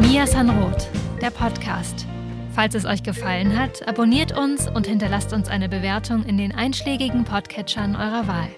Mia 0.00 0.26
Sanroth, 0.26 0.88
der 1.22 1.30
Podcast. 1.30 2.06
Falls 2.52 2.74
es 2.74 2.84
euch 2.84 3.02
gefallen 3.02 3.58
hat, 3.58 3.86
abonniert 3.88 4.36
uns 4.36 4.68
und 4.68 4.86
hinterlasst 4.86 5.32
uns 5.32 5.48
eine 5.48 5.68
Bewertung 5.68 6.24
in 6.24 6.36
den 6.36 6.52
einschlägigen 6.52 7.24
Podcatchern 7.24 7.96
eurer 7.96 8.26
Wahl. 8.26 8.48